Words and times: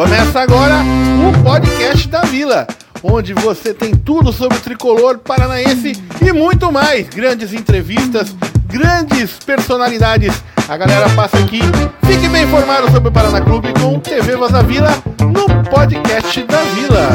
Começa 0.00 0.40
agora 0.40 0.76
o 1.28 1.44
podcast 1.44 2.08
da 2.08 2.22
Vila, 2.22 2.66
onde 3.02 3.34
você 3.34 3.74
tem 3.74 3.94
tudo 3.94 4.32
sobre 4.32 4.56
o 4.56 4.60
tricolor 4.62 5.18
paranaense 5.18 5.92
e 6.26 6.32
muito 6.32 6.72
mais. 6.72 7.06
Grandes 7.10 7.52
entrevistas, 7.52 8.34
grandes 8.64 9.32
personalidades. 9.44 10.42
A 10.66 10.74
galera 10.78 11.10
passa 11.10 11.36
aqui. 11.36 11.60
Fique 12.06 12.30
bem 12.30 12.44
informado 12.44 12.90
sobre 12.90 13.10
o 13.10 13.12
Paraná 13.12 13.42
Clube 13.42 13.74
com 13.78 14.00
TV 14.00 14.36
Voz 14.36 14.50
da 14.50 14.62
Vila 14.62 14.90
no 15.20 15.46
podcast 15.64 16.44
da 16.44 16.62
Vila. 16.62 17.10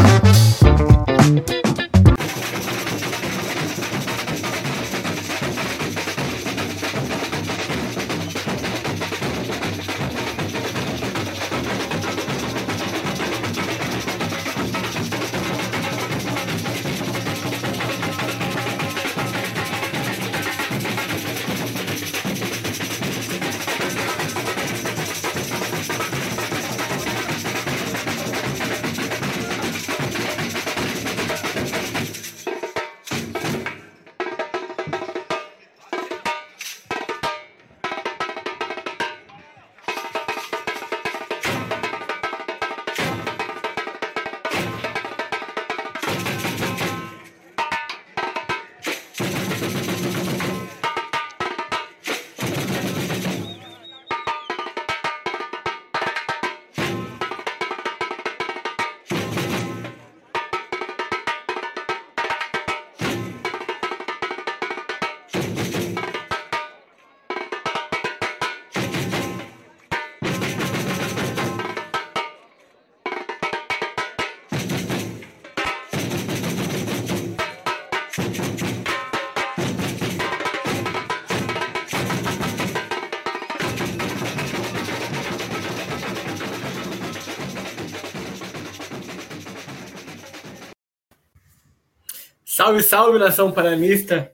Salve, 92.66 92.82
salve, 92.82 93.20
nação 93.20 93.52
paranista! 93.52 94.34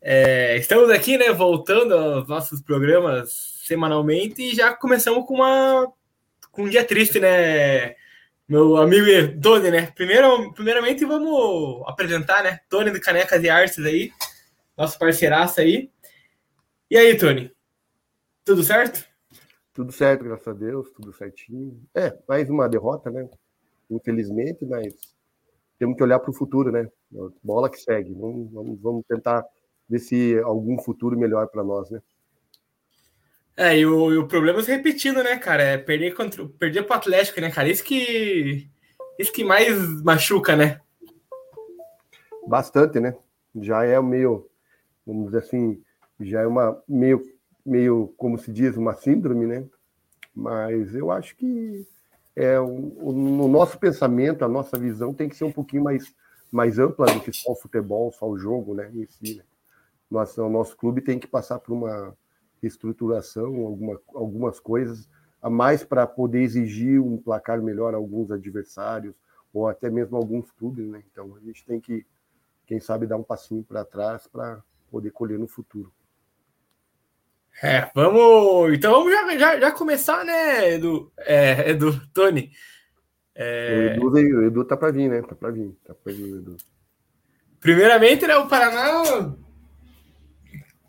É, 0.00 0.56
estamos 0.56 0.90
aqui, 0.90 1.16
né, 1.16 1.30
voltando 1.32 1.94
aos 1.94 2.26
nossos 2.26 2.60
programas 2.60 3.60
semanalmente 3.64 4.42
e 4.42 4.52
já 4.52 4.74
começamos 4.74 5.24
com 5.24 5.34
uma 5.34 5.92
com 6.50 6.64
um 6.64 6.68
dia 6.68 6.84
triste, 6.84 7.20
né, 7.20 7.94
meu 8.48 8.76
amigo 8.78 9.06
Tony, 9.40 9.70
né? 9.70 9.92
Primeiro, 9.92 10.52
primeiramente 10.54 11.04
vamos 11.04 11.84
apresentar, 11.86 12.42
né, 12.42 12.58
Tony 12.68 12.90
do 12.90 13.00
Canecas 13.00 13.44
e 13.44 13.48
Artes 13.48 13.78
aí, 13.78 14.10
nosso 14.76 14.98
parceiraço 14.98 15.60
aí. 15.60 15.92
E 16.90 16.98
aí, 16.98 17.16
Tony? 17.16 17.54
Tudo 18.44 18.64
certo? 18.64 19.06
Tudo 19.72 19.92
certo, 19.92 20.24
graças 20.24 20.48
a 20.48 20.52
Deus, 20.52 20.90
tudo 20.90 21.12
certinho. 21.12 21.80
É, 21.94 22.12
mais 22.26 22.50
uma 22.50 22.68
derrota, 22.68 23.08
né? 23.08 23.28
Infelizmente, 23.88 24.64
mas 24.64 25.13
temos 25.78 25.96
que 25.96 26.02
olhar 26.02 26.18
para 26.18 26.30
o 26.30 26.34
futuro, 26.34 26.70
né? 26.70 26.88
Bola 27.42 27.70
que 27.70 27.78
segue. 27.78 28.12
Vamos, 28.14 28.52
vamos, 28.52 28.80
vamos 28.80 29.04
tentar 29.06 29.44
ver 29.88 29.98
se 29.98 30.38
algum 30.40 30.78
futuro 30.78 31.18
melhor 31.18 31.48
para 31.48 31.64
nós, 31.64 31.90
né? 31.90 32.00
É, 33.56 33.78
e 33.78 33.86
o, 33.86 34.12
e 34.12 34.16
o, 34.16 34.26
problema 34.26 34.58
é 34.58 34.62
se 34.62 34.70
repetindo, 34.70 35.22
né, 35.22 35.36
cara? 35.36 35.62
É 35.62 35.78
perder 35.78 36.14
contra 36.14 36.46
perder 36.58 36.82
pro 36.82 36.96
Atlético, 36.96 37.40
né, 37.40 37.50
cara? 37.50 37.68
Isso 37.68 37.84
que 37.84 38.68
isso 39.18 39.32
que 39.32 39.44
mais 39.44 40.02
machuca, 40.02 40.56
né? 40.56 40.80
Bastante, 42.48 42.98
né? 42.98 43.16
Já 43.60 43.84
é 43.84 44.00
meio, 44.02 44.48
vamos 45.06 45.26
dizer 45.26 45.38
assim, 45.38 45.80
já 46.20 46.40
é 46.40 46.46
uma 46.46 46.82
meio 46.88 47.22
meio 47.64 48.12
como 48.16 48.36
se 48.38 48.52
diz, 48.52 48.76
uma 48.76 48.94
síndrome, 48.94 49.46
né? 49.46 49.64
Mas 50.34 50.94
eu 50.94 51.12
acho 51.12 51.36
que 51.36 51.86
é, 52.36 52.58
o, 52.58 52.66
o, 52.66 53.48
nosso 53.48 53.78
pensamento, 53.78 54.44
a 54.44 54.48
nossa 54.48 54.78
visão 54.78 55.14
tem 55.14 55.28
que 55.28 55.36
ser 55.36 55.44
um 55.44 55.52
pouquinho 55.52 55.84
mais, 55.84 56.14
mais 56.50 56.78
ampla 56.78 57.06
do 57.06 57.20
que 57.20 57.32
só 57.32 57.52
o 57.52 57.56
futebol, 57.56 58.12
só 58.12 58.28
o 58.28 58.36
jogo, 58.36 58.74
né? 58.74 58.90
Em 58.92 59.06
si, 59.06 59.36
né? 59.36 59.44
Nossa, 60.10 60.42
o 60.42 60.50
nosso 60.50 60.76
clube 60.76 61.00
tem 61.00 61.18
que 61.18 61.26
passar 61.26 61.58
por 61.58 61.72
uma 61.72 62.16
reestruturação, 62.60 63.66
alguma, 63.66 64.00
algumas 64.14 64.60
coisas 64.60 65.08
a 65.40 65.50
mais 65.50 65.84
para 65.84 66.06
poder 66.06 66.40
exigir 66.40 67.00
um 67.00 67.18
placar 67.18 67.60
melhor 67.60 67.94
a 67.94 67.98
alguns 67.98 68.30
adversários 68.30 69.14
ou 69.52 69.68
até 69.68 69.90
mesmo 69.90 70.16
alguns 70.16 70.50
clubes, 70.50 70.86
né? 70.88 71.02
Então 71.12 71.36
a 71.36 71.40
gente 71.40 71.64
tem 71.64 71.80
que, 71.80 72.04
quem 72.66 72.80
sabe, 72.80 73.06
dar 73.06 73.16
um 73.16 73.22
passinho 73.22 73.62
para 73.62 73.84
trás 73.84 74.26
para 74.26 74.62
poder 74.90 75.10
colher 75.10 75.38
no 75.38 75.46
futuro. 75.46 75.92
É, 77.62 77.88
vamos. 77.94 78.74
Então 78.74 78.92
vamos 78.92 79.12
já, 79.12 79.38
já, 79.38 79.60
já 79.60 79.70
começar, 79.72 80.24
né, 80.24 80.74
Edu? 80.74 81.12
É, 81.18 81.70
Edu, 81.70 82.00
Tony. 82.12 82.50
É... 83.34 83.96
O, 84.00 84.16
Edu, 84.16 84.38
o 84.38 84.44
Edu 84.44 84.64
tá 84.64 84.76
para 84.76 84.92
vir, 84.92 85.08
né? 85.08 85.22
Tá 85.22 85.34
para 85.34 85.50
vir. 85.50 85.76
Tá 85.84 85.94
pra 85.94 86.12
vir, 86.12 86.36
Edu. 86.36 86.56
Primeiramente, 87.60 88.26
né, 88.26 88.36
o 88.36 88.46
Paraná. 88.46 89.02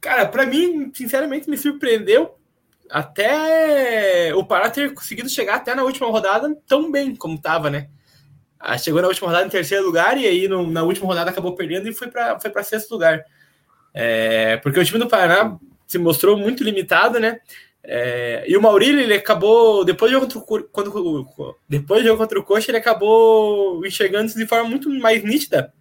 Cara, 0.02 0.28
para 0.28 0.46
mim, 0.46 0.92
sinceramente, 0.94 1.50
me 1.50 1.58
surpreendeu 1.58 2.38
até 2.90 4.34
o 4.36 4.46
Paraná 4.46 4.70
ter 4.70 4.94
conseguido 4.94 5.30
chegar 5.30 5.56
até 5.56 5.74
na 5.74 5.84
última 5.84 6.08
rodada 6.08 6.56
tão 6.68 6.92
bem 6.92 7.16
como 7.16 7.42
tava, 7.42 7.70
né? 7.70 7.90
Ah, 8.60 8.78
chegou 8.78 9.02
na 9.02 9.08
última 9.08 9.28
rodada 9.28 9.46
em 9.46 9.50
terceiro 9.50 9.86
lugar 9.86 10.18
e 10.18 10.26
aí 10.26 10.48
no, 10.48 10.70
na 10.70 10.84
última 10.84 11.08
rodada 11.08 11.30
acabou 11.30 11.56
perdendo 11.56 11.88
e 11.88 11.94
foi 11.94 12.08
para 12.10 12.40
foi 12.40 12.64
sexto 12.64 12.92
lugar. 12.92 13.24
É, 13.94 14.58
porque 14.58 14.80
o 14.80 14.86
time 14.86 15.00
do 15.00 15.08
Paraná 15.08 15.58
se 15.86 15.98
mostrou 15.98 16.38
muito 16.38 16.64
limitado, 16.64 17.20
né? 17.20 17.40
É, 17.84 18.44
e 18.48 18.58
o 18.58 18.62
Maurílio, 18.62 19.00
ele 19.00 19.14
acabou, 19.14 19.86
depois 19.86 20.12
jogo 20.12 20.26
contra 20.26 20.40
o, 20.40 21.26
quando, 21.26 21.56
depois 21.70 22.04
jogo 22.04 22.18
contra 22.18 22.40
o 22.40 22.44
Coxa, 22.44 22.72
ele 22.72 22.80
acabou 22.80 23.86
enxergando 23.86 24.26
isso 24.26 24.38
de 24.38 24.48
forma 24.48 24.68
muito 24.68 24.90
mais 24.90 25.24
nítida. 25.24 25.72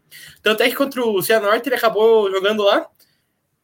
Tanto 0.42 0.62
é 0.62 0.68
que 0.68 0.76
contra 0.76 1.02
o 1.02 1.22
Cianorte 1.22 1.68
ele 1.68 1.76
acabou 1.76 2.30
jogando 2.30 2.62
lá, 2.62 2.86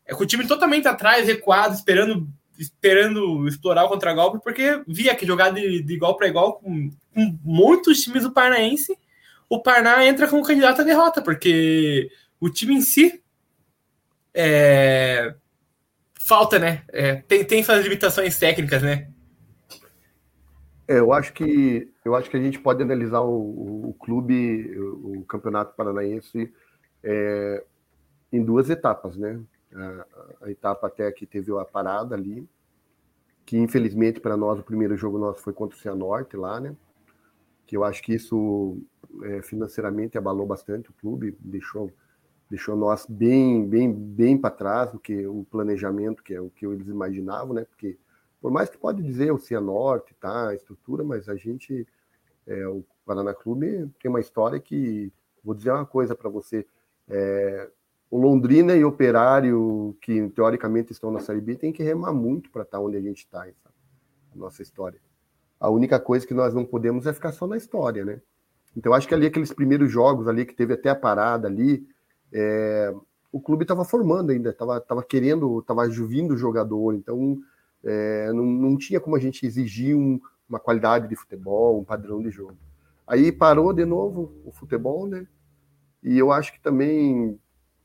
é, 0.06 0.14
com 0.14 0.22
o 0.22 0.26
time 0.26 0.46
totalmente 0.46 0.88
atrás, 0.88 1.26
recuado, 1.26 1.74
esperando 1.74 2.26
esperando 2.58 3.48
explorar 3.48 3.84
o 3.84 3.88
contra-golpe, 3.88 4.38
porque 4.42 4.82
via 4.86 5.14
que 5.14 5.26
jogar 5.26 5.50
de, 5.50 5.82
de 5.82 5.94
igual 5.94 6.14
para 6.14 6.28
igual 6.28 6.54
com, 6.54 6.90
com, 7.14 7.38
muitos 7.42 8.02
times 8.02 8.22
do 8.22 8.32
Paranaense, 8.32 8.98
o 9.48 9.62
Paraná 9.62 10.04
entra 10.04 10.28
como 10.28 10.44
candidato 10.44 10.82
à 10.82 10.84
derrota, 10.84 11.22
porque 11.22 12.10
o 12.38 12.50
time 12.50 12.74
em 12.74 12.82
si 12.82 13.22
é, 14.34 15.34
falta, 16.30 16.60
né? 16.60 16.84
É, 16.92 17.16
tem, 17.16 17.44
tem 17.44 17.60
suas 17.64 17.82
limitações 17.82 18.38
técnicas, 18.38 18.84
né? 18.84 19.10
É, 20.86 21.00
eu 21.00 21.12
acho 21.12 21.32
que 21.32 21.92
eu 22.04 22.14
acho 22.14 22.30
que 22.30 22.36
a 22.36 22.40
gente 22.40 22.60
pode 22.60 22.80
analisar 22.80 23.20
o, 23.20 23.88
o 23.88 23.94
clube, 23.94 24.78
o, 24.78 25.18
o, 25.18 25.24
campeonato 25.24 25.74
paranaense 25.74 26.52
é, 27.02 27.64
em 28.32 28.44
duas 28.44 28.70
etapas, 28.70 29.16
né? 29.16 29.40
A, 29.74 30.06
a, 30.42 30.50
etapa 30.52 30.86
até 30.86 31.10
que 31.10 31.26
teve 31.26 31.50
a 31.58 31.64
parada 31.64 32.14
ali, 32.14 32.48
que 33.44 33.58
infelizmente 33.58 34.20
para 34.20 34.36
nós 34.36 34.60
o 34.60 34.62
primeiro 34.62 34.96
jogo 34.96 35.18
nosso 35.18 35.42
foi 35.42 35.52
contra 35.52 35.76
o 35.76 35.80
Cianorte 35.80 36.36
lá, 36.36 36.60
né? 36.60 36.76
Que 37.66 37.76
eu 37.76 37.82
acho 37.82 38.00
que 38.04 38.14
isso 38.14 38.80
é, 39.24 39.42
financeiramente 39.42 40.16
abalou 40.16 40.46
bastante 40.46 40.90
o 40.90 40.94
clube, 40.94 41.36
deixou 41.40 41.90
deixou 42.50 42.76
nós 42.76 43.06
bem, 43.08 43.64
bem, 43.64 43.92
bem 43.92 44.36
para 44.36 44.50
trás 44.50 44.90
do 44.90 44.98
que 44.98 45.24
o 45.24 45.46
planejamento, 45.48 46.22
que 46.22 46.34
é 46.34 46.40
o 46.40 46.50
que 46.50 46.66
eles 46.66 46.88
imaginavam, 46.88 47.54
né? 47.54 47.64
Porque 47.64 47.96
por 48.40 48.50
mais 48.50 48.68
que 48.68 48.76
pode 48.76 49.02
dizer 49.02 49.30
o 49.32 49.38
Cianorte, 49.38 50.14
tá, 50.20 50.48
a 50.48 50.54
estrutura, 50.54 51.04
mas 51.04 51.28
a 51.28 51.36
gente, 51.36 51.86
é, 52.46 52.66
o 52.66 52.82
Paraná 53.06 53.32
Clube 53.32 53.88
tem 54.02 54.08
uma 54.08 54.18
história 54.18 54.58
que, 54.58 55.12
vou 55.44 55.54
dizer 55.54 55.70
uma 55.70 55.86
coisa 55.86 56.16
para 56.16 56.28
você, 56.28 56.66
é, 57.08 57.70
o 58.10 58.18
Londrina 58.18 58.74
e 58.74 58.84
o 58.84 58.88
Operário, 58.88 59.96
que 60.00 60.28
teoricamente 60.30 60.90
estão 60.90 61.12
na 61.12 61.20
Série 61.20 61.40
B, 61.40 61.54
tem 61.54 61.72
que 61.72 61.84
remar 61.84 62.12
muito 62.12 62.50
para 62.50 62.62
estar 62.62 62.78
tá 62.78 62.84
onde 62.84 62.96
a 62.96 63.00
gente 63.00 63.18
está, 63.18 63.42
a 63.42 64.36
nossa 64.36 64.60
história. 64.62 65.00
A 65.60 65.70
única 65.70 66.00
coisa 66.00 66.26
que 66.26 66.34
nós 66.34 66.52
não 66.52 66.64
podemos 66.64 67.06
é 67.06 67.12
ficar 67.12 67.30
só 67.30 67.46
na 67.46 67.56
história, 67.56 68.04
né? 68.04 68.20
Então, 68.76 68.92
acho 68.94 69.06
que 69.06 69.14
ali, 69.14 69.26
aqueles 69.26 69.52
primeiros 69.52 69.90
jogos 69.90 70.26
ali, 70.26 70.44
que 70.44 70.54
teve 70.54 70.74
até 70.74 70.88
a 70.88 70.94
parada 70.94 71.46
ali, 71.46 71.86
é, 72.32 72.94
o 73.32 73.40
clube 73.40 73.62
estava 73.62 73.84
formando 73.84 74.30
ainda, 74.30 74.50
estava 74.50 74.80
tava 74.80 75.02
querendo, 75.02 75.60
estava 75.60 75.88
vindo 75.88 76.36
jogador, 76.36 76.94
então 76.94 77.38
é, 77.84 78.32
não, 78.32 78.44
não 78.44 78.76
tinha 78.76 79.00
como 79.00 79.16
a 79.16 79.20
gente 79.20 79.46
exigir 79.46 79.96
um, 79.96 80.20
uma 80.48 80.58
qualidade 80.58 81.08
de 81.08 81.16
futebol, 81.16 81.80
um 81.80 81.84
padrão 81.84 82.20
de 82.22 82.30
jogo. 82.30 82.56
Aí 83.06 83.32
parou 83.32 83.72
de 83.72 83.84
novo 83.84 84.32
o 84.44 84.52
futebol, 84.52 85.06
né? 85.06 85.26
E 86.02 86.18
eu 86.18 86.32
acho 86.32 86.52
que 86.52 86.60
também, 86.60 87.38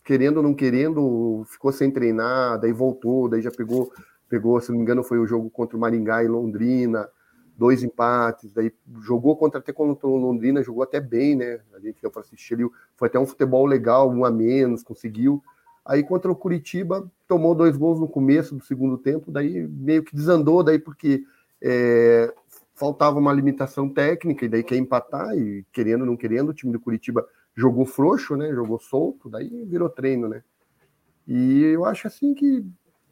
querendo 0.04 0.38
ou 0.38 0.44
não 0.44 0.54
querendo, 0.54 1.44
ficou 1.48 1.72
sem 1.72 1.92
treinar, 1.92 2.60
daí 2.60 2.72
voltou, 2.72 3.28
daí 3.28 3.42
já 3.42 3.52
pegou, 3.52 3.92
pegou, 4.30 4.60
se 4.62 4.70
não 4.70 4.78
me 4.78 4.84
engano, 4.84 5.04
foi 5.04 5.20
o 5.20 5.28
jogo 5.28 5.50
contra 5.50 5.76
o 5.76 5.80
Maringá 5.80 6.24
em 6.24 6.28
Londrina, 6.28 7.10
dois 7.58 7.84
empates, 7.84 8.54
daí 8.54 8.74
jogou 9.02 9.36
contra 9.36 9.60
até 9.60 9.72
contra 9.72 10.08
o 10.08 10.18
Londrina, 10.18 10.64
jogou 10.64 10.84
até 10.84 11.00
bem, 11.00 11.36
né? 11.36 11.60
A 11.74 11.80
gente 11.80 12.02
deu 12.02 12.12
para 12.12 12.22
assistir 12.22 12.56
ali, 12.56 12.66
foi 12.96 13.08
até 13.08 13.20
um 13.20 13.26
futebol 13.26 13.66
legal, 13.66 14.10
um 14.10 14.26
a 14.26 14.32
menos, 14.32 14.84
conseguiu. 14.84 15.44
Aí 15.86 16.04
contra 16.04 16.32
o 16.32 16.36
Curitiba, 16.36 17.10
tomou 17.28 17.56
dois 17.56 17.78
gols 17.78 18.00
no 18.00 18.08
começo 18.08 18.56
do 18.56 18.64
segundo 18.64 18.98
tempo, 18.98 19.32
daí 19.32 19.68
meio 19.68 20.04
que 20.04 20.16
desandou, 20.16 20.64
daí 20.64 20.80
porque 20.80 21.24
é, 21.62 22.34
faltava 22.74 23.20
uma 23.20 23.32
limitação 23.32 23.88
técnica, 23.88 24.46
e 24.46 24.50
daí 24.50 24.64
quer 24.64 24.78
empatar, 24.78 25.38
e 25.38 25.66
querendo 25.72 26.02
ou 26.02 26.08
não 26.08 26.18
querendo, 26.18 26.50
o 26.50 26.54
time 26.54 26.74
do 26.74 26.80
Curitiba 26.80 27.26
jogou 27.56 27.86
frouxo, 27.86 28.36
né? 28.36 28.52
Jogou 28.54 28.80
solto, 28.80 29.30
daí 29.30 29.64
virou 29.66 29.90
treino, 29.90 30.28
né? 30.28 30.44
E 31.28 31.64
eu 31.64 31.86
acho 31.86 32.08
assim 32.08 32.34
que 32.34 32.66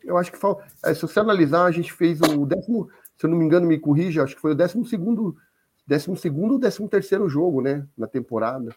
eu 0.03 0.17
acho 0.17 0.31
que 0.31 0.37
falta. 0.37 0.65
É, 0.83 0.93
se 0.93 1.01
você 1.01 1.19
analisar, 1.19 1.63
a 1.63 1.71
gente 1.71 1.91
fez 1.93 2.19
o 2.21 2.45
décimo, 2.45 2.89
se 3.23 3.27
eu 3.27 3.29
não 3.29 3.37
me 3.37 3.45
engano, 3.45 3.65
me 3.65 3.79
corrija, 3.79 4.21
acho 4.21 4.35
que 4.35 4.41
foi 4.41 4.51
o 4.51 4.55
décimo 4.55 4.85
segundo, 4.85 5.33
décimo 5.87 6.17
segundo 6.17 6.55
ou 6.55 6.59
décimo 6.59 6.89
terceiro 6.89 7.29
jogo, 7.29 7.61
né? 7.61 7.87
Na 7.97 8.05
temporada. 8.05 8.75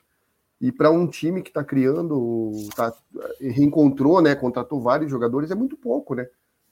E 0.61 0.71
para 0.71 0.89
um 0.89 1.05
time 1.09 1.43
que 1.43 1.51
está 1.51 1.65
criando, 1.65 2.53
tá, 2.77 2.95
reencontrou, 3.41 4.23
né? 4.23 4.37
Contratou 4.37 4.81
vários 4.81 5.11
jogadores, 5.11 5.51
é 5.51 5.57
muito 5.57 5.77
pouco, 5.77 6.15
né? 6.15 6.29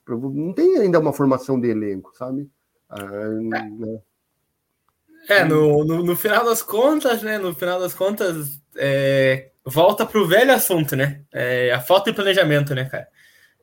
Não 0.07 0.53
tem 0.53 0.79
ainda 0.79 1.01
uma 1.01 1.13
formação 1.13 1.61
de 1.61 1.69
elenco, 1.69 2.13
sabe? 2.17 2.49
Ah, 2.89 3.03
né? 3.03 4.01
É, 5.29 5.45
no, 5.45 5.85
no, 5.85 6.05
no, 6.05 6.15
final 6.15 6.45
das 6.45 6.63
contas, 6.63 7.25
né? 7.25 7.39
No 7.39 7.53
final 7.55 7.81
das 7.81 7.93
contas, 7.93 8.61
é, 8.77 9.51
volta 9.65 10.09
o 10.17 10.27
velho 10.29 10.55
assunto, 10.55 10.95
né? 10.95 11.23
É, 11.33 11.73
a 11.73 11.81
falta 11.81 12.13
de 12.13 12.15
planejamento, 12.15 12.73
né, 12.73 12.85
cara? 12.85 13.09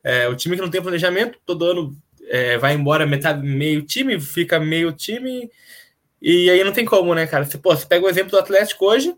É, 0.04 0.28
o 0.28 0.36
time 0.36 0.58
que 0.58 0.62
não 0.62 0.70
tem 0.70 0.82
planejamento, 0.82 1.40
todo 1.46 1.64
ano 1.64 1.96
é, 2.32 2.58
vai 2.58 2.74
embora 2.74 3.06
metade, 3.06 3.46
meio 3.46 3.82
time, 3.82 4.18
fica 4.18 4.58
meio 4.58 4.94
time, 4.94 5.52
e 6.22 6.50
aí 6.50 6.64
não 6.64 6.72
tem 6.72 6.86
como, 6.86 7.14
né, 7.14 7.28
cara? 7.28 7.44
Você, 7.44 7.58
pô, 7.58 7.76
você 7.76 7.86
pega 7.86 8.06
o 8.06 8.10
exemplo 8.10 8.32
do 8.32 8.40
Atlético 8.40 8.86
hoje, 8.86 9.14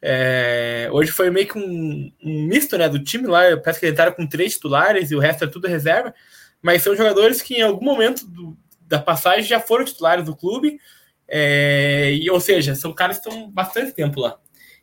é, 0.00 0.88
hoje 0.92 1.10
foi 1.10 1.30
meio 1.30 1.48
que 1.48 1.58
um, 1.58 2.12
um, 2.22 2.46
misto, 2.46 2.78
né, 2.78 2.88
do 2.88 3.02
time 3.02 3.26
lá, 3.26 3.56
parece 3.56 3.80
que 3.80 3.86
ele 3.86 3.92
entraram 3.92 4.12
com 4.12 4.24
três 4.24 4.52
titulares 4.52 5.10
e 5.10 5.16
o 5.16 5.18
resto 5.18 5.42
é 5.42 5.48
tudo 5.48 5.66
reserva, 5.66 6.14
mas 6.62 6.82
são 6.82 6.94
jogadores 6.94 7.42
que 7.42 7.54
em 7.54 7.62
algum 7.62 7.84
momento 7.84 8.24
do, 8.24 8.56
da 8.82 9.00
passagem 9.00 9.42
já 9.42 9.58
foram 9.58 9.84
titulares 9.84 10.24
do 10.24 10.36
clube, 10.36 10.78
é, 11.26 12.12
e, 12.12 12.30
ou 12.30 12.38
seja, 12.38 12.76
são 12.76 12.92
caras 12.92 13.18
que 13.18 13.28
estão 13.28 13.50
bastante 13.50 13.90
tempo 13.90 14.20
lá. 14.20 14.38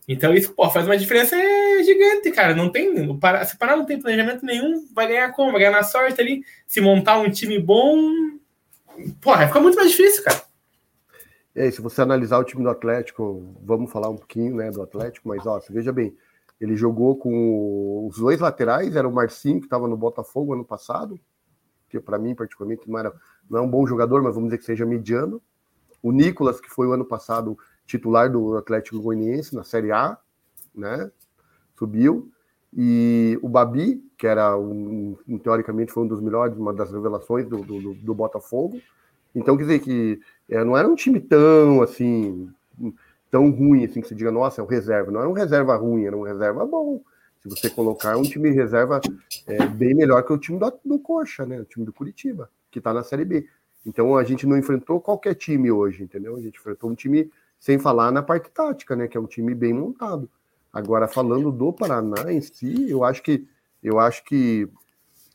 Então 0.08 0.34
isso 0.34 0.54
pô, 0.54 0.70
faz 0.70 0.86
uma 0.86 0.98
diferença 0.98 1.36
gigante, 1.84 2.32
cara. 2.32 2.56
Não 2.56 2.70
tem, 2.70 2.96
se 2.96 3.10
o 3.10 3.18
Pará 3.58 3.76
não 3.76 3.86
tem 3.86 4.00
planejamento 4.00 4.46
nenhum, 4.46 4.88
vai 4.94 5.08
ganhar 5.08 5.32
como? 5.32 5.52
Vai 5.52 5.62
ganhar 5.62 5.72
na 5.72 5.84
sorte 5.84 6.20
ali. 6.20 6.44
Se 6.68 6.82
montar 6.82 7.18
um 7.18 7.30
time 7.30 7.60
bom, 7.60 7.98
porra, 9.22 9.48
fica 9.48 9.60
muito 9.60 9.76
mais 9.76 9.92
difícil, 9.92 10.24
cara. 10.24 10.42
Aí, 11.56 11.72
se 11.72 11.82
você 11.82 12.02
analisar 12.02 12.40
o 12.40 12.44
time 12.44 12.64
do 12.64 12.70
Atlético, 12.70 13.56
vamos 13.62 13.92
falar 13.92 14.10
um 14.10 14.16
pouquinho 14.16 14.56
né, 14.56 14.72
do 14.72 14.82
Atlético, 14.82 15.28
mas 15.28 15.46
ó, 15.46 15.60
você 15.60 15.72
veja 15.72 15.92
bem, 15.92 16.16
ele 16.60 16.78
jogou 16.78 17.18
com 17.18 18.08
os 18.08 18.18
dois 18.18 18.40
laterais, 18.40 18.96
era 18.96 19.08
o 19.08 19.12
Marcinho, 19.12 19.60
que 19.60 19.66
estava 19.66 19.88
no 19.88 19.98
Botafogo 19.98 20.54
ano 20.54 20.64
passado, 20.64 21.20
que 21.90 22.00
para 22.00 22.18
mim, 22.18 22.34
particularmente, 22.34 22.90
não, 22.90 22.98
era, 22.98 23.14
não 23.50 23.60
é 23.60 23.62
um 23.62 23.70
bom 23.70 23.86
jogador, 23.86 24.24
mas 24.24 24.34
vamos 24.34 24.50
dizer 24.50 24.60
que 24.60 24.66
seja 24.66 24.86
mediano 24.86 25.42
o 26.02 26.12
Nicolas, 26.12 26.60
que 26.60 26.70
foi 26.70 26.88
o 26.88 26.94
ano 26.94 27.06
passado 27.06 27.58
titular 27.92 28.32
do 28.32 28.58
Atlético 28.58 29.02
Goianiense 29.02 29.54
na 29.54 29.64
Série 29.64 29.92
A, 29.92 30.18
né? 30.74 31.12
Subiu. 31.78 32.32
E 32.76 33.38
o 33.42 33.50
Babi, 33.50 34.02
que 34.18 34.26
era 34.26 34.58
um, 34.58 35.18
teoricamente 35.44 35.92
foi 35.92 36.04
um 36.04 36.08
dos 36.08 36.22
melhores, 36.22 36.56
uma 36.58 36.74
das 36.74 36.92
revelações 36.92 37.46
do, 37.48 37.58
do, 37.64 37.94
do 37.96 38.14
Botafogo. 38.14 38.80
Então, 39.36 39.58
quer 39.58 39.64
dizer 39.64 39.80
que 39.80 40.22
é, 40.50 40.64
não 40.64 40.78
era 40.78 40.88
um 40.88 40.96
time 40.96 41.20
tão 41.20 41.82
assim, 41.82 42.50
tão 43.30 43.50
ruim 43.50 43.84
assim 43.84 44.02
que 44.02 44.08
se 44.08 44.16
diga, 44.16 44.32
nossa, 44.32 44.62
é 44.62 44.64
um 44.64 44.68
reserva. 44.68 45.12
Não 45.12 45.20
era 45.20 45.30
um 45.30 45.34
reserva 45.34 45.76
ruim, 45.76 46.06
era 46.06 46.16
um 46.16 46.24
reserva 46.24 46.66
bom. 46.66 47.02
Se 47.42 47.50
você 47.50 47.70
colocar 47.70 48.16
um 48.16 48.22
time 48.22 48.52
reserva 48.52 49.02
é, 49.48 49.66
bem 49.68 49.94
melhor 49.94 50.24
que 50.24 50.32
o 50.32 50.38
time 50.38 50.60
do, 50.60 50.74
do 50.86 51.00
Coxa, 51.00 51.46
né? 51.46 51.60
O 51.60 51.66
time 51.66 51.86
do 51.86 51.92
Curitiba, 51.92 52.50
que 52.70 52.80
está 52.80 52.94
na 52.94 53.04
Série 53.04 53.26
B. 53.26 53.48
Então 53.86 54.16
a 54.16 54.24
gente 54.24 54.46
não 54.48 54.58
enfrentou 54.58 55.02
qualquer 55.02 55.34
time 55.34 55.72
hoje, 55.72 56.04
entendeu? 56.04 56.38
A 56.38 56.42
gente 56.42 56.58
enfrentou 56.58 56.90
um 56.90 56.96
time 56.96 57.30
sem 57.62 57.78
falar 57.78 58.12
na 58.12 58.24
parte 58.24 58.50
tática, 58.50 58.96
né? 58.96 59.08
Que 59.08 59.16
é 59.16 59.22
um 59.22 59.28
time 59.28 59.54
bem 59.54 59.72
montado. 59.72 60.28
Agora 60.74 61.08
falando 61.08 61.52
do 61.52 61.72
Paraná 61.72 62.34
em 62.34 62.42
si, 62.42 62.90
eu 62.90 63.04
acho 63.04 63.22
que 63.22 63.48
eu 63.84 64.00
acho 64.00 64.24
que 64.26 64.68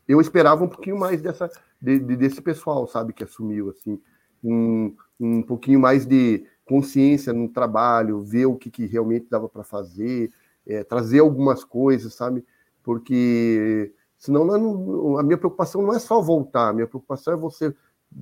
eu 0.08 0.20
esperava 0.20 0.64
um 0.64 0.68
pouquinho 0.68 0.98
mais 0.98 1.22
dessa 1.22 1.48
de, 1.80 2.00
de, 2.00 2.16
desse 2.16 2.42
pessoal, 2.42 2.86
sabe, 2.88 3.12
que 3.12 3.22
assumiu 3.22 3.70
assim 3.70 4.00
um, 4.42 4.94
um 5.20 5.40
pouquinho 5.42 5.78
mais 5.78 6.04
de 6.04 6.44
consciência 6.64 7.32
no 7.32 7.48
trabalho, 7.48 8.22
ver 8.22 8.46
o 8.46 8.56
que, 8.56 8.70
que 8.70 8.86
realmente 8.86 9.26
dava 9.30 9.48
para 9.48 9.62
fazer, 9.62 10.32
é, 10.66 10.82
trazer 10.82 11.20
algumas 11.20 11.62
coisas, 11.62 12.12
sabe? 12.14 12.44
Porque 12.82 13.92
senão 14.18 14.44
não, 14.44 15.16
a 15.18 15.22
minha 15.22 15.38
preocupação 15.38 15.80
não 15.80 15.94
é 15.94 15.98
só 16.00 16.20
voltar, 16.20 16.70
a 16.70 16.72
minha 16.72 16.88
preocupação 16.88 17.34
é 17.34 17.36
você 17.36 17.72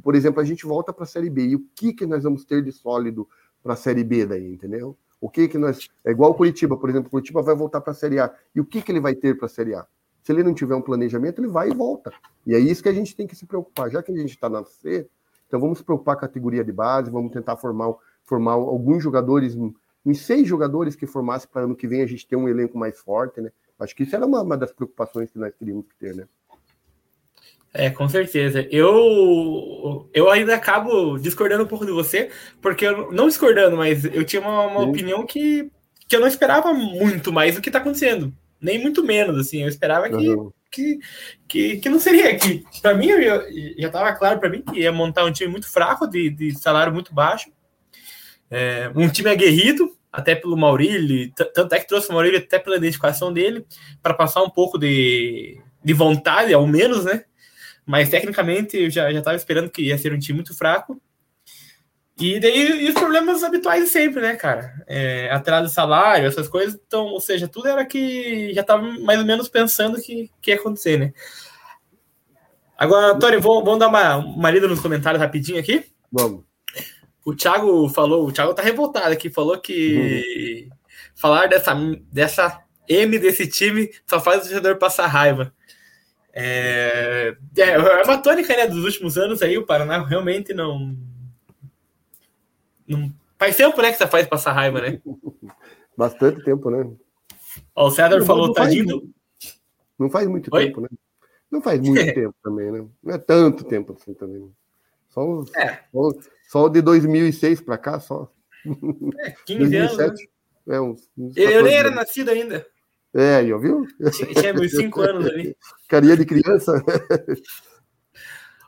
por 0.02 0.14
exemplo, 0.14 0.40
a 0.40 0.44
gente 0.44 0.66
volta 0.66 0.92
para 0.92 1.04
a 1.04 1.06
Série 1.06 1.30
B. 1.30 1.46
E 1.46 1.56
o 1.56 1.66
que, 1.74 1.92
que 1.92 2.06
nós 2.06 2.24
vamos 2.24 2.44
ter 2.44 2.62
de 2.62 2.72
sólido 2.72 3.28
para 3.64 3.72
a 3.72 3.76
Série 3.76 4.04
B 4.04 4.26
daí, 4.26 4.52
entendeu? 4.52 4.96
O 5.18 5.30
que 5.30 5.48
que 5.48 5.56
nós. 5.56 5.88
É 6.04 6.10
igual 6.10 6.32
o 6.32 6.34
Curitiba, 6.34 6.76
por 6.76 6.90
exemplo. 6.90 7.08
O 7.08 7.10
Curitiba 7.10 7.40
vai 7.40 7.56
voltar 7.56 7.80
para 7.80 7.92
a 7.92 7.94
Série 7.94 8.20
A. 8.20 8.30
E 8.54 8.60
o 8.60 8.64
que, 8.64 8.82
que 8.82 8.92
ele 8.92 9.00
vai 9.00 9.14
ter 9.14 9.36
para 9.38 9.46
a 9.46 9.48
Série 9.48 9.74
A? 9.74 9.86
Se 10.22 10.32
ele 10.32 10.42
não 10.42 10.52
tiver 10.52 10.74
um 10.74 10.82
planejamento, 10.82 11.40
ele 11.40 11.48
vai 11.48 11.70
e 11.70 11.74
volta. 11.74 12.12
E 12.46 12.54
é 12.54 12.58
isso 12.58 12.82
que 12.82 12.90
a 12.90 12.92
gente 12.92 13.16
tem 13.16 13.26
que 13.26 13.34
se 13.34 13.46
preocupar. 13.46 13.90
Já 13.90 14.02
que 14.02 14.12
a 14.12 14.16
gente 14.16 14.30
está 14.30 14.50
na 14.50 14.62
C, 14.64 15.08
então 15.48 15.58
vamos 15.58 15.78
se 15.78 15.84
preocupar 15.84 16.16
com 16.16 16.24
a 16.24 16.28
categoria 16.28 16.62
de 16.62 16.72
base, 16.72 17.10
vamos 17.10 17.32
tentar 17.32 17.56
formar, 17.56 17.94
formar 18.22 18.52
alguns 18.52 19.02
jogadores, 19.02 19.56
em 20.04 20.14
seis 20.14 20.46
jogadores 20.46 20.94
que 20.94 21.06
formasse 21.06 21.48
para 21.48 21.62
ano 21.62 21.74
que 21.74 21.88
vem 21.88 22.02
a 22.02 22.06
gente 22.06 22.26
ter 22.26 22.36
um 22.36 22.48
elenco 22.48 22.76
mais 22.76 22.98
forte, 22.98 23.40
né? 23.40 23.50
Acho 23.78 23.96
que 23.96 24.02
isso 24.02 24.14
era 24.14 24.26
uma, 24.26 24.42
uma 24.42 24.56
das 24.58 24.72
preocupações 24.72 25.30
que 25.30 25.38
nós 25.38 25.54
teríamos 25.58 25.86
que 25.86 25.94
ter, 25.96 26.14
né? 26.14 26.28
É, 27.76 27.90
com 27.90 28.08
certeza. 28.08 28.66
Eu, 28.70 30.08
eu 30.14 30.30
ainda 30.30 30.54
acabo 30.54 31.18
discordando 31.18 31.64
um 31.64 31.66
pouco 31.66 31.84
de 31.84 31.90
você, 31.90 32.30
porque 32.62 32.86
eu 32.86 33.10
não 33.10 33.26
discordando, 33.26 33.76
mas 33.76 34.04
eu 34.04 34.24
tinha 34.24 34.40
uma, 34.40 34.62
uma 34.68 34.80
opinião 34.82 35.26
que, 35.26 35.68
que 36.08 36.14
eu 36.14 36.20
não 36.20 36.28
esperava 36.28 36.72
muito 36.72 37.32
mais 37.32 37.56
do 37.56 37.60
que 37.60 37.68
está 37.68 37.80
acontecendo. 37.80 38.32
Nem 38.60 38.80
muito 38.80 39.02
menos, 39.02 39.36
assim. 39.36 39.62
Eu 39.62 39.68
esperava 39.68 40.08
que, 40.08 40.28
uhum. 40.28 40.52
que, 40.70 41.00
que, 41.48 41.76
que, 41.78 41.88
não 41.88 41.98
seria. 41.98 42.38
que 42.38 42.64
Para 42.80 42.94
mim, 42.94 43.08
eu, 43.08 43.42
já 43.76 43.88
estava 43.88 44.12
claro 44.12 44.38
para 44.38 44.48
mim 44.48 44.62
que 44.62 44.78
ia 44.78 44.92
montar 44.92 45.24
um 45.24 45.32
time 45.32 45.50
muito 45.50 45.68
fraco, 45.68 46.06
de, 46.06 46.30
de 46.30 46.56
salário 46.56 46.94
muito 46.94 47.12
baixo. 47.12 47.50
É, 48.48 48.88
um 48.94 49.08
time 49.08 49.30
aguerrido, 49.30 49.92
até 50.12 50.36
pelo 50.36 50.56
Maurílio, 50.56 51.32
tanto 51.52 51.74
é 51.74 51.80
que 51.80 51.88
trouxe 51.88 52.08
o 52.08 52.12
Maurílio 52.12 52.38
até 52.38 52.56
pela 52.56 52.76
identificação 52.76 53.32
dele, 53.32 53.66
para 54.00 54.14
passar 54.14 54.44
um 54.44 54.50
pouco 54.50 54.78
de, 54.78 55.60
de 55.82 55.92
vontade, 55.92 56.54
ao 56.54 56.64
menos, 56.68 57.04
né? 57.04 57.24
Mas 57.86 58.08
tecnicamente 58.08 58.76
eu 58.76 58.90
já 58.90 59.10
estava 59.10 59.36
esperando 59.36 59.70
que 59.70 59.82
ia 59.82 59.98
ser 59.98 60.12
um 60.12 60.18
time 60.18 60.36
muito 60.36 60.56
fraco. 60.56 61.00
E 62.18 62.38
daí 62.38 62.84
e 62.84 62.88
os 62.88 62.94
problemas 62.94 63.42
habituais 63.42 63.88
sempre, 63.90 64.20
né, 64.20 64.36
cara? 64.36 64.72
É, 64.86 65.28
atraso 65.30 65.68
de 65.68 65.74
salário, 65.74 66.26
essas 66.26 66.48
coisas. 66.48 66.78
Então, 66.86 67.06
ou 67.06 67.20
seja, 67.20 67.48
tudo 67.48 67.68
era 67.68 67.84
que 67.84 68.52
já 68.54 68.60
estava 68.60 68.82
mais 69.00 69.18
ou 69.18 69.26
menos 69.26 69.48
pensando 69.48 70.00
que, 70.00 70.30
que 70.40 70.52
ia 70.52 70.56
acontecer, 70.56 70.98
né? 70.98 71.12
Agora, 72.78 73.18
Tony, 73.18 73.36
vamos, 73.38 73.64
vamos 73.64 73.78
dar 73.78 73.88
uma, 73.88 74.16
uma 74.16 74.50
lida 74.50 74.68
nos 74.68 74.80
comentários 74.80 75.20
rapidinho 75.20 75.58
aqui? 75.58 75.84
Vamos. 76.10 76.44
O 77.24 77.34
Thiago 77.34 77.88
falou, 77.88 78.26
o 78.26 78.32
Thiago 78.32 78.54
tá 78.54 78.62
revoltado 78.62 79.12
aqui, 79.12 79.30
falou 79.30 79.58
que 79.58 80.68
uhum. 80.70 80.76
falar 81.14 81.48
dessa, 81.48 81.74
dessa 82.12 82.62
M 82.88 83.18
desse 83.18 83.46
time 83.48 83.90
só 84.06 84.20
faz 84.20 84.38
o 84.38 84.40
torcedor 84.42 84.76
passar 84.76 85.06
raiva. 85.06 85.52
É, 86.36 87.36
é, 87.56 87.62
é 87.62 88.02
uma 88.02 88.18
tônica 88.18 88.56
né, 88.56 88.66
dos 88.66 88.84
últimos 88.84 89.16
anos 89.16 89.40
aí, 89.40 89.56
o 89.56 89.64
Paraná 89.64 90.04
realmente 90.04 90.52
não. 90.52 90.96
não 92.88 93.12
faz 93.38 93.56
tempo 93.56 93.80
né, 93.80 93.92
que 93.92 93.98
você 93.98 94.06
faz 94.08 94.26
passar 94.26 94.52
raiva, 94.52 94.80
né? 94.80 95.00
Bastante 95.96 96.42
tempo, 96.42 96.70
né? 96.70 96.90
Ó, 97.72 97.88
o 97.88 97.96
não, 97.96 98.26
falou, 98.26 98.48
não 98.48 98.52
tadinho. 98.52 99.00
Faz, 99.40 99.60
não 99.96 100.10
faz 100.10 100.26
muito 100.26 100.50
Oi? 100.52 100.66
tempo, 100.66 100.80
né? 100.80 100.88
Não 101.48 101.62
faz 101.62 101.80
muito 101.80 102.02
tempo 102.12 102.34
também, 102.42 102.72
né? 102.72 102.84
Não 103.00 103.14
é 103.14 103.18
tanto 103.18 103.62
tempo 103.62 103.92
assim 103.92 104.12
também. 104.12 104.52
Só, 105.10 105.24
os, 105.24 105.54
é. 105.54 105.84
só, 105.92 106.10
só 106.48 106.68
de 106.68 106.82
2006 106.82 107.60
para 107.60 107.78
cá, 107.78 108.00
só. 108.00 108.28
É, 109.20 109.30
15 109.46 109.58
2007. 109.60 110.00
anos. 110.02 110.20
Né? 110.66 110.76
É, 110.76 110.80
uns, 110.80 111.08
uns 111.16 111.36
eu 111.36 111.62
nem 111.62 111.76
era 111.76 111.90
nascido 111.92 112.30
ainda. 112.30 112.66
É, 113.14 113.44
eu 113.44 113.58
viu? 113.60 113.86
Tinha 114.38 114.52
meus 114.52 114.72
5 114.72 115.00
anos 115.00 115.26
ali. 115.26 115.56
Carinha 115.88 116.16
de 116.16 116.24
criança. 116.24 116.82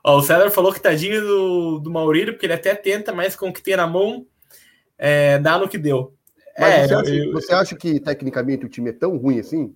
Ó, 0.05 0.19
o 0.19 0.23
César 0.23 0.51
falou 0.51 0.73
que 0.73 0.81
tadinho 0.81 1.21
do, 1.21 1.79
do 1.81 1.91
Maurílio, 1.91 2.33
porque 2.33 2.47
ele 2.47 2.53
até 2.53 2.75
tenta, 2.75 3.13
mas 3.13 3.35
com 3.35 3.49
o 3.49 3.53
que 3.53 3.63
tem 3.63 3.77
na 3.77 3.87
mão, 3.87 4.25
é, 4.97 5.39
dá 5.39 5.59
no 5.59 5.69
que 5.69 5.77
deu. 5.77 6.15
É, 6.57 6.87
você, 6.87 6.95
acha, 6.95 7.15
eu... 7.15 7.33
você 7.33 7.53
acha 7.53 7.77
que 7.77 8.01
tecnicamente 8.01 8.65
o 8.65 8.69
time 8.69 8.91
é 8.91 8.93
tão 8.93 9.17
ruim 9.17 9.41
assim? 9.41 9.75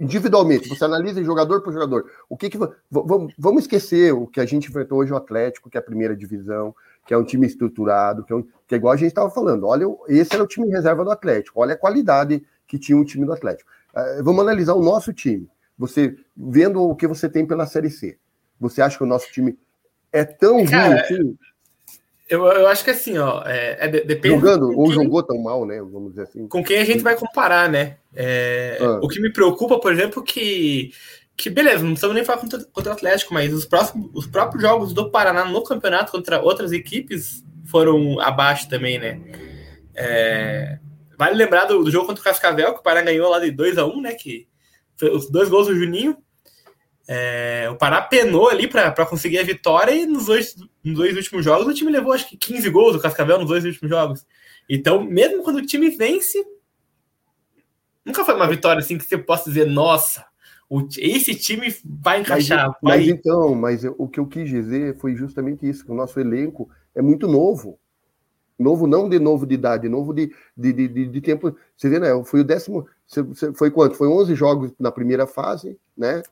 individualmente, 0.00 0.66
você 0.66 0.82
analisa 0.82 1.22
jogador 1.22 1.60
por 1.60 1.74
jogador. 1.74 2.10
O 2.26 2.36
que 2.36 2.48
que 2.48 2.58
vamos 2.90 3.64
esquecer 3.64 4.14
o 4.14 4.26
que 4.26 4.40
a 4.40 4.46
gente 4.46 4.68
enfrentou 4.68 4.98
hoje 4.98 5.12
o 5.12 5.16
Atlético, 5.16 5.68
que 5.68 5.76
é 5.76 5.80
a 5.80 5.84
primeira 5.84 6.16
divisão, 6.16 6.74
que 7.06 7.12
é 7.12 7.18
um 7.18 7.24
time 7.24 7.46
estruturado, 7.46 8.24
que 8.24 8.32
é, 8.32 8.36
um, 8.36 8.42
que 8.66 8.74
é 8.74 8.76
igual 8.76 8.94
a 8.94 8.96
gente 8.96 9.08
estava 9.08 9.30
falando. 9.30 9.66
Olha, 9.66 9.84
esse 10.08 10.34
era 10.34 10.42
o 10.42 10.46
time 10.46 10.68
reserva 10.68 11.04
do 11.04 11.10
Atlético. 11.10 11.60
Olha 11.60 11.74
a 11.74 11.78
qualidade 11.78 12.42
que 12.66 12.78
tinha 12.78 12.96
o 12.96 13.04
time 13.04 13.26
do 13.26 13.32
Atlético. 13.32 13.70
Uh, 13.94 14.22
vamos 14.22 14.42
analisar 14.42 14.74
o 14.74 14.82
nosso 14.82 15.12
time. 15.12 15.48
Você 15.78 16.16
vendo 16.36 16.82
o 16.82 16.94
que 16.94 17.06
você 17.06 17.28
tem 17.28 17.46
pela 17.46 17.66
Série 17.66 17.90
C. 17.90 18.18
Você 18.60 18.82
acha 18.82 18.98
que 18.98 19.04
o 19.04 19.06
nosso 19.06 19.30
time 19.32 19.58
é 20.12 20.24
tão 20.24 20.64
Cara, 20.66 20.88
ruim 20.88 20.98
assim? 20.98 21.38
Eu, 22.28 22.44
eu 22.46 22.68
acho 22.68 22.84
que 22.84 22.90
assim, 22.90 23.18
ó, 23.18 23.42
é, 23.44 23.76
é 23.80 23.88
depende. 23.88 24.36
Jogando, 24.36 24.70
ou 24.78 24.84
quem, 24.84 24.94
jogou 24.94 25.20
tão 25.20 25.36
mal, 25.42 25.66
né? 25.66 25.80
Vamos 25.80 26.10
dizer 26.10 26.22
assim. 26.22 26.46
Com 26.46 26.62
quem 26.62 26.78
a 26.78 26.84
gente 26.84 27.02
vai 27.02 27.16
comparar, 27.16 27.68
né? 27.68 27.96
É, 28.14 28.78
ah. 28.80 29.00
O 29.02 29.08
que 29.08 29.20
me 29.20 29.32
preocupa, 29.32 29.80
por 29.80 29.92
exemplo, 29.92 30.22
que. 30.22 30.92
Que 31.36 31.48
beleza, 31.48 31.78
não 31.78 31.92
precisamos 31.92 32.14
nem 32.14 32.24
falar 32.24 32.38
contra, 32.38 32.62
contra 32.66 32.92
o 32.92 32.94
Atlético, 32.94 33.32
mas 33.32 33.50
os, 33.54 33.64
próximos, 33.64 34.10
os 34.12 34.26
próprios 34.26 34.62
jogos 34.62 34.92
do 34.92 35.10
Paraná 35.10 35.42
no 35.42 35.64
campeonato 35.64 36.12
contra 36.12 36.38
outras 36.42 36.70
equipes 36.70 37.42
foram 37.64 38.20
abaixo 38.20 38.68
também, 38.68 38.98
né? 38.98 39.18
É, 39.94 40.78
vale 41.20 41.36
lembrar 41.36 41.66
do, 41.66 41.84
do, 41.84 41.90
jogo 41.90 42.06
contra 42.06 42.22
o 42.22 42.24
Cascavel, 42.24 42.72
que 42.72 42.80
o 42.80 42.82
Paraná 42.82 43.10
ganhou 43.10 43.28
lá 43.28 43.38
de 43.38 43.50
2 43.50 43.76
a 43.76 43.84
1 43.84 43.90
um, 43.90 44.00
né? 44.00 44.14
Que 44.14 44.48
os 45.02 45.30
dois 45.30 45.50
gols 45.50 45.66
do 45.66 45.76
Juninho. 45.76 46.16
É, 47.06 47.68
o 47.70 47.76
Pará 47.76 48.00
penou 48.00 48.48
ali 48.48 48.66
para 48.66 49.04
conseguir 49.04 49.38
a 49.38 49.44
vitória 49.44 49.92
e 49.92 50.06
nos 50.06 50.26
dois, 50.26 50.54
nos 50.82 50.94
dois 50.94 51.14
últimos 51.14 51.44
jogos 51.44 51.66
o 51.66 51.74
time 51.74 51.90
levou 51.90 52.12
acho 52.12 52.26
que 52.26 52.36
15 52.36 52.70
gols 52.70 52.92
do 52.94 53.00
Cascavel 53.00 53.38
nos 53.38 53.48
dois 53.48 53.64
últimos 53.66 53.90
jogos. 53.90 54.24
Então, 54.66 55.02
mesmo 55.02 55.42
quando 55.42 55.56
o 55.56 55.66
time 55.66 55.90
vence, 55.90 56.42
nunca 58.02 58.24
foi 58.24 58.34
uma 58.34 58.48
vitória 58.48 58.80
assim 58.80 58.96
que 58.96 59.04
você 59.04 59.18
possa 59.18 59.50
dizer, 59.50 59.66
nossa, 59.66 60.24
esse 60.96 61.34
time 61.34 61.74
vai 61.84 62.20
encaixar. 62.20 62.68
Mas, 62.80 62.80
vai... 62.80 62.98
mas 62.98 63.08
então, 63.08 63.54
mas 63.54 63.84
o 63.84 64.08
que 64.08 64.20
eu 64.20 64.26
quis 64.26 64.48
dizer 64.48 64.96
foi 64.98 65.14
justamente 65.14 65.68
isso, 65.68 65.84
que 65.84 65.92
o 65.92 65.96
nosso 65.96 66.18
elenco 66.18 66.70
é 66.94 67.02
muito 67.02 67.28
novo. 67.28 67.78
Novo 68.60 68.86
não 68.86 69.08
de 69.08 69.18
novo 69.18 69.46
de 69.46 69.54
idade, 69.54 69.88
novo 69.88 70.12
de, 70.12 70.32
de, 70.56 70.72
de, 70.72 71.06
de, 71.06 71.20
tempo. 71.20 71.56
Você 71.76 71.88
vê, 71.88 71.98
né? 71.98 72.08
Foi 72.24 72.40
o 72.40 72.44
décimo. 72.44 72.86
Foi 73.54 73.70
quanto? 73.70 73.96
Foi 73.96 74.06
11 74.06 74.34
jogos 74.34 74.70
na 74.78 74.92
primeira 74.92 75.26
fase, 75.26 75.78
né? 75.96 76.22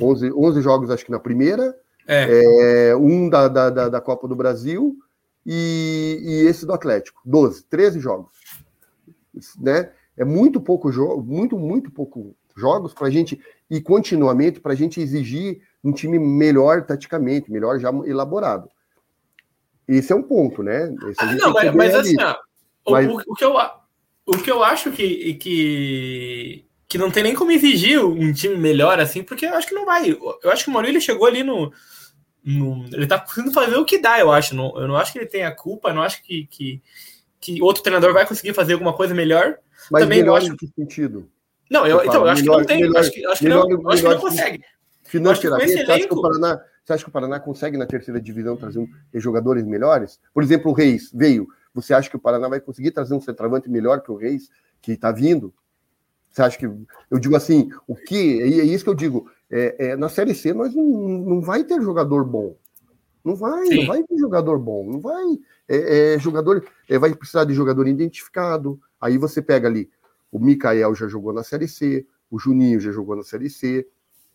11, 0.00 0.32
11 0.32 0.60
jogos, 0.60 0.90
acho 0.90 1.04
que 1.04 1.10
na 1.10 1.18
primeira, 1.18 1.74
é. 2.06 2.90
É, 2.90 2.96
um 2.96 3.28
da, 3.28 3.48
da, 3.48 3.70
da, 3.70 3.88
da, 3.88 4.00
Copa 4.00 4.28
do 4.28 4.36
Brasil 4.36 4.96
e, 5.46 6.18
e, 6.22 6.48
esse 6.48 6.66
do 6.66 6.72
Atlético. 6.72 7.20
12, 7.24 7.64
13 7.64 8.00
jogos. 8.00 8.30
Né? 9.58 9.90
É 10.16 10.24
muito 10.24 10.60
pouco 10.60 10.92
jogo, 10.92 11.22
muito, 11.22 11.58
muito 11.58 11.90
pouco 11.90 12.34
jogos 12.56 12.92
para 12.92 13.06
a 13.06 13.10
gente 13.10 13.40
e 13.70 13.80
continuamente 13.80 14.60
para 14.60 14.72
a 14.72 14.76
gente 14.76 15.00
exigir 15.00 15.62
um 15.82 15.92
time 15.92 16.18
melhor 16.18 16.84
taticamente, 16.84 17.50
melhor 17.50 17.78
já 17.78 17.90
elaborado. 18.04 18.68
Esse 19.90 20.12
é 20.12 20.16
um 20.16 20.22
ponto, 20.22 20.62
né? 20.62 20.94
Ah, 21.18 21.34
não, 21.34 21.52
mas, 21.52 21.74
mas 21.74 21.94
assim, 21.94 22.16
ó, 22.20 22.36
mas... 22.88 23.08
O, 23.08 23.22
o, 23.26 23.34
que 23.34 23.44
eu, 23.44 23.56
o 24.24 24.38
que 24.38 24.50
eu 24.50 24.62
acho 24.62 24.92
que, 24.92 25.34
que 25.34 26.64
que 26.90 26.98
não 26.98 27.08
tem 27.08 27.22
nem 27.22 27.34
como 27.36 27.52
exigir 27.52 28.04
um 28.04 28.32
time 28.32 28.56
melhor 28.56 28.98
assim, 28.98 29.22
porque 29.22 29.46
eu 29.46 29.54
acho 29.54 29.68
que 29.68 29.74
não 29.74 29.86
vai. 29.86 30.10
Eu 30.10 30.50
acho 30.50 30.64
que 30.64 30.70
o 30.70 30.72
Maurílio 30.72 31.00
chegou 31.00 31.24
ali 31.24 31.44
no, 31.44 31.72
no. 32.44 32.84
ele 32.92 33.06
tá 33.06 33.16
conseguindo 33.16 33.54
fazer 33.54 33.76
o 33.76 33.84
que 33.84 33.96
dá, 33.96 34.18
eu 34.18 34.32
acho. 34.32 34.56
Não, 34.56 34.76
eu 34.76 34.88
não 34.88 34.96
acho 34.96 35.12
que 35.12 35.18
ele 35.20 35.26
tenha 35.26 35.52
culpa, 35.52 35.92
não 35.92 36.02
acho 36.02 36.20
que, 36.20 36.48
que, 36.50 36.82
que 37.40 37.62
outro 37.62 37.84
treinador 37.84 38.12
vai 38.12 38.26
conseguir 38.26 38.54
fazer 38.54 38.72
alguma 38.72 38.92
coisa 38.92 39.14
melhor. 39.14 39.56
Mas 39.88 40.02
Também 40.02 40.18
melhor 40.18 40.38
acho... 40.38 40.52
em 40.52 40.56
que 40.56 40.66
sentido? 40.66 41.30
Não, 41.70 41.86
eu, 41.86 42.04
então, 42.04 42.24
eu 42.24 42.28
acho 42.28 42.42
melhor, 42.42 42.54
que 42.54 42.60
não 42.60 42.66
tem. 42.66 42.80
Melhor, 42.80 43.00
acho 43.00 43.12
que, 43.12 43.24
acho 43.24 43.38
que 43.38 43.44
melhor, 43.44 43.68
não, 43.68 43.90
acho 43.90 44.02
que 44.02 44.08
não 44.08 44.18
consegue. 44.18 44.64
Financeiramente, 45.04 45.90
acha 45.92 46.08
que 46.08 46.14
o 46.14 46.20
Paraná, 46.20 46.60
você 46.84 46.92
acha 46.94 47.04
que 47.04 47.10
o 47.10 47.12
Paraná 47.12 47.38
consegue 47.38 47.76
na 47.76 47.86
terceira 47.86 48.20
divisão 48.20 48.56
trazer 48.56 48.78
um, 48.78 48.88
jogadores 49.14 49.64
melhores? 49.64 50.20
Por 50.32 50.42
exemplo, 50.42 50.70
o 50.70 50.74
Reis 50.74 51.10
veio. 51.14 51.48
Você 51.74 51.94
acha 51.94 52.10
que 52.10 52.16
o 52.16 52.20
Paraná 52.20 52.48
vai 52.48 52.60
conseguir 52.60 52.90
trazer 52.90 53.14
um 53.14 53.20
centroavante 53.20 53.70
melhor 53.70 54.00
que 54.00 54.10
o 54.10 54.16
Reis, 54.16 54.50
que 54.80 54.92
está 54.92 55.12
vindo? 55.12 55.54
Você 56.30 56.42
acha 56.42 56.58
que. 56.58 56.66
Eu 56.66 57.18
digo 57.18 57.36
assim, 57.36 57.70
o 57.86 57.94
que. 57.94 58.40
É 58.40 58.46
isso 58.46 58.84
que 58.84 58.90
eu 58.90 58.94
digo. 58.94 59.30
É, 59.50 59.90
é, 59.90 59.96
na 59.96 60.08
Série 60.08 60.34
C, 60.34 60.52
nós 60.52 60.74
não, 60.74 60.84
não 60.84 61.40
vai 61.40 61.64
ter 61.64 61.80
jogador 61.82 62.24
bom. 62.24 62.56
Não 63.24 63.34
vai, 63.34 63.66
Sim. 63.66 63.80
não 63.80 63.86
vai 63.86 64.02
ter 64.02 64.16
jogador 64.16 64.58
bom. 64.58 64.90
Não 64.90 65.00
vai. 65.00 65.38
É, 65.68 66.14
é 66.14 66.18
jogador. 66.18 66.64
É, 66.88 66.98
vai 66.98 67.14
precisar 67.14 67.44
de 67.44 67.52
jogador 67.52 67.86
identificado. 67.86 68.80
Aí 69.00 69.18
você 69.18 69.42
pega 69.42 69.68
ali. 69.68 69.90
O 70.30 70.38
Mikael 70.38 70.94
já 70.94 71.08
jogou 71.08 71.32
na 71.32 71.42
Série 71.42 71.68
C. 71.68 72.06
O 72.30 72.38
Juninho 72.38 72.80
já 72.80 72.92
jogou 72.92 73.16
na 73.16 73.24
Série 73.24 73.50
C. 73.50 73.86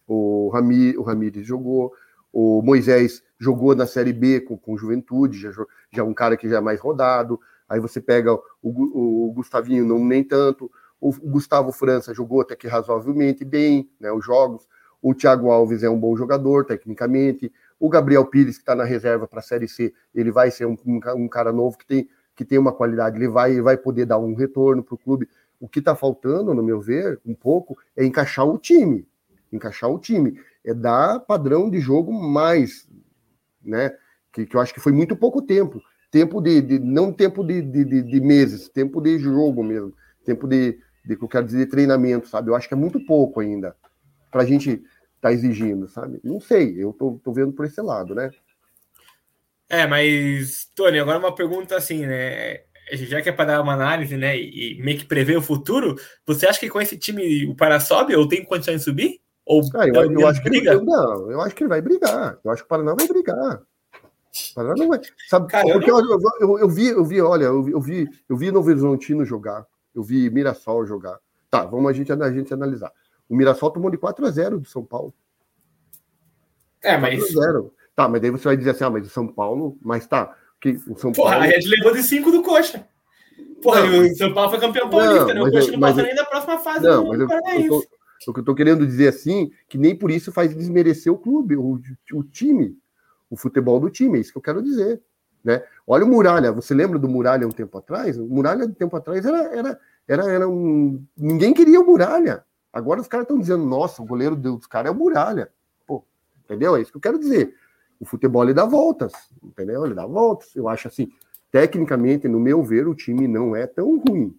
O, 0.08 0.50
Rami, 0.50 0.96
o 0.98 1.02
Ramires 1.02 1.48
jogou. 1.48 1.94
O 2.38 2.62
Moisés 2.62 3.24
jogou 3.40 3.74
na 3.74 3.88
Série 3.88 4.12
B 4.12 4.42
com, 4.42 4.58
com 4.58 4.76
Juventude. 4.76 5.40
Já, 5.40 5.52
já 5.90 6.04
um 6.04 6.14
cara 6.14 6.36
que 6.36 6.50
já 6.50 6.58
é 6.58 6.60
mais 6.60 6.82
rodado. 6.82 7.40
Aí 7.70 7.80
você 7.80 8.02
pega 8.02 8.34
o, 8.34 8.42
o, 8.62 9.30
o 9.30 9.32
Gustavinho, 9.32 9.86
não 9.86 10.04
nem 10.04 10.22
tanto. 10.22 10.70
O 11.00 11.14
Gustavo 11.14 11.72
França 11.72 12.14
jogou 12.14 12.42
até 12.42 12.54
que 12.54 12.68
razoavelmente 12.68 13.46
bem, 13.46 13.90
né, 13.98 14.12
os 14.12 14.26
jogos. 14.26 14.68
O 15.02 15.14
Thiago 15.14 15.50
Alves 15.50 15.82
é 15.82 15.90
um 15.90 15.98
bom 15.98 16.14
jogador, 16.18 16.66
tecnicamente. 16.66 17.54
O 17.80 17.88
Gabriel 17.88 18.26
Pires, 18.26 18.58
que 18.58 18.64
está 18.64 18.76
na 18.76 18.84
reserva 18.84 19.26
para 19.26 19.40
a 19.40 19.44
Série 19.44 19.70
C, 19.70 19.94
ele 20.14 20.30
vai 20.30 20.52
ser 20.52 20.66
um, 20.66 20.76
um, 20.86 21.00
um, 21.16 21.28
cara 21.30 21.54
novo 21.54 21.78
que 21.78 21.86
tem, 21.86 22.10
que 22.36 22.44
tem 22.44 22.58
uma 22.58 22.74
qualidade, 22.74 23.16
ele 23.16 23.30
vai, 23.30 23.52
ele 23.52 23.62
vai 23.62 23.78
poder 23.78 24.06
dar 24.06 24.18
um 24.18 24.36
retorno 24.36 24.84
para 24.84 24.96
o 24.96 24.98
clube. 24.98 25.30
O 25.58 25.70
que 25.70 25.80
está 25.80 25.96
faltando, 25.96 26.54
no 26.54 26.62
meu 26.62 26.82
ver, 26.82 27.18
um 27.26 27.34
pouco, 27.34 27.78
é 27.96 28.04
encaixar 28.04 28.46
o 28.46 28.58
time. 28.58 29.08
Encaixar 29.54 29.90
o 29.90 29.98
time. 29.98 30.38
É 30.66 30.74
dar 30.74 31.20
padrão 31.20 31.70
de 31.70 31.80
jogo 31.80 32.12
mais, 32.12 32.90
né? 33.64 33.92
Que, 34.34 34.46
que 34.46 34.56
eu 34.56 34.62
acho 34.62 34.74
que 34.74 34.80
foi 34.80 34.92
muito 34.92 35.16
pouco 35.16 35.42
tempo. 35.42 35.82
Tempo 36.12 36.42
de. 36.42 36.62
de 36.62 36.80
não 36.80 37.14
tempo 37.14 37.44
de, 37.44 37.62
de, 37.62 38.02
de 38.02 38.22
meses, 38.22 38.68
tempo 38.68 39.00
de 39.00 39.20
jogo 39.20 39.64
mesmo. 39.64 39.94
Tempo 40.26 40.48
de, 40.48 40.80
de 41.06 41.16
que 41.16 41.24
eu 41.24 41.28
quero 41.28 41.46
dizer 41.46 41.68
treinamento, 41.68 42.28
sabe? 42.28 42.50
Eu 42.50 42.56
acho 42.56 42.68
que 42.68 42.74
é 42.74 42.78
muito 42.78 43.00
pouco 43.06 43.40
ainda 43.40 43.76
para 44.32 44.42
a 44.42 44.46
gente 44.46 44.72
estar 44.72 44.84
tá 45.22 45.32
exigindo, 45.32 45.88
sabe? 45.88 46.20
Não 46.24 46.42
sei, 46.42 46.76
eu 46.78 46.92
tô, 46.92 47.20
tô 47.24 47.32
vendo 47.32 47.54
por 47.54 47.66
esse 47.66 47.82
lado, 47.82 48.14
né? 48.14 48.32
É, 49.70 49.88
mas, 49.88 50.70
Tony, 50.76 51.00
agora 51.00 51.18
uma 51.18 51.34
pergunta 51.34 51.76
assim, 51.76 52.06
né? 52.06 52.62
Já 52.92 53.22
que 53.22 53.30
é 53.30 53.32
para 53.32 53.46
dar 53.46 53.62
uma 53.62 53.74
análise, 53.74 54.16
né, 54.16 54.38
e 54.38 54.78
meio 54.80 55.00
que 55.00 55.06
prever 55.06 55.36
o 55.38 55.42
futuro, 55.42 55.96
você 56.24 56.46
acha 56.46 56.60
que 56.60 56.70
com 56.70 56.80
esse 56.80 56.98
time 56.98 57.48
o 57.48 57.56
Pará 57.56 57.80
sobe 57.80 58.16
ou 58.16 58.28
tem 58.28 58.44
condições 58.44 58.80
de 58.80 58.84
subir? 58.84 59.22
Ou 59.46 59.62
ah, 59.76 59.88
eu, 59.88 60.12
eu 60.12 60.28
acho 60.28 60.42
briga? 60.42 60.72
que 60.72 60.78
ele, 60.78 60.86
não, 60.86 61.32
eu 61.32 61.42
acho 61.42 61.56
que 61.56 61.64
ele 61.64 61.70
vai 61.70 61.82
brigar. 61.82 62.40
Eu 62.44 62.52
acho 62.52 62.64
que 62.64 62.66
o 62.66 62.70
Paraná 62.70 62.96
vai 62.96 63.08
brigar. 63.08 63.62
O 63.62 64.56
Paraná 64.56 64.74
não 64.76 64.88
vai. 64.88 65.00
Sabe, 65.30 65.48
Cara, 65.48 65.72
porque 65.72 65.92
eu, 65.92 66.00
eu, 66.00 66.20
eu, 66.40 66.60
eu, 66.60 66.70
vi, 66.70 66.88
eu 66.88 67.06
vi, 67.06 67.22
olha, 67.22 67.46
eu, 67.46 67.70
eu 67.70 67.80
vi, 67.80 68.10
eu 68.28 68.36
vi 68.36 68.52
Novo 68.52 68.70
Horizontino 68.70 69.24
jogar 69.24 69.66
eu 69.96 70.04
vi 70.04 70.30
Mirassol 70.30 70.86
jogar. 70.86 71.18
Tá, 71.50 71.64
vamos 71.64 71.90
a 71.90 71.94
gente, 71.94 72.12
a 72.12 72.32
gente 72.32 72.54
analisar. 72.54 72.92
O 73.30 73.36
Mirassol 73.36 73.72
tomou 73.72 73.90
de 73.90 73.98
4 73.98 74.26
a 74.26 74.30
0 74.30 74.60
do 74.60 74.68
São 74.68 74.84
Paulo. 74.84 75.14
É, 76.84 76.98
mas. 76.98 77.20
4 77.20 77.40
a 77.40 77.46
0. 77.46 77.74
Tá, 77.96 78.10
mas 78.10 78.22
daí 78.22 78.30
você 78.30 78.44
vai 78.44 78.58
dizer 78.58 78.72
assim, 78.72 78.84
ah, 78.84 78.90
mas 78.90 79.08
o 79.08 79.10
São 79.10 79.26
Paulo. 79.26 79.78
Mas 79.82 80.06
tá. 80.06 80.36
Que 80.60 80.78
o 80.88 80.98
São 80.98 81.14
Porra, 81.14 81.32
Paulo... 81.32 81.46
a 81.46 81.48
Red 81.48 81.62
levou 81.66 81.94
de 81.94 82.04
5 82.04 82.30
do 82.30 82.44
Coxa. 82.44 82.86
Porra, 83.62 83.86
não, 83.86 84.02
o 84.02 84.16
São 84.16 84.34
Paulo 84.34 84.50
foi 84.50 84.60
campeão 84.60 84.90
paulista, 84.90 85.34
né? 85.34 85.42
O 85.42 85.52
Coxa 85.52 85.72
não 85.72 85.80
passa 85.80 86.04
nem 86.04 86.16
da 86.16 86.26
próxima 86.26 86.60
fase 86.60 86.86
não, 86.86 87.08
mas 87.08 87.20
eu, 87.20 87.28
eu 87.30 87.68
tô, 87.70 87.86
o 88.32 88.34
que 88.34 88.40
eu 88.40 88.46
tô 88.46 88.56
querendo 88.56 88.86
dizer 88.86 89.10
assim, 89.10 89.52
que 89.68 89.78
nem 89.78 89.96
por 89.96 90.12
isso 90.12 90.32
faz 90.32 90.56
desmerecer 90.56 91.12
o 91.12 91.18
clube, 91.18 91.56
o, 91.56 91.80
o 92.14 92.24
time, 92.24 92.78
o 93.30 93.36
futebol 93.36 93.80
do 93.80 93.90
time, 93.90 94.18
é 94.18 94.22
isso 94.22 94.32
que 94.32 94.38
eu 94.38 94.42
quero 94.42 94.62
dizer. 94.62 95.02
Né? 95.44 95.64
Olha 95.86 96.04
o 96.04 96.08
Muralha, 96.08 96.52
você 96.52 96.74
lembra 96.74 96.98
do 96.98 97.08
Muralha 97.08 97.48
um 97.48 97.52
tempo 97.52 97.78
atrás? 97.78 98.18
O 98.18 98.26
Muralha, 98.26 98.66
um 98.66 98.74
tempo 98.74 98.96
atrás, 98.96 99.24
era, 99.24 99.38
era, 99.56 99.80
era, 100.08 100.24
era 100.26 100.50
um. 100.50 101.06
Ninguém 101.16 101.54
queria 101.54 101.80
o 101.80 101.86
Muralha. 101.86 102.44
Agora 102.74 103.00
os 103.00 103.08
caras 103.08 103.26
estão 103.26 103.40
dizendo, 103.40 103.64
nossa, 103.64 104.02
o 104.02 104.06
goleiro 104.06 104.36
dos 104.36 104.66
caras 104.66 104.92
é 104.92 104.96
o 104.96 104.98
Muralha. 104.98 105.52
Pô, 105.86 106.04
entendeu? 106.44 106.76
É 106.76 106.82
isso 106.82 106.92
que 106.92 106.98
eu 106.98 107.02
quero 107.02 107.20
dizer. 107.20 107.54
O 108.00 108.06
futebol 108.06 108.44
ele 108.44 108.54
dá 108.54 108.66
voltas, 108.66 109.14
entendeu? 109.44 109.86
Ele 109.86 109.94
dá 109.94 110.06
voltas. 110.06 110.56
Eu 110.56 110.68
acho 110.68 110.88
assim, 110.88 111.10
tecnicamente, 111.52 112.28
no 112.28 112.40
meu 112.40 112.64
ver, 112.64 112.88
o 112.88 112.96
time 112.96 113.28
não 113.28 113.56
é 113.56 113.68
tão 113.68 114.00
ruim. 114.00 114.36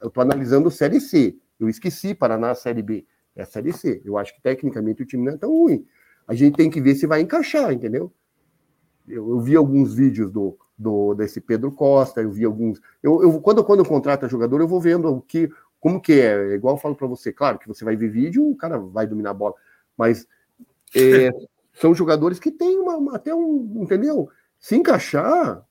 Eu 0.00 0.08
estou 0.08 0.22
analisando 0.22 0.70
Série 0.70 1.00
C. 1.00 1.36
Eu 1.58 1.68
esqueci 1.68 2.14
Paraná 2.14 2.54
Série 2.54 2.82
B. 2.82 3.04
É 3.36 3.42
a 3.42 3.46
Série 3.46 3.72
C. 3.72 4.02
Eu 4.04 4.16
acho 4.18 4.34
que 4.34 4.42
tecnicamente 4.42 5.02
o 5.02 5.06
time 5.06 5.24
não 5.24 5.34
é 5.34 5.36
tão 5.36 5.50
ruim. 5.50 5.86
A 6.26 6.34
gente 6.34 6.56
tem 6.56 6.70
que 6.70 6.80
ver 6.80 6.94
se 6.94 7.06
vai 7.06 7.20
encaixar, 7.20 7.72
entendeu? 7.72 8.12
eu, 9.08 9.30
eu, 9.30 9.40
vi 9.40 9.56
alguns 9.56 9.94
vídeos 9.94 10.30
do, 10.30 10.58
do 10.76 11.14
desse 11.14 11.40
Pedro 11.40 11.70
Costa, 11.70 12.20
eu 12.20 12.30
vi 12.30 12.44
alguns. 12.44 12.80
Eu, 13.02 13.22
eu 13.22 13.40
quando, 13.40 13.64
quando 13.64 13.80
eu 13.80 13.86
contrato 13.86 14.28
jogador, 14.28 14.60
eu 14.60 14.68
vou 14.68 14.80
vendo 14.80 15.08
o 15.08 15.20
que, 15.20 15.48
como 15.80 16.00
que 16.00 16.20
é. 16.20 16.54
Igual 16.54 16.74
eu 16.74 16.80
falo 16.80 16.94
para 16.94 17.06
você, 17.06 17.32
claro 17.32 17.58
que 17.58 17.68
você 17.68 17.84
vai 17.84 17.96
ver 17.96 18.08
vídeo, 18.08 18.48
o 18.48 18.56
cara 18.56 18.78
vai 18.78 19.06
dominar 19.06 19.30
a 19.30 19.34
bola, 19.34 19.54
mas 19.96 20.26
é, 20.94 21.30
são 21.74 21.94
jogadores 21.94 22.38
que 22.38 22.50
têm 22.50 22.78
uma, 22.78 22.96
uma, 22.96 23.16
até 23.16 23.34
um, 23.34 23.82
entendeu? 23.82 24.28
Se 24.58 24.76
encaixar, 24.76 25.64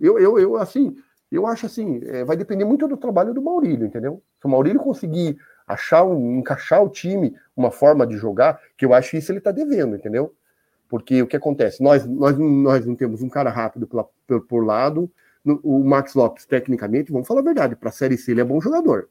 eu, 0.00 0.18
eu, 0.18 0.38
eu 0.38 0.56
assim, 0.56 0.96
eu 1.30 1.46
acho 1.46 1.66
assim, 1.66 2.00
é, 2.04 2.24
vai 2.24 2.36
depender 2.36 2.64
muito 2.64 2.88
do 2.88 2.96
trabalho 2.96 3.32
do 3.32 3.42
Maurílio, 3.42 3.86
entendeu? 3.86 4.22
Se 4.40 4.46
o 4.46 4.50
Maurílio 4.50 4.80
conseguir 4.80 5.38
achar 5.66 6.04
um, 6.04 6.38
encaixar 6.38 6.82
o 6.82 6.88
time, 6.88 7.34
uma 7.56 7.70
forma 7.70 8.06
de 8.06 8.16
jogar, 8.16 8.60
que 8.76 8.84
eu 8.84 8.92
acho 8.94 9.16
isso 9.16 9.32
ele 9.32 9.40
tá 9.40 9.50
devendo, 9.50 9.96
entendeu? 9.96 10.34
Porque 10.88 11.22
o 11.22 11.26
que 11.26 11.36
acontece? 11.36 11.82
Nós, 11.82 12.06
nós, 12.06 12.36
nós 12.36 12.84
não 12.84 12.94
temos 12.94 13.22
um 13.22 13.28
cara 13.28 13.50
rápido 13.50 13.86
por, 13.86 14.10
por, 14.26 14.46
por 14.46 14.64
lado. 14.64 15.10
No, 15.44 15.58
o 15.62 15.82
Max 15.82 16.14
Lopes, 16.14 16.44
tecnicamente, 16.44 17.10
vamos 17.10 17.26
falar 17.26 17.40
a 17.40 17.44
verdade, 17.44 17.74
para 17.74 17.88
a 17.88 17.92
Série 17.92 18.18
C 18.18 18.30
ele 18.32 18.42
é 18.42 18.44
bom 18.44 18.60
jogador. 18.60 19.08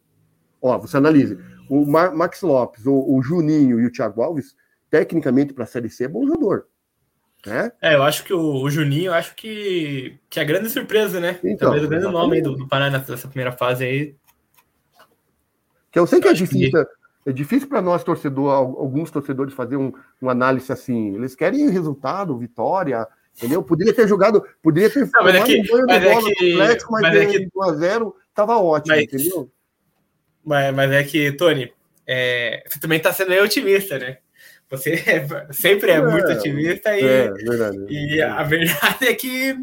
Ó, 0.62 0.78
você 0.78 0.98
analise. 0.98 1.38
O 1.68 1.86
Mar, 1.86 2.14
Max 2.14 2.42
Lopes, 2.42 2.86
o, 2.86 2.94
o, 2.94 3.22
Juninho 3.24 3.80
e 3.80 3.86
o 3.86 3.92
Thiago 3.92 4.22
Alves, 4.22 4.56
tecnicamente 4.90 5.54
para 5.54 5.64
a 5.64 5.68
Série 5.68 5.90
C 5.90 6.04
é 6.04 6.08
bom 6.08 6.26
jogador. 6.28 6.68
É? 7.48 7.72
é, 7.82 7.96
eu 7.96 8.04
acho 8.04 8.24
que 8.24 8.34
o, 8.34 8.62
o, 8.62 8.70
Juninho, 8.70 9.08
eu 9.08 9.14
acho 9.16 9.36
que, 9.36 10.20
que 10.30 10.40
é 10.40 10.44
a 10.44 10.46
grande 10.46 10.70
surpresa, 10.70 11.20
né? 11.20 11.40
Então, 11.44 11.70
Talvez 11.70 11.84
o 11.84 11.90
grande 11.90 12.06
nome 12.06 12.36
aí 12.36 12.42
do, 12.44 12.56
do 12.56 12.68
Paraná 12.68 13.00
nessa 13.00 13.28
primeira 13.28 13.52
fase 13.52 13.84
aí. 13.84 14.16
Que 15.92 16.00
eu 16.00 16.08
sei 16.08 16.22
que 16.22 16.28
é 16.28 16.34
difícil, 16.34 16.86
é 17.26 17.32
difícil 17.32 17.68
para 17.68 17.82
nós, 17.82 18.04
torcedor, 18.04 18.52
alguns 18.52 19.12
torcedores, 19.12 19.54
fazer 19.54 19.76
um, 19.76 19.92
uma 20.22 20.32
análise 20.32 20.72
assim. 20.72 21.16
Eles 21.16 21.36
querem 21.36 21.70
resultado, 21.70 22.38
vitória, 22.38 23.08
entendeu? 23.38 23.62
Poderia 23.62 23.94
ter 23.94 24.08
jogado, 24.08 24.44
poderia 24.62 24.90
ter 24.90 25.10
não, 25.14 25.24
mas 25.24 25.36
é 25.36 25.44
que, 25.44 25.60
um 25.60 25.86
mas 25.86 26.04
é 26.04 26.34
que, 26.34 26.54
Atlético, 26.54 26.92
mas, 26.94 27.02
mas 27.02 27.16
é 27.16 27.26
que 27.26 27.50
1x0, 27.50 28.14
tava 28.34 28.58
ótimo, 28.58 28.96
mas, 28.96 29.04
entendeu? 29.04 29.52
Mas, 30.44 30.74
mas 30.74 30.92
é 30.92 31.04
que, 31.04 31.32
Tony, 31.34 31.72
é, 32.08 32.64
você 32.68 32.80
também 32.80 32.98
está 32.98 33.14
sendo 33.14 33.30
meio 33.30 33.44
otimista, 33.44 34.00
né? 34.00 34.18
Você 34.70 34.94
é, 35.06 35.54
sempre 35.54 35.92
é, 35.92 35.96
é, 35.96 36.02
muito 36.02 36.32
otimista 36.32 36.98
e, 36.98 37.04
é, 37.04 37.32
verdade, 37.32 37.86
e 37.90 38.22
a 38.22 38.42
verdade 38.44 39.08
é 39.08 39.14
que 39.14 39.56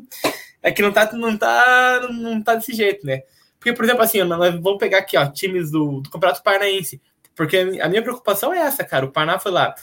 é 0.63 0.71
que 0.71 0.83
não 0.83 0.93
tá, 0.93 1.11
não 1.13 1.37
tá, 1.37 2.09
não 2.13 2.43
tá 2.43 2.55
desse 2.55 2.73
jeito, 2.73 3.07
né? 3.07 3.23
Porque, 3.59 3.73
por 3.73 3.85
exemplo, 3.85 4.03
assim, 4.03 4.23
nós 4.23 4.55
vamos 4.61 4.79
pegar 4.79 4.99
aqui, 4.99 5.17
ó, 5.17 5.27
times 5.27 5.71
do, 5.71 6.01
do 6.01 6.11
Campeonato 6.11 6.43
Paranaense. 6.43 7.01
Porque 7.35 7.79
a 7.81 7.89
minha 7.89 8.03
preocupação 8.03 8.53
é 8.53 8.59
essa, 8.59 8.85
cara. 8.85 9.07
O 9.07 9.13
Paraná 9.13 9.39
foi 9.39 9.53
lá. 9.53 9.75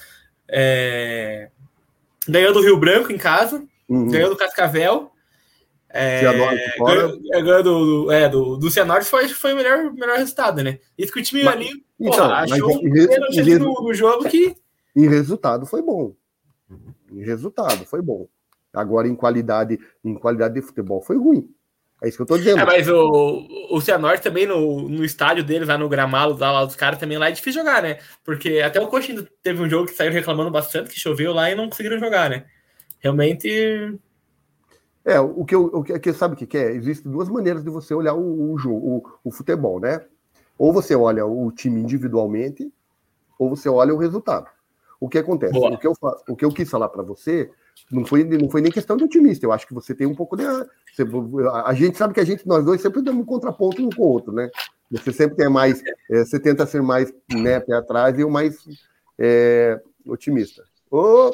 É... 0.48 1.50
Ganhou 2.28 2.54
do 2.54 2.62
Rio 2.62 2.78
Branco 2.78 3.12
em 3.12 3.18
casa, 3.18 3.64
uhum. 3.88 4.10
ganhou 4.10 4.30
do 4.30 4.38
Cascavel. 4.38 5.12
É, 5.90 6.22
ganhou, 6.22 6.50
é, 6.50 7.42
ganhou 7.42 7.64
do, 7.64 8.04
do, 8.04 8.12
é, 8.12 8.28
do, 8.28 8.58
do 8.58 8.70
Cianorte 8.70 9.08
foi, 9.08 9.30
foi 9.30 9.54
o 9.54 9.56
melhor, 9.56 9.94
melhor 9.94 10.18
resultado, 10.18 10.62
né? 10.62 10.80
Isso 10.98 11.14
que 11.14 11.22
o 11.22 11.24
time 11.24 11.42
mas, 11.44 11.56
ali 11.56 11.86
então, 12.00 12.30
achou 12.34 12.76
um 12.76 12.82
pênalti 12.82 13.60
no, 13.60 13.74
no 13.82 13.94
jogo 13.94 14.28
que. 14.30 14.56
Em 14.94 15.08
resultado 15.08 15.66
foi 15.66 15.82
bom. 15.82 16.14
Em 17.12 17.24
resultado 17.24 17.86
foi 17.86 18.02
bom. 18.02 18.28
Agora, 18.74 19.08
em 19.08 19.16
qualidade, 19.16 19.80
em 20.04 20.16
qualidade 20.16 20.56
de 20.56 20.62
futebol, 20.62 21.02
foi 21.02 21.18
ruim. 21.18 21.50
É 22.06 22.10
isso 22.10 22.18
que 22.18 22.22
eu 22.22 22.28
tô 22.28 22.38
dizendo. 22.38 22.60
É, 22.60 22.66
mas 22.66 22.88
o, 22.88 23.48
o 23.72 23.82
Cianorte 23.82 24.22
também, 24.22 24.46
no, 24.46 24.88
no 24.88 25.04
estádio 25.04 25.44
deles, 25.44 25.68
lá 25.68 25.76
no 25.76 25.90
gramado, 25.90 26.38
lá, 26.38 26.52
lá 26.52 26.64
dos 26.66 26.76
caras, 26.76 27.00
também 27.00 27.18
lá 27.18 27.30
é 27.30 27.32
difícil 27.32 27.64
jogar, 27.64 27.82
né? 27.82 27.98
Porque 28.24 28.60
até 28.60 28.80
o 28.80 28.88
Coxinha 28.88 29.28
teve 29.42 29.60
um 29.60 29.68
jogo 29.68 29.88
que 29.88 29.96
saiu 29.96 30.12
reclamando 30.12 30.52
bastante, 30.52 30.92
que 30.92 31.00
choveu 31.00 31.34
lá 31.34 31.50
e 31.50 31.56
não 31.56 31.68
conseguiram 31.68 31.98
jogar, 31.98 32.30
né? 32.30 32.46
Realmente. 33.00 33.98
É, 35.04 35.20
o 35.20 35.44
que 35.46 35.56
eu, 35.56 35.66
o 35.66 35.84
que, 35.84 36.14
sabe 36.14 36.36
o 36.36 36.38
que, 36.38 36.56
é? 36.56 36.74
Existem 36.74 37.12
duas 37.12 37.28
maneiras 37.28 37.64
de 37.64 37.72
você 37.72 37.92
olhar 37.96 38.14
o, 38.14 38.54
o 38.54 38.58
jogo, 38.60 39.04
o, 39.24 39.30
o 39.30 39.32
futebol, 39.32 39.80
né? 39.80 40.00
Ou 40.60 40.72
você 40.72 40.96
olha 40.96 41.26
o 41.26 41.52
time 41.52 41.82
individualmente, 41.82 42.72
ou 43.40 43.50
você 43.50 43.68
olha 43.68 43.96
o 43.96 43.98
resultado. 43.98 44.48
O 45.00 45.10
que 45.10 45.18
acontece? 45.18 45.58
O 45.58 45.78
que, 45.78 45.88
eu, 45.88 45.94
o 46.30 46.36
que 46.36 46.46
eu 46.46 46.52
quis 46.52 46.70
falar 46.70 46.90
para 46.90 47.02
você 47.02 47.50
não 47.92 48.06
foi, 48.06 48.24
não 48.24 48.50
foi 48.50 48.62
nem 48.62 48.72
questão 48.72 48.98
de 48.98 49.04
otimista. 49.04 49.46
Eu 49.46 49.52
acho 49.52 49.68
que 49.68 49.74
você 49.74 49.94
tem 49.94 50.08
um 50.08 50.16
pouco 50.16 50.36
de. 50.36 50.44
Você, 50.44 51.04
a 51.66 51.74
gente 51.74 51.98
sabe 51.98 52.14
que 52.14 52.20
a 52.20 52.26
gente, 52.26 52.48
nós 52.48 52.66
dois, 52.66 52.82
sempre 52.82 53.02
damos 53.02 53.24
um 53.24 53.26
contraponto 53.26 53.86
um 53.86 53.90
com 53.90 54.02
o 54.04 54.08
outro, 54.08 54.34
né? 54.34 54.50
Você 54.92 55.12
sempre 55.12 55.36
tem 55.36 55.50
mais. 55.50 55.82
É, 56.10 56.24
você 56.24 56.40
tenta 56.40 56.66
ser 56.66 56.82
mais 56.82 57.14
né, 57.32 57.60
pé 57.60 57.76
atrás 57.76 58.18
e 58.18 58.24
o 58.24 58.30
mais 58.30 58.58
é, 59.20 59.80
otimista. 60.06 60.64
Ô! 60.90 61.32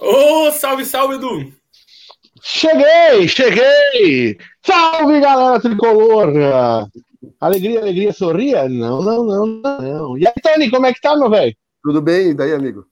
Ô, 0.00 0.52
salve, 0.52 0.84
salve, 0.84 1.16
Edu! 1.16 1.52
Cheguei, 2.40 3.26
cheguei! 3.26 4.38
Salve, 4.64 5.20
galera 5.20 5.60
tricolor! 5.60 6.32
Alegria, 7.40 7.80
alegria, 7.80 8.12
sorria? 8.12 8.68
Não, 8.68 9.02
não, 9.02 9.24
não, 9.24 9.46
não. 9.46 10.18
E 10.18 10.26
aí, 10.26 10.34
Tony, 10.40 10.70
como 10.70 10.86
é 10.86 10.92
que 10.92 11.00
tá, 11.00 11.16
meu 11.16 11.28
velho? 11.28 11.56
Tudo 11.82 12.00
bem? 12.00 12.30
E 12.30 12.34
daí, 12.34 12.52
amigo? 12.52 12.86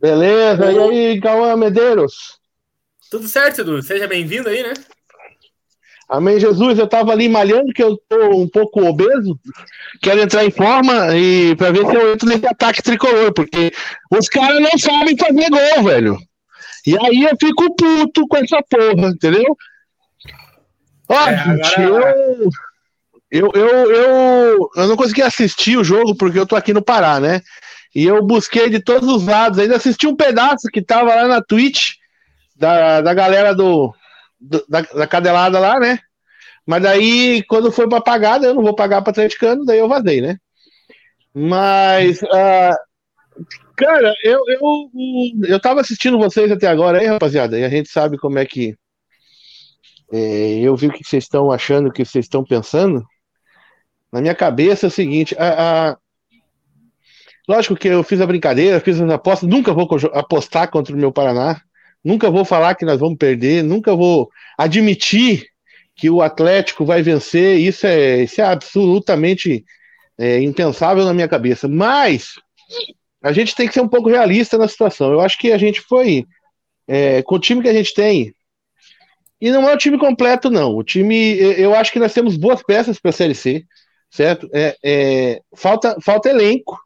Beleza, 0.00 0.72
e 0.72 0.78
aí, 0.78 1.20
Cauã 1.20 1.54
Medeiros? 1.56 2.38
Tudo 3.10 3.28
certo, 3.28 3.60
Edu? 3.60 3.82
Seja 3.82 4.08
bem-vindo 4.08 4.48
aí, 4.48 4.62
né? 4.62 4.72
Amém, 6.08 6.40
Jesus. 6.40 6.78
Eu 6.78 6.88
tava 6.88 7.12
ali 7.12 7.28
malhando, 7.28 7.72
que 7.72 7.82
eu 7.82 8.00
tô 8.08 8.30
um 8.30 8.48
pouco 8.48 8.82
obeso. 8.82 9.38
Quero 10.00 10.20
entrar 10.20 10.44
em 10.44 10.50
forma 10.50 11.14
e 11.14 11.54
para 11.54 11.70
ver 11.70 11.86
se 11.86 11.94
eu 11.94 12.12
entro 12.14 12.28
nesse 12.28 12.46
ataque 12.46 12.82
tricolor, 12.82 13.32
porque 13.34 13.72
os 14.10 14.28
caras 14.28 14.58
não 14.58 14.78
sabem 14.78 15.16
fazer 15.16 15.50
gol, 15.50 15.84
velho. 15.84 16.18
E 16.86 16.96
aí 16.98 17.24
eu 17.24 17.36
fico 17.38 17.76
puto 17.76 18.26
com 18.26 18.36
essa 18.38 18.62
porra, 18.62 19.08
entendeu? 19.08 19.56
Ó, 21.08 21.28
é, 21.28 21.34
agora... 21.34 22.16
eu, 22.20 22.50
eu, 23.30 23.50
eu, 23.54 23.92
eu, 23.92 24.70
eu 24.76 24.88
não 24.88 24.96
consegui 24.96 25.22
assistir 25.22 25.76
o 25.76 25.84
jogo 25.84 26.16
porque 26.16 26.38
eu 26.38 26.46
tô 26.46 26.56
aqui 26.56 26.72
no 26.72 26.82
Pará, 26.82 27.20
né? 27.20 27.42
E 27.94 28.04
eu 28.04 28.24
busquei 28.24 28.70
de 28.70 28.80
todos 28.80 29.08
os 29.08 29.24
lados. 29.24 29.58
Ainda 29.58 29.76
assisti 29.76 30.06
um 30.06 30.16
pedaço 30.16 30.68
que 30.72 30.82
tava 30.82 31.14
lá 31.14 31.26
na 31.26 31.42
Twitch 31.42 31.94
da, 32.56 33.00
da 33.00 33.14
galera 33.14 33.54
do, 33.54 33.92
do 34.40 34.64
da, 34.68 34.82
da, 34.82 35.06
cadelada 35.06 35.58
lá, 35.58 35.80
né? 35.80 35.98
Mas 36.66 36.82
daí, 36.82 37.42
quando 37.48 37.72
foi 37.72 37.88
para 37.88 38.00
pagar, 38.00 38.42
eu 38.42 38.54
não 38.54 38.62
vou 38.62 38.74
pagar 38.74 39.02
para 39.02 39.10
atleticano, 39.10 39.64
daí 39.64 39.78
eu 39.78 39.88
vazei, 39.88 40.20
né? 40.20 40.36
Mas, 41.34 42.20
uh, 42.22 42.76
cara, 43.76 44.14
eu, 44.22 44.40
eu, 44.46 44.90
eu 45.48 45.60
tava 45.60 45.80
assistindo 45.80 46.18
vocês 46.18 46.50
até 46.52 46.66
agora 46.66 46.98
aí, 46.98 47.06
rapaziada, 47.06 47.58
e 47.58 47.64
a 47.64 47.68
gente 47.68 47.88
sabe 47.88 48.18
como 48.18 48.38
é 48.38 48.44
que. 48.44 48.76
É, 50.12 50.58
eu 50.58 50.76
vi 50.76 50.88
o 50.88 50.92
que 50.92 51.04
vocês 51.04 51.24
estão 51.24 51.50
achando, 51.50 51.88
o 51.88 51.92
que 51.92 52.04
vocês 52.04 52.24
estão 52.24 52.44
pensando. 52.44 53.02
Na 54.12 54.20
minha 54.20 54.34
cabeça 54.34 54.86
é 54.86 54.88
o 54.88 54.90
seguinte: 54.90 55.36
a, 55.38 55.90
a 55.90 55.96
Lógico 57.50 57.74
que 57.74 57.88
eu 57.88 58.04
fiz 58.04 58.20
a 58.20 58.26
brincadeira, 58.28 58.78
fiz 58.78 59.00
as 59.00 59.10
apostas, 59.10 59.48
nunca 59.48 59.72
vou 59.72 59.88
apostar 60.12 60.70
contra 60.70 60.94
o 60.94 60.96
meu 60.96 61.10
Paraná, 61.10 61.60
nunca 62.04 62.30
vou 62.30 62.44
falar 62.44 62.76
que 62.76 62.84
nós 62.84 63.00
vamos 63.00 63.18
perder, 63.18 63.64
nunca 63.64 63.92
vou 63.92 64.30
admitir 64.56 65.48
que 65.96 66.08
o 66.08 66.22
Atlético 66.22 66.84
vai 66.84 67.02
vencer, 67.02 67.58
isso 67.58 67.88
é, 67.88 68.22
isso 68.22 68.40
é 68.40 68.44
absolutamente 68.44 69.64
é, 70.16 70.40
impensável 70.40 71.04
na 71.04 71.12
minha 71.12 71.26
cabeça. 71.26 71.66
Mas 71.66 72.34
a 73.20 73.32
gente 73.32 73.56
tem 73.56 73.66
que 73.66 73.74
ser 73.74 73.80
um 73.80 73.88
pouco 73.88 74.08
realista 74.08 74.56
na 74.56 74.68
situação. 74.68 75.10
Eu 75.10 75.20
acho 75.20 75.36
que 75.36 75.50
a 75.50 75.58
gente 75.58 75.80
foi, 75.80 76.26
é, 76.86 77.20
com 77.22 77.34
o 77.34 77.40
time 77.40 77.62
que 77.62 77.68
a 77.68 77.74
gente 77.74 77.92
tem, 77.92 78.32
e 79.40 79.50
não 79.50 79.68
é 79.68 79.74
o 79.74 79.78
time 79.78 79.98
completo, 79.98 80.50
não. 80.50 80.76
O 80.76 80.84
time, 80.84 81.36
eu 81.36 81.74
acho 81.74 81.90
que 81.90 81.98
nós 81.98 82.14
temos 82.14 82.36
boas 82.36 82.62
peças 82.62 83.00
para 83.00 83.08
a 83.08 83.12
Série 83.12 83.34
C, 83.34 83.64
certo? 84.08 84.48
É, 84.54 84.76
é, 84.84 85.40
falta, 85.56 85.96
falta 86.00 86.30
elenco, 86.30 86.78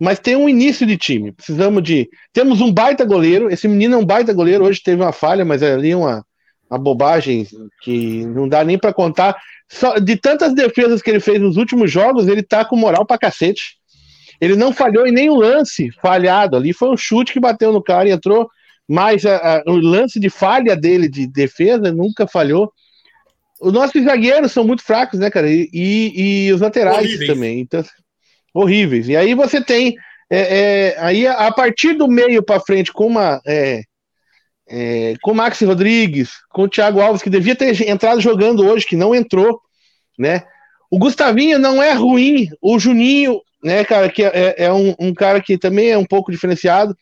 mas 0.00 0.18
tem 0.18 0.34
um 0.34 0.48
início 0.48 0.86
de 0.86 0.96
time. 0.96 1.30
Precisamos 1.30 1.82
de. 1.82 2.08
Temos 2.32 2.62
um 2.62 2.72
baita 2.72 3.04
goleiro. 3.04 3.50
Esse 3.52 3.68
menino 3.68 3.96
é 3.96 3.98
um 3.98 4.04
baita 4.04 4.32
goleiro. 4.32 4.64
Hoje 4.64 4.82
teve 4.82 5.02
uma 5.02 5.12
falha, 5.12 5.44
mas 5.44 5.60
é 5.60 5.74
ali 5.74 5.94
uma, 5.94 6.24
uma 6.70 6.78
bobagem 6.78 7.46
que 7.82 8.24
não 8.24 8.48
dá 8.48 8.64
nem 8.64 8.78
para 8.78 8.94
contar. 8.94 9.36
Só, 9.68 9.98
de 9.98 10.16
tantas 10.16 10.54
defesas 10.54 11.02
que 11.02 11.10
ele 11.10 11.20
fez 11.20 11.38
nos 11.38 11.58
últimos 11.58 11.92
jogos, 11.92 12.28
ele 12.28 12.42
tá 12.42 12.64
com 12.64 12.76
moral 12.76 13.04
pra 13.04 13.18
cacete. 13.18 13.76
Ele 14.40 14.56
não 14.56 14.72
falhou 14.72 15.06
em 15.06 15.12
nenhum 15.12 15.34
lance 15.34 15.90
falhado. 16.00 16.56
Ali 16.56 16.72
foi 16.72 16.88
um 16.88 16.96
chute 16.96 17.34
que 17.34 17.38
bateu 17.38 17.70
no 17.70 17.82
cara 17.82 18.08
e 18.08 18.12
entrou. 18.12 18.48
Mas 18.88 19.26
a, 19.26 19.36
a, 19.36 19.62
o 19.66 19.76
lance 19.76 20.18
de 20.18 20.30
falha 20.30 20.74
dele 20.74 21.10
de 21.10 21.26
defesa 21.26 21.92
nunca 21.92 22.26
falhou. 22.26 22.72
Os 23.60 23.70
nossos 23.70 24.02
zagueiros 24.02 24.50
são 24.50 24.64
muito 24.64 24.82
fracos, 24.82 25.20
né, 25.20 25.30
cara? 25.30 25.50
E, 25.50 25.68
e, 25.74 26.46
e 26.46 26.52
os 26.54 26.62
laterais 26.62 27.06
Horríveis. 27.06 27.30
também. 27.30 27.60
Então, 27.60 27.84
horríveis. 28.52 29.08
E 29.08 29.16
aí 29.16 29.34
você 29.34 29.62
tem 29.62 29.96
é, 30.30 30.38
é, 30.38 30.96
aí 31.00 31.26
a 31.26 31.50
partir 31.50 31.94
do 31.94 32.06
meio 32.06 32.42
para 32.42 32.60
frente 32.60 32.92
com 32.92 33.06
uma 33.06 33.40
é, 33.46 33.82
é, 34.68 35.14
com 35.20 35.32
o 35.32 35.34
Maxi 35.34 35.64
Rodrigues, 35.64 36.30
com 36.48 36.62
o 36.62 36.68
Thiago 36.68 37.00
Alves 37.00 37.22
que 37.22 37.28
devia 37.28 37.56
ter 37.56 37.88
entrado 37.88 38.20
jogando 38.20 38.64
hoje, 38.64 38.86
que 38.86 38.94
não 38.94 39.14
entrou, 39.14 39.60
né? 40.16 40.44
O 40.88 40.98
Gustavinho 40.98 41.58
não 41.58 41.82
é 41.82 41.92
ruim, 41.92 42.48
o 42.60 42.78
Juninho, 42.78 43.40
né, 43.62 43.84
cara, 43.84 44.08
que 44.08 44.24
é, 44.24 44.54
é 44.56 44.72
um, 44.72 44.94
um, 44.98 45.14
cara 45.14 45.40
que 45.40 45.58
também 45.58 45.90
é 45.90 45.98
um 45.98 46.04
pouco 46.04 46.30
diferenciado. 46.30 46.96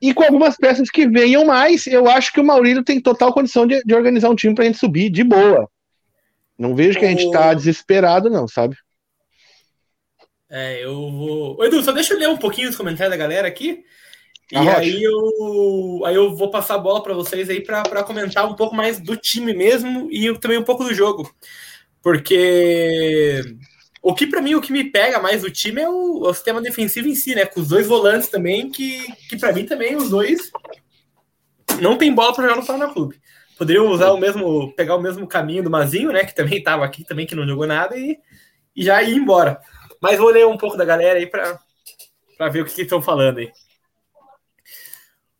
e 0.00 0.12
com 0.12 0.22
algumas 0.22 0.56
peças 0.56 0.90
que 0.90 1.06
venham 1.06 1.44
mais, 1.44 1.86
eu 1.86 2.08
acho 2.08 2.32
que 2.32 2.40
o 2.40 2.44
Maurílio 2.44 2.82
tem 2.82 3.00
total 3.00 3.32
condição 3.32 3.66
de, 3.66 3.82
de 3.82 3.94
organizar 3.94 4.30
um 4.30 4.34
time 4.34 4.54
pra 4.54 4.64
gente 4.64 4.78
subir 4.78 5.10
de 5.10 5.22
boa. 5.22 5.68
Não 6.58 6.74
vejo 6.74 6.98
que 6.98 7.04
a 7.04 7.08
gente 7.08 7.30
tá 7.30 7.52
desesperado, 7.52 8.30
não, 8.30 8.46
sabe? 8.46 8.76
É, 10.56 10.84
eu 10.84 11.10
vou. 11.10 11.56
Ô, 11.58 11.64
Edu, 11.64 11.82
só 11.82 11.90
deixa 11.90 12.14
eu 12.14 12.18
ler 12.18 12.28
um 12.28 12.36
pouquinho 12.36 12.68
os 12.70 12.76
comentários 12.76 13.10
da 13.10 13.16
galera 13.16 13.48
aqui. 13.48 13.84
E 14.52 14.56
aí 14.56 15.02
eu, 15.02 16.02
aí 16.04 16.14
eu 16.14 16.36
vou 16.36 16.48
passar 16.48 16.76
a 16.76 16.78
bola 16.78 17.02
para 17.02 17.12
vocês 17.12 17.50
aí 17.50 17.60
para 17.60 18.04
comentar 18.04 18.48
um 18.48 18.54
pouco 18.54 18.72
mais 18.72 19.00
do 19.00 19.16
time 19.16 19.52
mesmo 19.52 20.08
e 20.12 20.32
também 20.38 20.56
um 20.56 20.62
pouco 20.62 20.84
do 20.84 20.94
jogo. 20.94 21.28
Porque 22.00 23.42
o 24.00 24.14
que 24.14 24.28
para 24.28 24.40
mim 24.40 24.54
o 24.54 24.60
que 24.60 24.70
me 24.70 24.84
pega 24.84 25.18
mais 25.18 25.42
do 25.42 25.50
time 25.50 25.80
é 25.80 25.88
o, 25.88 26.24
é 26.24 26.28
o 26.28 26.34
sistema 26.34 26.62
defensivo 26.62 27.08
em 27.08 27.16
si, 27.16 27.34
né? 27.34 27.46
Com 27.46 27.58
os 27.58 27.66
dois 27.66 27.88
volantes 27.88 28.28
também, 28.28 28.70
que, 28.70 29.00
que 29.28 29.36
para 29.36 29.52
mim 29.52 29.66
também 29.66 29.96
os 29.96 30.08
dois 30.08 30.52
não 31.80 31.98
tem 31.98 32.14
bola 32.14 32.32
para 32.32 32.44
jogar 32.44 32.60
no 32.60 32.64
Paraná 32.64 32.92
Clube. 32.92 33.20
Poderiam 33.58 33.88
usar 33.88 34.12
o 34.12 34.18
mesmo, 34.18 34.72
pegar 34.76 34.94
o 34.94 35.02
mesmo 35.02 35.26
caminho 35.26 35.64
do 35.64 35.70
Mazinho, 35.70 36.12
né? 36.12 36.24
Que 36.24 36.34
também 36.34 36.58
estava 36.58 36.84
aqui, 36.84 37.02
também 37.02 37.26
que 37.26 37.34
não 37.34 37.44
jogou 37.44 37.66
nada, 37.66 37.96
e, 37.96 38.18
e 38.76 38.84
já 38.84 39.02
ir 39.02 39.16
embora. 39.16 39.60
Mas 40.04 40.18
vou 40.18 40.28
ler 40.28 40.46
um 40.46 40.58
pouco 40.58 40.76
da 40.76 40.84
galera 40.84 41.18
aí 41.18 41.26
para 41.26 41.58
ver 42.50 42.60
o 42.60 42.66
que 42.66 42.82
estão 42.82 43.00
falando 43.00 43.38
aí. 43.38 43.50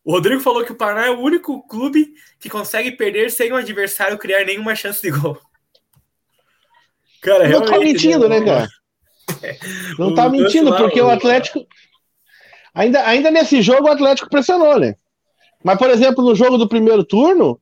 O 0.03 0.13
Rodrigo 0.13 0.41
falou 0.41 0.65
que 0.65 0.73
o 0.73 0.75
Paraná 0.75 1.07
é 1.07 1.11
o 1.11 1.21
único 1.21 1.67
clube 1.69 2.15
que 2.41 2.49
consegue 2.49 2.93
perder 2.93 3.31
sem 3.31 3.53
o 3.53 3.57
adversário 3.57 4.17
criar 4.17 4.43
nenhuma 4.45 4.75
chance 4.75 5.03
de 5.03 5.11
gol. 5.11 5.39
Cara, 7.21 7.47
Não 7.47 7.61
tá 7.61 7.67
realmente, 7.73 7.93
mentindo, 7.93 8.27
né, 8.27 8.43
cara? 8.43 8.69
Não 9.99 10.09
O 10.09 10.15
tá 10.15 10.31
mentindo, 10.31 10.71
lá, 10.71 10.79
porque 10.79 11.01
o- 11.01 11.07
o 11.07 11.11
Atlético. 11.11 11.67
Ainda, 12.75 13.07
ainda 13.07 13.31
nesse 13.31 13.61
jogo, 13.61 13.89
o 13.89 13.93
Atlético 13.93 14.31
pressionou, 14.31 14.79
né? 14.81 14.95
Mas, 15.63 15.77
por 15.79 15.91
exemplo, 15.91 16.25
no 16.25 16.35
jogo 16.35 16.57
do 16.57 16.69
primeiro 16.69 17.05
turno, 17.05 17.61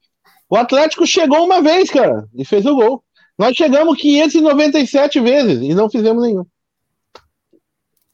o 0.49 0.57
Atlético 0.57 1.05
chegou 1.05 1.45
uma 1.45 1.61
vez, 1.61 1.91
cara, 1.91 2.29
e 2.33 2.45
fez 2.45 2.65
o 2.65 2.77
gol. 2.77 3.05
Nós 3.37 3.57
chegamos 3.57 4.01
597 4.01 5.19
vezes 5.21 5.61
e 5.63 5.75
não 5.75 5.91
fizemos 5.91 6.23
nenhum. 6.23 6.45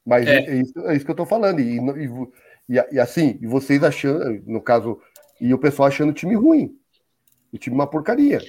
Mas 0.08 0.26
É. 0.26 0.38
é, 0.38 0.54
isso, 0.60 0.72
é 0.86 0.96
isso 0.96 1.04
que 1.04 1.10
eu 1.10 1.14
tô 1.16 1.26
falando. 1.26 1.60
E, 1.60 1.76
e 1.78 2.10
e, 2.70 2.84
e 2.92 2.98
assim, 3.00 3.38
e 3.40 3.46
vocês 3.46 3.82
achando, 3.82 4.42
no 4.46 4.60
caso, 4.60 4.98
e 5.40 5.52
o 5.54 5.58
pessoal 5.58 5.88
achando 5.88 6.10
o 6.10 6.14
time 6.14 6.34
ruim. 6.34 6.74
O 7.52 7.56
time 7.58 7.74
uma 7.74 7.86
porcaria. 7.86 8.40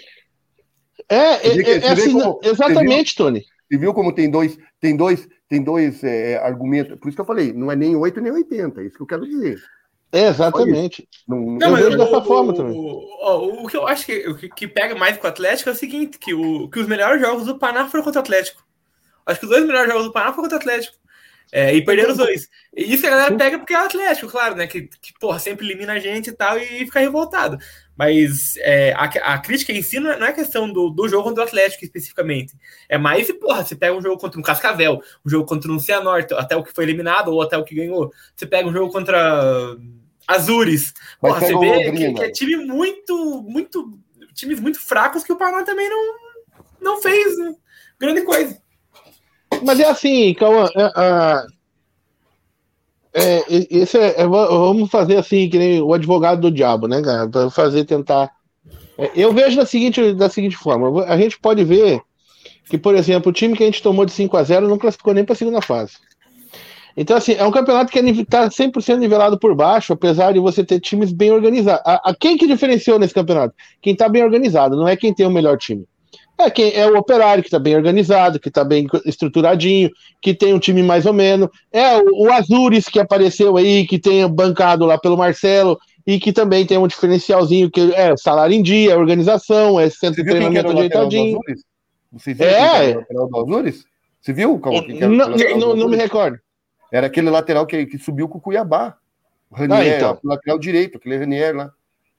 É, 1.08 1.38
Você 1.38 1.64
vê 1.64 1.72
é, 1.72 1.78
é 1.78 1.80
você 1.82 1.96
vê 1.96 2.02
assim, 2.02 2.14
como- 2.14 2.40
exatamente, 2.44 3.16
Tony. 3.16 3.44
Você 3.72 3.78
viu 3.78 3.94
como 3.94 4.12
tem 4.14 4.30
dois, 4.30 4.58
tem 4.80 4.96
dois, 4.98 5.28
tem 5.48 5.64
dois 5.64 6.04
é, 6.04 6.38
argumentos. 6.38 6.98
Por 7.00 7.08
isso 7.08 7.16
que 7.16 7.22
eu 7.22 7.26
falei, 7.26 7.54
não 7.54 7.72
é 7.72 7.76
nem 7.76 7.96
8 7.96 8.20
nem 8.20 8.32
80, 8.32 8.82
é 8.82 8.86
isso 8.86 8.98
que 8.98 9.04
eu 9.04 9.08
quero 9.08 9.26
dizer. 9.28 9.58
É, 10.12 10.28
exatamente. 10.28 11.08
Não, 11.28 11.38
Não, 11.40 11.68
Eu 11.68 11.72
mas 11.72 11.84
vejo 11.86 11.96
o, 11.96 12.00
dessa 12.00 12.22
forma 12.24 12.52
o- 12.52 12.56
também. 12.56 12.76
ó, 13.22 13.38
o, 13.64 13.68
que 13.68 13.78
eu 13.78 13.88
acho 13.88 14.06
que, 14.06 14.28
o 14.28 14.36
que- 14.36 14.50
que 14.50 14.68
pega 14.68 14.96
mais 14.96 15.18
com 15.18 15.28
o 15.28 15.30
Atlético 15.30 15.70
é 15.70 15.74
o 15.74 15.76
seguinte: 15.76 16.18
que, 16.18 16.34
o, 16.34 16.68
que 16.68 16.80
os 16.80 16.88
melhores 16.88 17.22
jogos 17.22 17.46
do 17.46 17.58
Paraná 17.60 17.88
foram 17.88 18.04
contra 18.04 18.20
o 18.20 18.24
Atlético. 18.24 18.66
Acho 19.26 19.40
que 19.40 19.46
os 19.46 19.52
dois 19.52 19.66
melhores 19.66 19.88
jogos 19.92 20.06
do 20.08 20.12
Paraná 20.12 20.34
foram 20.34 20.50
contra 20.50 20.58
o 20.58 20.62
Atlético. 20.62 20.98
É, 21.52 21.74
e 21.74 21.84
perderam 21.84 22.12
os 22.12 22.18
dois. 22.18 22.48
E 22.76 22.94
isso 22.94 23.06
a 23.08 23.10
galera 23.10 23.36
pega 23.36 23.58
porque 23.58 23.74
é 23.74 23.82
o 23.82 23.86
Atlético, 23.86 24.32
claro, 24.32 24.56
né? 24.56 24.68
Que, 24.68 24.84
que 24.84 25.14
porra, 25.20 25.40
sempre 25.40 25.66
elimina 25.66 25.94
a 25.94 26.00
gente 26.00 26.30
e 26.30 26.34
tal, 26.34 26.58
e 26.58 26.86
fica 26.86 27.00
revoltado. 27.00 27.58
Mas 27.98 28.56
é, 28.58 28.94
a, 28.94 29.04
a 29.04 29.38
crítica 29.40 29.74
em 29.74 29.82
si 29.82 30.00
não 30.00 30.12
é, 30.12 30.20
não 30.20 30.28
é 30.28 30.32
questão 30.32 30.72
do, 30.72 30.90
do 30.90 31.08
jogo 31.08 31.24
contra 31.24 31.44
o 31.44 31.48
Atlético 31.48 31.84
especificamente. 31.84 32.54
É 32.88 32.98
mais 32.98 33.26
se, 33.26 33.34
porra, 33.34 33.66
você 33.66 33.76
pega 33.76 33.96
um 33.96 34.02
jogo 34.02 34.18
contra 34.18 34.40
um 34.40 34.44
Cascavel, 34.44 35.02
um 35.26 35.30
jogo 35.30 35.46
contra 35.46 35.72
um 35.72 35.80
Cianorte, 35.80 36.34
até 36.36 36.56
o 36.56 36.64
que 36.64 36.74
foi 36.74 36.84
eliminado 36.84 37.34
ou 37.34 37.42
até 37.42 37.58
o 37.58 37.64
que 37.64 37.76
ganhou. 37.76 38.14
Você 38.36 38.46
pega 38.46 38.70
um 38.70 38.74
jogo 38.74 38.92
contra 38.92 39.76
Azures. 40.28 40.94
Porra, 41.20 41.40
você 41.40 41.58
vê 41.58 41.92
que, 41.92 42.14
que 42.14 42.22
é 42.22 42.32
time 42.32 42.58
muito, 42.58 43.42
muito. 43.42 44.00
Times 44.36 44.60
muito 44.60 44.80
fracos 44.80 45.24
que 45.24 45.34
o 45.34 45.36
Paraná 45.36 45.64
também 45.64 45.90
não, 45.90 46.16
não 46.80 47.02
fez 47.02 47.36
grande 48.00 48.22
coisa. 48.22 48.58
Mas 49.64 49.80
é 49.80 49.86
assim, 49.90 50.34
calma. 50.34 50.70
É, 53.14 53.38
é, 53.38 53.44
esse 53.72 53.98
é, 53.98 54.22
é, 54.22 54.28
va- 54.28 54.48
vamos 54.48 54.90
fazer 54.90 55.18
assim, 55.18 55.50
que 55.50 55.58
nem 55.58 55.82
o 55.82 55.94
advogado 55.94 56.42
do 56.42 56.52
diabo, 56.52 56.88
né, 56.88 57.02
cara? 57.02 57.50
Fazer 57.50 57.84
tentar. 57.86 58.30
É, 58.98 59.12
Eu 59.16 59.34
vejo 59.34 59.58
da 59.58 59.66
seguinte, 59.66 60.14
da 60.14 60.30
seguinte 60.30 60.56
forma: 60.56 61.04
a 61.06 61.18
gente 61.18 61.40
pode 61.40 61.64
ver 61.64 62.02
que, 62.70 62.78
por 62.78 62.96
exemplo, 62.96 63.30
o 63.30 63.34
time 63.34 63.56
que 63.56 63.64
a 63.64 63.66
gente 63.66 63.82
tomou 63.84 64.06
de 64.06 64.12
5 64.12 64.38
a 64.38 64.44
0 64.44 64.68
não 64.68 64.78
classificou 64.78 65.14
nem 65.14 65.26
para 65.26 65.34
a 65.34 65.38
segunda 65.38 65.62
fase. 65.62 65.94
Então, 66.96 67.16
assim, 67.16 67.34
é 67.34 67.46
um 67.46 67.52
campeonato 67.52 67.92
que 67.92 68.00
está 68.00 68.50
100% 68.50 69.00
nivelado 69.00 69.40
por 69.40 69.56
baixo, 69.56 69.94
apesar 69.94 70.34
de 70.34 70.40
você 70.40 70.64
ter 70.64 70.80
times 70.80 71.12
bem 71.14 71.32
organizados. 71.32 71.82
A, 71.86 72.10
a- 72.10 72.16
quem 72.16 72.38
que 72.38 72.46
diferenciou 72.48 73.00
nesse 73.00 73.14
campeonato? 73.14 73.56
Quem 73.82 73.94
está 73.94 74.10
bem 74.10 74.24
organizado, 74.24 74.76
não 74.76 74.88
é 74.88 74.96
quem 74.98 75.14
tem 75.14 75.26
o 75.26 75.32
melhor 75.32 75.58
time. 75.58 75.86
É, 76.40 76.50
quem, 76.50 76.74
é 76.74 76.90
o 76.90 76.98
operário 76.98 77.44
que 77.44 77.50
está 77.50 77.60
bem 77.60 77.76
organizado, 77.76 78.40
que 78.40 78.48
está 78.48 78.64
bem 78.64 78.88
estruturadinho, 79.06 79.90
que 80.22 80.34
tem 80.34 80.54
um 80.54 80.60
time 80.60 80.82
mais 80.82 81.06
ou 81.06 81.14
menos. 81.14 81.50
É 81.72 81.98
o, 81.98 82.28
o 82.28 82.32
Azures 82.32 82.86
que 82.86 83.00
apareceu 83.00 83.58
aí, 83.58 83.86
que 83.86 84.00
tem 84.00 84.26
bancado 84.28 84.86
lá 84.86 84.98
pelo 84.98 85.18
Marcelo, 85.18 85.78
e 86.08 86.18
que 86.20 86.32
também 86.32 86.66
tem 86.66 86.78
um 86.78 86.88
diferencialzinho, 86.88 87.70
que 87.70 87.94
é 87.94 88.16
salário 88.16 88.56
em 88.56 88.64
dia, 88.64 88.98
organização, 88.98 89.80
é 89.80 89.90
centro 89.90 90.24
de 90.24 90.30
treinamento 90.30 90.72
ajeitadinho. 90.72 91.40
Você 92.12 92.34
viu 92.34 92.48
É. 92.48 92.94
o 92.94 93.00
lateral 93.00 93.28
do 93.28 93.38
Azures? 93.40 93.84
Você 94.22 94.34
viu? 94.34 94.60
Cal, 94.60 94.74
quem 94.84 94.98
que 94.98 95.04
era 95.04 95.12
o 95.12 95.16
Não, 95.16 95.30
não, 95.30 95.76
não 95.76 95.90
me 95.90 95.98
recordo. 95.98 96.40
Era 96.92 97.08
aquele 97.08 97.30
lateral 97.30 97.68
que, 97.68 97.86
que 97.86 97.98
subiu 97.98 98.28
com 98.28 98.38
o 98.38 98.42
Cuiabá. 98.42 98.96
O 99.52 99.56
Ranier, 99.56 99.94
Ah, 99.94 99.98
então. 99.98 100.20
o 100.24 100.28
lateral 100.28 100.58
direito, 100.58 100.98
aquele 100.98 101.18
Ranier 101.18 101.56
lá. 101.56 101.72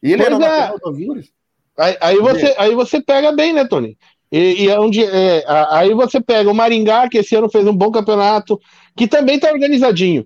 E 0.03 0.13
ele 0.13 0.23
Pois 0.23 0.27
era 0.27 0.37
o 0.37 0.43
é. 0.45 0.49
lateral 0.49 0.79
do 0.79 0.89
Azures. 0.91 1.33
Aí, 1.81 1.97
aí 1.99 2.17
você, 2.19 2.55
aí 2.59 2.75
você 2.75 3.01
pega 3.01 3.33
bem, 3.33 3.55
né, 3.55 3.65
Tony? 3.65 3.97
E, 4.31 4.65
e 4.65 4.69
é 4.69 4.79
onde, 4.79 5.03
é, 5.03 5.43
aí 5.71 5.95
você 5.95 6.21
pega 6.21 6.51
o 6.51 6.55
Maringá, 6.55 7.09
que 7.09 7.19
esse 7.19 7.35
ano 7.35 7.49
fez 7.49 7.67
um 7.67 7.75
bom 7.75 7.91
campeonato, 7.91 8.61
que 8.95 9.09
também 9.09 9.41
tá 9.41 9.51
organizadinho. 9.51 10.25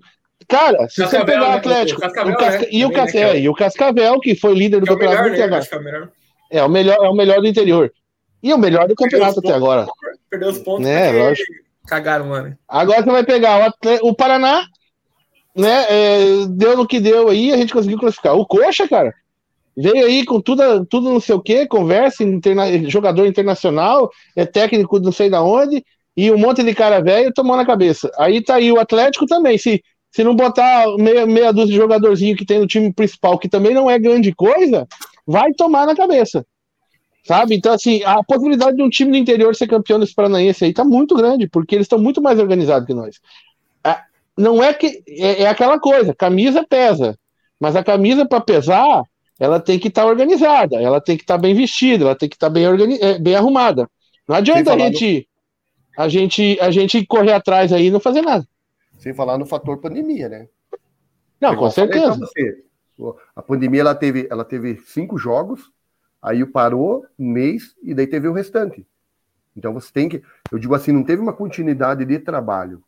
Cara, 0.49 0.87
se 0.89 0.95
você 0.97 1.17
Cascavel, 1.17 1.25
pegar 1.25 1.45
o 1.45 1.49
né? 1.49 1.55
Atlético 1.55 1.99
O 1.99 2.01
Cascavel, 2.01 2.33
o 2.33 2.37
Casca- 2.37 2.59
né? 2.59 2.67
e, 2.69 2.85
o 2.85 2.91
Também, 2.91 3.05
né, 3.05 3.21
é 3.21 3.37
é, 3.37 3.39
e 3.39 3.49
o 3.49 3.53
Cascavel, 3.53 4.19
que 4.19 4.35
foi 4.35 4.53
líder 4.53 4.81
do 4.81 4.85
é 4.85 4.89
campeonato 4.89 5.23
melhor, 5.23 5.33
até 5.33 5.37
né? 5.39 5.43
agora. 5.45 5.67
É 5.71 5.77
o 5.77 5.79
melhor. 5.81 6.11
É 6.51 6.63
o 6.63 6.69
melhor, 6.69 6.97
é 7.05 7.09
o 7.09 7.15
melhor 7.15 7.41
do 7.41 7.47
interior. 7.47 7.91
E 8.43 8.53
o 8.53 8.57
melhor 8.57 8.87
do 8.87 8.95
campeonato 8.95 9.39
até 9.39 9.53
agora. 9.53 9.87
Perdeu 10.29 10.49
os 10.49 10.59
pontos 10.59 10.85
lógico. 10.85 11.51
cagaram 11.87 12.43
né? 12.43 12.57
Agora 12.67 13.01
você 13.01 13.09
vai 13.11 13.23
pegar 13.23 13.73
o, 14.03 14.09
o 14.09 14.13
Paraná, 14.13 14.65
né? 15.55 15.85
deu 16.49 16.75
no 16.77 16.85
que 16.85 16.99
deu 16.99 17.29
aí, 17.29 17.53
a 17.53 17.57
gente 17.57 17.73
conseguiu 17.73 17.97
classificar. 17.97 18.35
O 18.35 18.45
Coxa, 18.45 18.87
cara, 18.87 19.15
veio 19.75 20.05
aí 20.05 20.25
com 20.25 20.39
tudo, 20.41 20.85
tudo 20.85 21.09
não 21.09 21.19
sei 21.19 21.35
o 21.35 21.41
que, 21.41 21.67
conversa, 21.67 22.23
interna- 22.23 22.89
jogador 22.89 23.25
internacional, 23.25 24.09
é 24.35 24.45
técnico 24.45 24.99
não 24.99 25.11
sei 25.11 25.29
da 25.29 25.43
onde, 25.43 25.83
e 26.15 26.31
um 26.31 26.37
monte 26.37 26.63
de 26.63 26.73
cara 26.73 27.01
velho 27.01 27.33
tomou 27.33 27.57
na 27.57 27.65
cabeça. 27.65 28.09
Aí 28.17 28.41
tá 28.41 28.55
aí 28.55 28.71
o 28.71 28.79
Atlético 28.79 29.25
também. 29.25 29.57
Se, 29.57 29.83
se 30.11 30.23
não 30.23 30.35
botar 30.35 30.85
meia, 30.97 31.25
meia 31.25 31.51
dúzia 31.51 31.71
de 31.71 31.75
jogadorzinho 31.77 32.35
que 32.37 32.45
tem 32.45 32.59
no 32.59 32.67
time 32.67 32.93
principal, 32.93 33.37
que 33.37 33.49
também 33.49 33.73
não 33.73 33.89
é 33.89 33.99
grande 33.99 34.33
coisa, 34.33 34.87
vai 35.27 35.53
tomar 35.53 35.85
na 35.85 35.95
cabeça. 35.95 36.45
Sabe? 37.25 37.55
Então, 37.55 37.73
assim, 37.73 38.03
a 38.03 38.23
possibilidade 38.23 38.77
de 38.77 38.83
um 38.83 38.89
time 38.89 39.11
do 39.11 39.17
interior 39.17 39.55
ser 39.55 39.67
campeão 39.67 39.99
desse 39.99 40.13
Paranaense 40.13 40.63
aí 40.63 40.73
tá 40.73 40.83
muito 40.85 41.15
grande, 41.15 41.47
porque 41.49 41.73
eles 41.75 41.85
estão 41.85 41.97
muito 41.97 42.21
mais 42.21 42.39
organizados 42.39 42.85
que 42.85 42.93
nós. 42.93 43.19
Ah, 43.83 44.03
Não 44.37 44.63
é 44.63 44.73
que. 44.73 45.03
É, 45.07 45.43
é 45.43 45.47
aquela 45.47 45.79
coisa, 45.79 46.13
camisa 46.13 46.65
pesa. 46.67 47.17
Mas 47.59 47.75
a 47.75 47.83
camisa, 47.83 48.27
para 48.27 48.41
pesar, 48.41 49.03
ela 49.39 49.59
tem 49.59 49.77
que 49.77 49.87
estar 49.89 50.05
organizada, 50.05 50.77
ela 50.81 51.01
tem 51.01 51.17
que 51.17 51.23
estar 51.23 51.37
bem 51.37 51.53
vestida, 51.53 52.05
ela 52.05 52.15
tem 52.15 52.29
que 52.29 52.35
estar 52.35 52.49
bem, 52.49 52.67
organi- 52.67 52.99
eh, 53.01 53.19
bem 53.19 53.35
arrumada. 53.35 53.89
Não 54.27 54.35
adianta 54.35 54.73
a 54.73 54.77
gente, 54.79 55.27
a 55.97 56.07
gente 56.07 56.57
a 56.59 56.71
gente 56.71 57.05
correr 57.05 57.33
atrás 57.33 57.71
aí 57.73 57.87
e 57.87 57.91
não 57.91 57.99
fazer 57.99 58.21
nada. 58.21 58.47
Sem 58.97 59.13
falar 59.13 59.37
no 59.37 59.45
fator 59.45 59.77
pandemia, 59.79 60.29
né? 60.29 60.47
Não, 61.39 61.53
Igual 61.53 61.67
com 61.67 61.71
certeza. 61.71 62.15
você. 62.17 62.63
A 63.35 63.41
pandemia 63.41 63.81
ela 63.81 63.93
teve, 63.93 64.25
ela 64.31 64.45
teve 64.45 64.77
cinco 64.87 65.17
jogos, 65.17 65.69
aí 66.21 66.45
parou 66.45 67.05
um 67.19 67.29
mês 67.29 67.75
e 67.83 67.93
daí 67.93 68.07
teve 68.07 68.27
o 68.27 68.33
restante. 68.33 68.85
Então 69.55 69.73
você 69.73 69.91
tem 69.91 70.07
que, 70.07 70.23
eu 70.51 70.57
digo 70.57 70.73
assim, 70.73 70.91
não 70.91 71.03
teve 71.03 71.21
uma 71.21 71.33
continuidade 71.33 72.05
de 72.05 72.19
trabalho, 72.19 72.81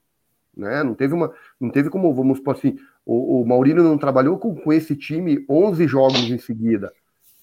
né? 0.57 0.83
Não 0.83 0.95
teve 0.95 1.13
uma, 1.13 1.31
não 1.59 1.69
teve 1.69 1.89
como, 1.89 2.13
vamos 2.13 2.37
supor 2.39 2.55
assim, 2.55 2.75
o, 3.05 3.41
o 3.41 3.47
Maurílio 3.47 3.83
não 3.83 3.97
trabalhou 3.97 4.37
com, 4.37 4.55
com 4.55 4.73
esse 4.73 4.95
time 4.95 5.45
11 5.49 5.87
jogos 5.87 6.29
em 6.29 6.37
seguida. 6.37 6.91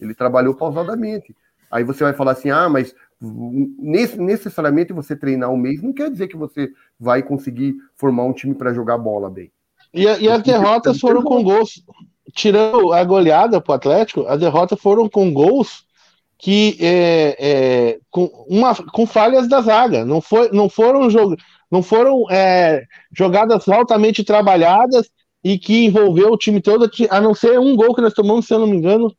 Ele 0.01 0.15
trabalhou 0.15 0.55
pausadamente. 0.55 1.35
Aí 1.71 1.85
você 1.85 2.05
vai 2.05 2.13
falar 2.13 2.33
assim, 2.33 2.51
ah, 2.51 2.69
mas 2.69 2.95
nesse- 3.21 4.21
necessariamente 4.21 4.93
você 4.93 5.17
treinar 5.17 5.51
um 5.51 5.57
mês 5.57 5.83
não 5.83 5.93
quer 5.93 6.11
dizer 6.11 6.29
que 6.29 6.37
você 6.37 6.71
vai 6.99 7.23
conseguir 7.23 7.75
formar 7.97 8.25
um 8.25 8.33
time 8.33 8.55
para 8.55 8.73
jogar 8.75 8.99
bola 8.99 9.31
bem. 9.31 9.51
E, 9.93 10.07
a- 10.09 10.19
e 10.19 10.29
as 10.29 10.43
derrotas 10.43 10.99
foram 10.99 11.23
com 11.23 11.43
gols. 11.43 11.83
Tirando 12.35 12.93
a 12.93 13.05
goleada 13.05 13.61
pro 13.61 13.75
Atlético, 13.75 14.27
as 14.27 14.41
derrotas 14.41 14.81
foram 14.81 15.09
com 15.09 15.33
gols 15.33 15.85
que 16.39 16.77
é, 16.81 17.37
é, 17.93 18.01
com, 18.11 18.25
uma, 18.49 18.75
com 18.75 19.07
falhas 19.07 19.49
da 19.49 19.61
zaga. 19.61 20.05
Não, 20.05 20.21
foi, 20.21 20.51
não 20.53 20.69
foram, 20.69 21.09
jog, 21.09 21.37
não 21.75 21.83
foram 21.83 22.25
é, 22.31 22.85
jogadas 23.13 23.69
altamente 23.69 24.23
trabalhadas 24.23 25.11
e 25.43 25.59
que 25.59 25.87
envolveu 25.87 26.31
o 26.31 26.39
time 26.39 26.61
todo, 26.61 26.89
a 27.11 27.21
não 27.21 27.35
ser 27.35 27.59
um 27.59 27.75
gol 27.75 27.93
que 27.93 28.01
nós 28.01 28.15
tomamos, 28.15 28.47
se 28.47 28.55
eu 28.55 28.61
não 28.61 28.69
me 28.69 28.77
engano, 28.77 29.13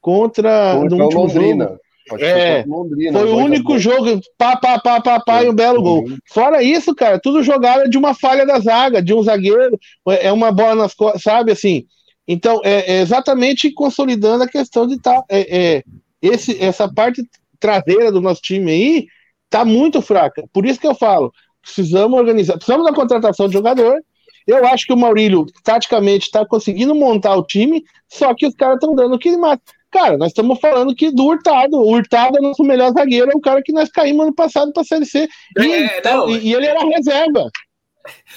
contra, 0.00 0.74
contra 0.74 0.98
no 0.98 1.08
Londrina. 1.08 1.64
jogo. 2.10 2.20
É, 2.20 2.64
Londrina, 2.66 3.16
foi 3.16 3.30
o 3.30 3.36
único 3.36 3.78
jogo, 3.78 4.20
pá, 4.36 4.56
pá, 4.56 4.80
pá, 4.80 5.00
pá, 5.00 5.20
pá, 5.20 5.44
e 5.44 5.48
um 5.48 5.54
belo 5.54 5.80
gol. 5.80 6.04
Fora 6.26 6.64
isso, 6.64 6.92
cara, 6.96 7.20
tudo 7.20 7.44
jogada 7.44 7.88
de 7.88 7.96
uma 7.96 8.12
falha 8.12 8.44
da 8.44 8.58
zaga, 8.58 9.00
de 9.00 9.14
um 9.14 9.22
zagueiro, 9.22 9.78
é 10.20 10.32
uma 10.32 10.50
bola 10.50 10.74
nas 10.74 10.94
costas, 10.94 11.22
sabe, 11.22 11.52
assim. 11.52 11.84
Então, 12.26 12.60
é, 12.64 12.96
é 12.96 13.00
exatamente 13.02 13.70
consolidando 13.70 14.42
a 14.42 14.48
questão 14.48 14.84
de 14.84 14.96
estar, 14.96 15.22
tá, 15.22 15.24
é, 15.28 15.76
é, 15.76 15.82
esse, 16.20 16.60
essa 16.60 16.92
parte 16.92 17.22
traseira 17.60 18.10
do 18.10 18.20
nosso 18.20 18.42
time 18.42 18.72
aí 18.72 19.06
tá 19.54 19.64
muito 19.64 20.02
fraca. 20.02 20.44
Por 20.52 20.66
isso 20.66 20.80
que 20.80 20.86
eu 20.88 20.96
falo, 20.96 21.32
precisamos 21.64 22.18
organizar, 22.18 22.54
precisamos 22.54 22.86
da 22.86 22.92
contratação 22.92 23.48
de 23.48 23.54
jogador, 23.54 24.00
eu 24.46 24.66
acho 24.66 24.86
que 24.86 24.92
o 24.92 24.96
Maurílio, 24.96 25.46
taticamente, 25.62 26.26
está 26.26 26.44
conseguindo 26.44 26.94
montar 26.94 27.34
o 27.34 27.44
time, 27.44 27.82
só 28.08 28.34
que 28.34 28.46
os 28.46 28.54
caras 28.54 28.76
estão 28.76 28.94
dando 28.94 29.14
o 29.14 29.18
que 29.18 29.34
mata. 29.36 29.62
Cara, 29.90 30.18
nós 30.18 30.28
estamos 30.28 30.58
falando 30.60 30.94
que 30.94 31.10
do 31.10 31.24
Hurtado. 31.24 31.76
O 31.76 31.92
Hurtado 31.92 32.36
é 32.36 32.40
nosso 32.40 32.64
melhor 32.64 32.92
zagueiro, 32.92 33.30
é 33.30 33.36
o 33.36 33.40
cara 33.40 33.62
que 33.62 33.72
nós 33.72 33.88
caímos 33.88 34.26
ano 34.26 34.34
passado 34.34 34.72
para 34.72 34.82
a 34.82 34.84
Série 34.84 35.06
C. 35.06 35.28
E, 35.56 35.72
é, 35.72 36.00
tá, 36.00 36.24
e, 36.26 36.48
e, 36.48 36.54
ele 36.54 36.66
era 36.66 36.84
reserva. 36.84 37.48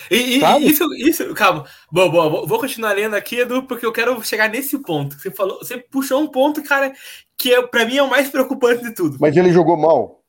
E, 0.10 0.40
e 0.40 0.70
isso, 0.70 0.86
isso, 0.96 1.34
calma. 1.34 1.66
Bom, 1.92 2.10
bom, 2.10 2.46
vou 2.46 2.60
continuar 2.60 2.94
lendo 2.94 3.16
aqui, 3.16 3.40
Edu, 3.40 3.64
porque 3.64 3.86
eu 3.86 3.92
quero 3.92 4.24
chegar 4.24 4.50
nesse 4.50 4.78
ponto. 4.80 5.20
Você 5.20 5.32
falou, 5.32 5.58
você 5.58 5.78
puxou 5.78 6.22
um 6.22 6.28
ponto, 6.28 6.64
cara, 6.64 6.94
que 7.38 7.52
é, 7.52 7.62
para 7.66 7.86
mim 7.86 7.98
é 7.98 8.04
o 8.04 8.10
mais 8.10 8.30
preocupante 8.30 8.84
de 8.84 8.94
tudo. 8.94 9.18
Mas 9.20 9.36
ele 9.36 9.52
jogou 9.52 9.76
mal. 9.76 10.22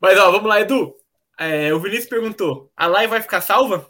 Mas 0.00 0.18
ó, 0.18 0.30
vamos 0.30 0.48
lá, 0.48 0.60
Edu. 0.60 0.94
É, 1.38 1.72
o 1.72 1.80
Vinícius 1.80 2.08
perguntou: 2.08 2.70
a 2.76 2.86
live 2.86 3.10
vai 3.10 3.22
ficar 3.22 3.40
salva? 3.40 3.86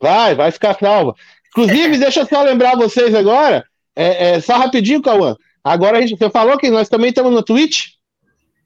Vai, 0.00 0.34
vai 0.34 0.50
ficar 0.50 0.78
salva. 0.78 1.14
Inclusive, 1.48 1.96
deixa 1.98 2.20
eu 2.20 2.26
só 2.26 2.42
lembrar 2.42 2.76
vocês 2.76 3.14
agora, 3.14 3.64
é, 3.96 4.30
é, 4.30 4.40
só 4.40 4.56
rapidinho, 4.56 5.02
Cauã. 5.02 5.36
Agora 5.64 5.98
a 5.98 6.00
gente, 6.00 6.18
você 6.18 6.30
falou 6.30 6.58
que 6.58 6.70
nós 6.70 6.88
também 6.88 7.10
estamos 7.10 7.32
no 7.32 7.42
Twitch? 7.42 7.86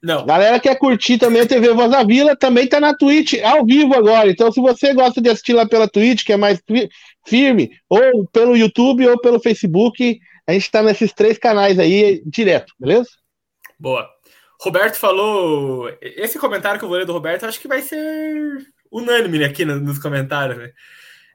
Não. 0.01 0.25
Galera 0.25 0.59
quer 0.59 0.77
curtir 0.77 1.17
também 1.17 1.41
a 1.41 1.47
TV 1.47 1.73
Voz 1.73 1.89
da 1.89 2.03
Vila, 2.03 2.35
também 2.35 2.67
tá 2.67 2.79
na 2.79 2.95
Twitch, 2.95 3.33
ao 3.43 3.65
vivo 3.65 3.95
agora. 3.95 4.29
Então, 4.29 4.51
se 4.51 4.61
você 4.61 4.93
gosta 4.93 5.19
de 5.19 5.29
assistir 5.29 5.53
lá 5.53 5.67
pela 5.67 5.87
Twitch, 5.87 6.23
que 6.23 6.31
é 6.31 6.37
mais 6.37 6.61
firme, 7.25 7.71
ou 7.89 8.27
pelo 8.27 8.55
YouTube 8.55 9.07
ou 9.07 9.19
pelo 9.19 9.39
Facebook, 9.39 10.19
a 10.47 10.53
gente 10.53 10.69
tá 10.69 10.83
nesses 10.83 11.11
três 11.11 11.39
canais 11.39 11.79
aí 11.79 12.21
direto, 12.25 12.71
beleza? 12.79 13.09
Boa. 13.79 14.07
Roberto 14.61 14.95
falou. 14.95 15.89
Esse 16.01 16.39
comentário 16.39 16.79
que 16.79 16.85
eu 16.85 16.89
vou 16.89 16.97
ler 16.97 17.05
do 17.05 17.13
Roberto, 17.13 17.45
acho 17.45 17.59
que 17.59 17.67
vai 17.67 17.81
ser 17.81 18.65
unânime 18.91 19.43
aqui 19.43 19.65
nos 19.65 19.99
comentários, 19.99 20.57
né? 20.57 20.71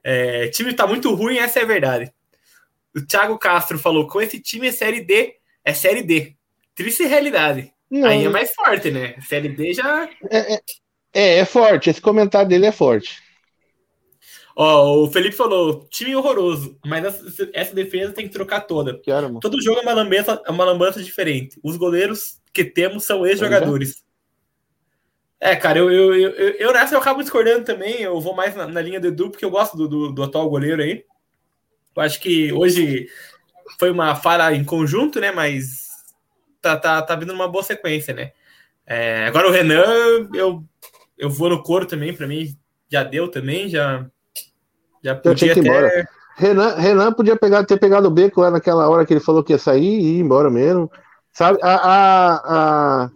É, 0.02 0.48
time 0.48 0.72
tá 0.72 0.86
muito 0.86 1.14
ruim, 1.14 1.38
essa 1.38 1.60
é 1.60 1.62
a 1.62 1.66
verdade. 1.66 2.12
O 2.96 3.04
Thiago 3.04 3.38
Castro 3.38 3.78
falou: 3.78 4.06
com 4.06 4.20
esse 4.20 4.40
time 4.40 4.68
é 4.68 4.72
Série 4.72 5.00
D, 5.00 5.34
é 5.64 5.74
Série 5.74 6.02
D. 6.02 6.34
Triste 6.74 7.04
realidade. 7.04 7.72
Não. 7.90 8.08
Aí 8.08 8.24
é 8.24 8.28
mais 8.28 8.54
forte, 8.54 8.90
né? 8.90 9.16
Série 9.20 9.48
D 9.48 9.74
já. 9.74 10.08
É, 10.30 10.54
é, 10.54 10.60
é, 11.12 11.38
é 11.38 11.44
forte. 11.44 11.90
Esse 11.90 12.00
comentário 12.00 12.48
dele 12.48 12.66
é 12.66 12.72
forte. 12.72 13.20
Ó, 14.56 15.04
o 15.04 15.10
Felipe 15.10 15.36
falou: 15.36 15.86
time 15.90 16.14
horroroso, 16.16 16.78
mas 16.84 17.04
essa, 17.04 17.50
essa 17.52 17.74
defesa 17.74 18.12
tem 18.12 18.26
que 18.26 18.32
trocar 18.32 18.60
toda. 18.60 18.98
Quero, 19.00 19.38
Todo 19.40 19.62
jogo 19.62 19.80
é 19.80 19.82
uma 19.82 19.94
lambança, 19.94 20.42
é 20.44 20.50
uma 20.50 20.64
lambança 20.64 21.02
diferente. 21.02 21.58
Os 21.62 21.76
goleiros 21.76 22.39
que 22.64 22.70
temos 22.70 23.04
são 23.04 23.26
ex-jogadores. 23.26 24.02
É, 25.40 25.56
cara, 25.56 25.78
eu, 25.78 25.90
eu, 25.90 26.14
eu, 26.14 26.50
eu, 26.50 26.72
nessa 26.72 26.94
eu 26.94 26.98
acabo 26.98 27.22
discordando 27.22 27.64
também. 27.64 28.02
Eu 28.02 28.20
vou 28.20 28.34
mais 28.34 28.54
na, 28.54 28.66
linha 28.80 29.00
do 29.00 29.06
Edu, 29.06 29.30
porque 29.30 29.44
eu 29.44 29.50
gosto 29.50 29.76
do, 29.76 29.88
do, 29.88 30.12
do, 30.12 30.22
atual 30.22 30.50
goleiro 30.50 30.82
aí. 30.82 31.04
Eu 31.96 32.02
acho 32.02 32.20
que 32.20 32.52
hoje 32.52 33.08
foi 33.78 33.90
uma 33.90 34.14
falha 34.14 34.54
em 34.54 34.62
conjunto, 34.62 35.18
né? 35.18 35.32
Mas 35.32 35.88
tá, 36.60 36.76
tá, 36.76 37.00
tá 37.00 37.16
vindo 37.16 37.32
uma 37.32 37.48
boa 37.48 37.64
sequência, 37.64 38.12
né? 38.12 38.32
É, 38.86 39.26
agora 39.26 39.48
o 39.48 39.50
Renan, 39.50 40.28
eu, 40.34 40.62
eu 41.16 41.30
vou 41.30 41.48
no 41.48 41.62
coro 41.62 41.86
também, 41.86 42.12
para 42.12 42.26
mim 42.26 42.54
já 42.90 43.04
deu 43.04 43.30
também, 43.30 43.68
já, 43.68 44.04
já 45.02 45.14
podia 45.14 45.52
até. 45.52 46.06
Renan, 46.36 46.74
Renan 46.74 47.12
podia 47.12 47.36
pegar, 47.36 47.64
ter 47.64 47.78
pegado 47.78 48.08
o 48.08 48.10
beco 48.10 48.40
lá 48.40 48.50
naquela 48.50 48.88
hora 48.88 49.06
que 49.06 49.12
ele 49.12 49.20
falou 49.20 49.44
que 49.44 49.52
ia 49.52 49.58
sair 49.58 50.00
e 50.00 50.16
ir 50.16 50.20
embora 50.20 50.50
mesmo. 50.50 50.90
Sabe, 51.40 51.58
a, 51.62 51.74
a, 51.74 52.34
a 52.44 53.10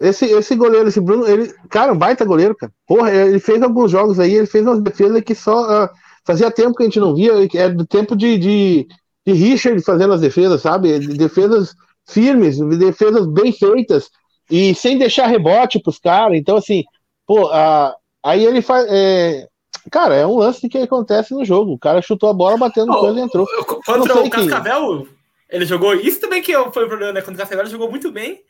esse, 0.00 0.24
esse 0.24 0.56
goleiro, 0.56 0.88
esse 0.88 1.02
Bruno, 1.02 1.28
ele, 1.28 1.52
cara, 1.68 1.92
um 1.92 1.98
baita 1.98 2.24
goleiro, 2.24 2.56
cara. 2.56 2.72
Porra, 2.86 3.12
ele 3.12 3.38
fez 3.38 3.60
alguns 3.62 3.90
jogos 3.90 4.18
aí, 4.18 4.32
ele 4.32 4.46
fez 4.46 4.66
umas 4.66 4.80
defesas 4.80 5.20
que 5.20 5.34
só. 5.34 5.84
Uh, 5.84 5.88
fazia 6.24 6.50
tempo 6.50 6.74
que 6.74 6.82
a 6.82 6.86
gente 6.86 6.98
não 6.98 7.14
via, 7.14 7.32
é 7.54 7.68
do 7.68 7.84
tempo 7.84 8.16
de, 8.16 8.38
de, 8.38 8.88
de 9.26 9.32
Richard 9.34 9.78
fazendo 9.82 10.14
as 10.14 10.22
defesas, 10.22 10.62
sabe? 10.62 10.98
Defesas 10.98 11.74
firmes, 12.08 12.58
defesas 12.78 13.26
bem 13.26 13.52
feitas 13.52 14.08
e 14.50 14.74
sem 14.74 14.96
deixar 14.96 15.26
rebote 15.26 15.78
pros 15.78 15.98
caras. 15.98 16.38
Então, 16.38 16.56
assim, 16.56 16.84
pô, 17.26 17.48
uh, 17.48 17.92
aí 18.24 18.46
ele 18.46 18.62
faz. 18.62 18.86
É, 18.88 19.46
cara, 19.90 20.14
é 20.14 20.26
um 20.26 20.38
lance 20.38 20.66
que 20.70 20.78
acontece 20.78 21.34
no 21.34 21.44
jogo. 21.44 21.72
O 21.74 21.78
cara 21.78 22.00
chutou 22.00 22.30
a 22.30 22.32
bola, 22.32 22.56
batendo 22.56 22.86
no 22.86 22.94
oh, 22.94 23.00
coisa 23.00 23.20
e 23.20 23.22
entrou. 23.22 23.46
Contra 23.84 24.20
o 24.22 24.30
Cascavel. 24.30 25.06
Ele 25.52 25.66
jogou. 25.66 25.94
Isso 25.94 26.18
também 26.18 26.42
que 26.42 26.52
foi 26.72 26.84
o 26.84 26.88
problema, 26.88 27.12
né? 27.12 27.20
Contra 27.20 27.46
o 27.46 27.60
ele 27.60 27.70
jogou 27.70 27.90
muito 27.90 28.10
bem. 28.10 28.42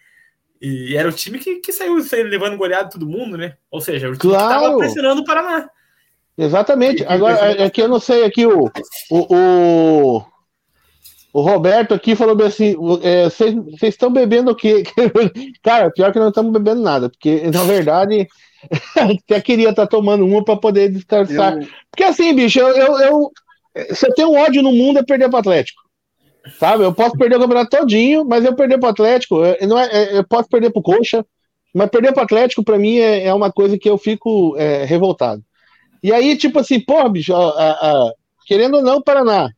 E 0.60 0.96
era 0.96 1.08
o 1.08 1.12
time 1.12 1.40
que, 1.40 1.56
que 1.56 1.72
saiu, 1.72 2.00
saiu 2.02 2.28
levando 2.28 2.56
goleado 2.56 2.90
todo 2.90 3.08
mundo, 3.08 3.36
né? 3.36 3.56
Ou 3.68 3.80
seja, 3.80 4.08
o 4.08 4.16
time 4.16 4.32
claro. 4.32 4.54
que 4.54 4.64
tava 4.64 4.78
pressionando 4.78 5.20
o 5.20 5.24
Paraná. 5.24 5.68
Exatamente. 6.38 7.04
Agora, 7.04 7.52
é, 7.52 7.64
é 7.64 7.70
que 7.70 7.82
eu 7.82 7.88
não 7.88 7.98
sei 7.98 8.24
aqui, 8.24 8.46
o, 8.46 8.70
o, 9.10 9.36
o, 9.36 10.24
o 11.32 11.40
Roberto 11.40 11.92
aqui 11.92 12.14
falou 12.14 12.36
bem 12.36 12.46
assim: 12.46 12.76
vocês 12.76 13.56
é, 13.82 13.88
estão 13.88 14.12
bebendo 14.12 14.52
o 14.52 14.54
quê? 14.54 14.84
Cara, 15.62 15.90
pior 15.90 16.12
que 16.12 16.20
não 16.20 16.28
estamos 16.28 16.52
bebendo 16.52 16.80
nada, 16.80 17.10
porque 17.10 17.50
na 17.50 17.64
verdade 17.64 18.28
até 18.96 19.40
queria 19.40 19.70
estar 19.70 19.82
tá 19.82 19.90
tomando 19.90 20.24
uma 20.24 20.44
para 20.44 20.56
poder 20.56 20.90
descansar. 20.90 21.60
Eu... 21.60 21.68
Porque 21.90 22.04
assim, 22.04 22.32
bicho, 22.34 22.60
eu, 22.60 22.68
eu, 22.68 22.98
eu, 23.00 23.94
se 23.94 24.06
eu 24.06 24.14
tenho 24.14 24.30
um 24.30 24.38
ódio 24.38 24.62
no 24.62 24.72
mundo 24.72 25.00
é 25.00 25.02
perder 25.02 25.28
para 25.28 25.38
o 25.38 25.40
Atlético. 25.40 25.81
Sabe? 26.58 26.84
Eu 26.84 26.92
posso 26.92 27.16
perder 27.16 27.36
o 27.36 27.40
campeonato 27.40 27.70
todinho, 27.76 28.24
mas 28.24 28.44
eu 28.44 28.54
perder 28.54 28.78
para 28.78 28.88
o 28.88 28.90
Atlético, 28.90 29.44
eu, 29.44 29.68
não 29.68 29.78
é, 29.78 29.86
é, 29.90 30.18
eu 30.18 30.24
posso 30.26 30.48
perder 30.48 30.70
para 30.70 30.80
o 30.80 30.82
Coxa, 30.82 31.24
mas 31.74 31.88
perder 31.88 32.12
para 32.12 32.22
o 32.22 32.24
Atlético, 32.24 32.64
para 32.64 32.78
mim, 32.78 32.98
é, 32.98 33.26
é, 33.26 33.34
uma 33.34 33.52
coisa 33.52 33.78
que 33.78 33.88
eu 33.88 33.96
fico 33.96 34.56
é, 34.58 34.84
revoltado. 34.84 35.42
E 36.02 36.12
aí, 36.12 36.36
tipo 36.36 36.58
assim, 36.58 36.80
pô, 36.80 37.08
bicho, 37.08 37.34
a, 37.34 37.70
a, 37.70 38.12
querendo 38.46 38.78
ou 38.78 38.82
não, 38.82 39.00
Paraná. 39.00 39.50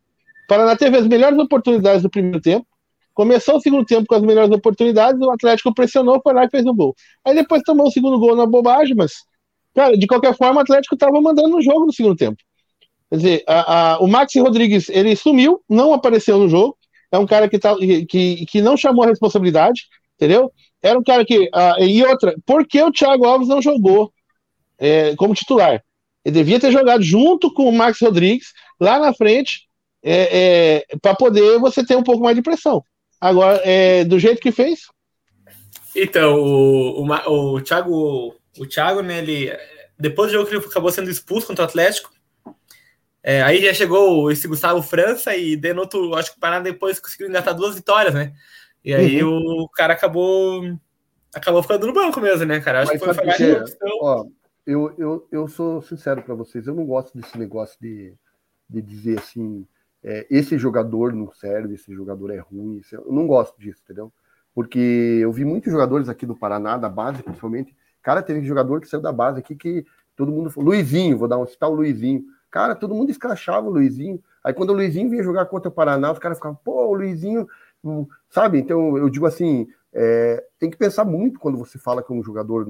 Paraná 0.47 0.77
teve 0.77 0.99
as 0.99 1.07
melhores 1.07 1.38
oportunidades 1.38 2.03
do 2.03 2.11
primeiro 2.11 2.40
tempo. 2.40 2.66
Começou 3.14 3.57
o 3.57 3.61
segundo 3.61 3.85
tempo 3.87 4.07
com 4.07 4.14
as 4.14 4.23
melhores 4.23 4.51
oportunidades, 4.51 5.20
o 5.20 5.31
Atlético 5.31 5.73
pressionou, 5.73 6.20
foi 6.20 6.35
lá 6.35 6.44
e 6.44 6.51
fez 6.51 6.66
o 6.66 6.75
gol. 6.75 6.94
Aí 7.25 7.35
depois 7.35 7.62
tomou 7.62 7.87
o 7.87 7.90
segundo 7.90 8.18
gol 8.18 8.37
na 8.37 8.44
bobagem, 8.44 8.94
mas, 8.94 9.12
cara, 9.75 9.97
de 9.97 10.07
qualquer 10.07 10.37
forma, 10.37 10.61
o 10.61 10.62
Atlético 10.62 10.97
estava 10.97 11.18
mandando 11.20 11.49
no 11.49 11.62
jogo 11.62 11.87
no 11.87 11.92
segundo 11.92 12.16
tempo. 12.16 12.37
Quer 13.14 13.18
dizer, 13.18 13.44
a, 13.46 13.92
a, 13.92 13.98
o 14.00 14.09
Maxi 14.09 14.40
Rodrigues, 14.40 14.88
ele 14.88 15.14
sumiu, 15.14 15.62
não 15.70 15.94
apareceu 15.94 16.37
no 16.37 16.48
jogo. 16.48 16.77
É 17.12 17.16
um 17.16 17.24
cara 17.24 17.48
que, 17.48 17.61
tá, 17.61 17.77
que, 17.77 18.44
que 18.44 18.61
não 18.61 18.77
chamou 18.77 19.05
a 19.05 19.07
responsabilidade, 19.07 19.83
entendeu? 20.16 20.53
Era 20.83 20.98
um 20.98 21.03
cara 21.03 21.24
que. 21.24 21.48
A, 21.55 21.77
e 21.81 22.03
outra, 22.03 22.35
por 22.44 22.66
que 22.66 22.83
o 22.83 22.90
Thiago 22.90 23.24
Alves 23.24 23.46
não 23.46 23.62
jogou 23.62 24.12
é, 24.77 25.14
como 25.14 25.33
titular? 25.33 25.81
Ele 26.24 26.35
devia 26.35 26.59
ter 26.59 26.72
jogado 26.72 27.05
junto 27.05 27.55
com 27.55 27.68
o 27.68 27.72
Max 27.72 28.00
Rodrigues 28.00 28.48
lá 28.81 28.98
na 28.98 29.14
frente 29.14 29.68
é, 30.03 30.83
é, 30.90 30.96
para 31.00 31.14
poder 31.14 31.61
você 31.61 31.87
ter 31.87 31.96
um 31.96 32.03
pouco 32.03 32.24
mais 32.24 32.35
de 32.35 32.42
pressão. 32.42 32.83
Agora, 33.20 33.62
é, 33.64 34.03
do 34.03 34.18
jeito 34.18 34.40
que 34.40 34.50
fez. 34.50 34.81
Então, 35.94 36.35
o, 36.35 37.07
o, 37.07 37.55
o 37.55 37.61
Thiago, 37.61 38.35
o 38.59 38.66
Thiago, 38.66 39.03
né, 39.03 39.18
ele, 39.18 39.57
depois 39.96 40.33
do 40.33 40.38
jogo 40.38 40.48
que 40.48 40.57
ele 40.57 40.66
acabou 40.66 40.90
sendo 40.90 41.09
expulso 41.09 41.46
contra 41.46 41.62
o 41.62 41.68
Atlético, 41.68 42.13
é, 43.27 43.43
aí 43.43 43.65
já 43.65 43.73
chegou 43.73 44.31
esse 44.31 44.47
Gustavo 44.47 44.83
França 44.83 45.35
e 45.35 45.57
denoto, 45.57 46.15
acho 46.15 46.33
que 46.33 46.37
o 46.37 46.41
Paraná 46.41 46.63
depois 46.63 47.01
conseguiu 47.01 47.27
engatar 47.27 47.55
duas 47.55 47.75
vitórias, 47.75 48.13
né? 48.13 48.35
E 48.85 48.95
aí 48.95 49.25
uhum. 49.25 49.63
o 49.63 49.69
cara 49.71 49.95
acabou 49.95 50.63
acabou 51.35 51.63
ficando 51.63 51.87
no 51.87 51.95
banco 51.95 52.21
mesmo, 52.21 52.45
né, 52.45 52.61
cara? 52.61 52.83
Acho 52.83 52.93
Mas 52.93 53.01
que 53.01 53.07
foi, 53.07 53.15
foi 53.15 53.25
mais 53.25 53.41
é, 53.41 53.65
ó, 54.03 54.27
eu, 54.67 54.95
eu, 54.99 55.29
eu 55.33 55.49
sou 55.49 55.81
sincero 55.81 56.23
para 56.23 56.35
vocês, 56.35 56.67
eu 56.67 56.75
não 56.75 56.85
gosto 56.85 57.17
desse 57.17 57.39
negócio 57.39 57.79
de, 57.81 58.15
de 58.69 58.83
dizer 58.83 59.19
assim, 59.19 59.67
é, 60.03 60.27
esse 60.29 60.59
jogador 60.59 61.15
não 61.15 61.33
serve, 61.33 61.77
esse 61.77 61.95
jogador 61.95 62.31
é 62.31 62.39
ruim, 62.39 62.83
eu 62.93 63.11
não 63.11 63.27
gosto 63.27 63.59
disso, 63.59 63.81
entendeu? 63.85 64.13
Porque 64.55 64.79
eu 65.23 65.33
vi 65.33 65.47
muitos 65.47 65.73
jogadores 65.73 66.11
aqui 66.11 66.27
do 66.27 66.37
Paraná, 66.37 66.77
da 66.77 66.91
base 66.91 67.23
principalmente, 67.23 67.75
cara, 68.03 68.23
teve 68.23 68.45
jogador 68.45 68.83
que 68.83 68.87
saiu 68.87 69.01
da 69.01 69.11
base 69.11 69.39
aqui 69.39 69.57
que 69.57 69.87
todo 70.15 70.31
mundo 70.31 70.51
falou, 70.51 70.69
Luizinho, 70.69 71.17
vou 71.17 71.27
dar 71.27 71.39
um 71.39 71.47
citar 71.47 71.71
o 71.71 71.75
Luizinho, 71.75 72.23
Cara, 72.55 72.77
todo 72.77 72.95
mundo 72.95 73.11
escrachava 73.11 73.67
o 73.67 73.71
Luizinho. 73.71 74.23
Aí 74.45 74.55
quando 74.55 74.71
o 74.71 74.75
Luizinho 74.75 75.11
vinha 75.11 75.25
jogar 75.25 75.47
contra 75.47 75.69
o 75.69 75.73
Paraná, 75.73 76.12
os 76.12 76.21
caras 76.21 76.38
ficavam, 76.38 76.57
pô, 76.62 76.87
o 76.87 76.95
Luizinho, 76.95 77.49
hum", 77.83 78.07
sabe? 78.31 78.61
Então 78.61 78.97
eu 78.97 79.11
digo 79.11 79.27
assim, 79.27 79.67
é, 79.93 80.40
tem 80.57 80.71
que 80.71 80.77
pensar 80.77 81.05
muito 81.05 81.40
quando 81.40 81.59
você 81.59 81.81
fala 81.81 82.01
com 82.01 82.17
um 82.17 82.23
jogador, 82.23 82.64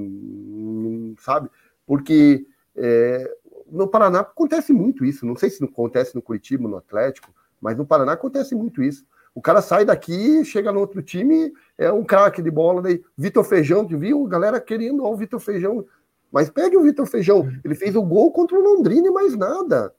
sabe? 1.19 1.51
Porque 1.87 2.47
é, 2.75 3.31
no 3.71 3.87
Paraná 3.87 4.21
acontece 4.21 4.73
muito 4.73 5.05
isso. 5.05 5.27
Não 5.27 5.37
sei 5.37 5.51
se 5.51 5.63
acontece 5.63 6.15
no 6.15 6.23
Curitiba, 6.23 6.67
no 6.67 6.79
Atlético, 6.79 7.35
mas 7.61 7.77
no 7.77 7.85
Paraná 7.85 8.13
acontece 8.13 8.55
muito 8.55 8.83
isso. 8.83 9.05
O 9.35 9.43
cara 9.43 9.61
sai 9.61 9.85
daqui, 9.85 10.43
chega 10.47 10.73
no 10.73 10.81
outro 10.81 11.03
time, 11.03 11.53
é 11.77 11.93
um 11.93 12.05
craque 12.05 12.41
de 12.41 12.51
bola, 12.51 12.81
daí 12.81 13.05
Vitor 13.19 13.45
Feijão, 13.45 13.87
que 13.87 13.97
viu, 13.97 14.25
galera 14.25 14.59
querendo 14.63 15.05
ó, 15.05 15.13
o 15.13 15.17
Vitor 15.17 15.41
Feijão. 15.41 15.85
Mas 16.35 16.51
pegue 16.51 16.77
o 16.77 16.83
Vitor 16.83 17.07
Feijão, 17.07 17.49
ele 17.65 17.77
fez 17.77 17.95
o 17.95 18.03
gol 18.03 18.33
contra 18.33 18.59
o 18.59 18.61
Londrina 18.61 19.07
e 19.07 19.11
mais 19.13 19.37
nada 19.37 19.95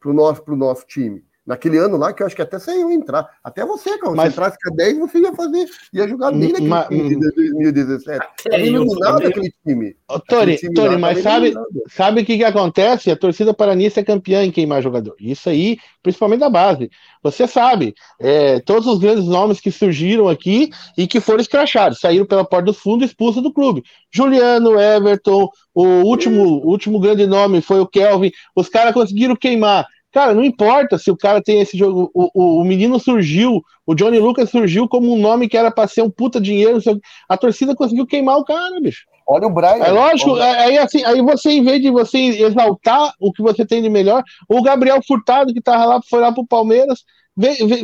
pro 0.00 0.14
nosso, 0.14 0.42
pro 0.42 0.56
nosso 0.56 0.86
time. 0.86 1.22
Naquele 1.48 1.78
ano 1.78 1.96
lá, 1.96 2.12
que 2.12 2.22
eu 2.22 2.26
acho 2.26 2.36
que 2.36 2.42
até 2.42 2.58
saiu 2.58 2.90
entrar. 2.90 3.26
Até 3.42 3.64
você, 3.64 3.96
cara. 3.96 4.14
Mas... 4.14 4.26
Se 4.26 4.32
entrasse 4.32 4.58
com 4.62 4.70
a 4.70 4.76
10, 4.76 4.98
você 4.98 5.18
ia 5.18 5.32
fazer, 5.32 5.66
ia 5.94 6.06
jogar 6.06 6.30
bem 6.30 6.52
naquele 6.52 6.68
Ma... 6.68 6.84
time 6.84 7.08
de 7.08 7.18
2017. 7.18 8.18
Tá 8.50 8.58
iluminado 8.58 9.26
aquele 9.26 9.50
time. 9.66 9.96
Ô, 10.06 10.20
Tony, 10.20 10.58
time 10.58 10.74
Tony 10.74 10.98
mas 10.98 11.22
sabe, 11.22 11.54
sabe 11.88 12.20
o 12.20 12.26
que, 12.26 12.36
que 12.36 12.44
acontece? 12.44 13.10
A 13.10 13.16
torcida 13.16 13.54
paranista 13.54 14.00
é 14.00 14.04
campeã 14.04 14.44
em 14.44 14.50
queimar 14.50 14.82
jogador. 14.82 15.16
Isso 15.18 15.48
aí, 15.48 15.78
principalmente 16.02 16.40
da 16.40 16.50
base. 16.50 16.90
Você 17.22 17.46
sabe, 17.46 17.94
é, 18.20 18.60
todos 18.60 18.86
os 18.86 18.98
grandes 18.98 19.24
nomes 19.24 19.58
que 19.58 19.70
surgiram 19.70 20.28
aqui 20.28 20.68
e 20.98 21.06
que 21.06 21.18
foram 21.18 21.40
escrachados, 21.40 21.98
saíram 21.98 22.26
pela 22.26 22.44
porta 22.44 22.66
do 22.66 22.74
fundo 22.74 23.06
expulsos 23.06 23.42
do 23.42 23.50
clube. 23.50 23.82
Juliano, 24.10 24.78
Everton, 24.78 25.48
o 25.74 25.84
último, 26.02 26.42
último 26.66 27.00
grande 27.00 27.26
nome 27.26 27.62
foi 27.62 27.80
o 27.80 27.86
Kelvin. 27.86 28.32
Os 28.54 28.68
caras 28.68 28.92
conseguiram 28.92 29.34
queimar 29.34 29.86
Cara, 30.18 30.34
não 30.34 30.42
importa 30.42 30.98
se 30.98 31.12
o 31.12 31.16
cara 31.16 31.40
tem 31.40 31.60
esse 31.60 31.78
jogo. 31.78 32.10
O, 32.12 32.28
o, 32.34 32.60
o 32.60 32.64
menino 32.64 32.98
surgiu, 32.98 33.62
o 33.86 33.94
Johnny 33.94 34.18
Lucas 34.18 34.50
surgiu 34.50 34.88
como 34.88 35.12
um 35.12 35.16
nome 35.16 35.48
que 35.48 35.56
era 35.56 35.70
pra 35.70 35.86
ser 35.86 36.02
um 36.02 36.10
puta 36.10 36.40
dinheiro. 36.40 36.80
A 37.28 37.36
torcida 37.36 37.72
conseguiu 37.72 38.04
queimar 38.04 38.36
o 38.36 38.44
cara, 38.44 38.80
bicho. 38.80 39.04
Olha 39.28 39.46
o 39.46 39.50
Brian. 39.50 39.76
É 39.76 39.92
lógico, 39.92 40.34
aí, 40.34 40.76
assim, 40.76 41.04
aí 41.04 41.22
você, 41.22 41.52
em 41.52 41.62
vez 41.62 41.80
de 41.80 41.88
você 41.88 42.18
exaltar 42.18 43.12
o 43.20 43.32
que 43.32 43.40
você 43.40 43.64
tem 43.64 43.80
de 43.80 43.88
melhor, 43.88 44.24
o 44.48 44.60
Gabriel 44.60 44.98
Furtado, 45.06 45.54
que 45.54 45.60
tava 45.60 45.84
lá, 45.84 46.00
foi 46.10 46.18
lá 46.18 46.32
pro 46.32 46.44
Palmeiras, 46.44 47.04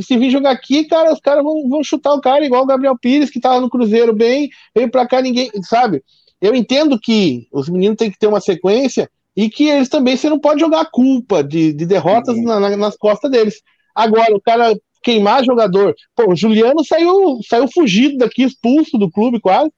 se 0.03 0.19
vir 0.19 0.31
jogar 0.31 0.51
aqui, 0.51 0.87
cara, 0.87 1.13
os 1.13 1.21
caras 1.21 1.45
vão, 1.45 1.69
vão 1.69 1.85
chutar 1.85 2.15
o 2.15 2.21
cara, 2.21 2.45
igual 2.45 2.65
o 2.65 2.67
Gabriel 2.67 2.99
Pires, 3.01 3.31
que 3.31 3.39
tava 3.39 3.61
no 3.61 3.71
Cruzeiro 3.71 4.13
bem, 4.13 4.51
veio 4.75 4.91
pra 4.91 5.07
cá, 5.07 5.23
ninguém, 5.23 5.53
sabe? 5.63 6.03
Eu 6.41 6.53
entendo 6.53 6.99
que 6.99 7.47
os 7.53 7.69
meninos 7.69 7.97
têm 7.97 8.11
que 8.11 8.19
ter 8.19 8.27
uma 8.27 8.41
sequência, 8.41 9.09
e 9.37 9.49
que 9.49 9.69
eles 9.69 9.89
também 9.89 10.17
você 10.17 10.29
não 10.29 10.39
pode 10.39 10.61
jogar 10.61 10.83
a 10.83 10.91
culpa 10.91 11.43
de, 11.43 11.73
de 11.73 11.85
derrotas 11.87 12.37
na, 12.43 12.61
na, 12.61 12.77
nas 12.77 12.97
costas 12.97 13.31
deles. 13.31 13.61
Agora, 13.95 14.35
o 14.35 14.41
cara 14.41 14.75
queimar 15.03 15.45
jogador. 15.45 15.95
Pô, 16.17 16.33
o 16.33 16.37
Juliano 16.37 16.85
saiu, 16.85 17.39
saiu 17.49 17.69
fugido 17.73 18.17
daqui, 18.17 18.43
expulso 18.43 18.97
do 18.97 19.11
clube 19.11 19.41
quase. 19.41 19.71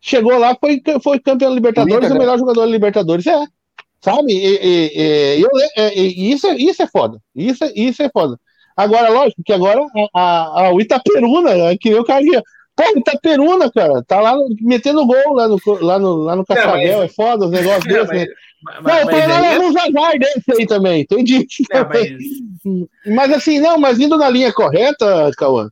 Chegou 0.00 0.36
lá, 0.36 0.56
foi, 0.58 0.82
foi 1.02 1.18
campeão 1.18 1.48
da 1.48 1.54
Libertadores, 1.54 2.10
o 2.10 2.18
melhor 2.18 2.38
jogador 2.38 2.60
da 2.60 2.66
Libertadores. 2.66 3.26
É. 3.26 3.44
Sabe? 4.02 4.32
E, 4.32 4.58
e, 4.62 5.38
e, 5.38 5.42
eu, 5.42 5.48
é, 5.78 5.94
isso, 5.94 6.46
é, 6.46 6.56
isso 6.56 6.82
é 6.82 6.86
foda. 6.86 7.18
Isso 7.34 7.64
é, 7.64 7.72
isso 7.74 8.02
é 8.02 8.10
foda. 8.10 8.38
Agora, 8.76 9.08
lógico 9.08 9.42
que 9.42 9.52
agora 9.52 9.80
a, 10.14 10.20
a, 10.20 10.66
a 10.66 10.74
o 10.74 10.80
Itaperuna, 10.80 11.52
que 11.80 11.88
eu 11.88 12.04
carinha. 12.04 12.42
Pô, 12.76 12.82
Itaperuna, 12.98 13.70
cara, 13.70 14.02
tá 14.02 14.20
lá 14.20 14.36
metendo 14.60 15.06
gol 15.06 15.32
lá 15.32 15.46
no, 15.46 15.58
lá 15.80 15.98
no, 15.98 16.16
lá 16.16 16.36
no 16.36 16.44
Cascavel, 16.44 17.02
é 17.02 17.08
foda 17.08 17.46
os 17.46 17.50
negócios 17.52 17.84
desses, 17.86 18.10
né? 18.10 18.26
Mas, 18.64 18.76
não, 18.76 19.12
mas, 19.12 19.30
aí... 19.30 19.58
uns 19.58 19.76
azar 19.76 20.18
desse 20.18 20.52
aí 20.58 20.66
também, 20.66 21.02
entendi. 21.02 21.46
Não, 21.72 21.88
mas... 21.88 23.14
mas... 23.14 23.32
assim, 23.32 23.60
não, 23.60 23.78
mas 23.78 24.00
indo 24.00 24.16
na 24.16 24.28
linha 24.28 24.52
correta, 24.52 25.30
Cauã, 25.36 25.68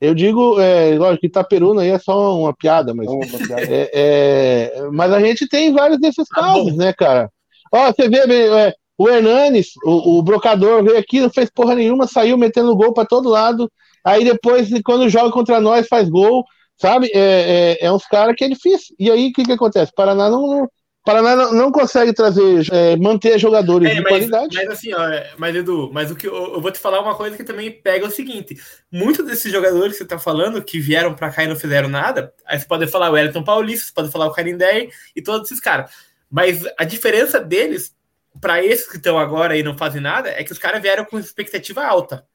eu 0.00 0.14
digo, 0.14 0.60
é, 0.60 0.96
lógico 0.96 1.22
que 1.22 1.26
Itaperuna 1.26 1.82
aí 1.82 1.90
é 1.90 1.98
só 1.98 2.38
uma 2.38 2.54
piada, 2.54 2.94
mas, 2.94 3.08
uma 3.08 3.26
piada. 3.26 3.62
É, 3.62 3.90
é, 3.92 4.88
mas 4.92 5.12
a 5.12 5.20
gente 5.20 5.48
tem 5.48 5.72
vários 5.72 5.98
desses 5.98 6.26
ah, 6.32 6.34
casos, 6.34 6.72
ah, 6.74 6.76
né, 6.76 6.92
cara? 6.92 7.30
Ó, 7.72 7.92
você 7.92 8.08
vê, 8.08 8.18
é, 8.18 8.74
o 8.98 9.08
Hernanes, 9.08 9.72
o, 9.84 10.18
o, 10.18 10.22
brocador, 10.22 10.84
veio 10.84 10.98
aqui, 10.98 11.20
não 11.20 11.30
fez 11.30 11.50
porra 11.50 11.74
nenhuma, 11.74 12.06
saiu 12.06 12.38
metendo 12.38 12.76
gol 12.76 12.92
para 12.92 13.06
todo 13.06 13.28
lado, 13.28 13.70
aí 14.04 14.24
depois, 14.24 14.68
quando 14.84 15.08
joga 15.08 15.32
contra 15.32 15.60
nós, 15.60 15.88
faz 15.88 16.08
gol, 16.08 16.44
sabe? 16.80 17.10
É, 17.14 17.76
é, 17.80 17.86
é 17.86 17.92
uns 17.92 18.06
caras 18.06 18.34
que 18.36 18.44
é 18.44 18.48
difícil. 18.48 18.94
E 18.98 19.10
aí, 19.10 19.28
o 19.28 19.32
que 19.32 19.44
que 19.44 19.52
acontece? 19.52 19.92
O 19.92 19.94
Paraná 19.94 20.30
não, 20.30 20.46
não 20.46 20.68
Paraná 21.06 21.36
não, 21.36 21.52
não 21.52 21.70
consegue 21.70 22.12
trazer, 22.12 22.66
é, 22.72 22.96
manter 22.96 23.38
jogadores 23.38 23.88
é, 23.88 23.94
de 23.94 24.00
mas, 24.00 24.10
qualidade. 24.10 24.56
Mas 24.56 24.68
assim, 24.70 24.92
ó, 24.92 25.08
mas 25.38 25.54
Edu, 25.54 25.88
mas 25.92 26.10
o 26.10 26.16
que 26.16 26.26
eu, 26.26 26.54
eu, 26.54 26.60
vou 26.60 26.72
te 26.72 26.80
falar 26.80 27.00
uma 27.00 27.14
coisa 27.14 27.36
que 27.36 27.44
também 27.44 27.70
pega 27.70 28.04
é 28.04 28.08
o 28.08 28.10
seguinte: 28.10 28.56
muitos 28.90 29.24
desses 29.24 29.52
jogadores 29.52 29.92
que 29.92 29.98
você 29.98 30.04
tá 30.04 30.18
falando, 30.18 30.60
que 30.60 30.80
vieram 30.80 31.14
para 31.14 31.30
cá 31.30 31.44
e 31.44 31.46
não 31.46 31.54
fizeram 31.54 31.88
nada, 31.88 32.34
aí 32.44 32.58
você 32.58 32.66
pode 32.66 32.88
falar 32.88 33.08
o 33.08 33.12
Wellington 33.12 33.44
Paulista, 33.44 33.86
você 33.86 33.92
pode 33.92 34.10
falar 34.10 34.26
o 34.26 34.32
Carindé 34.32 34.88
e 35.14 35.22
todos 35.22 35.48
esses 35.48 35.62
caras. 35.62 35.92
Mas 36.28 36.64
a 36.76 36.82
diferença 36.82 37.38
deles, 37.38 37.94
para 38.40 38.60
esses 38.64 38.90
que 38.90 38.96
estão 38.96 39.16
agora 39.16 39.56
e 39.56 39.62
não 39.62 39.78
fazem 39.78 40.00
nada, 40.00 40.28
é 40.30 40.42
que 40.42 40.50
os 40.50 40.58
caras 40.58 40.82
vieram 40.82 41.04
com 41.04 41.20
expectativa 41.20 41.84
alta. 41.84 42.26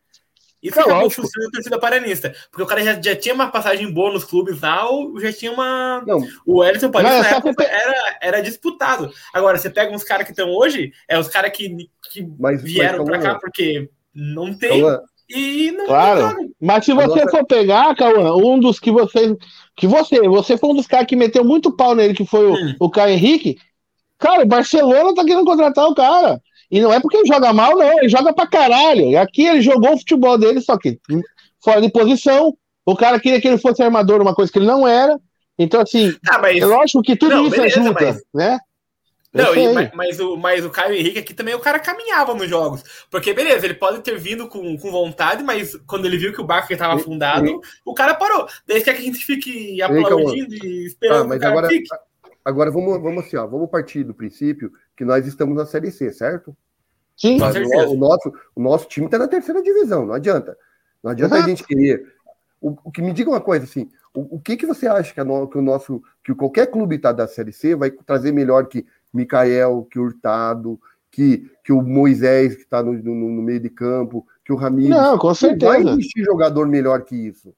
Isso 0.61 0.79
é 0.79 0.83
acabou 0.83 1.09
frustrando 1.09 1.47
a 1.47 1.51
torcida 1.51 1.79
paranista. 1.79 2.35
Porque 2.51 2.63
o 2.63 2.67
cara 2.67 2.83
já, 2.83 3.01
já 3.01 3.15
tinha 3.15 3.33
uma 3.33 3.49
passagem 3.49 3.91
boa 3.91 4.13
nos 4.13 4.23
clubes 4.23 4.61
lá, 4.61 4.87
ou 4.89 5.19
já 5.19 5.33
tinha 5.33 5.51
uma. 5.51 6.03
Não. 6.05 6.21
O 6.45 6.63
Elton 6.63 6.91
Paulista 6.91 7.21
na 7.21 7.29
época 7.29 7.63
era, 7.63 8.17
era 8.21 8.41
disputado. 8.41 9.11
Agora, 9.33 9.57
você 9.57 9.69
pega 9.69 9.93
uns 9.93 10.03
caras 10.03 10.25
que 10.25 10.31
estão 10.31 10.49
hoje, 10.51 10.93
é 11.07 11.17
os 11.17 11.27
caras 11.27 11.51
que, 11.51 11.89
que 12.11 12.27
mas, 12.39 12.61
vieram 12.61 13.03
para 13.03 13.19
cá 13.19 13.35
porque 13.39 13.89
não 14.13 14.53
tem. 14.53 14.81
Calma. 14.81 15.03
E 15.33 15.71
não 15.71 15.85
claro. 15.85 16.35
Mas 16.59 16.83
se 16.83 16.93
você 16.93 17.29
for 17.29 17.45
pegar, 17.45 17.95
Cauã, 17.95 18.35
um 18.35 18.59
dos 18.59 18.79
que 18.79 18.91
vocês. 18.91 19.33
Que 19.75 19.87
você, 19.87 20.19
você 20.27 20.57
foi 20.57 20.69
um 20.69 20.75
dos 20.75 20.87
caras 20.87 21.07
que 21.07 21.15
meteu 21.15 21.43
muito 21.43 21.75
pau 21.75 21.95
nele, 21.95 22.13
que 22.13 22.25
foi 22.25 22.45
o, 22.45 22.53
hum. 22.53 22.75
o 22.79 22.89
Caio 22.89 23.13
Henrique. 23.13 23.57
Cara, 24.19 24.43
o 24.43 24.47
Barcelona 24.47 25.15
tá 25.15 25.23
querendo 25.23 25.45
contratar 25.45 25.87
o 25.87 25.95
cara. 25.95 26.39
E 26.71 26.79
não 26.79 26.93
é 26.93 26.99
porque 27.01 27.17
ele 27.17 27.27
joga 27.27 27.51
mal, 27.51 27.77
não. 27.77 27.99
Ele 27.99 28.07
joga 28.07 28.33
pra 28.33 28.47
caralho. 28.47 29.19
Aqui 29.19 29.45
ele 29.45 29.61
jogou 29.61 29.93
o 29.93 29.97
futebol 29.97 30.37
dele, 30.37 30.61
só 30.61 30.77
que 30.77 30.97
fora 31.61 31.81
de 31.81 31.91
posição. 31.91 32.55
O 32.85 32.95
cara 32.95 33.19
queria 33.19 33.41
que 33.41 33.47
ele 33.47 33.57
fosse 33.57 33.83
armador, 33.83 34.21
uma 34.21 34.33
coisa 34.33 34.51
que 34.51 34.57
ele 34.57 34.65
não 34.65 34.87
era. 34.87 35.19
Então, 35.59 35.81
assim, 35.81 36.15
ah, 36.29 36.39
mas... 36.39 36.57
é 36.57 36.65
lógico 36.65 37.03
que 37.03 37.15
tudo 37.15 37.35
não, 37.35 37.47
isso 37.47 37.55
beleza, 37.57 37.79
ajuda, 37.81 37.99
mas... 37.99 38.23
né? 38.33 38.59
Não, 39.33 39.55
e, 39.55 39.73
mas, 39.73 39.91
mas, 39.93 40.19
o, 40.19 40.35
mas 40.35 40.65
o 40.65 40.69
Caio 40.69 40.93
Henrique 40.93 41.19
aqui 41.19 41.33
também, 41.33 41.55
o 41.55 41.59
cara 41.59 41.79
caminhava 41.79 42.33
nos 42.33 42.49
jogos. 42.49 42.83
Porque, 43.09 43.33
beleza, 43.33 43.65
ele 43.65 43.75
pode 43.75 44.01
ter 44.01 44.17
vindo 44.17 44.47
com, 44.47 44.77
com 44.77 44.91
vontade, 44.91 45.41
mas 45.41 45.73
quando 45.87 46.05
ele 46.05 46.17
viu 46.17 46.33
que 46.33 46.41
o 46.41 46.45
barco 46.45 46.73
estava 46.73 46.95
afundado, 46.95 47.47
e, 47.47 47.59
o 47.85 47.93
cara 47.93 48.13
parou. 48.13 48.45
Daí 48.67 48.81
quer 48.81 48.93
que 48.93 49.01
a 49.01 49.05
gente 49.05 49.23
fique 49.25 49.81
aplaudindo 49.81 50.53
e 50.53 50.85
esperando 50.85 51.23
ah, 51.23 51.27
mas 51.27 51.41
agora, 51.41 51.67
fique. 51.69 51.87
Agora 52.43 52.71
vamos, 52.71 53.01
vamos 53.01 53.23
assim, 53.23 53.37
ó, 53.37 53.47
vamos 53.47 53.69
partir 53.69 54.03
do 54.03 54.13
princípio 54.13 54.71
que 55.01 55.05
nós 55.05 55.25
estamos 55.25 55.55
na 55.55 55.65
Série 55.65 55.89
C, 55.89 56.13
certo? 56.13 56.55
Sim, 57.17 57.39
Mas 57.39 57.55
o, 57.55 57.93
o, 57.93 57.97
nosso, 57.97 58.31
o 58.55 58.61
nosso 58.61 58.87
time 58.87 59.07
está 59.07 59.17
na 59.17 59.27
terceira 59.27 59.59
divisão, 59.63 60.05
não 60.05 60.13
adianta. 60.13 60.55
Não 61.01 61.09
adianta 61.09 61.37
uhum. 61.37 61.41
a 61.41 61.47
gente 61.47 61.63
querer. 61.63 62.13
O, 62.61 62.77
o, 62.83 62.91
que 62.91 63.01
me 63.01 63.11
diga 63.11 63.31
uma 63.31 63.41
coisa 63.41 63.65
assim, 63.65 63.89
o, 64.13 64.35
o 64.35 64.39
que, 64.39 64.55
que 64.55 64.67
você 64.67 64.85
acha 64.85 65.11
que, 65.11 65.23
no, 65.23 65.47
que 65.47 65.57
o 65.57 65.61
nosso, 65.61 66.03
que 66.23 66.35
qualquer 66.35 66.67
clube 66.67 66.97
está 66.97 67.11
da 67.11 67.27
Série 67.27 67.51
C 67.51 67.75
vai 67.75 67.89
trazer 67.89 68.31
melhor 68.31 68.67
que 68.67 68.85
Mikael, 69.11 69.87
que 69.89 69.97
Hurtado, 69.97 70.79
que, 71.09 71.49
que 71.63 71.73
o 71.73 71.81
Moisés, 71.81 72.53
que 72.55 72.61
está 72.61 72.83
no, 72.83 72.93
no, 72.93 73.15
no, 73.15 73.41
meio 73.41 73.59
de 73.59 73.71
campo, 73.71 74.27
que 74.45 74.53
o 74.53 74.55
Ramiro. 74.55 74.89
Não, 74.91 75.17
com 75.17 75.33
certeza. 75.33 75.79
Não 75.79 75.83
vai 75.83 75.93
existir 75.93 76.23
jogador 76.23 76.67
melhor 76.67 77.01
que 77.01 77.15
isso. 77.15 77.51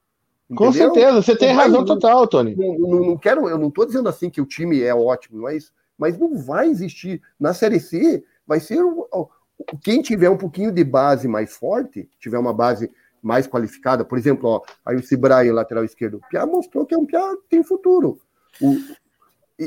Entendeu? 0.49 0.65
Com 0.65 0.71
certeza, 0.71 1.21
você 1.21 1.35
tem 1.35 1.51
razão 1.51 1.83
total, 1.83 2.25
Tony. 2.25 2.55
Não, 2.55 2.79
não, 2.79 2.99
não, 3.07 3.17
quero, 3.17 3.49
eu 3.49 3.57
não 3.57 3.67
estou 3.67 3.85
dizendo 3.85 4.07
assim 4.07 4.29
que 4.29 4.39
o 4.39 4.45
time 4.45 4.81
é 4.81 4.95
ótimo, 4.95 5.41
não 5.41 5.49
é 5.49 5.57
isso. 5.57 5.73
Mas 5.97 6.17
não 6.17 6.37
vai 6.37 6.67
existir. 6.67 7.21
Na 7.39 7.53
Série 7.53 7.79
C, 7.79 8.23
vai 8.45 8.59
ser 8.59 8.81
quem 9.83 10.01
tiver 10.01 10.29
um 10.29 10.37
pouquinho 10.37 10.71
de 10.71 10.83
base 10.83 11.27
mais 11.27 11.55
forte, 11.55 12.09
tiver 12.19 12.37
uma 12.37 12.53
base 12.53 12.91
mais 13.21 13.47
qualificada, 13.47 14.03
por 14.03 14.17
exemplo, 14.17 14.49
ó, 14.49 14.61
aí 14.85 14.97
o 14.97 15.03
Cibraio, 15.03 15.53
lateral 15.53 15.85
esquerdo, 15.85 16.15
o 16.17 16.29
Piá 16.29 16.45
mostrou 16.45 16.85
que 16.85 16.93
é 16.93 16.97
um 16.97 17.05
Piá 17.05 17.21
tem 17.49 17.63
futuro. 17.63 18.19
O, 18.61 18.75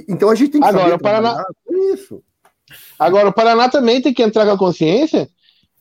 então 0.08 0.28
a 0.28 0.34
gente 0.34 0.50
tem 0.50 0.60
que 0.60 0.66
Agora, 0.66 0.94
o 0.94 0.98
Paraná... 0.98 1.42
isso. 1.94 2.22
Agora, 2.98 3.28
o 3.28 3.32
Paraná 3.32 3.68
também 3.68 4.02
tem 4.02 4.12
que 4.12 4.22
entrar 4.22 4.44
com 4.44 4.52
a 4.52 4.58
consciência. 4.58 5.28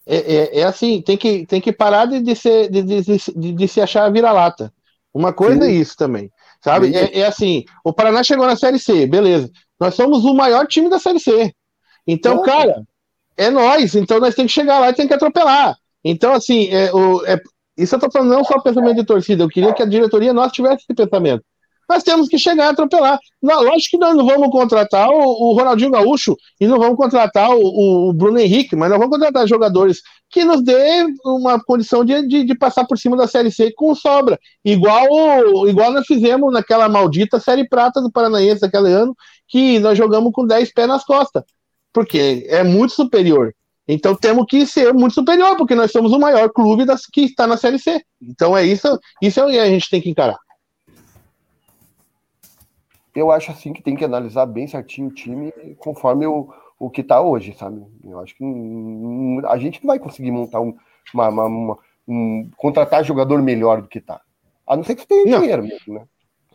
É, 0.05 0.17
é, 0.17 0.60
é 0.60 0.63
assim, 0.63 1.01
tem 1.01 1.17
que, 1.17 1.45
tem 1.47 1.60
que 1.60 1.73
parar 1.73 2.05
de, 2.05 2.21
de, 2.21 2.36
ser, 2.36 2.69
de, 2.69 2.84
de, 2.84 3.01
de, 3.01 3.51
de 3.53 3.67
se 3.67 3.82
achar 3.82 4.11
vira-lata. 4.11 4.72
Uma 5.13 5.34
coisa 5.34 5.65
Sim. 5.65 5.72
é 5.72 5.74
isso 5.74 5.97
também. 5.97 6.32
Sabe? 6.61 6.95
É, 6.95 7.19
é, 7.19 7.26
assim, 7.26 7.65
o 7.84 7.91
Paraná 7.91 8.24
chegou 8.24 8.45
na 8.45 8.55
Série 8.55 8.80
C, 8.80 9.07
beleza. 9.07 9.51
Nós 9.80 9.95
somos 9.95 10.23
o 10.23 10.34
maior 10.34 10.67
time 10.67 10.89
da 10.89 10.99
Série 10.99 11.19
C. 11.19 11.53
Então, 12.07 12.41
cara, 12.41 12.84
é 13.36 13.49
nós, 13.49 13.95
então 13.95 14.19
nós 14.19 14.36
temos 14.36 14.51
que 14.51 14.59
chegar 14.59 14.80
lá 14.80 14.89
e 14.89 14.93
tem 14.93 15.07
que 15.07 15.13
atropelar. 15.13 15.76
Então, 16.03 16.34
assim, 16.34 16.69
é, 16.69 16.93
o, 16.93 17.26
é, 17.26 17.41
isso 17.78 17.95
eu 17.95 17.99
tô 17.99 18.09
falando 18.11 18.30
não 18.30 18.43
só 18.43 18.59
pensamento 18.59 18.97
de 18.97 19.05
torcida, 19.05 19.43
eu 19.43 19.49
queria 19.49 19.73
que 19.73 19.82
a 19.82 19.88
diretoria 19.88 20.34
nossa 20.34 20.51
tivesse 20.51 20.84
esse 20.84 20.93
pensamento. 20.93 21.43
Nós 21.88 22.03
temos 22.03 22.28
que 22.28 22.39
chegar 22.39 22.67
a 22.67 22.69
atropelar. 22.71 23.19
Não, 23.41 23.61
lógico 23.61 23.91
que 23.91 23.97
nós 23.97 24.15
não 24.15 24.26
vamos 24.26 24.49
contratar 24.49 25.07
o, 25.09 25.19
o 25.19 25.53
Ronaldinho 25.53 25.91
Gaúcho 25.91 26.36
e 26.59 26.65
não 26.67 26.80
vamos 26.80 26.95
contratar 26.95 27.51
o, 27.51 28.09
o, 28.09 28.13
Bruno 28.13 28.39
Henrique, 28.39 28.76
mas 28.76 28.89
nós 28.89 28.97
vamos 28.97 29.15
contratar 29.15 29.47
jogadores 29.47 30.01
que 30.30 30.43
nos 30.43 30.63
dê 30.63 31.05
uma 31.23 31.63
condição 31.63 32.03
de, 32.03 32.28
de, 32.28 32.43
de, 32.43 32.57
passar 32.57 32.86
por 32.86 32.97
cima 32.97 33.15
da 33.15 33.28
Série 33.28 33.51
C 33.51 33.71
com 33.76 33.93
sobra. 33.93 34.39
Igual, 34.63 35.67
igual 35.67 35.91
nós 35.91 36.07
fizemos 36.07 36.51
naquela 36.51 36.89
maldita 36.89 37.39
Série 37.39 37.67
Prata 37.69 38.01
do 38.01 38.11
Paranaense 38.11 38.65
aquele 38.65 38.91
ano, 38.91 39.15
que 39.47 39.79
nós 39.79 39.97
jogamos 39.97 40.31
com 40.31 40.45
10 40.45 40.73
pés 40.73 40.87
nas 40.87 41.03
costas. 41.03 41.43
porque 41.93 42.45
é 42.49 42.63
muito 42.63 42.93
superior. 42.93 43.55
Então 43.87 44.15
temos 44.15 44.45
que 44.49 44.65
ser 44.65 44.93
muito 44.93 45.13
superior, 45.13 45.55
porque 45.57 45.75
nós 45.75 45.91
somos 45.91 46.11
o 46.11 46.19
maior 46.19 46.49
clube 46.49 46.85
das, 46.85 47.05
que 47.05 47.21
está 47.21 47.45
na 47.47 47.55
Série 47.55 47.79
C. 47.79 48.03
Então 48.21 48.57
é 48.57 48.63
isso, 48.63 48.99
isso 49.21 49.39
é 49.39 49.45
o 49.45 49.49
que 49.49 49.59
a 49.59 49.67
gente 49.67 49.89
tem 49.89 50.01
que 50.01 50.09
encarar. 50.09 50.37
Eu 53.15 53.31
acho 53.31 53.51
assim 53.51 53.71
que 53.71 53.81
tem 53.81 53.95
que 53.95 54.03
analisar 54.03 54.45
bem 54.45 54.67
certinho 54.67 55.07
o 55.07 55.13
time 55.13 55.53
conforme 55.77 56.25
o, 56.27 56.49
o 56.77 56.89
que 56.89 56.99
está 56.99 57.21
hoje, 57.21 57.55
sabe? 57.57 57.81
Eu 58.03 58.19
acho 58.19 58.35
que 58.35 58.43
a 59.47 59.57
gente 59.57 59.81
não 59.81 59.87
vai 59.87 59.99
conseguir 59.99 60.31
montar 60.31 60.59
um, 60.59 60.75
uma, 61.13 61.29
uma, 61.29 61.45
uma 61.45 61.77
um, 62.07 62.49
contratar 62.57 63.05
jogador 63.05 63.41
melhor 63.41 63.81
do 63.81 63.87
que 63.87 63.99
está. 63.99 64.19
A 64.67 64.75
não 64.75 64.83
ser 64.83 64.95
que 64.95 65.01
você 65.01 65.07
tenha 65.07 65.39
dinheiro 65.39 65.63
mesmo, 65.63 65.93
né? 65.93 66.05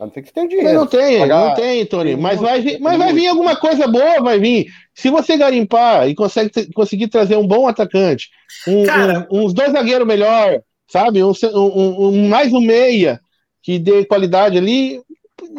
A 0.01 0.07
não 0.07 0.13
ser 0.15 0.23
que 0.23 0.29
você 0.29 0.35
tenha 0.35 0.49
dinheiro. 0.49 0.73
Não 0.73 0.87
tem, 0.87 1.19
pagar... 1.19 1.49
não 1.49 1.55
tem, 1.55 1.85
Tony. 1.85 2.17
Mas 2.17 2.41
vai, 2.41 2.63
vir, 2.63 2.81
mas 2.81 2.97
vai 2.97 3.13
vir 3.13 3.29
alguma 3.29 3.55
coisa 3.55 3.87
boa, 3.87 4.23
vai 4.23 4.39
vir. 4.39 4.67
Se 4.95 5.11
você 5.11 5.37
garimpar 5.37 6.09
e 6.09 6.15
consegue, 6.15 6.73
conseguir 6.73 7.09
trazer 7.09 7.37
um 7.37 7.47
bom 7.47 7.69
atacante, 7.69 8.31
um, 8.67 8.87
Cara... 8.87 9.29
um, 9.31 9.45
uns 9.45 9.53
dois 9.53 9.73
zagueiros 9.73 10.07
melhor, 10.07 10.63
sabe? 10.89 11.23
Um, 11.23 11.33
um, 11.55 12.29
mais 12.29 12.51
um 12.51 12.63
meia 12.63 13.21
que 13.63 13.79
dê 13.79 14.07
qualidade 14.07 14.57
ali, 14.57 15.03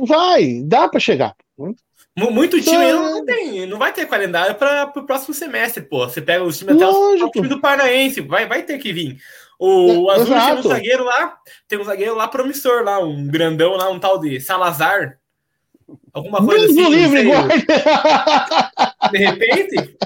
vai, 0.07 0.61
dá 0.63 0.89
para 0.89 0.99
chegar. 0.99 1.35
Muito 2.17 2.59
time 2.59 2.75
então, 2.75 3.03
não, 3.03 3.25
tem, 3.25 3.65
não 3.67 3.77
vai 3.77 3.93
ter 3.93 4.05
calendário 4.05 4.55
para 4.55 4.91
o 4.95 5.05
próximo 5.05 5.33
semestre, 5.33 5.83
pô. 5.83 5.99
Você 6.09 6.21
pega 6.21 6.43
os 6.43 6.57
times 6.57 6.75
até 6.75 6.87
o 6.87 7.29
time 7.29 7.47
do 7.47 7.61
Paranaense, 7.61 8.21
vai, 8.21 8.47
vai 8.47 8.63
ter 8.63 8.79
que 8.79 8.91
vir. 8.91 9.17
O 9.63 10.11
é, 10.11 10.15
Azul 10.15 10.33
tem 10.33 10.55
um 10.55 10.61
zagueiro 10.63 11.03
lá, 11.03 11.37
tem 11.67 11.79
um 11.79 11.83
zagueiro 11.83 12.15
lá 12.15 12.27
promissor 12.27 12.83
lá, 12.83 12.97
um 12.97 13.27
grandão 13.27 13.73
lá, 13.77 13.91
um 13.91 13.99
tal 13.99 14.17
de 14.19 14.39
Salazar. 14.39 15.19
Alguma 16.11 16.43
coisa 16.43 16.65
Deus 16.65 16.79
assim. 16.79 16.95
Livre, 16.95 17.29
de 19.11 19.17
repente. 19.19 19.97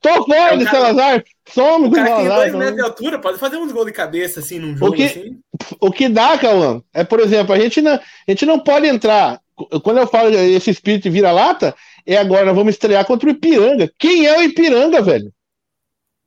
Tô 0.00 0.24
fora 0.24 0.54
é 0.54 0.56
de 0.56 0.64
cara, 0.64 0.76
Salazar. 0.78 1.24
Somos 1.50 1.90
o 1.90 1.92
cara 1.92 2.16
tem 2.16 2.26
dois 2.26 2.54
metros 2.54 2.76
de 2.76 2.82
altura, 2.82 3.18
pode 3.18 3.36
fazer 3.36 3.58
uns 3.58 3.70
gols 3.70 3.84
de 3.84 3.92
cabeça 3.92 4.40
assim 4.40 4.58
num 4.58 4.74
jogo 4.74 4.92
o 4.92 4.96
que, 4.96 5.04
assim. 5.04 5.38
O 5.78 5.90
que 5.90 6.08
dá, 6.08 6.38
Cauã, 6.38 6.82
é, 6.94 7.04
por 7.04 7.20
exemplo, 7.20 7.52
a 7.54 7.58
gente, 7.58 7.82
não, 7.82 7.92
a 7.92 8.02
gente 8.26 8.46
não 8.46 8.58
pode 8.58 8.86
entrar. 8.86 9.42
Quando 9.82 9.98
eu 9.98 10.06
falo 10.06 10.30
esse 10.30 10.70
espírito 10.70 11.10
vira-lata, 11.10 11.76
é 12.06 12.16
agora 12.16 12.46
nós 12.46 12.56
vamos 12.56 12.72
estrear 12.72 13.04
contra 13.04 13.28
o 13.28 13.32
Ipiranga. 13.32 13.92
Quem 13.98 14.24
é 14.24 14.38
o 14.38 14.42
Ipiranga, 14.42 15.02
velho? 15.02 15.30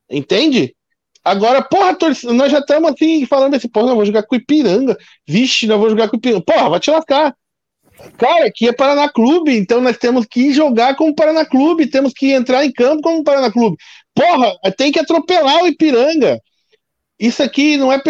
Entende? 0.08 0.76
Agora, 1.24 1.62
porra, 1.62 1.96
torcida, 1.96 2.34
nós 2.34 2.52
já 2.52 2.60
estamos 2.60 2.92
assim 2.92 3.26
falando 3.26 3.56
assim, 3.56 3.70
porra, 3.70 3.88
nós 3.88 3.96
vamos 3.96 4.08
jogar 4.08 4.24
com 4.24 4.36
o 4.36 4.38
Ipiranga. 4.38 4.98
Vixe, 5.28 5.68
nós 5.68 5.78
vamos 5.78 5.92
jogar 5.92 6.10
com 6.10 6.16
o 6.16 6.20
Ipiranga. 6.20 6.44
Porra, 6.44 6.70
vai 6.70 6.80
te 6.80 6.90
lascar. 6.90 7.36
Cara, 8.18 8.48
aqui 8.48 8.68
é 8.68 8.74
Paraná 8.74 9.08
Clube, 9.10 9.56
então 9.56 9.80
nós 9.80 9.98
temos 9.98 10.26
que 10.26 10.52
jogar 10.52 10.96
como 10.96 11.14
Paraná 11.14 11.46
Clube, 11.46 11.86
temos 11.86 12.14
que 12.14 12.32
entrar 12.32 12.66
em 12.66 12.72
campo 12.72 13.04
como 13.04 13.24
Paraná 13.24 13.52
Clube. 13.52 13.78
Porra, 14.16 14.54
tem 14.76 14.92
que 14.92 15.00
atropelar 15.00 15.64
o 15.64 15.68
Ipiranga. 15.68 16.40
Isso 17.20 17.44
aqui 17.44 17.78
não 17.78 17.92
é. 17.94 18.02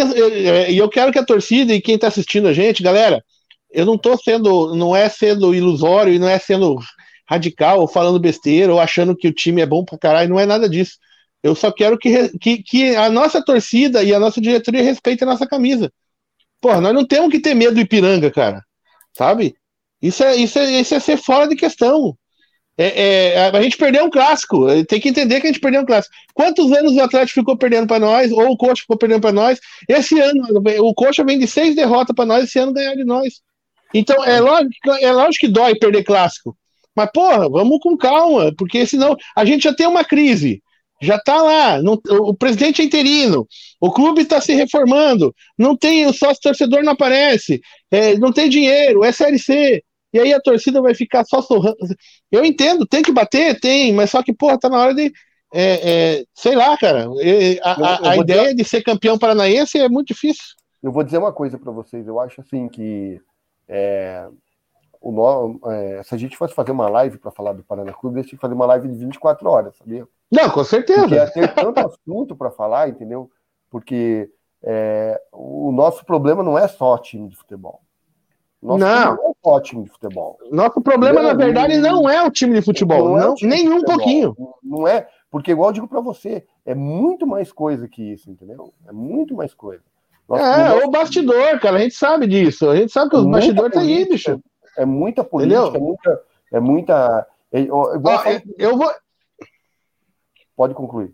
E 0.71 0.77
eu 0.77 0.87
quero 0.87 1.11
que 1.11 1.19
a 1.19 1.25
torcida 1.25 1.73
e 1.73 1.81
quem 1.81 1.95
está 1.95 2.07
assistindo 2.07 2.47
a 2.47 2.53
gente, 2.53 2.81
galera, 2.81 3.21
eu 3.69 3.85
não 3.85 3.97
tô 3.97 4.17
sendo. 4.17 4.73
Não 4.73 4.95
é 4.95 5.09
sendo 5.09 5.53
ilusório 5.53 6.13
e 6.13 6.19
não 6.19 6.29
é 6.29 6.39
sendo 6.39 6.79
radical 7.29 7.81
ou 7.81 7.87
falando 7.87 8.19
besteira 8.19 8.73
ou 8.73 8.79
achando 8.79 9.15
que 9.15 9.27
o 9.27 9.33
time 9.33 9.61
é 9.61 9.65
bom 9.65 9.83
pra 9.83 9.97
caralho, 9.97 10.29
não 10.29 10.39
é 10.39 10.45
nada 10.45 10.69
disso. 10.69 10.93
Eu 11.43 11.55
só 11.55 11.71
quero 11.71 11.97
que, 11.97 12.29
que, 12.37 12.61
que 12.63 12.95
a 12.95 13.09
nossa 13.09 13.43
torcida 13.43 14.03
e 14.03 14.13
a 14.13 14.19
nossa 14.19 14.39
diretoria 14.39 14.83
respeitem 14.83 15.27
a 15.27 15.31
nossa 15.31 15.47
camisa. 15.47 15.91
Porra, 16.59 16.79
nós 16.79 16.93
não 16.93 17.05
temos 17.05 17.31
que 17.31 17.39
ter 17.39 17.55
medo 17.55 17.73
do 17.73 17.81
Ipiranga, 17.81 18.29
cara. 18.29 18.63
Sabe? 19.17 19.55
Isso 20.01 20.23
é, 20.23 20.35
isso 20.35 20.59
é, 20.59 20.81
isso 20.81 20.93
é 20.93 20.99
ser 20.99 21.17
fora 21.17 21.47
de 21.47 21.55
questão. 21.55 22.15
É, 22.77 23.33
é, 23.33 23.49
a 23.49 23.61
gente 23.61 23.77
perdeu 23.77 24.05
um 24.05 24.09
clássico. 24.09 24.65
Tem 24.85 24.99
que 24.99 25.09
entender 25.09 25.41
que 25.41 25.47
a 25.47 25.51
gente 25.51 25.59
perdeu 25.59 25.81
um 25.81 25.85
clássico. 25.85 26.13
Quantos 26.33 26.71
anos 26.71 26.93
o 26.93 27.01
Atlético 27.01 27.39
ficou 27.39 27.57
perdendo 27.57 27.87
para 27.87 27.99
nós, 27.99 28.31
ou 28.31 28.51
o 28.51 28.57
Coxa 28.57 28.81
ficou 28.81 28.97
perdendo 28.97 29.21
para 29.21 29.31
nós? 29.31 29.59
Esse 29.87 30.19
ano, 30.19 30.43
o 30.79 30.93
Coxa 30.93 31.23
vem 31.23 31.39
de 31.39 31.47
seis 31.47 31.75
derrotas 31.75 32.15
para 32.15 32.25
nós, 32.25 32.43
esse 32.45 32.59
ano 32.59 32.73
ganhar 32.73 32.95
de 32.95 33.03
nós. 33.03 33.41
Então, 33.93 34.23
é 34.23 34.39
lógico, 34.39 34.91
é 34.99 35.11
lógico 35.11 35.47
que 35.47 35.51
dói 35.51 35.75
perder 35.75 36.03
clássico. 36.03 36.55
Mas, 36.95 37.09
porra, 37.13 37.49
vamos 37.49 37.79
com 37.81 37.97
calma, 37.97 38.53
porque 38.57 38.85
senão 38.85 39.15
a 39.35 39.45
gente 39.45 39.63
já 39.63 39.73
tem 39.73 39.87
uma 39.87 40.03
crise 40.03 40.61
já 41.01 41.15
está 41.15 41.41
lá, 41.41 41.81
não, 41.81 41.99
o 42.09 42.33
presidente 42.33 42.81
é 42.81 42.85
interino, 42.85 43.47
o 43.79 43.91
clube 43.91 44.21
está 44.21 44.39
se 44.39 44.53
reformando, 44.53 45.33
não 45.57 45.75
tem 45.75 46.05
o 46.05 46.13
sócio 46.13 46.41
torcedor 46.41 46.83
não 46.83 46.93
aparece, 46.93 47.59
é, 47.89 48.15
não 48.17 48.31
tem 48.31 48.47
dinheiro, 48.47 49.03
é 49.03 49.09
SLC, 49.09 49.83
e 50.13 50.19
aí 50.19 50.33
a 50.33 50.41
torcida 50.41 50.81
vai 50.81 50.93
ficar 50.93 51.23
só 51.25 51.41
sorrando. 51.41 51.77
Eu 52.31 52.43
entendo, 52.43 52.85
tem 52.85 53.01
que 53.01 53.11
bater, 53.11 53.59
tem, 53.59 53.93
mas 53.93 54.09
só 54.09 54.21
que, 54.21 54.33
porra, 54.33 54.59
tá 54.59 54.69
na 54.69 54.77
hora 54.77 54.93
de. 54.93 55.11
É, 55.53 56.19
é, 56.19 56.25
sei 56.33 56.55
lá, 56.55 56.77
cara. 56.77 57.07
A, 57.63 57.71
a, 57.71 58.11
a 58.11 58.17
ideia 58.17 58.43
dizer... 58.43 58.55
de 58.55 58.63
ser 58.65 58.83
campeão 58.83 59.17
paranaense 59.17 59.77
é 59.77 59.89
muito 59.89 60.07
difícil. 60.07 60.43
Eu 60.83 60.91
vou 60.91 61.03
dizer 61.03 61.17
uma 61.17 61.31
coisa 61.31 61.57
para 61.57 61.71
vocês, 61.71 62.07
eu 62.07 62.19
acho 62.19 62.41
assim 62.41 62.67
que 62.67 63.21
é, 63.67 64.27
o 64.99 65.11
no, 65.11 65.59
é, 65.71 66.03
se 66.03 66.13
a 66.15 66.17
gente 66.17 66.35
fosse 66.35 66.53
fazer 66.53 66.71
uma 66.71 66.89
live 66.89 67.17
para 67.17 67.31
falar 67.31 67.53
do 67.53 67.63
Paraná 67.63 67.93
Clube, 67.93 68.19
a 68.19 68.21
gente 68.21 68.29
tinha 68.29 68.37
que 68.37 68.41
fazer 68.41 68.55
uma 68.55 68.65
live 68.65 68.87
de 68.87 68.95
24 68.95 69.49
horas, 69.49 69.75
sabia? 69.77 70.07
Não, 70.31 70.49
com 70.49 70.63
certeza. 70.63 71.01
Porque 71.01 71.15
ia 71.15 71.29
ter 71.29 71.53
tanto 71.53 71.79
assunto 71.79 72.35
para 72.35 72.51
falar, 72.51 72.87
entendeu? 72.87 73.29
Porque 73.69 74.29
é, 74.63 75.19
o 75.31 75.71
nosso 75.71 76.05
problema 76.05 76.41
não 76.41 76.57
é 76.57 76.67
só 76.67 76.97
time 76.97 77.27
de 77.27 77.35
futebol. 77.35 77.81
Nosso 78.61 78.79
não. 78.79 79.15
não 79.15 79.29
é 79.29 79.33
só 79.43 79.59
time 79.59 79.83
de 79.83 79.89
futebol. 79.89 80.37
Nosso 80.51 80.81
problema, 80.81 81.21
na 81.21 81.33
verdade, 81.33 81.77
não 81.79 82.07
é 82.07 82.23
o 82.23 82.29
time 82.29 82.53
de 82.53 82.61
futebol. 82.61 83.17
Não, 83.17 83.29
não 83.29 83.35
é 83.41 83.45
nem 83.45 83.69
um 83.69 83.81
pouquinho. 83.81 84.35
Não 84.63 84.87
é, 84.87 85.07
porque 85.31 85.51
igual 85.51 85.69
eu 85.69 85.73
digo 85.73 85.87
para 85.87 85.99
você, 85.99 86.45
é 86.65 86.75
muito 86.75 87.25
mais 87.25 87.51
coisa 87.51 87.87
que 87.87 88.13
isso, 88.13 88.29
entendeu? 88.29 88.71
É 88.87 88.91
muito 88.91 89.35
mais 89.35 89.53
coisa. 89.53 89.83
Nosso 90.29 90.43
é, 90.43 90.85
o 90.85 90.91
bastidor, 90.91 91.59
cara, 91.59 91.77
a 91.77 91.79
gente 91.79 91.95
sabe 91.95 92.27
disso. 92.27 92.69
A 92.69 92.75
gente 92.75 92.91
sabe 92.91 93.09
que 93.09 93.17
os 93.17 93.25
bastidores 93.25 93.73
tá 93.73 93.81
aí, 93.81 94.07
bicho. 94.07 94.39
É 94.77 94.85
muita 94.85 95.23
política, 95.23 95.61
Entendeu? 95.61 95.75
é 95.75 95.83
muita. 95.83 96.21
É 96.53 96.59
muita 96.59 97.27
é, 97.51 97.59
igual 97.61 98.19
ah, 98.19 98.41
eu 98.57 98.77
vou. 98.77 98.89
Pode 100.61 100.75
concluir. 100.75 101.11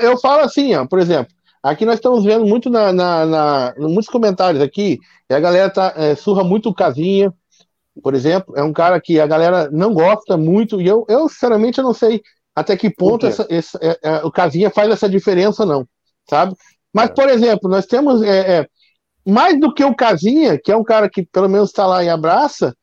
Eu 0.00 0.16
falo 0.16 0.40
assim, 0.40 0.74
ó, 0.74 0.86
por 0.86 0.98
exemplo, 0.98 1.30
aqui 1.62 1.84
nós 1.84 1.96
estamos 1.96 2.24
vendo 2.24 2.46
muito 2.46 2.70
na, 2.70 2.90
na, 2.90 3.26
na 3.26 3.74
muitos 3.76 4.08
comentários 4.08 4.62
aqui, 4.62 4.98
e 5.28 5.34
a 5.34 5.38
galera 5.38 5.68
tá, 5.68 5.92
é, 5.94 6.14
surra 6.14 6.42
muito 6.42 6.70
o 6.70 6.74
Casinha, 6.74 7.30
por 8.02 8.14
exemplo, 8.14 8.56
é 8.56 8.62
um 8.62 8.72
cara 8.72 8.98
que 8.98 9.20
a 9.20 9.26
galera 9.26 9.68
não 9.70 9.92
gosta 9.92 10.38
muito, 10.38 10.80
e 10.80 10.86
eu, 10.86 11.04
eu 11.06 11.28
sinceramente, 11.28 11.76
eu 11.76 11.84
não 11.84 11.92
sei 11.92 12.22
até 12.54 12.74
que 12.78 12.88
ponto 12.88 13.26
essa, 13.26 13.46
essa, 13.50 13.78
é, 13.82 13.98
é, 14.02 14.24
o 14.24 14.32
Casinha 14.32 14.70
faz 14.70 14.90
essa 14.90 15.06
diferença, 15.06 15.66
não, 15.66 15.86
sabe? 16.26 16.54
Mas, 16.94 17.10
é. 17.10 17.12
por 17.12 17.28
exemplo, 17.28 17.68
nós 17.68 17.84
temos 17.84 18.22
é, 18.22 18.60
é, 18.60 18.66
mais 19.26 19.60
do 19.60 19.74
que 19.74 19.84
o 19.84 19.94
Casinha, 19.94 20.58
que 20.58 20.72
é 20.72 20.76
um 20.76 20.82
cara 20.82 21.10
que 21.10 21.26
pelo 21.26 21.50
menos 21.50 21.68
está 21.68 21.86
lá 21.86 22.02
e 22.02 22.08
abraça, 22.08 22.74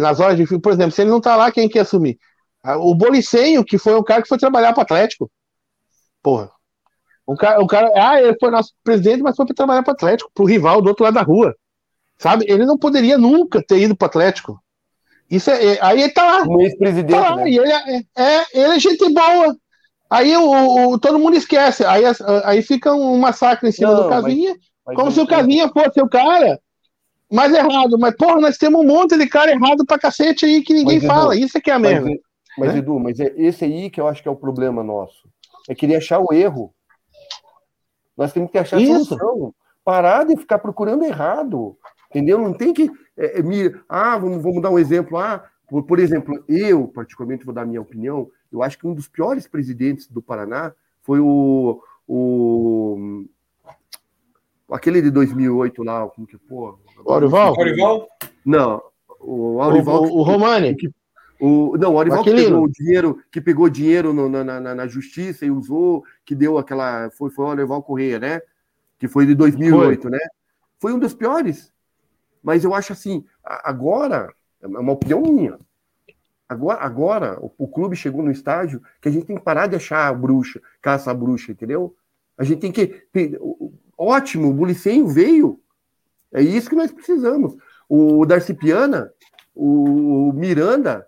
nas 0.00 0.20
horas 0.20 0.38
de 0.38 0.58
por 0.58 0.72
exemplo, 0.72 0.92
se 0.92 1.02
ele 1.02 1.10
não 1.10 1.18
está 1.18 1.36
lá, 1.36 1.52
quem 1.52 1.68
quer 1.68 1.80
assumir? 1.80 2.18
Ah, 2.62 2.76
o 2.76 2.94
Bolicenho, 2.94 3.64
que 3.64 3.78
foi 3.78 3.94
um 3.94 4.02
cara 4.02 4.22
que 4.22 4.28
foi 4.28 4.38
trabalhar 4.38 4.72
para 4.72 4.80
o 4.80 4.84
Atlético. 4.84 5.30
Porra. 6.22 6.50
O 7.26 7.36
cara, 7.36 7.60
o 7.62 7.66
cara, 7.66 7.90
ah, 7.94 8.20
ele 8.20 8.36
foi 8.38 8.50
nosso 8.50 8.72
presidente, 8.82 9.22
mas 9.22 9.36
foi 9.36 9.46
para 9.46 9.54
trabalhar 9.54 9.82
para 9.82 9.92
o 9.92 9.94
Atlético, 9.94 10.30
para 10.34 10.42
o 10.42 10.46
rival 10.46 10.80
do 10.80 10.88
outro 10.88 11.04
lado 11.04 11.14
da 11.14 11.22
rua. 11.22 11.54
Sabe? 12.18 12.44
Ele 12.48 12.64
não 12.64 12.78
poderia 12.78 13.18
nunca 13.18 13.62
ter 13.62 13.78
ido 13.80 13.96
para 13.96 14.06
o 14.06 14.08
Atlético. 14.08 14.62
Isso 15.30 15.50
é, 15.50 15.74
é, 15.74 15.78
aí 15.80 16.02
ele 16.02 16.12
tá 16.12 16.24
lá. 16.24 16.42
Um 16.46 16.60
ex-presidente. 16.60 17.18
Tá 17.18 17.36
né? 17.36 17.48
e 17.48 17.58
ele 17.58 17.72
é, 17.72 17.96
é, 18.16 18.46
ele 18.52 18.74
é 18.74 18.78
gente 18.78 19.12
boa. 19.12 19.56
Aí 20.10 20.36
o, 20.36 20.90
o, 20.90 20.98
todo 20.98 21.18
mundo 21.18 21.36
esquece. 21.36 21.84
Aí, 21.86 22.04
aí 22.44 22.60
fica 22.62 22.92
um 22.92 23.16
massacre 23.16 23.68
em 23.68 23.72
cima 23.72 23.92
não, 23.92 24.02
do 24.02 24.08
Casinha. 24.10 24.54
Como 24.84 25.10
se 25.10 25.20
o 25.20 25.26
Casinha 25.26 25.70
fosse 25.70 26.00
o 26.02 26.08
cara 26.08 26.60
mais 27.32 27.52
errado. 27.54 27.98
Mas, 27.98 28.14
porra, 28.14 28.40
nós 28.40 28.58
temos 28.58 28.82
um 28.82 28.86
monte 28.86 29.16
de 29.16 29.26
cara 29.26 29.50
errado 29.50 29.86
pra 29.86 29.98
cacete 29.98 30.44
aí 30.44 30.60
que 30.60 30.74
ninguém 30.74 30.98
mas, 30.98 31.06
fala. 31.06 31.34
Isso 31.34 31.56
é 31.56 31.60
que 31.62 31.70
é 31.70 31.74
a 31.74 31.78
merda. 31.78 32.10
Mas, 32.10 32.18
mas 32.58 32.72
né? 32.72 32.78
Edu, 32.78 32.98
mas 32.98 33.18
é 33.20 33.32
esse 33.36 33.64
aí 33.64 33.90
que 33.90 34.00
eu 34.00 34.08
acho 34.08 34.22
que 34.22 34.28
é 34.28 34.30
o 34.30 34.36
problema 34.36 34.82
nosso. 34.82 35.28
É 35.68 35.74
querer 35.74 35.96
achar 35.96 36.18
o 36.18 36.32
erro. 36.32 36.74
Nós 38.16 38.32
temos 38.32 38.50
que 38.50 38.58
achar 38.58 38.78
a 38.78 38.84
solução. 38.84 39.54
Parar 39.84 40.24
de 40.24 40.36
ficar 40.36 40.58
procurando 40.58 41.04
errado. 41.04 41.76
Entendeu? 42.10 42.38
Não 42.38 42.52
tem 42.52 42.72
que. 42.72 42.90
É, 43.16 43.38
é, 43.38 43.42
me, 43.42 43.74
ah, 43.88 44.18
vamos, 44.18 44.42
vamos 44.42 44.62
dar 44.62 44.70
um 44.70 44.78
exemplo. 44.78 45.18
Ah, 45.18 45.44
por, 45.68 45.84
por 45.84 45.98
exemplo, 45.98 46.44
eu, 46.48 46.86
particularmente, 46.88 47.44
vou 47.44 47.54
dar 47.54 47.62
a 47.62 47.66
minha 47.66 47.80
opinião. 47.80 48.28
Eu 48.52 48.62
acho 48.62 48.78
que 48.78 48.86
um 48.86 48.94
dos 48.94 49.08
piores 49.08 49.46
presidentes 49.46 50.06
do 50.06 50.20
Paraná 50.20 50.72
foi 51.02 51.20
o, 51.20 51.82
o 52.06 53.24
Aquele 54.72 55.02
de 55.02 55.10
2008 55.10 55.82
lá, 55.82 56.08
como 56.08 56.26
que, 56.26 56.38
pô... 56.38 56.78
Orival? 57.04 57.54
Orival? 57.58 58.08
Não, 58.44 58.82
o 59.20 59.56
Orival... 59.56 60.04
O, 60.04 60.06
o, 60.06 60.18
o 60.18 60.22
Romani? 60.22 60.74
Que, 60.74 60.90
o, 61.44 61.76
não, 61.76 61.94
o 61.94 61.96
Orival 61.96 62.22
que 62.22 62.34
pegou 62.34 62.68
dinheiro, 62.68 63.22
que 63.30 63.40
pegou 63.40 63.68
dinheiro 63.68 64.12
no, 64.12 64.28
na, 64.28 64.44
na, 64.44 64.74
na, 64.74 64.86
justiça 64.86 65.44
e 65.44 65.50
usou, 65.50 66.04
que 66.24 66.34
deu 66.34 66.58
aquela... 66.58 67.10
Foi, 67.10 67.30
foi 67.30 67.44
o 67.44 67.48
Orival 67.48 67.82
Correia, 67.82 68.18
né? 68.18 68.40
Que 68.98 69.08
foi 69.08 69.26
de 69.26 69.34
2008, 69.34 70.02
foi. 70.02 70.10
né? 70.10 70.18
Foi 70.78 70.92
um 70.92 70.98
dos 70.98 71.14
piores. 71.14 71.72
Mas 72.42 72.64
eu 72.64 72.74
acho 72.74 72.92
assim, 72.92 73.24
agora, 73.44 74.32
é 74.60 74.66
uma 74.66 74.92
opinião 74.92 75.20
minha, 75.20 75.58
Agora, 76.52 76.80
agora 76.80 77.38
o, 77.40 77.50
o, 77.56 77.66
clube 77.66 77.96
chegou 77.96 78.22
no 78.22 78.30
estágio 78.30 78.82
que 79.00 79.08
a 79.08 79.12
gente 79.12 79.24
tem 79.24 79.36
que 79.36 79.42
parar 79.42 79.66
de 79.66 79.76
achar 79.76 80.06
a 80.06 80.12
bruxa, 80.12 80.60
caça 80.82 81.10
a 81.10 81.14
bruxa, 81.14 81.52
entendeu? 81.52 81.96
A 82.36 82.44
gente 82.44 82.60
tem 82.60 82.70
que. 82.70 83.06
Ótimo, 83.96 84.50
o 84.50 84.52
Bulicenho 84.52 85.08
veio. 85.08 85.58
É 86.30 86.42
isso 86.42 86.68
que 86.68 86.76
nós 86.76 86.92
precisamos. 86.92 87.56
O 87.88 88.26
Darcy 88.26 88.52
Piana, 88.52 89.10
o 89.54 90.32
Miranda, 90.34 91.06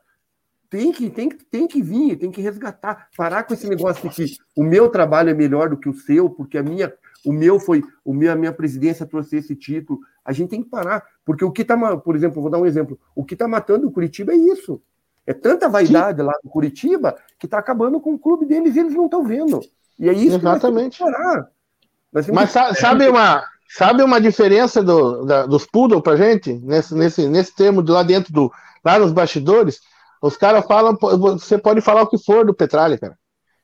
tem 0.74 0.90
que, 0.90 1.08
tem, 1.08 1.28
tem 1.28 1.68
que 1.68 1.80
vir, 1.80 2.16
tem 2.16 2.32
que 2.32 2.42
resgatar, 2.42 3.06
parar 3.16 3.44
com 3.44 3.54
esse 3.54 3.68
negócio 3.68 4.08
de 4.08 4.12
que 4.12 4.36
o 4.56 4.64
meu 4.64 4.88
trabalho 4.88 5.30
é 5.30 5.34
melhor 5.34 5.70
do 5.70 5.76
que 5.76 5.88
o 5.88 5.94
seu, 5.94 6.28
porque 6.28 6.58
a 6.58 6.64
minha, 6.64 6.92
o 7.24 7.32
meu 7.32 7.60
foi, 7.60 7.84
o 8.04 8.12
meu, 8.12 8.32
a 8.32 8.34
minha 8.34 8.52
presidência 8.52 9.06
trouxe 9.06 9.36
esse 9.36 9.54
título. 9.54 10.00
A 10.24 10.32
gente 10.32 10.50
tem 10.50 10.64
que 10.64 10.68
parar, 10.68 11.04
porque 11.24 11.44
o 11.44 11.52
que 11.52 11.62
está, 11.62 11.76
por 11.98 12.16
exemplo, 12.16 12.42
vou 12.42 12.50
dar 12.50 12.58
um 12.58 12.66
exemplo, 12.66 12.98
o 13.14 13.24
que 13.24 13.34
está 13.34 13.46
matando 13.46 13.86
o 13.86 13.92
Curitiba 13.92 14.32
é 14.32 14.36
isso. 14.36 14.82
É 15.24 15.32
tanta 15.32 15.68
vaidade 15.68 16.18
Sim. 16.18 16.26
lá 16.26 16.32
no 16.42 16.50
Curitiba 16.50 17.16
que 17.38 17.46
está 17.46 17.58
acabando 17.58 18.00
com 18.00 18.14
o 18.14 18.18
clube 18.18 18.44
deles 18.44 18.74
e 18.74 18.80
eles 18.80 18.94
não 18.94 19.04
estão 19.04 19.22
vendo. 19.22 19.60
E 19.96 20.08
é 20.08 20.12
isso 20.12 20.38
Exatamente. 20.38 20.40
que 20.40 20.44
nós 20.44 20.60
temos 20.60 20.96
que 20.96 21.04
parar. 21.04 21.48
Mas 22.32 22.52
que... 22.52 22.80
sabe 22.80 23.08
uma, 23.08 23.44
sabe 23.68 24.02
uma 24.02 24.20
diferença 24.20 24.82
do, 24.82 25.24
da, 25.24 25.46
dos 25.46 25.66
poodle 25.66 26.02
pra 26.02 26.16
gente? 26.16 26.52
Nesse, 26.52 26.96
nesse, 26.96 27.28
nesse 27.28 27.54
termo 27.54 27.80
de 27.80 27.92
lá 27.92 28.02
dentro 28.02 28.32
do. 28.32 28.52
Lá 28.84 28.98
nos 28.98 29.12
bastidores, 29.12 29.80
os 30.24 30.38
caras 30.38 30.64
falam, 30.64 30.96
você 30.98 31.58
pode 31.58 31.82
falar 31.82 32.00
o 32.02 32.06
que 32.06 32.16
for 32.16 32.46
do 32.46 32.54
Petralha, 32.54 32.96
cara. 32.96 33.14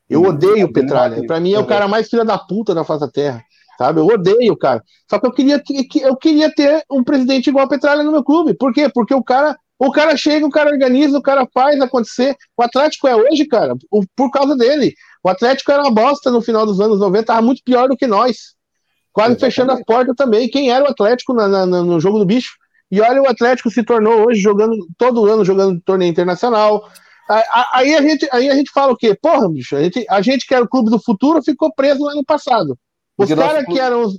Eu 0.07 0.21
odeio 0.23 0.67
o 0.67 0.71
Petralha. 0.71 1.25
Pra 1.25 1.39
mim 1.39 1.53
é 1.53 1.59
o 1.59 1.65
cara 1.65 1.87
mais 1.87 2.07
filha 2.07 2.23
da 2.23 2.37
puta 2.37 2.75
da 2.75 2.83
face 2.83 2.99
da 2.99 3.11
terra. 3.11 3.41
Sabe? 3.79 3.99
Eu 3.99 4.05
odeio 4.05 4.53
o 4.53 4.57
cara. 4.57 4.83
Só 5.09 5.17
que 5.17 5.25
eu 5.25 5.31
queria, 5.31 5.63
eu 6.03 6.15
queria 6.15 6.53
ter 6.53 6.83
um 6.91 7.03
presidente 7.03 7.49
igual 7.49 7.65
a 7.65 7.69
Petralha 7.69 8.03
no 8.03 8.11
meu 8.11 8.23
clube. 8.23 8.53
Por 8.53 8.71
quê? 8.71 8.89
Porque 8.93 9.13
o 9.13 9.23
cara 9.23 9.57
o 9.79 9.91
cara 9.91 10.15
chega, 10.15 10.45
o 10.45 10.51
cara 10.51 10.69
organiza, 10.69 11.17
o 11.17 11.23
cara 11.23 11.47
faz 11.51 11.81
acontecer. 11.81 12.35
O 12.55 12.61
Atlético 12.61 13.07
é 13.07 13.15
hoje, 13.15 13.47
cara, 13.47 13.73
por 14.15 14.29
causa 14.29 14.55
dele. 14.55 14.93
O 15.23 15.29
Atlético 15.29 15.71
era 15.71 15.81
uma 15.81 15.91
bosta 15.91 16.29
no 16.29 16.43
final 16.43 16.67
dos 16.67 16.79
anos 16.79 16.99
90, 16.99 17.21
estava 17.21 17.41
muito 17.41 17.63
pior 17.63 17.89
do 17.89 17.97
que 17.97 18.05
nós. 18.05 18.53
Quase 19.11 19.31
Exatamente. 19.31 19.39
fechando 19.39 19.71
as 19.71 19.83
portas 19.83 20.15
também. 20.15 20.47
Quem 20.47 20.69
era 20.69 20.83
o 20.83 20.87
Atlético 20.87 21.33
na, 21.33 21.47
na, 21.47 21.65
no 21.65 21.99
jogo 21.99 22.19
do 22.19 22.25
bicho? 22.25 22.51
E 22.91 22.99
olha, 22.99 23.21
o 23.21 23.27
Atlético 23.27 23.71
se 23.71 23.83
tornou 23.83 24.27
hoje 24.27 24.41
jogando 24.41 24.75
todo 24.97 25.25
ano 25.25 25.45
jogando 25.45 25.79
torneio 25.81 26.09
internacional. 26.09 26.89
Aí 27.73 27.95
a 27.95 28.01
gente, 28.01 28.27
aí 28.31 28.49
a 28.49 28.55
gente 28.55 28.69
fala 28.71 28.91
o 28.91 28.97
quê? 28.97 29.17
Porra, 29.19 29.49
bicho, 29.49 29.75
a 29.75 29.81
gente, 29.81 30.05
a 30.09 30.21
gente 30.21 30.45
que 30.45 30.53
era 30.53 30.65
o 30.65 30.67
clube 30.67 30.89
do 30.89 30.99
futuro 30.99 31.41
ficou 31.41 31.73
preso 31.73 32.01
no 32.01 32.09
ano 32.09 32.25
passado. 32.25 32.77
Os 33.17 33.33
caras 33.33 33.65
que 33.65 33.79
eram 33.79 34.11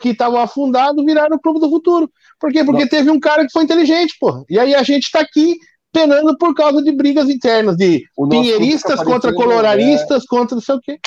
que 0.00 0.08
estavam 0.10 0.40
afundados 0.40 1.04
viraram 1.04 1.36
o 1.36 1.40
clube 1.40 1.60
do 1.60 1.70
futuro. 1.70 2.10
Por 2.38 2.52
quê? 2.52 2.64
Porque 2.64 2.86
teve 2.86 3.10
um 3.10 3.20
cara 3.20 3.46
que 3.46 3.52
foi 3.52 3.64
inteligente, 3.64 4.16
porra. 4.20 4.44
E 4.50 4.58
aí 4.58 4.74
a 4.74 4.82
gente 4.82 5.04
está 5.04 5.20
aqui 5.20 5.56
penando 5.92 6.36
por 6.36 6.54
causa 6.54 6.82
de 6.82 6.92
brigas 6.92 7.30
internas, 7.30 7.76
de 7.76 8.04
pinheiristas 8.28 9.02
contra 9.02 9.32
coloraristas, 9.32 10.24
é... 10.24 10.26
contra 10.28 10.54
não 10.54 10.62
sei 10.62 10.74
o 10.74 10.80
quê. 10.80 10.98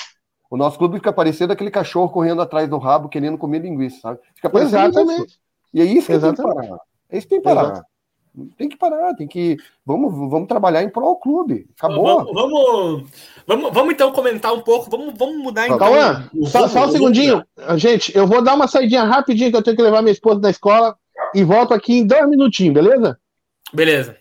O 0.50 0.58
nosso 0.58 0.78
clube 0.78 0.98
fica 0.98 1.14
parecendo 1.14 1.54
aquele 1.54 1.72
cachorro 1.72 2.10
correndo 2.10 2.42
atrás 2.42 2.68
do 2.70 2.78
rabo, 2.78 3.10
querendo 3.10 3.38
comer 3.38 3.60
linguiça, 3.60 4.00
sabe? 4.02 4.20
Exatamente. 4.54 5.28
Isso. 5.28 5.40
E 5.74 5.82
é 5.82 5.86
isso 5.86 6.08
que 6.08 6.14
Exatamente. 6.14 6.42
tem 6.42 6.62
que 6.62 6.68
parar. 6.68 6.91
É 7.12 7.18
isso 7.18 7.28
que 7.28 7.32
tem 7.32 7.40
que 7.40 7.44
parar. 7.44 7.72
Exato. 7.72 7.92
Tem 8.58 8.70
que 8.70 8.78
parar, 8.78 9.14
tem 9.14 9.28
que. 9.28 9.58
Vamos, 9.86 10.14
vamos 10.30 10.48
trabalhar 10.48 10.82
em 10.82 10.90
prol 10.90 11.10
ao 11.10 11.16
clube. 11.18 11.68
Acabou. 11.78 12.24
Vamos, 12.24 12.34
vamos, 12.34 13.10
vamos, 13.46 13.74
vamos, 13.74 13.94
então 13.94 14.12
comentar 14.14 14.54
um 14.54 14.62
pouco. 14.62 14.90
Vamos, 14.90 15.14
vamos 15.18 15.36
mudar 15.36 15.66
então. 15.66 15.78
Cauã, 15.78 16.30
só, 16.46 16.66
só 16.70 16.86
um 16.86 16.92
segundinho. 16.92 17.44
Gente, 17.76 18.16
eu 18.16 18.26
vou 18.26 18.42
dar 18.42 18.54
uma 18.54 18.70
saidinha 18.70 19.04
rapidinho 19.04 19.52
que 19.52 19.58
eu 19.58 19.62
tenho 19.62 19.76
que 19.76 19.84
levar 19.84 20.02
minha 20.02 20.14
esposa 20.14 20.40
na 20.40 20.50
escola 20.50 20.96
e 21.36 21.44
volto 21.44 21.74
aqui 21.74 22.00
em 22.00 22.08
dois 22.08 22.30
minutinhos, 22.30 22.74
beleza? 22.74 23.20
Beleza. 23.74 24.16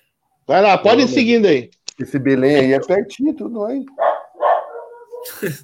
Vai 0.45 0.61
lá, 0.61 0.76
pode 0.76 1.03
ir 1.03 1.09
seguindo 1.09 1.47
aí. 1.47 1.70
Esse 1.97 2.18
Belém 2.18 2.57
aí 2.57 2.72
é 2.72 2.80
pertinho, 2.80 3.32
tudo 3.34 3.64
aí. 3.64 3.84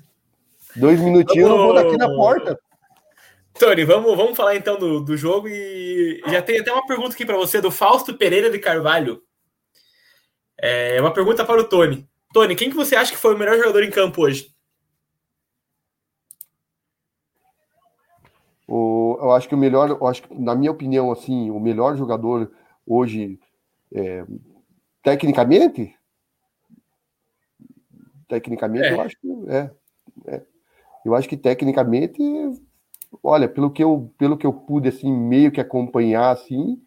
dois 0.77 1.01
minutinhos, 1.01 1.51
eu 1.51 1.57
vou 1.57 1.75
daqui 1.75 1.97
na 1.97 2.09
porta. 2.09 2.57
Tony, 3.59 3.85
vamos, 3.85 4.17
vamos 4.17 4.37
falar 4.37 4.57
então 4.57 4.79
do, 4.79 5.01
do 5.01 5.17
jogo 5.17 5.49
e 5.49 6.21
já 6.29 6.43
tem 6.43 6.59
até 6.59 6.73
uma 6.73 6.87
pergunta 6.87 7.15
aqui 7.15 7.25
para 7.25 7.37
você 7.37 7.61
do 7.61 7.71
Fausto 7.71 8.17
Pereira 8.17 8.51
de 8.51 8.59
Carvalho. 8.59 9.23
É 10.59 11.01
uma 11.01 11.13
pergunta 11.13 11.45
para 11.45 11.61
o 11.61 11.69
Tony. 11.69 12.09
Tony, 12.33 12.55
quem 12.55 12.71
que 12.71 12.77
você 12.77 12.97
acha 12.97 13.13
que 13.13 13.19
foi 13.19 13.35
o 13.35 13.39
melhor 13.39 13.57
jogador 13.57 13.83
em 13.83 13.91
campo 13.91 14.23
hoje? 14.23 14.55
O, 18.69 19.19
eu 19.21 19.33
acho 19.33 19.49
que 19.49 19.55
o 19.55 19.59
melhor, 19.59 19.91
eu 19.91 20.07
acho 20.07 20.23
que, 20.23 20.35
na 20.35 20.55
minha 20.55 20.73
opinião, 20.73 21.11
assim, 21.11 21.51
o 21.51 21.61
melhor 21.61 21.97
jogador 21.97 22.51
hoje, 22.87 23.39
é, 23.95 24.25
tecnicamente, 25.03 25.95
tecnicamente, 28.29 28.87
é. 28.87 28.93
eu 28.93 29.01
acho 29.01 29.17
que 29.21 29.29
é, 29.49 29.71
é, 30.27 30.43
eu 31.05 31.15
acho 31.15 31.29
que 31.29 31.37
tecnicamente 31.37 32.21
olha, 33.23 33.49
pelo 33.49 33.71
que 33.71 33.83
eu, 33.83 34.13
pelo 34.19 34.37
que 34.37 34.47
eu 34.47 34.53
pude 34.53 34.89
assim 34.89 35.13
meio 35.13 35.53
que 35.53 35.61
acompanhar 35.61 36.31
assim, 36.31 36.81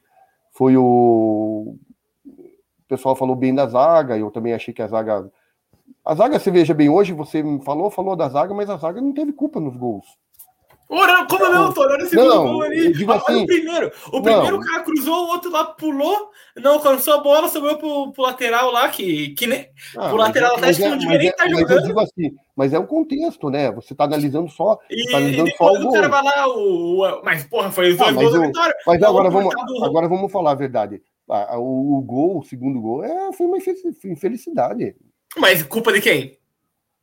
foi 0.52 0.78
o 0.78 1.76
o 2.26 2.90
pessoal 2.90 3.16
falou 3.16 3.36
bem 3.36 3.54
da 3.54 3.68
zaga, 3.68 4.18
eu 4.18 4.32
também 4.32 4.54
achei 4.54 4.74
que 4.74 4.82
a 4.82 4.88
zaga 4.88 5.32
a 6.04 6.16
zaga, 6.16 6.40
você 6.40 6.50
veja 6.50 6.74
bem, 6.74 6.90
hoje 6.90 7.14
você 7.14 7.44
falou, 7.64 7.92
falou 7.92 8.16
da 8.16 8.28
zaga, 8.30 8.54
mas 8.54 8.70
a 8.70 8.78
zaga 8.78 9.02
não 9.02 9.14
teve 9.14 9.32
culpa 9.32 9.60
nos 9.60 9.76
gols. 9.76 10.06
Ora, 10.92 11.24
como 11.26 11.48
não, 11.50 11.72
Tony? 11.72 11.94
Olha 11.94 12.04
esse 12.04 12.16
não, 12.16 12.52
gol 12.52 12.62
ali. 12.64 12.92
Digo 12.92 13.12
assim, 13.12 13.32
olha 13.32 13.44
o 13.44 13.46
primeiro. 13.46 13.92
O 14.08 14.22
primeiro 14.24 14.58
não. 14.58 14.66
cara 14.66 14.84
cruzou, 14.84 15.26
o 15.26 15.30
outro 15.30 15.52
lá 15.52 15.66
pulou, 15.66 16.32
não 16.58 16.74
alcançou 16.74 17.14
a 17.14 17.20
bola, 17.20 17.48
subiu 17.48 17.78
pro, 17.78 18.12
pro 18.12 18.24
lateral 18.24 18.72
lá, 18.72 18.90
que, 18.90 19.30
que 19.36 19.46
nem. 19.46 19.68
Ah, 19.96 20.10
pro 20.10 20.18
lateral 20.18 20.56
atrás 20.56 20.80
é, 20.80 20.90
não 20.90 20.98
devia 20.98 21.18
nem 21.20 21.28
estar 21.28 21.46
é, 21.46 21.48
tá 21.48 21.52
jogando. 21.52 21.68
Mas 21.70 21.78
eu 21.78 21.88
digo 21.88 22.00
assim, 22.00 22.32
mas 22.56 22.74
é 22.74 22.80
um 22.80 22.88
contexto, 22.88 23.52
né? 23.52 23.72
Você 23.72 23.94
tá 23.94 24.06
analisando 24.06 24.50
só. 24.50 24.80
E, 24.90 25.12
tá 25.12 25.18
analisando 25.18 25.50
e 25.50 25.56
só 25.58 25.72
o, 25.72 25.90
o 25.90 25.94
cara 25.94 26.08
vai 26.08 26.24
lá, 26.24 26.48
o, 26.48 27.04
o, 27.04 27.24
mas 27.24 27.44
porra, 27.44 27.72
foi 27.72 27.92
os 27.92 28.02
ah, 28.02 28.06
dois 28.06 28.16
gols 28.16 28.34
da 28.34 28.48
vitória. 28.48 28.76
Mas 28.88 29.04
agora 29.04 29.30
vamos, 29.30 29.54
do... 29.54 29.86
agora 29.86 30.08
vamos 30.08 30.32
falar 30.32 30.52
a 30.52 30.56
verdade. 30.56 31.00
O, 31.28 32.00
o 32.00 32.02
gol, 32.02 32.40
o 32.40 32.44
segundo 32.44 32.82
gol, 32.82 33.04
é, 33.04 33.32
foi 33.34 33.46
uma 33.46 33.58
infelicidade. 34.06 34.96
Mas 35.38 35.62
culpa 35.62 35.94
de 35.94 36.02
quem? 36.02 36.39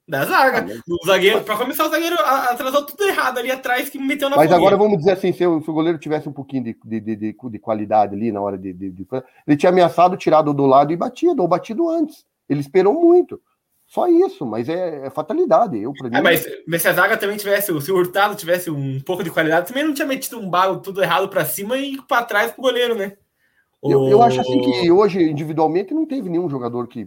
Da 0.08 0.24
zaga. 0.24 0.66
Ah, 0.72 0.82
o 0.88 1.06
zagueiro, 1.06 1.42
para 1.42 1.56
começar, 1.56 1.84
o 1.86 1.90
zagueiro 1.90 2.16
atrasou 2.20 2.86
tudo 2.86 3.02
errado 3.04 3.38
ali 3.38 3.50
atrás, 3.50 3.90
que 3.90 3.98
meteu 3.98 4.30
na 4.30 4.36
Mas 4.36 4.46
fogueira. 4.46 4.56
agora 4.56 4.76
vamos 4.76 4.98
dizer 4.98 5.12
assim: 5.12 5.32
se 5.32 5.44
o, 5.44 5.60
goleiro 5.60 5.98
tivesse 5.98 6.28
um 6.28 6.32
pouquinho 6.32 6.62
de, 6.62 6.76
de, 6.84 7.16
de, 7.16 7.36
de 7.36 7.58
qualidade 7.58 8.14
ali 8.14 8.30
na 8.30 8.40
hora 8.40 8.56
de, 8.56 8.68
Ele 8.70 9.56
tinha 9.56 9.70
ameaçado, 9.70 10.16
tirado 10.16 10.54
do 10.54 10.64
lado 10.64 10.92
e 10.92 10.96
batido, 10.96 11.42
ou 11.42 11.48
batido 11.48 11.88
antes. 11.88 12.24
Ele 12.48 12.60
esperou 12.60 12.94
muito. 12.94 13.40
Só 13.84 14.08
isso, 14.08 14.44
mas 14.46 14.68
é, 14.68 15.06
é 15.06 15.10
fatalidade. 15.10 15.80
Eu, 15.80 15.92
mim, 15.92 16.10
é, 16.12 16.20
mas, 16.20 16.44
mas, 16.66 16.82
se 16.82 16.88
a 16.88 16.92
zaga 16.92 17.16
também 17.16 17.36
tivesse, 17.36 17.66
se 17.80 17.92
o 17.92 17.96
Hurtado 17.96 18.34
tivesse 18.34 18.70
um 18.70 19.00
pouco 19.00 19.22
de 19.22 19.30
qualidade, 19.30 19.68
também 19.68 19.84
não 19.84 19.94
tinha 19.94 20.06
metido 20.06 20.38
um 20.38 20.50
balo 20.50 20.80
tudo 20.80 21.02
errado 21.02 21.28
para 21.28 21.44
cima 21.44 21.76
e 21.78 22.00
para 22.02 22.24
trás 22.24 22.52
pro 22.52 22.62
goleiro, 22.62 22.94
né? 22.94 23.16
Eu, 23.82 24.08
eu, 24.08 24.22
acho 24.22 24.40
assim 24.40 24.60
que 24.60 24.90
hoje, 24.90 25.22
individualmente, 25.22 25.92
não 25.92 26.06
teve 26.06 26.28
nenhum 26.28 26.48
jogador 26.48 26.88
que. 26.88 27.06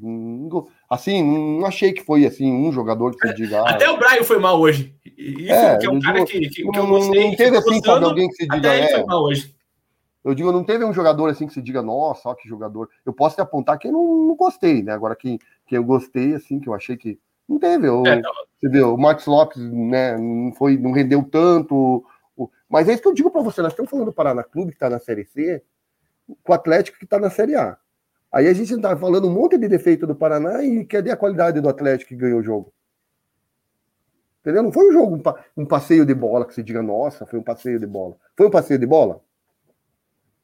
Assim, 0.90 1.24
não 1.24 1.66
achei 1.66 1.92
que 1.92 2.04
foi 2.04 2.26
assim, 2.26 2.52
um 2.52 2.72
jogador 2.72 3.16
que 3.16 3.28
se 3.28 3.34
diga. 3.34 3.68
Até 3.68 3.86
ah, 3.86 3.94
o 3.94 3.98
Brian 3.98 4.24
foi 4.24 4.40
mal 4.40 4.60
hoje. 4.60 4.96
Isso 5.18 5.52
é, 5.52 5.78
que 5.78 5.88
é 5.88 5.90
um 5.90 6.00
cara 6.00 6.24
que, 6.26 6.40
que, 6.48 6.64
não, 6.64 6.72
que 6.72 6.80
eu 6.80 6.88
gostei. 6.88 7.28
Não 7.28 7.36
teve 7.36 7.58
assim, 7.58 7.82
sabe, 7.82 8.06
alguém 8.06 8.30
que 8.30 8.36
se 8.36 8.44
diga. 8.44 8.58
Até 8.58 8.80
é, 8.80 8.88
foi 8.92 9.04
mal 9.04 9.24
hoje. 9.24 9.56
Eu 10.24 10.36
digo, 10.36 10.52
não 10.52 10.64
teve 10.64 10.86
um 10.86 10.94
jogador 10.94 11.30
assim 11.30 11.48
que 11.48 11.54
se 11.54 11.62
diga, 11.62 11.82
nossa, 11.82 12.30
ó, 12.30 12.36
que 12.36 12.48
jogador. 12.48 12.88
Eu 13.06 13.14
posso 13.14 13.36
te 13.36 13.42
apontar 13.42 13.80
quem 13.80 13.92
não, 13.92 14.28
não 14.28 14.36
gostei, 14.36 14.84
né? 14.84 14.94
Agora, 14.94 15.16
quem, 15.16 15.40
quem 15.66 15.78
eu 15.78 15.84
gostei, 15.84 16.36
assim, 16.36 16.60
que 16.60 16.70
eu 16.70 16.74
achei 16.74 16.96
que. 16.96 17.20
Não 17.48 17.58
teve. 17.58 17.88
Eu, 17.88 18.04
é, 18.06 18.22
você 18.60 18.70
viu, 18.70 18.94
o 18.94 18.98
Max 18.98 19.26
Lopes, 19.26 19.58
né, 19.60 20.16
não, 20.18 20.54
foi, 20.54 20.78
não 20.78 20.92
rendeu 20.92 21.24
tanto. 21.24 22.06
Mas 22.70 22.88
é 22.88 22.94
isso 22.94 23.02
que 23.02 23.08
eu 23.08 23.14
digo 23.14 23.32
para 23.32 23.42
você. 23.42 23.62
Nós 23.62 23.74
estamos 23.74 23.90
falando 23.90 24.06
do 24.06 24.14
Paraná 24.14 24.44
Clube, 24.44 24.72
que 24.72 24.76
está 24.76 24.90
na 24.90 25.00
Série 25.00 25.26
C 25.26 25.64
com 26.44 26.52
o 26.52 26.56
Atlético 26.56 26.98
que 26.98 27.06
está 27.06 27.20
na 27.20 27.30
Série 27.30 27.56
A. 27.56 27.78
Aí 28.32 28.48
a 28.48 28.54
gente 28.54 28.74
está 28.74 28.96
falando 28.96 29.28
um 29.28 29.34
monte 29.34 29.58
de 29.58 29.68
defeito 29.68 30.06
do 30.06 30.16
Paraná 30.16 30.64
e 30.64 30.86
cadê 30.86 31.12
a 31.12 31.18
qualidade 31.18 31.60
do 31.60 31.70
Atlético 31.70 32.10
que 32.10 32.16
ganhou 32.16 32.40
o 32.40 32.44
jogo? 32.44 32.72
Entendeu? 34.42 34.64
Não 34.64 34.72
foi 34.72 34.90
um 34.90 34.94
jogo, 34.94 35.22
um 35.58 35.66
passeio 35.66 36.06
de 36.06 36.14
bola 36.14 36.46
que 36.46 36.54
se 36.54 36.64
diga, 36.64 36.82
nossa, 36.82 37.26
foi 37.26 37.40
um 37.40 37.44
passeio 37.44 37.80
de 37.80 37.88
bola. 37.88 38.16
Foi 38.38 38.48
um 38.48 38.52
passeio 38.52 38.80
de 38.80 38.86
bola? 38.86 39.22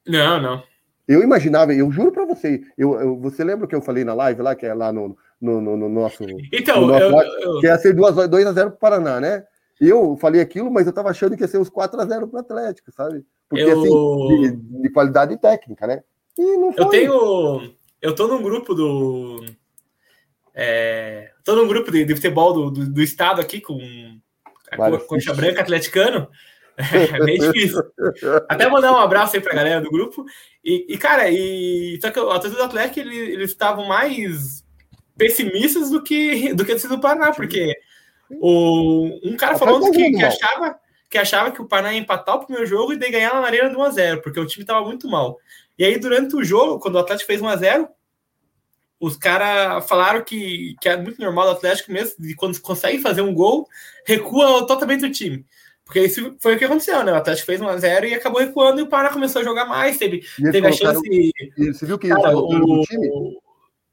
Não, 0.06 0.40
não. 0.40 0.62
Eu 1.08 1.22
imaginava, 1.22 1.72
eu 1.72 1.90
juro 1.92 2.10
para 2.10 2.24
você, 2.24 2.62
eu, 2.76 3.00
eu, 3.00 3.16
você 3.20 3.44
lembra 3.44 3.68
que 3.68 3.74
eu 3.74 3.80
falei 3.80 4.04
na 4.04 4.12
live 4.12 4.42
lá, 4.42 4.56
que 4.56 4.66
é 4.66 4.74
lá 4.74 4.92
no, 4.92 5.16
no, 5.40 5.60
no, 5.60 5.76
no 5.76 5.88
nosso. 5.88 6.24
Então, 6.52 6.80
no 6.80 6.88
nosso 6.88 7.04
eu, 7.04 7.10
live, 7.12 7.30
eu... 7.42 7.60
que 7.60 7.66
ia 7.66 7.78
ser 7.78 7.94
2x0 7.94 8.54
para 8.54 8.66
o 8.66 8.72
Paraná, 8.72 9.20
né? 9.20 9.44
Eu 9.80 10.16
falei 10.16 10.40
aquilo, 10.40 10.70
mas 10.70 10.86
eu 10.86 10.92
tava 10.92 11.10
achando 11.10 11.36
que 11.36 11.42
ia 11.42 11.48
ser 11.48 11.58
uns 11.58 11.70
4x0 11.70 12.28
para 12.28 12.36
o 12.36 12.38
Atlético, 12.38 12.90
sabe? 12.90 13.24
Porque 13.48 13.64
eu... 13.64 13.80
assim, 13.80 14.58
de, 14.58 14.82
de, 14.82 14.90
qualidade 14.90 15.36
técnica, 15.40 15.86
né? 15.86 16.02
E 16.38 16.56
não 16.56 16.72
foi. 16.72 16.84
Eu 16.84 16.88
tenho. 16.88 17.74
Eu 18.02 18.14
tô 18.14 18.26
num 18.28 18.42
grupo 18.42 18.74
do. 18.74 19.44
É, 20.54 21.30
tô 21.44 21.54
num 21.54 21.68
grupo 21.68 21.90
de, 21.90 22.04
de 22.04 22.14
futebol 22.14 22.52
do, 22.52 22.70
do, 22.70 22.92
do, 22.92 23.02
estado 23.02 23.40
aqui 23.40 23.60
com 23.60 23.78
a 24.70 24.98
Concha 25.00 25.34
Branca 25.34 25.60
Atleticano. 25.62 26.28
É 26.78 27.24
bem 27.24 27.38
difícil. 27.38 27.82
Até 28.50 28.68
mandar 28.68 28.92
um 28.92 28.98
abraço 28.98 29.34
aí 29.34 29.40
pra 29.40 29.54
galera 29.54 29.80
do 29.80 29.90
grupo. 29.90 30.26
E, 30.62 30.84
e 30.90 30.98
cara, 30.98 31.30
e, 31.30 31.98
só 32.02 32.10
que 32.10 32.20
a 32.20 32.38
torcida 32.38 32.56
do 32.56 32.64
Atlético 32.64 33.00
eles 33.00 33.50
estavam 33.50 33.86
mais 33.86 34.62
pessimistas 35.16 35.88
do 35.88 36.02
que 36.02 36.52
do 36.52 36.66
que 36.66 36.74
do 36.74 37.00
Paraná, 37.00 37.32
porque 37.32 37.74
o, 38.30 39.18
um 39.24 39.38
cara 39.38 39.56
falando 39.56 39.90
que, 39.90 40.10
que 40.10 40.22
achava 40.22 40.78
que 41.08 41.18
achava 41.18 41.50
que 41.50 41.60
o 41.60 41.66
Paraná 41.66 41.92
ia 41.92 42.00
empatar 42.00 42.36
o 42.36 42.44
primeiro 42.44 42.66
jogo 42.66 42.92
e 42.92 42.96
daí 42.96 43.10
ganhar 43.10 43.34
na 43.34 43.46
arena 43.46 43.70
de 43.70 43.76
1x0, 43.76 44.22
porque 44.22 44.40
o 44.40 44.46
time 44.46 44.62
estava 44.62 44.84
muito 44.84 45.08
mal. 45.08 45.38
E 45.78 45.84
aí, 45.84 45.98
durante 45.98 46.34
o 46.34 46.44
jogo, 46.44 46.78
quando 46.78 46.96
o 46.96 46.98
Atlético 46.98 47.26
fez 47.26 47.40
1x0, 47.40 47.88
os 48.98 49.16
caras 49.16 49.86
falaram 49.86 50.24
que, 50.24 50.74
que 50.80 50.88
é 50.88 50.96
muito 50.96 51.20
normal 51.20 51.46
do 51.46 51.50
Atlético 51.52 51.92
mesmo, 51.92 52.14
de 52.18 52.34
quando 52.34 52.58
consegue 52.60 52.98
fazer 52.98 53.20
um 53.20 53.34
gol, 53.34 53.68
recua 54.06 54.66
totalmente 54.66 55.04
o 55.04 55.12
time. 55.12 55.44
Porque 55.84 56.00
isso 56.00 56.34
foi 56.40 56.56
o 56.56 56.58
que 56.58 56.64
aconteceu, 56.64 57.04
né? 57.04 57.12
O 57.12 57.16
Atlético 57.16 57.46
fez 57.46 57.60
1x0 57.60 58.08
e 58.08 58.14
acabou 58.14 58.40
recuando 58.40 58.80
e 58.80 58.82
o 58.82 58.88
Paraná 58.88 59.12
começou 59.12 59.40
a 59.40 59.44
jogar 59.44 59.66
mais. 59.66 59.96
Teve, 59.96 60.22
teve 60.50 60.66
a 60.66 60.72
chance. 60.72 61.00
Você 61.56 61.86
viu 61.86 61.96
que 61.96 62.08
eles 62.08 62.16
colocaram 62.16 62.58
no 62.58 62.82
time? 62.82 63.38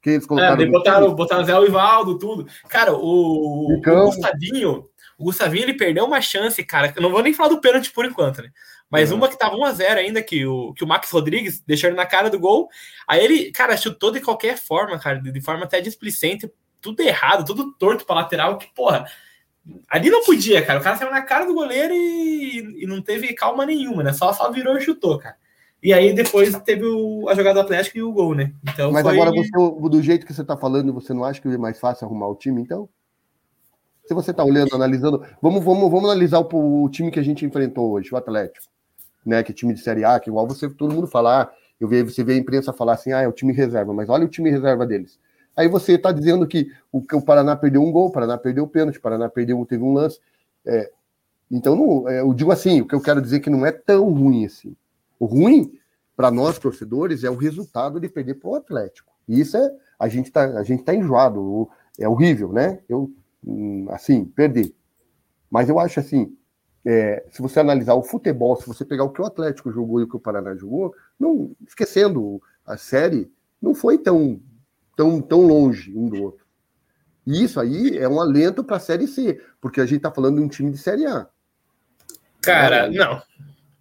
Que 0.02 0.10
eles 0.10 0.26
colocaram 0.26 0.60
é, 0.60 0.66
botaram, 0.66 1.14
botaram 1.14 1.44
Zé 1.44 1.52
Ivaldo, 1.52 2.18
tudo. 2.18 2.48
Cara, 2.68 2.92
o, 2.94 3.74
o 3.74 3.80
Gustavinho, 3.80 4.84
o 5.18 5.24
Gustavinho 5.24 5.64
ele 5.64 5.74
perdeu 5.74 6.04
uma 6.04 6.20
chance, 6.20 6.62
cara. 6.64 6.92
Eu 6.94 7.02
não 7.02 7.10
vou 7.10 7.22
nem 7.22 7.32
falar 7.32 7.50
do 7.50 7.60
pênalti 7.60 7.90
por 7.90 8.04
enquanto, 8.04 8.42
né? 8.42 8.50
Mas 8.90 9.10
uhum. 9.10 9.18
uma 9.18 9.28
que 9.28 9.38
tava 9.38 9.56
1x0 9.56 9.96
ainda, 9.96 10.22
que 10.22 10.46
o, 10.46 10.72
que 10.72 10.84
o 10.84 10.86
Max 10.86 11.10
Rodrigues 11.10 11.60
deixou 11.60 11.88
ele 11.88 11.96
na 11.96 12.06
cara 12.06 12.30
do 12.30 12.38
gol. 12.38 12.68
Aí 13.06 13.24
ele, 13.24 13.50
cara, 13.50 13.76
chutou 13.76 14.10
de 14.10 14.20
qualquer 14.20 14.56
forma, 14.56 14.98
cara, 14.98 15.20
de, 15.20 15.40
forma 15.40 15.64
até 15.64 15.80
displicente, 15.80 16.50
tudo 16.80 17.00
errado, 17.00 17.44
tudo 17.44 17.72
torto 17.72 18.04
pra 18.04 18.16
lateral, 18.16 18.58
que, 18.58 18.66
porra, 18.74 19.06
ali 19.88 20.10
não 20.10 20.22
podia, 20.24 20.64
cara. 20.64 20.78
O 20.78 20.82
cara 20.82 20.96
saiu 20.96 21.10
na 21.10 21.22
cara 21.22 21.46
do 21.46 21.54
goleiro 21.54 21.94
e, 21.94 22.84
e 22.84 22.86
não 22.86 23.00
teve 23.02 23.32
calma 23.34 23.64
nenhuma, 23.64 24.02
né? 24.02 24.12
Só, 24.12 24.32
só 24.32 24.50
virou 24.50 24.76
e 24.76 24.80
chutou, 24.80 25.18
cara. 25.18 25.36
E 25.82 25.92
aí 25.92 26.14
depois 26.14 26.56
teve 26.60 26.86
o, 26.86 27.28
a 27.28 27.34
jogada 27.34 27.60
do 27.60 27.64
Atlético 27.64 27.98
e 27.98 28.02
o 28.02 28.12
gol, 28.12 28.34
né? 28.34 28.54
Então 28.62 28.90
Mas 28.90 29.02
foi... 29.02 29.12
agora, 29.12 29.30
você, 29.30 29.50
do 29.50 30.02
jeito 30.02 30.24
que 30.24 30.32
você 30.32 30.42
tá 30.42 30.56
falando, 30.56 30.94
você 30.94 31.12
não 31.12 31.24
acha 31.24 31.40
que 31.40 31.48
é 31.48 31.58
mais 31.58 31.78
fácil 31.78 32.06
arrumar 32.06 32.28
o 32.28 32.36
time, 32.36 32.62
então? 32.62 32.88
Se 34.06 34.14
você 34.14 34.32
tá 34.32 34.44
olhando, 34.44 34.74
analisando. 34.74 35.24
Vamos, 35.40 35.64
vamos, 35.64 35.90
vamos 35.90 36.04
analisar 36.04 36.40
o, 36.40 36.84
o 36.84 36.88
time 36.90 37.10
que 37.10 37.18
a 37.18 37.22
gente 37.22 37.44
enfrentou 37.44 37.92
hoje, 37.92 38.12
o 38.12 38.16
Atlético 38.16 38.74
né, 39.24 39.42
que 39.42 39.52
é 39.52 39.54
time 39.54 39.72
de 39.72 39.80
Série 39.80 40.04
A, 40.04 40.20
que 40.20 40.28
igual 40.28 40.46
você, 40.46 40.68
todo 40.68 40.94
mundo 40.94 41.06
falar, 41.06 41.42
ah, 41.42 41.52
eu 41.80 41.88
vejo, 41.88 42.10
você 42.10 42.22
vê 42.22 42.34
a 42.34 42.36
imprensa 42.36 42.72
falar 42.72 42.94
assim, 42.94 43.12
ah, 43.12 43.22
é 43.22 43.28
o 43.28 43.32
time 43.32 43.52
reserva, 43.52 43.92
mas 43.92 44.08
olha 44.08 44.24
o 44.24 44.28
time 44.28 44.50
reserva 44.50 44.86
deles. 44.86 45.18
Aí 45.56 45.68
você 45.68 45.92
está 45.92 46.12
dizendo 46.12 46.46
que 46.46 46.70
o, 46.92 46.98
o 46.98 47.22
Paraná 47.22 47.56
perdeu 47.56 47.82
um 47.82 47.90
gol, 47.90 48.08
o 48.08 48.12
Paraná 48.12 48.36
perdeu 48.36 48.64
o 48.64 48.68
pênalti, 48.68 48.98
o 48.98 49.00
Paraná 49.00 49.28
perdeu, 49.28 49.64
teve 49.64 49.82
um 49.82 49.94
lance. 49.94 50.20
É, 50.66 50.90
então, 51.50 51.76
não, 51.76 52.08
é, 52.08 52.20
eu 52.20 52.34
digo 52.34 52.50
assim, 52.50 52.80
o 52.80 52.86
que 52.86 52.94
eu 52.94 53.00
quero 53.00 53.22
dizer 53.22 53.36
é 53.36 53.40
que 53.40 53.50
não 53.50 53.64
é 53.64 53.72
tão 53.72 54.12
ruim 54.12 54.44
assim. 54.44 54.76
O 55.18 55.26
ruim, 55.26 55.72
para 56.16 56.30
nós 56.30 56.58
torcedores, 56.58 57.24
é 57.24 57.30
o 57.30 57.36
resultado 57.36 58.00
de 58.00 58.08
perder 58.08 58.34
para 58.34 58.50
o 58.50 58.54
Atlético. 58.56 59.12
E 59.28 59.40
isso 59.40 59.56
é, 59.56 59.72
a 59.98 60.08
gente 60.08 60.26
está 60.26 60.48
tá 60.84 60.94
enjoado, 60.94 61.68
é 61.98 62.08
horrível, 62.08 62.52
né? 62.52 62.80
Eu, 62.88 63.10
hum, 63.44 63.86
assim, 63.90 64.24
perder. 64.24 64.74
Mas 65.50 65.68
eu 65.68 65.78
acho 65.78 66.00
assim, 66.00 66.36
é, 66.84 67.24
se 67.30 67.40
você 67.40 67.60
analisar 67.60 67.94
o 67.94 68.02
futebol, 68.02 68.56
se 68.56 68.66
você 68.66 68.84
pegar 68.84 69.04
o 69.04 69.10
que 69.10 69.22
o 69.22 69.24
Atlético 69.24 69.72
jogou 69.72 70.00
e 70.00 70.04
o 70.04 70.08
que 70.08 70.16
o 70.16 70.20
Paraná 70.20 70.54
jogou, 70.54 70.94
não 71.18 71.54
esquecendo 71.66 72.42
a 72.66 72.76
série, 72.76 73.30
não 73.60 73.74
foi 73.74 73.98
tão, 73.98 74.40
tão, 74.96 75.20
tão 75.20 75.42
longe 75.42 75.96
um 75.96 76.08
do 76.08 76.22
outro. 76.22 76.44
E 77.26 77.42
isso 77.42 77.58
aí 77.58 77.96
é 77.96 78.08
um 78.08 78.20
alento 78.20 78.62
para 78.62 78.76
a 78.76 78.80
Série 78.80 79.06
C, 79.06 79.40
porque 79.60 79.80
a 79.80 79.86
gente 79.86 79.98
está 79.98 80.10
falando 80.10 80.36
de 80.36 80.42
um 80.42 80.48
time 80.48 80.70
de 80.70 80.78
Série 80.78 81.06
A. 81.06 81.26
Cara, 82.42 82.86
é, 82.86 82.90
não. 82.90 83.22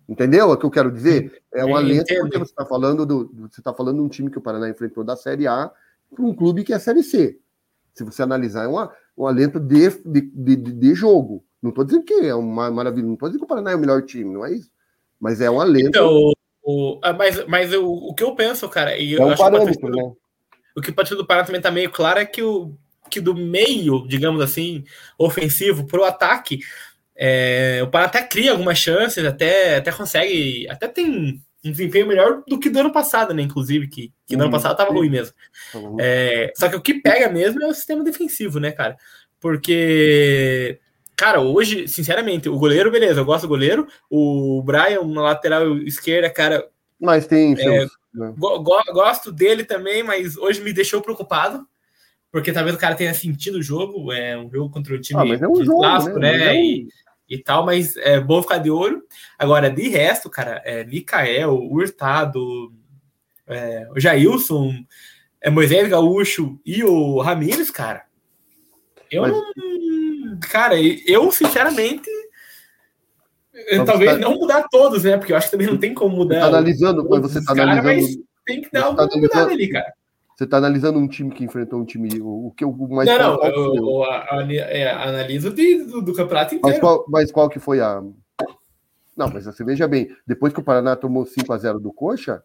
Entendeu 0.07 0.49
o 0.49 0.57
que 0.57 0.65
eu 0.65 0.71
quero 0.71 0.91
dizer? 0.91 1.41
É 1.53 1.65
um 1.65 1.75
alento 1.75 2.11
entendo. 2.11 2.21
porque 2.21 2.37
você 2.37 2.51
está 2.51 2.65
falando 2.65 3.05
do, 3.05 3.31
você 3.49 3.59
está 3.59 3.73
falando 3.73 3.97
de 3.97 4.03
um 4.03 4.09
time 4.09 4.29
que 4.29 4.37
o 4.37 4.41
Paraná 4.41 4.69
enfrentou 4.69 5.03
da 5.03 5.15
Série 5.15 5.47
A 5.47 5.71
para 6.13 6.23
um 6.23 6.33
clube 6.33 6.63
que 6.63 6.71
é 6.71 6.75
a 6.77 6.79
Série 6.79 7.03
C. 7.03 7.37
Se 7.93 8.03
você 8.03 8.23
analisar, 8.23 8.63
é 8.63 8.67
uma, 8.67 8.91
um 9.17 9.27
alento 9.27 9.59
de, 9.59 9.89
de, 10.05 10.21
de, 10.21 10.55
de 10.55 10.95
jogo. 10.95 11.43
Não 11.61 11.69
estou 11.69 11.85
dizendo 11.85 12.03
que 12.03 12.13
é 12.13 12.35
uma 12.35 12.69
maravilha, 12.69 13.05
não 13.05 13.13
estou 13.13 13.29
dizendo 13.29 13.39
que 13.39 13.45
o 13.45 13.47
Paraná 13.47 13.71
é 13.71 13.75
o 13.75 13.79
melhor 13.79 14.01
time, 14.03 14.33
não 14.33 14.45
é 14.45 14.53
isso. 14.53 14.69
Mas 15.19 15.39
é 15.39 15.49
uma 15.49 15.63
lenda. 15.63 15.89
Então, 15.89 16.33
o, 16.63 16.99
ah, 17.01 17.13
mas 17.13 17.45
mas 17.47 17.71
eu, 17.71 17.89
o 17.89 18.13
que 18.13 18.23
eu 18.23 18.35
penso, 18.35 18.67
cara, 18.67 18.97
e 18.97 19.15
é 19.15 19.23
um 19.23 19.35
parâmetro, 19.35 19.79
que 19.79 19.85
o, 19.85 19.89
né? 19.89 20.11
o 20.75 20.81
que 20.81 20.89
o 20.89 20.93
partido 20.93 21.17
do 21.17 21.25
Paraná 21.25 21.45
também 21.45 21.59
está 21.59 21.71
meio 21.71 21.89
claro 21.89 22.19
é 22.19 22.25
que 22.25 22.41
o 22.41 22.75
que 23.09 23.21
do 23.21 23.35
meio, 23.35 24.07
digamos 24.07 24.41
assim, 24.41 24.83
ofensivo 25.17 25.85
para 25.85 26.01
o 26.01 26.03
ataque, 26.03 26.59
é, 27.15 27.81
o 27.83 27.87
Paraná 27.87 28.09
até 28.09 28.23
cria 28.23 28.51
algumas 28.51 28.77
chances, 28.77 29.23
até, 29.23 29.77
até 29.77 29.91
consegue, 29.91 30.67
até 30.69 30.87
tem 30.87 31.41
um 31.65 31.71
desempenho 31.71 32.07
melhor 32.07 32.43
do 32.47 32.59
que 32.59 32.69
do 32.69 32.79
ano 32.79 32.91
passado, 32.91 33.33
né? 33.33 33.41
Inclusive, 33.41 33.87
que, 33.87 34.11
que 34.25 34.35
no 34.35 34.43
ano 34.43 34.51
uhum. 34.51 34.57
passado 34.57 34.73
estava 34.73 34.91
ruim 34.91 35.09
mesmo. 35.09 35.33
Uhum. 35.73 35.97
É, 35.99 36.51
só 36.55 36.67
que 36.69 36.75
o 36.75 36.81
que 36.81 36.95
pega 36.95 37.29
mesmo 37.29 37.61
é 37.61 37.67
o 37.67 37.73
sistema 37.73 38.03
defensivo, 38.03 38.59
né, 38.59 38.71
cara? 38.71 38.97
Porque 39.39 40.79
Cara, 41.15 41.41
hoje, 41.41 41.87
sinceramente, 41.87 42.49
o 42.49 42.57
goleiro, 42.57 42.91
beleza, 42.91 43.21
eu 43.21 43.25
gosto 43.25 43.43
do 43.43 43.49
goleiro. 43.49 43.87
O 44.09 44.61
Brian, 44.63 45.03
na 45.03 45.21
lateral 45.21 45.77
esquerda, 45.79 46.29
cara. 46.29 46.67
Mas 46.99 47.27
tem. 47.27 47.53
É, 47.59 47.85
né? 48.13 48.33
go 48.37 48.61
gosto 48.63 49.31
dele 49.31 49.63
também, 49.63 50.03
mas 50.03 50.37
hoje 50.37 50.61
me 50.61 50.73
deixou 50.73 51.01
preocupado. 51.01 51.65
Porque 52.31 52.51
talvez 52.51 52.75
o 52.75 52.79
cara 52.79 52.95
tenha 52.95 53.13
sentido 53.13 53.59
o 53.59 53.63
jogo. 53.63 54.11
É 54.11 54.35
um 54.35 54.49
jogo 54.49 54.71
contra 54.71 54.95
o 54.95 54.99
time 54.99 55.19
ah, 55.21 55.39
é 55.39 55.47
um 55.47 55.53
de 55.53 55.65
jogo, 55.65 55.79
clássico, 55.81 56.17
né? 56.17 56.37
né? 56.37 56.47
É 56.47 56.51
um... 56.51 56.55
E, 56.55 56.87
e, 57.29 57.37
tal, 57.37 57.65
mas 57.65 57.95
é 57.97 58.19
bom 58.19 58.41
ficar 58.41 58.57
de 58.57 58.69
olho. 58.69 59.03
Agora, 59.37 59.69
de 59.69 59.89
resto, 59.89 60.29
cara, 60.29 60.61
é 60.65 60.83
Mikael, 60.83 61.55
Hurtado, 61.55 62.73
é, 63.47 63.87
o 63.95 63.99
Jailson, 63.99 64.73
é 65.41 65.49
Moisés 65.49 65.87
Gaúcho 65.89 66.59
e 66.65 66.83
o 66.83 67.19
Ramires, 67.19 67.71
cara. 67.71 68.03
Eu 69.11 69.23
mas... 69.23 69.31
não 69.31 69.43
cara, 70.39 70.75
eu 70.79 71.31
sinceramente. 71.31 72.09
Eu, 73.69 73.85
talvez 73.85 74.19
não 74.19 74.35
mudar 74.35 74.67
todos, 74.69 75.03
né? 75.03 75.17
Porque 75.17 75.31
eu 75.31 75.37
acho 75.37 75.47
que 75.47 75.51
também 75.51 75.67
não 75.67 75.77
tem 75.77 75.93
como 75.93 76.15
mudar. 76.15 76.41
Tá 76.41 76.47
analisando, 76.47 77.07
mas 77.07 77.21
você 77.21 77.43
tá 77.43 77.53
analisando. 77.53 77.83
Mas 77.83 78.17
tem 78.45 78.61
que 78.61 78.71
dar 78.71 78.85
alguma 78.85 79.07
tá 79.07 79.17
mudada 79.17 79.51
ali, 79.51 79.69
cara. 79.69 79.93
Você 80.35 80.47
tá 80.47 80.57
analisando 80.57 80.97
um 80.97 81.07
time 81.07 81.31
que 81.31 81.43
enfrentou 81.43 81.79
um 81.79 81.85
time. 81.85 82.19
O, 82.19 82.47
o 82.47 82.51
que 82.51 82.65
o 82.65 82.71
mais. 82.89 83.07
Não, 83.07 83.17
não, 83.17 83.43
eu, 83.43 83.75
eu, 83.75 84.03
é, 84.49 84.91
analiso 84.91 85.51
de, 85.51 85.83
do, 85.83 86.01
do, 86.01 86.13
campeonato 86.13 86.55
inteiro. 86.55 86.75
Mas 86.75 86.79
qual, 86.79 87.05
mas 87.07 87.31
qual 87.31 87.49
que 87.49 87.59
foi 87.59 87.79
a. 87.79 88.01
Não, 89.15 89.29
mas 89.31 89.45
você 89.45 89.63
veja 89.63 89.87
bem, 89.87 90.09
depois 90.25 90.51
que 90.51 90.59
o 90.59 90.63
Paraná 90.63 90.95
tomou 90.95 91.23
5 91.23 91.53
a 91.53 91.57
0 91.57 91.79
do 91.79 91.93
Coxa, 91.93 92.43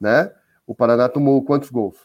né? 0.00 0.32
O 0.66 0.74
Paraná 0.74 1.08
tomou 1.08 1.44
quantos 1.44 1.70
gols? 1.70 1.96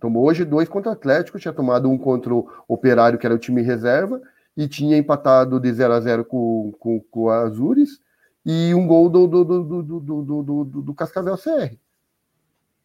Tomou 0.00 0.24
hoje 0.24 0.44
dois 0.44 0.68
contra 0.68 0.90
o 0.90 0.92
Atlético, 0.92 1.38
tinha 1.38 1.52
tomado 1.52 1.90
um 1.90 1.98
contra 1.98 2.34
o 2.34 2.48
Operário, 2.66 3.18
que 3.18 3.26
era 3.26 3.34
o 3.34 3.38
time 3.38 3.60
reserva, 3.60 4.20
e 4.56 4.66
tinha 4.66 4.96
empatado 4.96 5.60
de 5.60 5.72
0 5.72 5.92
a 5.92 6.00
0 6.00 6.24
com, 6.24 6.72
com, 6.78 7.00
com 7.00 7.20
o 7.20 7.30
Azures, 7.30 8.00
e 8.44 8.74
um 8.74 8.86
gol 8.86 9.08
do, 9.08 9.26
do, 9.26 9.44
do, 9.44 9.62
do, 9.62 10.00
do, 10.00 10.42
do, 10.42 10.82
do 10.82 10.94
Cascavel 10.94 11.36
CR. 11.36 11.76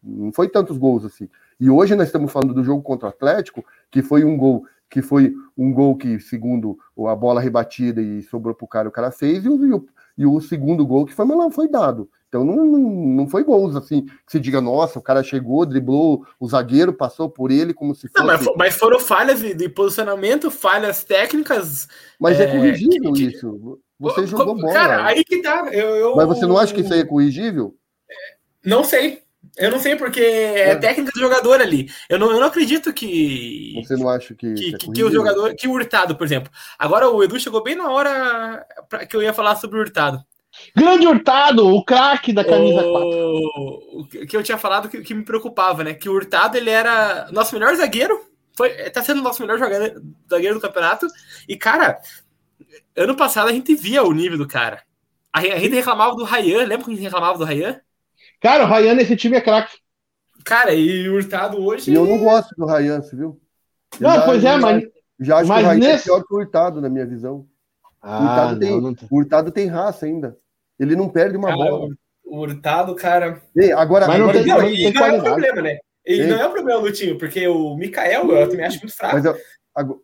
Não 0.02 0.32
foi 0.32 0.48
tantos 0.48 0.78
gols 0.78 1.04
assim. 1.04 1.28
E 1.58 1.68
hoje 1.68 1.94
nós 1.94 2.06
estamos 2.06 2.32
falando 2.32 2.54
do 2.54 2.64
jogo 2.64 2.82
contra 2.82 3.06
o 3.06 3.10
Atlético, 3.10 3.64
que 3.90 4.02
foi 4.02 4.24
um 4.24 4.36
gol 4.36 4.64
que 4.90 5.00
foi 5.00 5.32
um 5.56 5.72
gol 5.72 5.96
que, 5.96 6.18
segundo 6.18 6.76
a 7.06 7.14
bola 7.14 7.40
rebatida 7.40 8.02
e 8.02 8.22
sobrou 8.24 8.54
para 8.54 8.64
o 8.64 8.68
cara, 8.68 8.88
o 8.88 8.92
cara 8.92 9.12
fez, 9.12 9.44
e 9.44 9.48
o, 9.48 9.86
e 10.18 10.26
o, 10.26 10.40
segundo 10.40 10.84
gol 10.84 11.06
que 11.06 11.14
foi, 11.14 11.24
mas 11.24 11.38
não 11.38 11.50
foi 11.50 11.68
dado. 11.68 12.10
Então 12.28 12.44
não, 12.44 12.56
não, 12.56 12.78
não 12.78 13.28
foi 13.28 13.44
gols 13.44 13.76
assim, 13.76 14.04
que 14.04 14.32
se 14.32 14.40
diga, 14.40 14.60
nossa, 14.60 14.98
o 14.98 15.02
cara 15.02 15.22
chegou, 15.22 15.64
driblou, 15.64 16.26
o 16.40 16.48
zagueiro 16.48 16.92
passou 16.92 17.30
por 17.30 17.52
ele 17.52 17.72
como 17.72 17.94
se 17.94 18.08
fosse. 18.08 18.18
Não, 18.18 18.26
mas, 18.26 18.44
mas, 18.56 18.74
foram 18.74 18.98
falhas 18.98 19.40
de, 19.40 19.54
de, 19.54 19.68
posicionamento, 19.68 20.50
falhas 20.50 21.04
técnicas. 21.04 21.86
Mas 22.18 22.40
é, 22.40 22.44
é 22.44 22.46
corrigível 22.56 23.12
que... 23.12 23.26
isso. 23.26 23.80
Você 23.98 24.26
jogou 24.26 24.56
bola. 24.56 24.72
Cara, 24.72 25.06
aí 25.06 25.22
que 25.24 25.40
tá. 25.40 25.68
Eu, 25.72 25.88
eu... 25.96 26.16
Mas 26.16 26.26
você 26.26 26.46
não 26.46 26.58
acha 26.58 26.74
que 26.74 26.80
isso 26.80 26.92
aí 26.92 27.00
é 27.00 27.04
corrigível? 27.04 27.76
Não 28.64 28.82
sei. 28.82 29.22
Eu 29.56 29.70
não 29.70 29.78
sei, 29.78 29.96
porque 29.96 30.20
é, 30.20 30.70
é 30.70 30.76
técnica 30.76 31.12
do 31.12 31.20
jogador 31.20 31.60
ali. 31.60 31.90
Eu 32.08 32.18
não, 32.18 32.30
eu 32.30 32.40
não 32.40 32.46
acredito 32.46 32.92
que. 32.92 33.74
Você 33.76 33.96
não 33.96 34.08
acha 34.08 34.34
que. 34.34 34.54
Que, 34.54 34.72
que, 34.72 34.90
é 34.90 34.92
que 34.92 35.04
o 35.04 35.10
jogador. 35.10 35.54
Que 35.54 35.68
o 35.68 35.72
Hurtado, 35.72 36.16
por 36.16 36.24
exemplo. 36.24 36.50
Agora 36.78 37.08
o 37.08 37.22
Edu 37.22 37.38
chegou 37.38 37.62
bem 37.62 37.74
na 37.74 37.90
hora 37.90 38.66
pra, 38.88 39.06
que 39.06 39.16
eu 39.16 39.22
ia 39.22 39.34
falar 39.34 39.56
sobre 39.56 39.78
o 39.78 39.82
Hurtado. 39.82 40.24
Grande 40.74 41.06
Hurtado, 41.06 41.66
o 41.66 41.84
craque 41.84 42.32
da 42.32 42.44
camisa 42.44 42.82
o... 42.84 42.92
4. 44.08 44.22
O 44.22 44.26
que 44.26 44.36
eu 44.36 44.42
tinha 44.42 44.58
falado 44.58 44.88
que, 44.88 45.00
que, 45.00 45.14
me 45.14 45.24
preocupava, 45.24 45.84
né? 45.84 45.94
Que 45.94 46.08
o 46.08 46.12
Hurtado 46.12 46.56
ele 46.56 46.70
era 46.70 47.28
nosso 47.30 47.54
melhor 47.54 47.74
zagueiro. 47.76 48.18
Foi, 48.56 48.70
tá 48.90 49.02
sendo 49.02 49.20
o 49.20 49.22
nosso 49.22 49.40
melhor 49.42 49.58
jogador, 49.58 50.02
zagueiro 50.28 50.56
do 50.56 50.60
campeonato. 50.60 51.06
E, 51.48 51.56
cara, 51.56 52.00
ano 52.96 53.16
passado 53.16 53.48
a 53.48 53.52
gente 53.52 53.74
via 53.74 54.02
o 54.02 54.12
nível 54.12 54.38
do 54.38 54.46
cara. 54.46 54.82
A, 55.32 55.40
a 55.40 55.58
gente 55.58 55.74
reclamava 55.74 56.14
do 56.16 56.24
Rayan. 56.24 56.66
Lembra 56.66 56.84
que 56.84 56.90
a 56.90 56.94
gente 56.94 57.04
reclamava 57.04 57.38
do 57.38 57.44
Rayan? 57.44 57.80
Cara, 58.40 58.64
o 58.64 58.66
Rayan 58.66 58.94
nesse 58.94 59.16
time 59.16 59.36
é 59.36 59.40
craque. 59.40 59.76
Cara, 60.44 60.72
e 60.72 61.08
o 61.08 61.14
Hurtado 61.14 61.62
hoje. 61.62 61.90
E 61.90 61.94
eu 61.94 62.06
não 62.06 62.18
gosto 62.18 62.54
do 62.56 62.64
Rayan, 62.64 63.02
você 63.02 63.14
viu? 63.14 63.40
Não, 64.00 64.14
já, 64.14 64.22
pois 64.22 64.44
é, 64.44 64.56
mas. 64.56 64.84
Já 65.18 65.38
acho 65.38 65.48
mas 65.48 65.58
que 65.58 65.64
o 65.64 65.66
Rayan 65.66 65.84
é 65.84 65.92
nesse... 65.92 66.02
é 66.02 66.04
pior 66.04 66.24
que 66.24 66.34
o 66.34 66.36
Hurtado, 66.38 66.80
na 66.80 66.88
minha 66.88 67.06
visão. 67.06 67.46
Ah, 68.00 68.18
o, 68.18 68.22
Hurtado 68.22 68.52
não, 68.52 68.58
tem, 68.58 68.80
não... 68.80 68.96
o 69.10 69.16
Hurtado 69.18 69.50
tem 69.50 69.66
raça 69.66 70.06
ainda. 70.06 70.36
Ele 70.78 70.96
não 70.96 71.08
perde 71.08 71.36
uma 71.36 71.48
cara, 71.48 71.58
bola. 71.58 71.88
O 72.24 72.38
Hurtado, 72.38 72.94
cara. 72.94 73.42
Ei, 73.54 73.72
agora, 73.72 74.06
Mas 74.06 74.18
não 74.18 74.32
tem, 74.32 74.46
não, 74.46 74.58
não, 74.58 74.66
tem 74.66 74.92
não 74.92 75.04
é 75.04 75.12
um 75.12 75.22
problema, 75.22 75.62
né? 75.62 75.78
E 76.06 76.26
não 76.26 76.40
é 76.40 76.46
o 76.46 76.50
problema 76.50 76.80
do 76.80 76.92
time, 76.92 77.18
porque 77.18 77.46
o 77.46 77.76
Mikael 77.76 78.30
eu 78.30 78.48
também 78.48 78.64
acho 78.64 78.78
muito 78.78 78.96
fraco. 78.96 79.16
Mas 79.16 79.26
agora, 79.74 80.00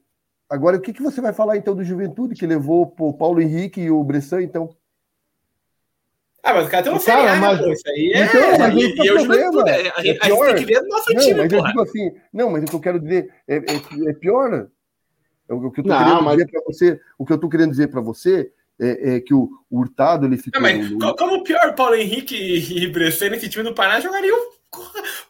agora, 0.51 0.77
o 0.77 0.81
que, 0.81 0.93
que 0.93 1.03
você 1.03 1.23
vai 1.23 1.33
falar 1.33 1.57
então 1.57 1.75
do 1.75 1.83
Juventude, 1.83 2.35
que 2.35 2.47
levou 2.47 2.95
o 2.99 3.15
Paulo 3.15 3.41
Henrique 3.41 3.81
e 3.81 3.91
o 3.91 4.05
Bressan, 4.05 4.43
então? 4.43 4.77
Ah, 6.49 6.55
mas 6.55 6.67
o 6.67 6.71
cara 6.71 6.83
tem 6.85 6.93
uma 6.93 7.01
série 7.01 7.27
A, 7.29 7.37
mas... 7.37 7.59
Pô, 7.59 7.73
isso 7.73 7.89
aí 7.89 8.13
é... 8.15 8.25
Então, 8.25 8.59
mas 8.59 8.75
e, 8.75 8.95
e 9.03 9.09
é 9.09 9.13
o 9.13 9.19
Juventude, 9.19 9.71
é, 9.71 9.93
a, 9.97 10.01
gente, 10.03 10.09
é 10.09 10.15
pior. 10.27 10.45
a 10.45 10.47
gente 10.47 10.55
tem 10.57 10.65
que 10.67 10.73
ver 10.75 10.81
do 10.81 10.89
nosso 10.89 11.13
não, 11.15 11.21
time, 11.23 11.35
mas 11.35 11.53
porra. 11.53 11.63
eu 11.69 11.73
digo 11.73 11.83
assim, 11.83 12.11
não, 12.33 12.51
mas 12.51 12.63
o 12.63 12.67
que 12.67 12.75
eu 12.77 12.81
quero 12.81 13.01
dizer 13.01 13.31
é, 13.49 13.57
é, 13.57 14.11
é 14.11 14.13
pior. 14.13 14.69
O 15.49 15.71
que 15.73 15.81
eu 15.81 15.85
tô 15.85 15.91
Não, 15.91 15.99
querendo 15.99 16.23
mas- 16.23 16.37
dizer 16.37 16.51
para 16.51 16.63
você, 16.65 17.01
o 17.19 17.25
que 17.27 17.33
eu 17.33 17.39
tô 17.39 17.49
querendo 17.49 17.71
dizer 17.71 17.89
para 17.89 18.01
você 18.01 18.51
é, 18.81 19.17
é 19.17 19.21
que 19.21 19.35
o, 19.35 19.49
Hurtado 19.71 20.27
ele 20.27 20.37
ficou 20.37 20.61
Não, 20.61 20.69
mas 20.69 20.91
no- 20.91 20.99
co- 20.99 21.17
como 21.17 21.35
o 21.37 21.43
pior 21.45 21.75
Paulo 21.75 21.95
Henrique 21.97 22.37
e 22.37 22.85
e 22.85 22.89
Bressan 22.89 23.31
nesse 23.31 23.49
time 23.49 23.65
do 23.65 23.75
Paraná 23.75 23.99
jogariam. 24.01 24.37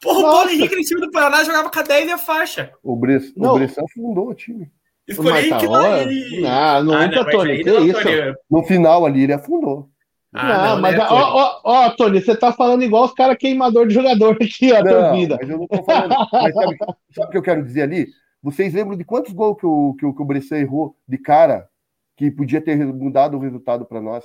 Porra, 0.03 0.19
o. 0.19 0.23
Paulo 0.23 0.51
Henrique 0.51 0.77
nesse 0.77 0.89
time 0.91 1.01
do 1.01 1.11
Paraná 1.11 1.45
jogava 1.45 1.71
com 1.71 1.79
a 1.79 1.83
10 1.83 2.09
e 2.09 2.13
a 2.13 2.19
faixa. 2.19 2.73
o 2.83 2.95
Bress, 2.97 3.33
Não. 3.37 3.55
o 3.55 3.59
Bressan 3.59 3.83
fundou 3.95 4.29
o 4.29 4.35
time. 4.35 4.71
Escolhi 5.09 5.49
tá, 5.49 5.59
que 5.59 5.67
olha, 5.67 6.03
ele. 6.03 6.41
Não, 6.41 6.85
nunca, 6.85 7.23
mas 7.23 7.33
Tony, 7.33 7.51
aí 7.53 7.63
que 7.65 7.71
não, 7.71 7.87
isso? 7.87 8.03
Tony. 8.03 8.35
No 8.51 8.63
final 8.65 9.07
ali 9.07 9.23
ele 9.23 9.33
afundou. 9.33 9.89
Ah, 10.39 10.69
não, 10.75 10.81
mas 10.81 10.97
né, 10.97 11.05
ó, 11.05 11.09
Tony? 11.09 11.23
ó, 11.23 11.61
ó, 11.65 11.91
Tony, 11.91 12.21
você 12.21 12.37
tá 12.37 12.53
falando 12.53 12.83
igual 12.83 13.05
os 13.05 13.13
caras 13.13 13.37
queimador 13.39 13.87
de 13.87 13.95
jogador 13.95 14.37
aqui, 14.43 14.73
ó, 14.73 14.83
Não, 14.83 14.93
torcida. 14.93 15.39
mas 15.41 15.49
eu 15.51 15.59
não 15.59 15.67
tô 15.67 15.83
falando. 15.83 16.15
Mas 16.33 16.55
sabe, 16.55 16.77
sabe 17.11 17.27
o 17.27 17.31
que 17.31 17.39
eu 17.39 17.43
quero 17.43 17.65
dizer 17.65 17.83
ali? 17.83 18.07
Vocês 18.43 18.73
lembram 18.75 18.97
de 18.97 19.05
quantos 19.05 19.33
gols 19.33 19.57
que 19.59 19.67
o, 19.67 19.95
que 19.99 20.07
o, 20.07 20.15
que 20.15 20.23
o 20.23 20.25
Bressan 20.25 20.59
errou 20.59 20.97
de 21.09 21.19
cara 21.19 21.69
que 22.17 22.31
podia 22.31 22.61
ter 22.61 22.77
mudado 22.77 23.37
o 23.37 23.41
resultado 23.41 23.85
para 23.85 24.01
nós? 24.01 24.25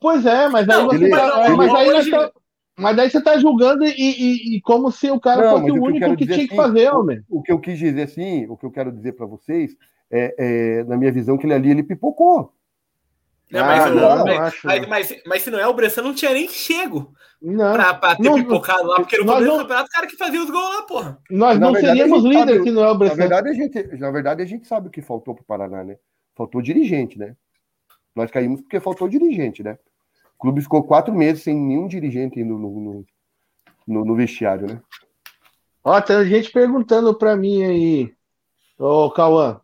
Pois 0.00 0.24
é, 0.26 0.48
mas 0.48 0.68
aí 0.68 0.76
Não, 0.76 0.86
você 0.86 0.96
ele- 0.96 1.10
tá, 1.10 1.46
ele- 1.46 1.56
mas 1.56 1.74
aí 1.74 1.90
hoje- 1.92 2.10
tá- 2.10 2.30
mas 2.78 2.94
daí 2.96 3.08
você 3.10 3.22
tá 3.22 3.38
julgando 3.38 3.84
e, 3.86 3.90
e- 3.90 4.56
e 4.56 4.60
como 4.60 4.92
se 4.92 5.10
o 5.10 5.18
cara 5.18 5.42
Não, 5.42 5.58
fosse 5.58 5.70
o 5.70 5.74
o 5.74 5.78
que 5.78 5.80
único 5.88 6.10
que 6.16 6.24
dizer 6.26 6.34
tinha 6.34 6.48
que 6.48 6.54
assim, 6.54 6.62
fazer, 6.62 6.90
homem. 6.92 7.20
O 7.30 7.42
que 7.42 7.50
eu 7.50 7.58
quis 7.58 7.78
dizer 7.78 8.02
assim, 8.02 8.46
o 8.48 8.56
que 8.56 8.66
eu 8.66 8.70
quero 8.70 8.92
dizer 8.92 9.12
para 9.12 9.24
vocês 9.24 9.74
é, 10.10 10.34
é, 10.38 10.84
na 10.84 10.96
minha 10.96 11.10
visão, 11.10 11.38
que 11.38 11.46
ele 11.46 11.54
ali 11.54 11.70
ele 11.70 11.82
pipocou. 11.82 12.52
Não, 13.50 13.60
mas, 13.64 13.84
Ah, 13.84 13.88
o- 13.90 13.94
não, 13.94 14.24
mas, 14.24 14.40
acho- 14.40 14.66
mas, 14.66 14.88
mas, 14.88 15.22
mas 15.26 15.42
se 15.42 15.50
não 15.50 15.58
é 15.60 15.66
o 15.68 15.72
Bressan, 15.74 16.02
não 16.02 16.12
tinha 16.14 16.32
nem 16.32 16.48
chego 16.48 17.12
Não, 17.40 17.74
pra, 17.74 17.94
pra 17.94 18.16
ter 18.16 18.22
Não, 18.24 18.34
pipocado 18.34 18.84
lá, 18.88 18.96
porque 18.96 19.18
no 19.18 19.24
nós 19.24 19.34
começo 19.36 19.50
do 19.52 19.56
não- 19.56 19.62
campeonato 19.62 19.88
o 19.88 19.92
cara 19.92 20.06
que 20.08 20.16
fazia 20.16 20.42
os 20.42 20.50
gols 20.50 20.74
lá, 20.76 20.82
porra. 20.82 21.18
nós 21.30 21.58
Na 21.58 21.66
não 21.66 21.72
verdade, 21.72 21.98
seríamos 21.98 22.22
sabe- 22.32 22.62
se 22.64 22.70
não 22.72 22.82
é 22.82 22.86
o 22.86 22.88
Na 22.92 22.94
Bressan. 22.98 23.14
verdade, 23.16 23.48
a 23.48 23.52
gente, 23.52 23.82
na 23.98 24.10
verdade, 24.10 24.42
a 24.42 24.46
gente 24.46 24.66
sabe 24.66 24.88
o 24.88 24.90
que 24.90 25.00
faltou 25.00 25.34
para 25.34 25.42
o 25.42 25.46
Paraná, 25.46 25.84
né? 25.84 25.96
Faltou 26.34 26.60
dirigente, 26.60 27.18
né? 27.18 27.36
Nós 28.16 28.30
caímos 28.32 28.60
porque 28.62 28.80
faltou 28.80 29.08
dirigente, 29.08 29.62
né? 29.62 29.78
O 30.34 30.38
clube 30.38 30.60
ficou 30.60 30.82
quatro 30.82 31.14
meses 31.14 31.42
sem 31.44 31.54
nenhum 31.54 31.86
dirigente 31.86 32.40
indo 32.40 32.58
no, 32.58 32.68
no, 32.80 33.04
no- 33.86 34.04
no 34.04 34.16
vestiário, 34.16 34.66
né? 34.66 34.80
Ó, 35.84 36.00
tem 36.00 36.24
gente 36.26 36.50
perguntando 36.50 37.14
pra 37.16 37.36
mim 37.36 37.62
aí, 37.62 38.12
ô 38.78 39.08
Cauã, 39.12 39.60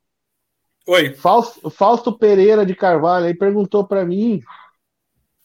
Oi. 0.86 1.14
Fausto, 1.14 1.70
Fausto 1.70 2.18
Pereira 2.18 2.66
de 2.66 2.74
Carvalho 2.74 3.26
aí 3.26 3.34
perguntou 3.34 3.86
pra 3.86 4.04
mim, 4.04 4.42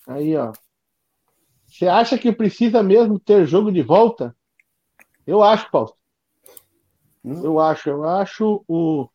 aí 0.07 0.35
ó, 0.35 0.51
você 1.65 1.87
acha 1.87 2.17
que 2.17 2.31
precisa 2.31 2.81
mesmo 2.83 3.19
ter 3.19 3.45
jogo 3.45 3.71
de 3.71 3.81
volta? 3.81 4.35
Eu 5.27 5.43
acho, 5.43 5.69
Fausto. 5.71 5.97
Hum. 7.23 7.43
Eu 7.43 7.59
acho, 7.59 7.89
eu 7.89 8.03
acho 8.03 8.63
o 8.67 9.07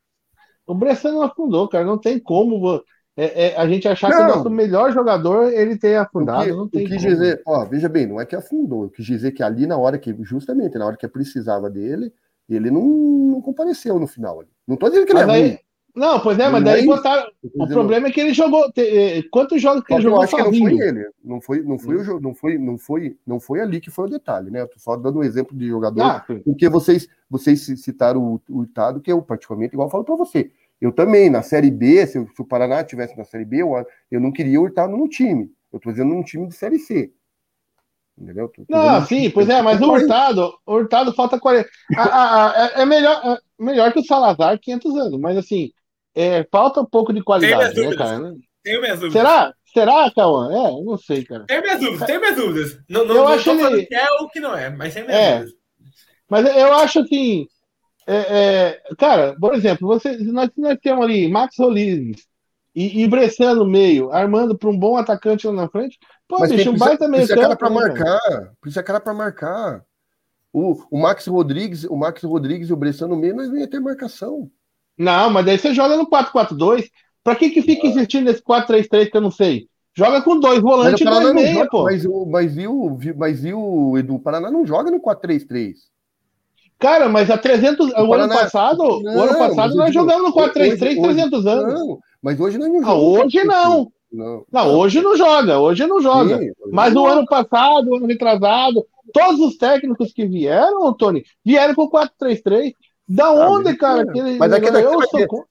o 0.67 0.75
Bressan 0.75 1.13
não 1.13 1.23
afundou, 1.23 1.67
cara, 1.69 1.85
não 1.85 1.99
tem 1.99 2.19
como 2.19 2.83
é- 3.17 3.49
é, 3.53 3.57
a 3.57 3.67
gente 3.67 3.87
achar 3.87 4.13
que 4.15 4.21
Não. 4.21 4.25
o 4.25 4.27
nosso 4.37 4.49
melhor 4.49 4.93
jogador 4.93 5.51
ele 5.53 5.77
tenha 5.77 6.01
O 6.17 6.27
afundado, 6.27 6.27
que, 6.27 6.53
não 6.55 6.69
quis 6.69 7.01
dizer, 7.01 7.41
ó, 7.45 7.65
veja 7.65 7.89
bem, 7.89 8.07
não 8.07 8.21
é 8.21 8.25
que 8.25 8.35
afundou, 8.35 8.83
eu 8.83 8.89
quis 8.89 9.05
dizer 9.05 9.31
que 9.31 9.43
ali 9.43 9.65
na 9.67 9.77
hora 9.77 9.97
que, 9.99 10.15
justamente 10.23 10.77
na 10.77 10.85
hora 10.85 10.95
que 10.97 11.07
precisava 11.07 11.69
dele, 11.69 12.13
ele 12.47 12.69
não, 12.71 12.81
não 12.83 13.41
compareceu 13.41 13.99
no 13.99 14.07
final. 14.07 14.39
ali. 14.41 14.49
Não 14.67 14.77
tô 14.77 14.87
dizendo 14.89 15.05
que 15.05 15.11
ele 15.11 15.19
Mas 15.19 15.21
é 15.21 15.25
aí, 15.29 15.43
ruim. 15.43 15.59
Não, 15.95 16.19
pois 16.19 16.39
é, 16.39 16.49
mas 16.49 16.63
daí 16.63 16.81
é 16.81 16.85
botaram. 16.85 17.29
O 17.57 17.67
problema 17.67 18.07
é 18.07 18.11
que 18.11 18.19
ele 18.19 18.33
jogou. 18.33 18.65
eh, 18.77 19.23
Quantos 19.31 19.61
jogos 19.61 19.83
que 19.83 19.93
ele 19.93 20.01
que 20.01 20.07
eu 20.07 20.11
jogou 20.11 20.23
acho 20.23 20.35
que 20.35 20.41
não 20.41 20.51
foi 20.53 20.71
ele. 20.79 21.09
Não 21.23 21.41
foi, 21.41 21.61
não 21.61 21.79
foi 21.79 21.95
o 21.97 22.03
jogo, 22.03 22.19
não 22.19 22.33
foi, 22.33 22.57
não 22.57 22.77
foi, 22.77 23.17
não 23.27 23.39
foi 23.39 23.61
ali 23.61 23.79
que 23.79 23.91
foi 23.91 24.05
o 24.05 24.09
detalhe, 24.09 24.49
né? 24.49 24.61
Eu 24.61 24.67
tô 24.67 24.79
só 24.79 24.95
dando 24.95 25.19
um 25.19 25.23
exemplo 25.23 25.55
de 25.55 25.67
jogador, 25.67 26.01
Ah, 26.03 26.25
porque 26.43 26.67
vocês, 26.69 27.07
vocês 27.29 27.61
ci- 27.61 27.77
citaram 27.77 28.21
o, 28.23 28.41
o 28.49 28.59
Hurtado, 28.59 29.01
que 29.01 29.11
eu 29.11 29.21
particularmente 29.21 29.75
igual 29.75 29.89
falo 29.89 30.03
para 30.03 30.15
você. 30.15 30.51
Eu 30.81 30.91
também, 30.91 31.29
na 31.29 31.41
Série 31.41 31.71
B, 31.71 32.05
se, 32.07 32.17
o- 32.19 32.45
Paraná 32.45 32.81
estivesse 32.81 33.17
na 33.17 33.23
Série 33.23 33.45
B, 33.45 33.61
eu, 33.61 33.73
eu 34.11 34.19
não 34.19 34.31
queria 34.31 34.59
o 34.59 34.63
Hurtado 34.63 34.97
no 34.97 35.07
time. 35.07 35.51
Eu 35.71 35.79
tô 35.79 35.91
dizendo 35.91 36.13
num 36.13 36.23
time 36.23 36.47
de 36.47 36.55
Série 36.55 36.79
C. 36.79 37.13
Entendeu? 38.17 38.47
Tô- 38.49 38.63
tô 38.65 38.69
Não, 38.69 39.01
sim, 39.01 39.29
pois 39.31 39.49
é, 39.49 39.61
mas 39.61 39.81
o 39.81 39.91
Hurtado, 39.91 40.53
o 40.65 40.73
Hurtado 40.75 41.13
falta 41.13 41.39
40. 41.39 41.69
Ah, 41.95 42.03
ah, 42.03 42.53
ah, 42.55 42.71
é 42.79 42.81
é 42.81 42.85
melhor, 42.85 43.21
é 43.59 43.63
melhor 43.63 43.91
que 43.91 43.99
o 43.99 44.05
Salazar 44.05 44.59
500 44.59 44.95
anos, 44.97 45.19
mas 45.19 45.37
assim, 45.37 45.71
é, 46.15 46.43
falta 46.51 46.81
um 46.81 46.85
pouco 46.85 47.11
de 47.13 47.23
qualidade, 47.23 47.75
Tem 47.75 47.89
né, 47.89 47.95
cara? 47.95 48.33
Tenho 48.63 48.81
minhas 48.81 48.99
dúvidas. 48.99 49.21
Será? 49.21 49.53
Será, 49.73 50.11
Cauã? 50.15 50.51
É, 50.51 50.83
não 50.83 50.97
sei, 50.97 51.23
cara. 51.25 51.45
Tenho 51.47 51.61
minhas 51.61 51.79
dúvidas, 51.79 52.05
tenho 52.07 52.19
minhas 52.19 52.35
dúvidas. 52.35 52.79
Não, 52.87 53.05
não, 53.05 53.15
Eu 53.15 53.21
não 53.23 53.27
acho 53.29 53.49
ele- 53.49 53.85
que 53.87 53.95
é 53.95 54.05
ou 54.21 54.29
que 54.29 54.39
não 54.39 54.55
é, 54.55 54.69
mas 54.69 54.93
tenho 54.93 55.07
minhas 55.07 55.19
É. 55.21 55.37
dúvidas. 55.39 55.53
Mas 56.29 56.55
eu 56.55 56.73
acho 56.75 56.99
assim, 56.99 57.47
é, 58.07 58.15
é, 58.15 58.95
cara, 58.97 59.35
por 59.39 59.53
exemplo, 59.55 59.87
você, 59.87 60.15
nós, 60.17 60.49
nós 60.57 60.77
temos 60.81 61.03
ali 61.03 61.27
Max 61.27 61.55
Rodrigues 61.57 62.25
e, 62.75 63.03
e 63.03 63.07
Bressan 63.07 63.55
no 63.55 63.65
meio, 63.65 64.11
armando 64.11 64.57
para 64.57 64.69
um 64.69 64.77
bom 64.77 64.95
atacante 64.97 65.47
lá 65.47 65.53
na 65.53 65.69
frente. 65.69 65.97
Pô, 66.27 66.39
Mas 66.39 66.51
bicho, 66.51 66.63
tem, 66.63 66.69
um 66.71 66.73
precisa, 66.73 66.89
baita 66.89 67.07
meio 67.07 67.25
precisa 67.27 67.41
cara 67.41 67.55
para 67.55 67.69
né, 67.69 67.75
cara? 67.75 67.89
marcar. 67.93 68.51
Precisa 68.61 68.83
cara 68.83 68.99
para 68.99 69.13
marcar. 69.13 69.83
O, 70.51 70.79
o 70.91 70.99
Max 71.01 71.25
Rodrigues, 71.27 71.83
o 71.83 71.95
Max 71.95 72.21
Rodrigues 72.23 72.69
e 72.69 72.73
o 72.73 72.77
Bressan 72.77 73.07
no 73.07 73.15
meio, 73.15 73.35
nós 73.35 73.49
não 73.49 73.57
ia 73.57 73.67
ter 73.67 73.79
marcação. 73.79 74.49
Não, 74.97 75.29
mas 75.29 75.45
daí 75.45 75.57
você 75.57 75.73
joga 75.73 75.97
no 75.97 76.07
4-4-2. 76.09 76.89
Pra 77.23 77.35
que 77.35 77.49
que 77.49 77.61
fica 77.61 77.87
insistindo 77.87 78.25
nesse 78.25 78.41
4-3-3 78.43 79.09
que 79.09 79.17
eu 79.17 79.21
não 79.21 79.31
sei? 79.31 79.67
Joga 79.95 80.21
com 80.21 80.39
dois 80.39 80.55
Mas 80.55 80.63
volantes 80.63 81.01
o 81.01 81.03
e 81.03 81.09
dois 81.21 81.33
meia, 81.33 81.53
joga, 81.53 81.69
pô. 81.69 81.83
mas, 81.83 82.05
o, 82.05 82.25
mas, 82.25 82.57
e 82.57 82.67
o, 82.67 82.97
mas 83.15 83.43
o 83.45 83.97
Edu? 83.97 84.15
O 84.15 84.19
Paraná 84.19 84.49
não 84.51 84.65
joga 84.65 84.89
no 84.91 84.99
4-3-3. 84.99 85.73
Cara, 86.79 87.07
mas 87.07 87.29
há 87.29 87.37
300, 87.37 87.91
o, 87.91 87.95
ano 87.97 88.09
Paraná- 88.09 88.35
passado, 88.35 88.81
o 88.81 89.01
Não, 89.03 89.11
ano 89.23 89.39
mas 89.39 89.55
passado 89.55 89.75
nós 89.75 89.93
jogamos 89.93 90.23
no 90.23 90.33
4-3-3 90.33 90.97
hoje- 90.97 91.01
300 91.01 91.45
anos. 91.47 91.73
Não, 91.73 91.99
mas 92.21 92.39
hoje 92.39 92.57
nós 92.57 92.67
não 92.69 92.79
Ah, 92.79 92.83
jogamos. 92.85 93.25
hoje 93.25 93.43
não. 93.45 93.91
Não, 94.11 94.45
Não, 94.51 94.75
hoje 94.75 95.01
não 95.01 95.15
joga, 95.17 95.59
hoje 95.59 95.87
não 95.87 95.99
joga. 96.01 96.37
Sim, 96.37 96.51
Mas 96.71 96.93
não. 96.93 97.03
no 97.03 97.07
ano 97.09 97.25
passado, 97.25 97.87
o 97.89 97.95
ano 97.95 98.05
retrasado, 98.05 98.85
todos 99.11 99.39
os 99.39 99.57
técnicos 99.57 100.11
que 100.13 100.25
vieram, 100.27 100.93
Tony, 100.93 101.23
vieram 101.43 101.73
com 101.73 101.89
4-3-3. 101.89 102.73
Da 103.07 103.25
Ah, 103.25 103.49
onde, 103.49 103.65
mas- 103.65 103.77
cara? 103.77 104.05
que 104.07 104.19
ele- 104.19 104.37
Mas 104.37 104.51
daqui, 104.51 104.71
daqui 104.71 104.85
eu 104.87 104.97
vai 104.97 105.07
sou 105.07 105.45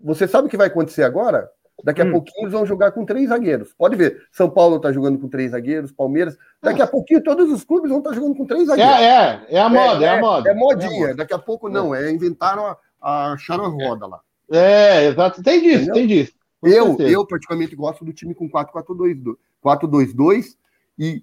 Você 0.00 0.26
sabe 0.26 0.46
o 0.46 0.50
que 0.50 0.56
vai 0.56 0.68
acontecer 0.68 1.02
agora? 1.02 1.48
Daqui 1.84 2.00
a 2.00 2.04
Hum. 2.06 2.12
pouquinho 2.12 2.44
eles 2.44 2.52
vão 2.52 2.64
jogar 2.64 2.90
com 2.92 3.04
três 3.04 3.28
zagueiros. 3.28 3.74
Pode 3.74 3.96
ver. 3.96 4.22
São 4.32 4.48
Paulo 4.48 4.80
tá 4.80 4.90
jogando 4.92 5.18
com 5.18 5.28
três 5.28 5.50
zagueiros, 5.50 5.92
Palmeiras. 5.92 6.36
Daqui 6.62 6.80
a 6.80 6.86
pouquinho 6.86 7.22
todos 7.22 7.52
os 7.52 7.64
clubes 7.64 7.90
vão 7.90 7.98
estar 7.98 8.14
jogando 8.14 8.34
com 8.34 8.46
três 8.46 8.66
zagueiros. 8.66 8.94
É, 8.94 9.04
é, 9.04 9.46
é 9.56 9.60
a 9.60 9.68
moda, 9.68 10.04
é, 10.04 10.08
a 10.08 10.20
moda. 10.20 10.50
É 10.50 10.54
modinha. 10.54 10.90
É, 10.90 10.96
a 10.96 11.00
moda. 11.00 11.14
Daqui 11.16 11.34
a 11.34 11.38
pouco 11.38 11.68
não. 11.68 11.94
É 11.94 12.10
inventaram 12.10 12.64
a, 12.66 12.78
a 13.00 13.32
a 13.34 13.56
roda 13.56 14.06
lá. 14.06 14.20
É, 14.50 15.06
exato. 15.08 15.42
Tem 15.42 15.60
disso, 15.60 15.74
Entendeu? 15.90 15.94
tem 15.94 16.06
disso. 16.06 16.32
Com 16.60 16.68
Eu, 16.68 16.86
certeza. 16.86 17.10
eu 17.10 17.26
particularmente 17.26 17.76
gosto 17.76 18.04
do 18.06 18.12
time 18.12 18.34
com 18.34 18.48
4-4-2, 18.48 19.36
4-2-2 19.62 20.56
e 20.98 21.22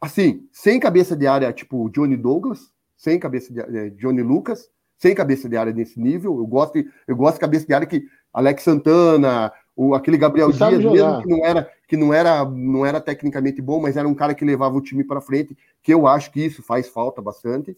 assim, 0.00 0.46
sem 0.52 0.80
cabeça 0.80 1.14
de 1.16 1.26
área, 1.26 1.52
tipo 1.52 1.88
Johnny 1.90 2.16
Douglas, 2.16 2.70
sem 2.96 3.18
cabeça 3.18 3.52
de 3.52 3.60
eh, 3.60 3.90
Johnny 3.90 4.22
Lucas, 4.22 4.68
sem 5.04 5.14
cabeça 5.14 5.48
de 5.50 5.56
área 5.56 5.70
nesse 5.72 6.00
nível. 6.00 6.38
Eu 6.38 6.46
gosto, 6.46 6.72
de- 6.82 6.88
eu 7.06 7.14
gosto 7.14 7.34
de 7.34 7.40
cabeça 7.40 7.66
de 7.66 7.74
área 7.74 7.86
que 7.86 8.06
Alex 8.32 8.62
Santana, 8.62 9.52
o, 9.76 9.94
aquele 9.94 10.16
Gabriel 10.16 10.50
Dias, 10.50 10.60
mesmo 10.92 11.22
que 11.22 11.28
não 11.28 11.44
era 11.44 11.70
que 11.86 11.96
não 11.98 12.14
era 12.14 12.44
não 12.46 12.86
era 12.86 13.00
tecnicamente 13.02 13.60
bom, 13.60 13.80
mas 13.82 13.96
era 13.98 14.08
um 14.08 14.14
cara 14.14 14.34
que 14.34 14.44
levava 14.44 14.74
o 14.76 14.80
time 14.80 15.04
para 15.04 15.20
frente, 15.20 15.54
que 15.82 15.92
eu 15.92 16.06
acho 16.06 16.30
que 16.32 16.40
isso 16.46 16.62
faz 16.62 16.88
falta 16.88 17.20
bastante. 17.20 17.76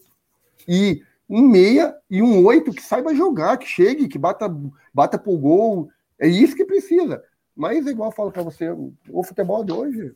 E 0.65 1.01
um 1.29 1.41
meia 1.41 1.93
e 2.09 2.21
um 2.21 2.45
oito 2.45 2.71
que 2.71 2.81
saiba 2.81 3.13
jogar, 3.13 3.57
que 3.57 3.67
chegue, 3.67 4.07
que 4.07 4.17
bata 4.17 4.47
bata 4.93 5.17
pro 5.17 5.37
gol. 5.37 5.89
É 6.17 6.27
isso 6.27 6.55
que 6.55 6.63
precisa. 6.63 7.21
Mas 7.53 7.85
é 7.85 7.89
igual 7.91 8.09
eu 8.09 8.15
falo 8.15 8.31
para 8.31 8.43
você, 8.43 8.69
o 8.69 9.23
futebol 9.23 9.63
de 9.65 9.73
hoje. 9.73 10.13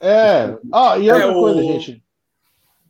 É. 0.00 0.56
Ó, 0.72 0.96
e 0.96 1.10
outra 1.10 1.26
É, 1.26 1.30
o- 1.30 1.40
coisa, 1.40 1.62
gente. 1.62 2.02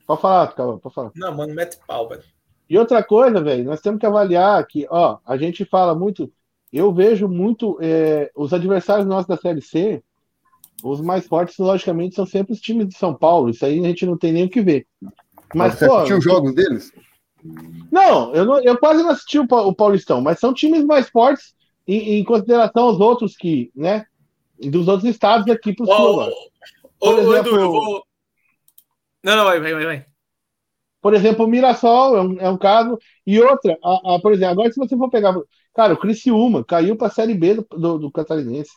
Pode 0.06 0.20
falar, 0.22 0.54
calma, 0.54 0.78
pode 0.78 0.94
falar. 0.94 1.10
Não, 1.16 1.34
mano, 1.36 1.54
mete 1.54 1.78
pau, 1.86 2.08
velho. 2.08 2.22
E 2.68 2.76
outra 2.76 3.02
coisa, 3.02 3.40
velho, 3.40 3.64
nós 3.64 3.80
temos 3.80 3.98
que 3.98 4.06
avaliar 4.06 4.64
que, 4.66 4.86
ó, 4.90 5.18
a 5.24 5.36
gente 5.36 5.64
fala 5.64 5.94
muito, 5.94 6.30
eu 6.72 6.92
vejo 6.92 7.26
muito 7.26 7.78
é, 7.80 8.30
os 8.36 8.52
adversários 8.52 9.06
nossos 9.06 9.26
da 9.26 9.36
Série 9.36 9.62
C, 9.62 10.02
os 10.82 11.00
mais 11.00 11.26
fortes, 11.26 11.56
logicamente, 11.58 12.14
são 12.14 12.26
sempre 12.26 12.52
os 12.52 12.60
times 12.60 12.88
de 12.88 12.96
São 12.96 13.14
Paulo. 13.14 13.50
Isso 13.50 13.64
aí 13.64 13.80
a 13.80 13.88
gente 13.88 14.06
não 14.06 14.16
tem 14.16 14.32
nem 14.32 14.44
o 14.44 14.50
que 14.50 14.60
ver. 14.60 14.86
Mas, 15.54 15.74
você 15.74 15.86
pô, 15.86 15.94
assistiu 15.96 16.18
os 16.18 16.24
jogos 16.24 16.54
deles? 16.54 16.92
não, 17.90 18.34
eu, 18.34 18.44
não, 18.44 18.60
eu 18.60 18.76
quase 18.78 19.02
não 19.02 19.10
assisti 19.10 19.38
o, 19.38 19.46
o 19.50 19.74
Paulistão, 19.74 20.20
mas 20.20 20.38
são 20.38 20.52
times 20.52 20.84
mais 20.84 21.08
fortes 21.08 21.54
em, 21.86 22.18
em 22.18 22.24
consideração 22.24 22.84
aos 22.84 23.00
outros 23.00 23.34
que, 23.36 23.70
né, 23.74 24.04
dos 24.58 24.88
outros 24.88 25.08
estados 25.08 25.48
aqui 25.50 25.72
pro 25.72 25.86
sul 25.86 25.94
Ô, 25.94 26.20
agora. 26.20 26.32
ô, 27.00 27.12
exemplo- 27.18 27.36
Edu, 27.36 27.60
eu 27.60 27.72
vou. 27.72 28.02
Não, 29.24 29.36
não, 29.36 29.44
vai, 29.44 29.58
vai, 29.60 29.72
vai. 29.84 30.06
Por 31.08 31.14
exemplo, 31.14 31.46
o 31.46 31.48
Mirassol 31.48 32.18
é 32.18 32.20
um, 32.20 32.36
é 32.38 32.50
um 32.50 32.58
caso. 32.58 32.98
E 33.26 33.40
outra, 33.40 33.78
a, 33.82 34.16
a, 34.16 34.20
por 34.20 34.30
exemplo, 34.30 34.52
agora 34.52 34.70
se 34.70 34.78
você 34.78 34.94
for 34.94 35.08
pegar. 35.08 35.34
Cara, 35.74 35.94
o 35.94 35.96
Criciúma 35.96 36.62
caiu 36.62 36.96
para 36.96 37.06
a 37.06 37.10
Série 37.10 37.32
B 37.32 37.54
do, 37.54 37.66
do, 37.70 37.98
do 37.98 38.12
Catarinense. 38.12 38.72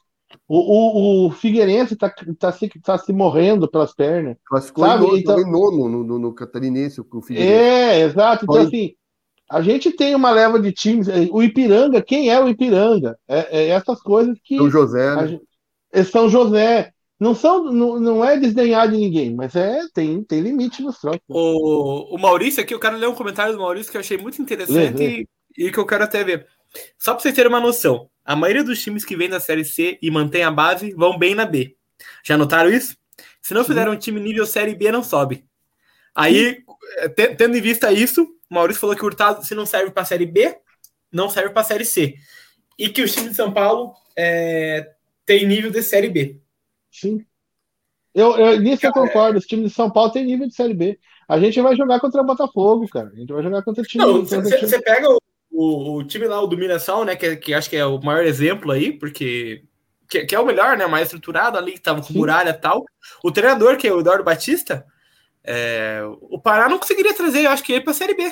O, 0.48 1.26
o, 1.26 1.28
o 1.28 1.32
Figueirense 1.32 1.94
está 1.94 2.10
tá 2.40 2.54
se, 2.54 2.70
tá 2.80 2.98
se 2.98 3.12
morrendo 3.12 3.70
pelas 3.70 3.94
pernas. 3.94 4.38
Classificou 4.46 4.86
sabe? 4.86 5.06
Em, 5.08 5.20
então, 5.20 5.42
em 5.42 5.52
nono 5.52 5.90
no, 5.90 6.04
no, 6.06 6.20
no 6.20 6.34
Catarinense, 6.34 7.02
o 7.02 7.22
Figueirense. 7.22 7.54
É, 7.54 8.00
exato. 8.00 8.46
Então, 8.46 8.56
Foi. 8.56 8.66
assim, 8.66 8.94
a 9.50 9.62
gente 9.62 9.92
tem 9.92 10.16
uma 10.16 10.32
leva 10.32 10.58
de 10.58 10.72
times. 10.72 11.10
É, 11.10 11.28
o 11.34 11.44
Ipiranga, 11.44 12.02
quem 12.02 12.30
é 12.30 12.42
o 12.42 12.48
Ipiranga? 12.48 13.18
É, 13.28 13.60
é 13.60 13.68
essas 13.72 14.02
coisas 14.02 14.40
que. 14.42 14.56
São 14.56 14.70
José. 14.70 15.16
Né? 15.18 15.28
Gente, 15.28 15.44
é 15.92 16.04
São 16.06 16.30
José. 16.30 16.94
Não, 17.22 17.36
são, 17.36 17.72
não, 17.72 18.00
não 18.00 18.26
é 18.26 18.36
desdenhar 18.36 18.90
de 18.90 18.98
ninguém, 18.98 19.32
mas 19.36 19.56
é 19.56 19.80
tem, 19.94 20.24
tem 20.24 20.42
limite 20.42 20.82
nos 20.82 20.98
trocos. 20.98 21.22
O, 21.28 22.16
o 22.16 22.18
Maurício 22.18 22.64
aqui, 22.64 22.74
eu 22.74 22.80
quero 22.80 22.98
ler 22.98 23.08
um 23.08 23.14
comentário 23.14 23.54
do 23.54 23.60
Maurício 23.60 23.92
que 23.92 23.98
eu 23.98 24.02
achei 24.02 24.18
muito 24.18 24.42
interessante 24.42 24.98
lê, 24.98 25.08
lê. 25.08 25.28
E, 25.56 25.68
e, 25.68 25.72
que 25.72 25.78
eu 25.78 25.86
quero 25.86 26.04
até 26.04 26.24
ver. 26.24 26.48
Só 26.98 27.14
para 27.14 27.22
vocês 27.22 27.36
terem 27.36 27.52
uma 27.52 27.60
noção, 27.60 28.10
a 28.26 28.36
maioria 28.36 28.64
dos 28.64 28.82
times 28.82 29.06
que 29.06 29.16
vem 29.16 29.30
da 29.30 29.40
Série 29.40 29.64
C 29.64 30.00
e 30.02 30.10
mantém 30.10 30.42
a 30.42 30.50
base 30.50 30.96
vão 30.96 31.16
bem 31.16 31.36
na 31.36 31.46
B. 31.46 31.76
Já 32.24 32.40
notaram 32.40 32.72
isso? 32.72 32.98
Se 33.40 33.54
não 33.54 33.64
fizeram 33.64 33.92
um 33.92 33.98
time 33.98 34.20
nível 34.20 34.48
Série 34.48 34.74
B, 34.74 34.92
não 34.92 35.04
sobe. 35.04 35.46
Aí, 36.16 36.64
tendo 37.38 37.56
em 37.56 37.62
vista 37.62 37.94
isso, 37.94 38.24
o 38.50 38.56
Maurício 38.56 38.82
falou 38.82 38.96
que 38.96 39.04
o 39.04 39.06
Hurtado, 39.06 39.46
se 39.46 39.54
não 39.54 39.68
serve 39.68 39.92
para 39.92 40.06
Série 40.06 40.26
B, 40.26 40.58
não 41.12 41.30
serve 41.30 41.52
para 41.52 41.64
Série 41.64 41.86
C. 41.86 42.16
E 42.80 42.90
que 42.90 43.04
o 43.04 43.08
time 43.08 43.30
de 43.30 43.36
São 43.36 43.54
Paulo 43.54 43.94
é, 44.18 44.90
tem 45.24 45.46
nível 45.46 45.70
de 45.70 45.84
Série 45.84 46.10
B. 46.10 46.42
Sim. 46.92 47.26
Eu, 48.14 48.36
eu, 48.38 48.60
nisso 48.60 48.82
cara, 48.82 48.94
eu 48.96 49.02
concordo. 49.02 49.40
Os 49.40 49.46
times 49.46 49.70
de 49.70 49.76
São 49.76 49.90
Paulo 49.90 50.12
têm 50.12 50.26
nível 50.26 50.48
de 50.48 50.54
Série 50.54 50.74
B. 50.74 51.00
A 51.28 51.40
gente 51.40 51.60
vai 51.62 51.76
jogar 51.76 52.00
contra 52.00 52.22
o 52.22 52.26
Botafogo, 52.26 52.88
cara. 52.90 53.10
A 53.14 53.16
gente 53.16 53.32
vai 53.32 53.42
jogar 53.42 53.64
contra 53.64 53.82
o 53.82 53.86
time. 53.86 54.04
Você 54.26 54.82
pega 54.82 55.10
o, 55.10 55.18
o, 55.52 55.96
o, 55.96 56.04
time 56.04 56.28
lá, 56.28 56.42
o 56.42 56.48
do 56.48 56.58
Mirassol, 56.58 57.06
né? 57.06 57.16
Que, 57.16 57.38
que 57.38 57.54
acho 57.54 57.70
que 57.70 57.78
é 57.78 57.86
o 57.86 58.00
maior 58.02 58.26
exemplo 58.26 58.72
aí, 58.72 58.92
porque. 58.92 59.64
Que, 60.10 60.26
que 60.26 60.36
é 60.36 60.40
o 60.40 60.46
melhor, 60.46 60.76
né? 60.78 60.86
Mais 60.88 61.08
estruturado 61.08 61.58
ali, 61.58 61.72
que 61.72 61.82
tava 61.82 62.02
com 62.02 62.08
Sim. 62.08 62.18
muralha 62.18 62.50
e 62.50 62.54
tal. 62.54 62.84
O 63.24 63.32
treinador, 63.32 63.78
que 63.78 63.88
é 63.88 63.94
o 63.94 64.02
Eduardo 64.02 64.26
Batista, 64.26 64.86
é, 65.42 66.02
o 66.22 66.38
Pará 66.38 66.68
não 66.68 66.78
conseguiria 66.78 67.14
trazer, 67.14 67.46
eu 67.46 67.52
acho 67.52 67.64
que 67.64 67.72
ele 67.72 67.82
para 67.82 67.92
a 67.92 67.96
Série 67.96 68.14
B. 68.14 68.32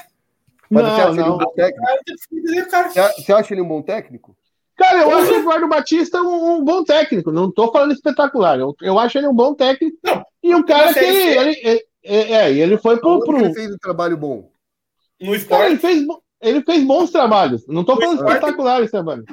Mas 0.69 0.83
não, 0.83 0.95
você 0.95 1.01
acha 1.01 1.13
não. 1.13 1.23
ele 1.23 1.31
um 1.31 1.37
bom 1.37 1.53
técnico? 1.53 1.87
Você 3.17 3.33
acha 3.33 3.53
ele 3.53 3.61
um 3.61 3.67
bom 3.67 3.81
técnico? 3.81 4.37
Cara, 4.79 4.99
eu 4.99 5.11
acho 5.17 5.31
o 5.33 5.35
Eduardo 5.35 5.67
Batista 5.67 6.21
um, 6.21 6.55
um, 6.55 6.63
bom 6.63 6.85
técnico. 6.85 7.33
Não 7.33 7.51
tô 7.51 7.69
falando 7.69 7.91
espetacular. 7.91 8.57
Eu, 8.57 8.73
eu 8.81 8.97
acho 8.97 9.17
ele 9.17 9.27
um 9.27 9.33
bom 9.33 9.53
técnico. 9.53 9.97
Não, 10.01 10.23
e 10.41 10.55
um 10.55 10.63
cara 10.63 10.93
que 10.93 10.99
ele, 10.99 11.59
ele, 11.61 11.83
é, 12.01 12.31
é, 12.31 12.53
ele 12.53 12.77
foi 12.77 12.97
pro, 12.97 13.19
pro. 13.19 13.39
Ele 13.39 13.53
fez 13.53 13.73
um 13.73 13.77
trabalho 13.77 14.15
bom. 14.15 14.49
No 15.19 15.35
esporte. 15.35 15.59
Cara, 15.59 15.69
ele, 15.69 15.79
fez, 15.79 16.05
ele 16.41 16.61
fez 16.63 16.83
bons 16.85 17.11
trabalhos. 17.11 17.67
Não 17.67 17.83
tô 17.83 17.97
falando 17.97 18.25
espetaculares 18.25 18.89
trabalhos. 18.89 19.25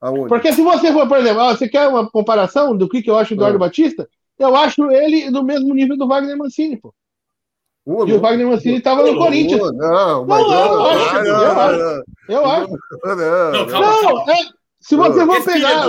Aonde? 0.00 0.28
Porque 0.28 0.50
se 0.54 0.62
você 0.62 0.90
for, 0.94 1.06
por 1.06 1.18
exemplo, 1.18 1.44
você 1.44 1.68
quer 1.68 1.86
uma 1.86 2.10
comparação 2.10 2.74
do 2.74 2.88
que, 2.88 3.02
que 3.02 3.10
eu 3.10 3.18
acho 3.18 3.34
do 3.34 3.40
Eduardo 3.40 3.56
ah. 3.56 3.66
Batista? 3.66 4.08
Eu 4.38 4.56
acho 4.56 4.90
ele 4.90 5.30
do 5.30 5.44
mesmo 5.44 5.74
nível 5.74 5.98
do 5.98 6.08
Wagner 6.08 6.38
Mancini, 6.38 6.78
pô. 6.78 6.94
Uh, 7.84 8.08
e 8.08 8.14
o 8.14 8.20
Wagner 8.20 8.46
Mancini 8.46 8.78
estava 8.78 9.02
no 9.02 9.18
Corinthians. 9.18 9.72
Não, 9.74 10.24
mas 10.24 10.42
não, 10.42 10.74
eu 11.26 11.60
acho. 11.60 12.04
Eu 12.28 12.46
acho. 12.46 12.70
Não, 13.04 14.30
é, 14.30 14.59
se 14.80 14.96
você 14.96 15.24
for 15.26 15.44
pegar. 15.44 15.86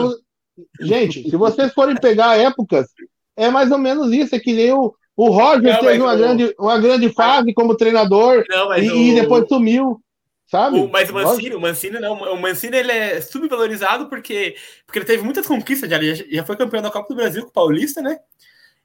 Gente, 0.79 1.29
se 1.29 1.35
vocês 1.35 1.73
forem 1.73 1.95
pegar 1.95 2.37
épocas, 2.37 2.87
é 3.35 3.49
mais 3.49 3.71
ou 3.71 3.77
menos 3.77 4.11
isso. 4.11 4.35
É 4.35 4.39
que 4.39 4.53
nem 4.53 4.71
o, 4.73 4.93
o 5.15 5.29
Roger 5.29 5.73
não, 5.73 5.79
teve 5.79 6.01
uma, 6.01 6.15
grande, 6.15 6.55
uma 6.59 6.79
grande 6.79 7.09
fase 7.09 7.53
como 7.53 7.75
treinador 7.75 8.43
não, 8.49 8.77
e, 8.77 8.91
o... 8.91 8.95
e, 8.95 9.15
depois 9.15 9.47
sumiu. 9.47 9.99
Sabe? 10.45 10.79
O, 10.79 10.89
mas 10.89 11.09
o 11.09 11.13
Mancini, 11.13 11.55
o 11.55 11.61
Mancini 11.61 11.99
não. 11.99 12.13
O 12.13 12.39
Mancini 12.39 12.75
ele 12.75 12.91
é 12.91 13.21
subvalorizado 13.21 14.09
porque, 14.09 14.55
porque 14.85 14.99
ele 14.99 15.05
teve 15.05 15.23
muitas 15.23 15.47
conquistas. 15.47 15.89
Já, 15.89 15.97
já 16.01 16.43
foi 16.43 16.57
campeão 16.57 16.81
da 16.81 16.91
Copa 16.91 17.07
do 17.07 17.15
Brasil 17.15 17.43
com 17.43 17.49
o 17.49 17.53
Paulista, 17.53 18.01
né? 18.01 18.19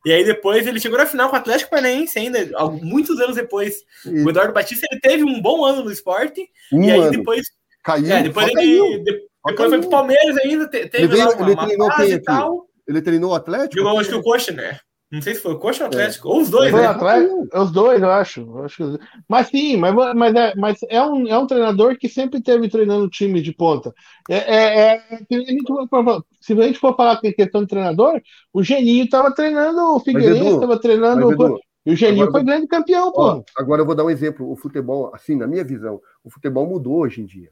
E 0.05 0.13
aí 0.13 0.25
depois 0.25 0.65
ele 0.65 0.79
chegou 0.79 0.97
na 0.97 1.07
final 1.07 1.29
com 1.29 1.35
o 1.35 1.39
Atlético 1.39 1.71
Paranaense 1.71 2.17
ainda, 2.17 2.39
muitos 2.81 3.19
anos 3.19 3.35
depois. 3.35 3.83
O 4.05 4.31
Eduardo 4.31 4.53
Batista 4.53 4.87
ele 4.89 5.01
teve 5.01 5.25
um 5.25 5.43
bom 5.43 5.65
ano 5.65 5.83
no 5.83 5.91
esporte. 5.91 6.49
Um 6.73 6.85
e 6.85 6.93
aí 6.93 7.01
ano. 7.01 7.11
depois. 7.11 7.49
Caiu. 7.83 8.13
É, 8.13 8.23
depois 8.23 8.47
ele. 8.47 8.55
Caiu. 8.55 9.05
Depois 9.47 9.69
foi 9.69 9.81
pro 9.81 9.91
Palmeiras 9.91 10.37
ainda, 10.39 10.69
teve 10.69 10.91
ele, 10.95 11.09
veio, 11.09 11.31
uma, 11.31 11.47
ele 11.47 11.57
treinou 11.57 11.91
quem 11.91 12.13
aqui? 12.13 12.25
Tal. 12.25 12.67
Ele 12.87 13.03
treinou 13.03 13.31
o 13.31 13.35
Atlético? 13.35 13.83
Jogou, 13.83 13.99
acho 13.99 14.11
que 14.11 14.17
o 14.17 14.23
Coxa, 14.23 14.53
né? 14.53 14.79
Não 15.11 15.23
sei 15.23 15.37
se 15.37 15.41
foi 15.41 15.53
o 15.53 15.59
Coxa 15.59 15.85
ou 15.85 15.91
o 15.91 15.93
Atlético, 15.93 16.29
é. 16.29 16.33
ou 16.33 16.41
os 16.41 16.51
dois, 16.51 16.71
foi 16.71 16.81
né? 16.81 16.87
Atlético, 16.87 17.49
os 17.55 17.71
dois, 17.71 18.03
eu 18.03 18.11
acho. 18.11 18.41
Eu 18.41 18.65
acho 18.65 18.77
que... 18.77 19.05
Mas 19.29 19.47
sim, 19.49 19.77
mas, 19.77 19.95
mas, 20.15 20.35
é, 20.35 20.55
mas 20.57 20.79
é, 20.89 21.03
um, 21.03 21.29
é 21.29 21.39
um 21.39 21.47
treinador 21.47 21.97
que 21.97 22.09
sempre 22.09 22.43
teve 22.43 22.69
treinando 22.69 23.09
time 23.09 23.41
de 23.41 23.53
ponta. 23.53 23.95
É, 24.29 24.37
é, 24.37 24.97
é 24.97 25.01
se, 25.17 25.35
a 25.35 25.39
gente 25.39 25.63
for, 25.67 26.25
se 26.41 26.53
a 26.53 26.63
gente 26.63 26.79
for 26.79 26.97
falar 26.97 27.21
com 27.21 27.33
questão 27.33 27.63
de 27.63 27.69
treinador, 27.69 28.21
o 28.53 28.63
Geninho 28.65 29.05
estava 29.05 29.33
treinando 29.33 29.81
o 29.95 30.01
Figueirense, 30.01 30.55
estava 30.55 30.81
treinando 30.81 31.25
mas, 31.25 31.33
Edu, 31.33 31.61
e 31.87 31.93
o 31.93 31.97
Geninho 31.97 32.31
foi 32.33 32.43
grande 32.43 32.67
campeão, 32.67 33.13
pô. 33.13 33.23
Ó, 33.23 33.43
agora 33.57 33.83
eu 33.83 33.87
vou 33.87 33.95
dar 33.95 34.05
um 34.05 34.11
exemplo. 34.11 34.51
O 34.51 34.57
futebol, 34.57 35.13
assim, 35.15 35.37
na 35.37 35.47
minha 35.47 35.63
visão, 35.63 36.01
o 36.25 36.31
futebol 36.31 36.67
mudou 36.67 36.99
hoje 36.99 37.21
em 37.21 37.25
dia. 37.25 37.51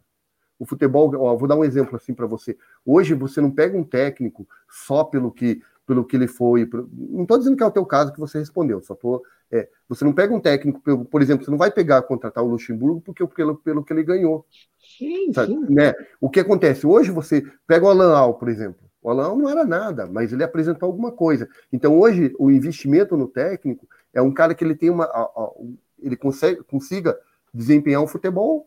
O 0.65 0.67
futebol, 0.67 1.15
ó, 1.17 1.37
vou 1.37 1.47
dar 1.47 1.57
um 1.57 1.65
exemplo 1.65 1.95
assim 1.95 2.15
para 2.15 2.25
você. 2.25 2.57
Hoje 2.87 3.13
você 3.13 3.39
não 3.39 3.51
pega 3.51 3.77
um 3.77 3.85
técnico 3.85 4.49
só 4.67 5.05
pelo 5.05 5.31
que 5.31 5.61
pelo 5.87 6.03
que 6.03 6.17
ele 6.17 6.27
foi. 6.27 6.67
Não 6.91 7.25
estou 7.25 7.37
dizendo 7.37 7.59
que 7.59 7.63
é 7.63 7.67
o 7.67 7.71
teu 7.71 7.85
caso 7.85 8.15
que 8.15 8.19
você 8.19 8.39
respondeu, 8.39 8.81
só 8.81 8.95
tô. 8.95 9.23
É, 9.53 9.69
você 9.87 10.03
não 10.07 10.15
pega 10.15 10.35
um 10.35 10.41
técnico, 10.41 10.81
por 11.05 11.21
exemplo, 11.21 11.45
você 11.45 11.51
não 11.51 11.59
vai 11.59 11.71
pegar 11.71 12.01
contratar 12.01 12.43
o 12.43 12.49
Luxemburgo 12.49 13.03
porque 13.03 13.27
pelo, 13.27 13.57
pelo 13.57 13.85
que 13.85 13.93
ele 13.93 14.03
ganhou. 14.03 14.47
Sim, 14.81 15.31
sim. 15.35 15.67
Né? 15.69 15.93
O 16.19 16.31
que 16.31 16.41
acontece? 16.41 16.87
Hoje 16.87 17.11
você 17.11 17.45
pega 17.67 17.85
o 17.85 17.91
Alan 17.91 18.17
Al, 18.17 18.39
por 18.39 18.49
exemplo. 18.49 18.83
O 19.03 19.11
Alan 19.11 19.27
Al 19.27 19.37
não 19.37 19.51
era 19.51 19.67
nada, 19.67 20.07
mas 20.07 20.33
ele 20.33 20.43
apresentou 20.43 20.87
alguma 20.87 21.13
coisa. 21.13 21.47
Então 21.71 22.01
hoje 22.01 22.35
o 22.39 22.51
investimento 22.51 23.19
no 23.19 23.29
técnico 23.29 23.87
é 24.15 24.23
um 24.23 24.33
cara 24.33 24.55
que 24.55 24.65
ele 24.65 24.75
tem 24.75 24.89
uma. 24.89 25.07
Ele 26.03 26.17
consegue, 26.17 26.63
consiga 26.63 27.19
desempenhar 27.53 28.01
um 28.01 28.07
futebol 28.07 28.67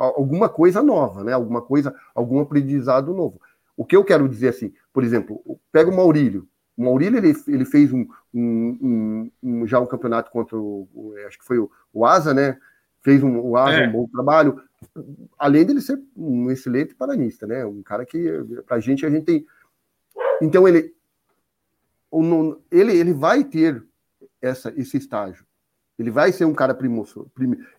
alguma 0.00 0.48
coisa 0.48 0.82
nova, 0.82 1.22
né? 1.22 1.32
Alguma 1.32 1.60
coisa, 1.60 1.94
algum 2.14 2.40
aprendizado 2.40 3.12
novo. 3.12 3.40
O 3.76 3.84
que 3.84 3.94
eu 3.94 4.04
quero 4.04 4.28
dizer 4.28 4.48
assim, 4.48 4.72
por 4.92 5.04
exemplo, 5.04 5.42
pega 5.70 5.90
o 5.90 5.96
Maurílio. 5.96 6.48
O 6.76 6.84
Maurílio 6.84 7.18
ele, 7.18 7.34
ele 7.46 7.64
fez 7.64 7.92
um, 7.92 8.06
um, 8.32 9.30
um, 9.42 9.66
já 9.66 9.78
um 9.78 9.86
campeonato 9.86 10.30
contra 10.30 10.56
o, 10.56 10.88
o 10.94 11.14
acho 11.26 11.38
que 11.38 11.44
foi 11.44 11.58
o, 11.58 11.70
o 11.92 12.06
Asa, 12.06 12.32
né? 12.32 12.58
Fez 13.02 13.22
um, 13.22 13.38
o 13.38 13.56
Asa 13.56 13.76
é. 13.76 13.88
um 13.88 13.92
bom 13.92 14.08
trabalho, 14.08 14.62
além 15.38 15.64
dele 15.64 15.80
ser 15.80 16.00
um 16.16 16.50
excelente 16.50 16.94
paranista, 16.94 17.46
né? 17.46 17.64
Um 17.66 17.82
cara 17.82 18.06
que 18.06 18.24
pra 18.66 18.80
gente 18.80 19.04
a 19.04 19.10
gente 19.10 19.24
tem. 19.24 19.46
Então 20.40 20.66
ele 20.66 20.94
ele 22.70 22.96
ele 22.96 23.12
vai 23.12 23.44
ter 23.44 23.84
essa 24.40 24.72
esse 24.76 24.96
estágio. 24.96 25.44
Ele 26.00 26.10
vai 26.10 26.32
ser 26.32 26.46
um 26.46 26.54
cara 26.54 26.74
primoso, 26.74 27.30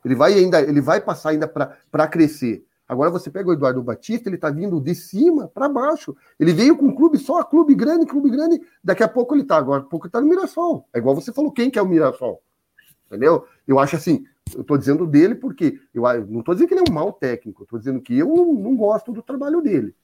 ele 0.05 0.15
vai 0.15 0.33
ainda 0.33 0.61
ele 0.61 0.79
vai 0.79 1.01
passar 1.01 1.31
ainda 1.31 1.47
para 1.47 2.07
crescer. 2.07 2.63
Agora 2.87 3.09
você 3.09 3.31
pega 3.31 3.49
o 3.49 3.53
Eduardo 3.53 3.81
Batista, 3.81 4.27
ele 4.27 4.35
está 4.35 4.49
vindo 4.49 4.79
de 4.79 4.93
cima 4.93 5.47
para 5.47 5.69
baixo. 5.69 6.15
Ele 6.37 6.53
veio 6.53 6.77
com 6.77 6.87
um 6.87 6.93
clube 6.93 7.17
só, 7.17 7.41
clube 7.41 7.73
grande, 7.73 8.05
clube 8.05 8.29
grande. 8.29 8.61
Daqui 8.83 9.01
a 9.01 9.07
pouco 9.07 9.33
ele 9.33 9.43
está, 9.43 9.55
agora 9.55 9.81
a 9.81 9.85
pouco 9.85 10.07
está 10.07 10.19
no 10.19 10.27
Mirassol. 10.27 10.85
É 10.93 10.99
igual 10.99 11.15
você 11.15 11.31
falou, 11.31 11.51
quem 11.51 11.71
que 11.71 11.79
é 11.79 11.81
o 11.81 11.87
Mirassol? 11.87 12.43
Entendeu? 13.07 13.45
Eu 13.65 13.79
acho 13.79 13.95
assim, 13.95 14.25
eu 14.53 14.61
estou 14.61 14.77
dizendo 14.77 15.07
dele 15.07 15.35
porque 15.35 15.79
eu 15.93 16.03
não 16.27 16.41
estou 16.41 16.53
dizendo 16.53 16.67
que 16.67 16.73
ele 16.73 16.81
é 16.81 16.91
um 16.91 16.93
mau 16.93 17.13
técnico, 17.13 17.63
estou 17.63 17.79
dizendo 17.79 18.01
que 18.01 18.17
eu 18.19 18.27
não 18.27 18.75
gosto 18.75 19.11
do 19.11 19.23
trabalho 19.23 19.61
dele. 19.61 19.95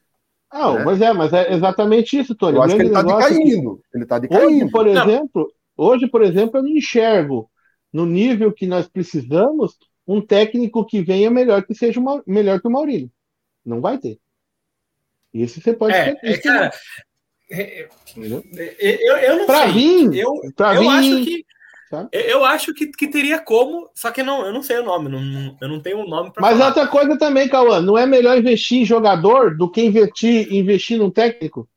Ah, 0.49 0.74
né? 0.74 0.84
mas 0.86 1.01
é, 1.01 1.13
mas 1.13 1.34
é 1.34 1.53
exatamente 1.53 2.18
isso, 2.18 2.34
Tony. 2.36 2.55
Eu 2.55 2.63
acho 2.63 2.76
que 2.76 2.82
ele 2.82 2.89
está 2.89 3.01
decaindo. 3.03 3.82
Ele 3.93 4.03
está 4.03 4.18
decaindo. 4.18 4.47
Hoje, 4.47 4.72
por 4.72 4.88
exemplo, 4.88 5.53
hoje, 5.76 6.07
por 6.07 6.22
exemplo, 6.24 6.57
eu 6.57 6.63
não 6.63 6.70
enxergo 6.70 7.49
no 7.91 8.05
nível 8.05 8.51
que 8.51 8.67
nós 8.67 8.88
precisamos 8.88 9.77
um 10.07 10.21
técnico 10.21 10.85
que 10.85 11.01
venha 11.01 11.29
melhor 11.29 11.63
que 11.63 11.73
seja 11.73 11.99
uma, 11.99 12.23
melhor 12.25 12.61
que 12.61 12.67
o 12.67 12.71
Maurílio. 12.71 13.11
Não 13.65 13.81
vai 13.81 13.97
ter. 13.97 14.19
Isso 15.33 15.61
você 15.61 15.73
pode 15.73 15.95
é, 15.95 16.15
ter. 16.15 16.27
É, 16.27 16.38
cara, 16.38 16.71
é, 17.51 17.81
é, 17.81 19.09
eu, 19.09 19.17
eu 19.17 19.38
não 19.38 19.45
pra 19.45 19.63
sei. 19.63 19.73
Vir, 19.73 20.19
eu, 20.19 20.33
pra 20.55 20.75
eu 20.75 20.81
vir, 20.81 20.89
acho 20.89 21.25
que 21.25 21.45
eu 22.11 22.43
acho 22.43 22.73
que, 22.73 22.88
que 22.88 23.07
teria 23.07 23.39
como, 23.39 23.89
só 23.95 24.11
que 24.11 24.21
não, 24.21 24.45
eu 24.45 24.51
não 24.51 24.61
sei 24.61 24.79
o 24.79 24.83
nome, 24.83 25.07
não, 25.07 25.57
eu 25.61 25.69
não 25.69 25.79
tenho 25.79 25.99
o 25.99 26.01
um 26.03 26.09
nome 26.09 26.33
para 26.33 26.41
Mas 26.41 26.57
falar. 26.57 26.67
outra 26.67 26.88
coisa 26.88 27.17
também, 27.17 27.47
Cauã, 27.47 27.79
não 27.79 27.97
é 27.97 28.05
melhor 28.05 28.38
investir 28.38 28.79
em 28.79 28.85
jogador 28.85 29.55
do 29.55 29.71
que 29.71 29.81
investir, 29.81 30.53
investir 30.53 30.97
num 30.97 31.09
técnico? 31.09 31.67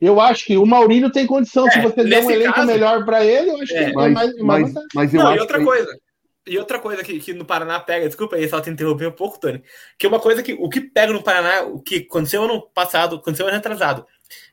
Eu 0.00 0.20
acho 0.20 0.44
que 0.44 0.56
o 0.58 0.66
Maurílio 0.66 1.10
tem 1.10 1.26
condição. 1.26 1.66
É, 1.68 1.70
se 1.70 1.80
você 1.80 2.04
der 2.04 2.22
um 2.22 2.30
elenco 2.30 2.54
caso, 2.54 2.66
melhor 2.66 3.04
para 3.04 3.24
ele, 3.24 3.50
eu 3.50 3.62
acho 3.62 3.74
é, 3.74 3.84
que 3.86 3.92
mas, 3.94 4.10
é 4.10 4.14
mais, 4.14 4.38
mais 4.38 4.72
mas, 4.72 4.84
mas 4.94 5.14
eu 5.14 5.20
não, 5.20 5.28
acho 5.28 5.38
e 5.38 5.40
outra 5.40 5.58
que... 5.58 5.64
coisa, 5.64 5.98
e 6.46 6.58
outra 6.58 6.78
coisa 6.78 7.02
que, 7.02 7.18
que 7.18 7.32
no 7.32 7.44
Paraná 7.44 7.80
pega, 7.80 8.06
desculpa 8.06 8.36
aí, 8.36 8.48
só 8.48 8.60
te 8.60 8.70
interromper 8.70 9.08
um 9.08 9.12
pouco, 9.12 9.40
Tony, 9.40 9.62
que 9.98 10.06
é 10.06 10.08
uma 10.08 10.20
coisa 10.20 10.42
que 10.42 10.52
o 10.52 10.68
que 10.68 10.80
pega 10.80 11.12
no 11.12 11.22
Paraná, 11.22 11.62
o 11.62 11.80
que 11.80 12.06
aconteceu 12.08 12.44
ano 12.44 12.62
passado, 12.74 13.16
aconteceu 13.16 13.46
ano 13.46 13.56
retrasado, 13.56 14.06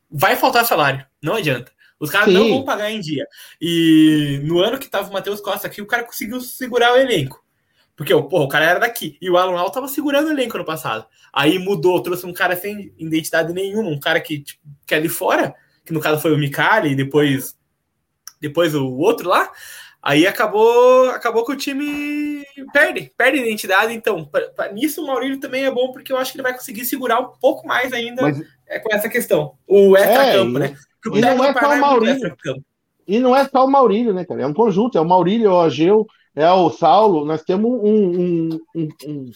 vai 0.09 0.35
faltar 0.35 0.65
salário, 0.65 1.05
não 1.21 1.35
adianta. 1.35 1.71
Os 1.99 2.09
caras 2.09 2.27
Sim. 2.27 2.33
não 2.33 2.49
vão 2.49 2.65
pagar 2.65 2.91
em 2.91 2.99
dia. 2.99 3.25
E 3.61 4.41
no 4.43 4.59
ano 4.59 4.77
que 4.77 4.89
tava 4.89 5.09
o 5.09 5.13
Matheus 5.13 5.39
Costa 5.39 5.67
aqui, 5.67 5.81
o 5.81 5.85
cara 5.85 6.03
conseguiu 6.03 6.41
segurar 6.41 6.93
o 6.93 6.97
elenco. 6.97 7.42
Porque 7.95 8.13
porra, 8.13 8.43
o 8.43 8.47
cara 8.47 8.65
era 8.65 8.79
daqui. 8.79 9.17
E 9.21 9.29
o 9.29 9.37
Alan 9.37 9.59
Al 9.59 9.71
tava 9.71 9.87
segurando 9.87 10.27
o 10.27 10.31
elenco 10.31 10.57
no 10.57 10.65
passado. 10.65 11.05
Aí 11.31 11.59
mudou, 11.59 12.01
trouxe 12.01 12.25
um 12.25 12.33
cara 12.33 12.55
sem 12.55 12.93
identidade 12.97 13.53
nenhuma, 13.53 13.89
um 13.89 13.99
cara 13.99 14.19
que, 14.19 14.39
tipo, 14.39 14.61
que 14.85 14.95
é 14.95 15.01
de 15.01 15.09
fora, 15.09 15.53
que 15.85 15.93
no 15.93 15.99
caso 15.99 16.21
foi 16.21 16.33
o 16.33 16.37
Mikali, 16.37 16.91
e 16.91 16.95
depois, 16.95 17.55
depois 18.41 18.73
o 18.73 18.87
outro 18.97 19.29
lá. 19.29 19.51
Aí 20.01 20.27
acabou, 20.27 21.09
acabou 21.11 21.45
que 21.45 21.53
o 21.53 21.57
time 21.57 22.43
perde, 22.73 23.09
perde 23.17 23.39
identidade. 23.39 23.93
Então, 23.93 24.25
pra, 24.25 24.49
pra, 24.49 24.71
nisso 24.73 25.01
o 25.01 25.07
Maurílio 25.07 25.39
também 25.39 25.63
é 25.63 25.71
bom, 25.71 25.93
porque 25.93 26.11
eu 26.11 26.17
acho 26.17 26.31
que 26.31 26.37
ele 26.37 26.43
vai 26.43 26.53
conseguir 26.53 26.83
segurar 26.83 27.21
um 27.21 27.31
pouco 27.39 27.65
mais 27.65 27.93
ainda 27.93 28.21
Mas... 28.21 28.41
é, 28.67 28.79
com 28.79 28.93
essa 28.93 29.07
questão. 29.07 29.53
O 29.65 29.95
extra-campo, 29.95 30.57
é, 30.57 30.59
né? 30.59 30.77
e 31.05 31.21
não 31.21 31.45
é 31.45 31.53
só 31.53 31.73
o 31.73 31.79
Maurílio. 31.79 32.37
E 33.07 33.19
não 33.19 33.35
é 33.35 33.47
só 33.47 33.65
o 33.65 33.71
Maurílio, 33.71 34.13
né, 34.13 34.25
cara? 34.25 34.41
É 34.41 34.47
um 34.47 34.53
conjunto, 34.53 34.97
é 34.97 35.01
o 35.01 35.05
Maurílio, 35.05 35.51
o 35.51 35.61
Ageu, 35.61 36.05
é 36.35 36.51
o 36.51 36.69
Saulo. 36.69 37.25
Nós 37.25 37.43
temos 37.43 37.71
um, 37.71 37.79
um, 37.85 38.59
um, 38.75 38.89
um, 39.07 39.31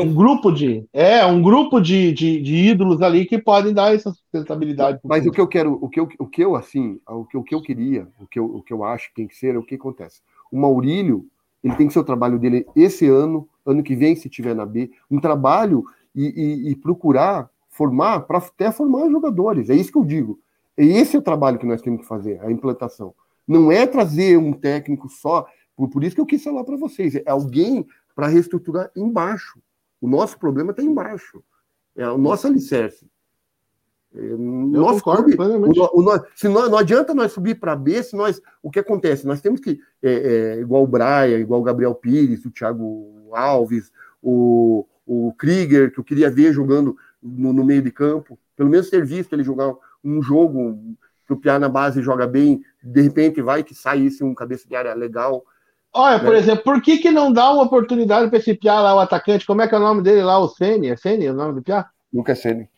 um 0.00 0.14
grupo 0.14 0.50
de. 0.50 0.84
É, 0.92 1.24
um 1.24 1.42
grupo 1.42 1.80
de, 1.80 2.12
de, 2.12 2.40
de, 2.40 2.54
ídolos 2.54 3.00
ali 3.02 3.24
que 3.24 3.38
podem 3.38 3.72
dar 3.72 3.94
essa 3.94 4.10
sustentabilidade. 4.10 5.00
Mas 5.04 5.26
o 5.26 5.30
que 5.30 5.40
eu 5.40 5.48
quero, 5.48 5.78
o 5.80 5.88
que 5.88 6.00
eu, 6.00 6.08
o 6.18 6.26
que 6.26 6.44
eu 6.44 6.56
assim, 6.56 7.00
o 7.06 7.24
que, 7.24 7.36
o 7.36 7.42
que 7.42 7.54
eu 7.54 7.62
queria, 7.62 8.08
o 8.20 8.26
que 8.26 8.38
eu, 8.38 8.44
o 8.44 8.62
que 8.62 8.72
eu 8.72 8.84
acho 8.84 9.08
que 9.08 9.14
tem 9.16 9.26
que 9.26 9.36
ser, 9.36 9.54
é 9.54 9.58
o 9.58 9.62
que 9.62 9.74
acontece. 9.74 10.20
O 10.50 10.58
Maurílio, 10.58 11.26
ele 11.62 11.74
tem 11.74 11.86
que 11.86 11.92
ser 11.92 12.00
o 12.00 12.04
trabalho 12.04 12.38
dele 12.38 12.66
esse 12.76 13.06
ano, 13.08 13.48
ano 13.64 13.82
que 13.82 13.96
vem, 13.96 14.14
se 14.14 14.28
tiver 14.28 14.54
na 14.54 14.66
B, 14.66 14.90
um 15.10 15.18
trabalho 15.20 15.84
e, 16.14 16.26
e, 16.26 16.70
e 16.70 16.76
procurar 16.76 17.50
formar 17.76 18.20
para 18.20 18.38
até 18.38 18.72
formar 18.72 19.10
jogadores. 19.10 19.68
É 19.68 19.74
isso 19.74 19.92
que 19.92 19.98
eu 19.98 20.04
digo. 20.04 20.40
E 20.78 20.86
esse 20.88 21.14
é 21.14 21.18
o 21.18 21.22
trabalho 21.22 21.58
que 21.58 21.66
nós 21.66 21.82
temos 21.82 22.00
que 22.00 22.06
fazer, 22.06 22.40
a 22.42 22.50
implantação. 22.50 23.14
Não 23.46 23.70
é 23.70 23.86
trazer 23.86 24.38
um 24.38 24.52
técnico 24.52 25.08
só, 25.08 25.46
por, 25.76 25.88
por 25.90 26.02
isso 26.02 26.14
que 26.14 26.20
eu 26.20 26.26
quis 26.26 26.42
falar 26.42 26.64
para 26.64 26.76
vocês, 26.76 27.14
é 27.14 27.22
alguém 27.26 27.86
para 28.14 28.28
reestruturar 28.28 28.90
embaixo. 28.96 29.60
O 30.00 30.08
nosso 30.08 30.38
problema 30.38 30.70
está 30.70 30.82
embaixo. 30.82 31.42
É 31.94 32.08
o 32.08 32.18
nosso 32.18 32.46
alicerce. 32.46 33.06
É, 34.14 34.20
nosso 34.36 35.02
clube, 35.02 35.36
o, 35.36 36.00
o, 36.00 36.24
se 36.34 36.48
nós, 36.48 36.70
não 36.70 36.78
adianta 36.78 37.14
nós 37.14 37.32
subir 37.32 37.56
para 37.56 37.76
B, 37.76 38.02
se 38.02 38.16
nós. 38.16 38.40
O 38.62 38.70
que 38.70 38.78
acontece? 38.78 39.26
Nós 39.26 39.40
temos 39.42 39.60
que, 39.60 39.78
é, 40.02 40.12
é, 40.12 40.60
igual 40.60 40.84
o 40.84 40.86
Braia, 40.86 41.38
igual 41.38 41.60
o 41.60 41.64
Gabriel 41.64 41.94
Pires, 41.94 42.44
o 42.44 42.50
Thiago 42.50 43.30
Alves, 43.32 43.92
o, 44.22 44.86
o 45.06 45.34
Krieger, 45.36 45.92
que 45.92 46.00
eu 46.00 46.04
queria 46.04 46.30
ver 46.30 46.52
jogando 46.52 46.96
no, 47.22 47.52
no 47.52 47.64
meio 47.64 47.82
de 47.82 47.90
campo, 47.90 48.38
pelo 48.56 48.70
menos 48.70 48.88
ter 48.88 49.04
visto 49.04 49.34
ele 49.34 49.44
jogar 49.44 49.74
um 50.02 50.22
jogo 50.22 50.96
que 51.26 51.32
o 51.32 51.36
Piá 51.36 51.58
na 51.58 51.68
base 51.68 52.00
joga 52.00 52.26
bem, 52.26 52.62
de 52.82 53.00
repente 53.02 53.42
vai 53.42 53.62
que 53.62 53.74
saísse 53.74 54.22
um 54.22 54.34
cabeça 54.34 54.66
de 54.68 54.76
área 54.76 54.94
legal. 54.94 55.44
Olha, 55.96 56.20
por 56.20 56.32
né? 56.32 56.38
exemplo, 56.38 56.62
por 56.62 56.82
que, 56.82 56.98
que 56.98 57.10
não 57.10 57.32
dá 57.32 57.50
uma 57.50 57.62
oportunidade 57.62 58.28
para 58.28 58.38
esse 58.38 58.54
Piá 58.54 58.80
lá, 58.80 58.94
o 58.94 58.98
atacante? 58.98 59.46
Como 59.46 59.62
é 59.62 59.68
que 59.68 59.74
é 59.74 59.78
o 59.78 59.80
nome 59.80 60.02
dele 60.02 60.22
lá, 60.22 60.38
o 60.38 60.48
Sene? 60.48 60.88
É 60.88 60.96
Sene 60.96 61.30
o 61.30 61.34
nome 61.34 61.54
do 61.54 61.62
Piá? 61.62 61.86
Nunca 62.12 62.32
é 62.32 62.34
Sene. 62.34 62.68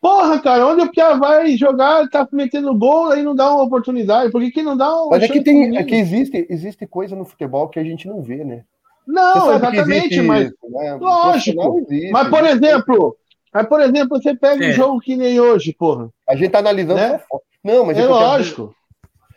Porra, 0.00 0.40
cara, 0.40 0.66
onde 0.66 0.82
o 0.82 0.90
Piá 0.90 1.14
vai 1.14 1.56
jogar, 1.56 2.08
tá 2.08 2.26
metendo 2.32 2.76
gol, 2.76 3.12
aí 3.12 3.22
não 3.22 3.36
dá 3.36 3.54
uma 3.54 3.62
oportunidade. 3.62 4.32
Por 4.32 4.40
que, 4.40 4.50
que 4.50 4.62
não 4.62 4.76
dá 4.76 4.92
uma 4.92 5.10
Mas 5.10 5.22
é 5.22 5.28
que, 5.28 5.40
tem, 5.40 5.76
é 5.76 5.84
que 5.84 5.94
existe, 5.94 6.44
existe 6.50 6.84
coisa 6.88 7.14
no 7.14 7.24
futebol 7.24 7.68
que 7.68 7.78
a 7.78 7.84
gente 7.84 8.08
não 8.08 8.20
vê, 8.20 8.42
né? 8.44 8.64
Não, 9.06 9.54
exatamente, 9.54 10.20
mas. 10.20 10.46
Isso, 10.46 10.56
né? 10.70 10.94
Lógico. 10.94 11.78
Existe, 11.88 12.10
mas, 12.10 12.28
por 12.28 12.44
exemplo, 12.44 13.16
mas, 13.52 13.66
por 13.66 13.80
exemplo, 13.80 14.20
você 14.20 14.34
pega 14.34 14.64
é. 14.64 14.70
um 14.70 14.72
jogo 14.72 15.00
que 15.00 15.14
nem 15.14 15.38
hoje, 15.38 15.72
porra. 15.72 16.08
A 16.28 16.34
gente 16.34 16.50
tá 16.50 16.58
analisando 16.58 16.98
né? 16.98 17.20
Não, 17.62 17.84
mas 17.86 17.96
é, 17.96 18.00
é 18.00 18.06
lógico. 18.06 18.74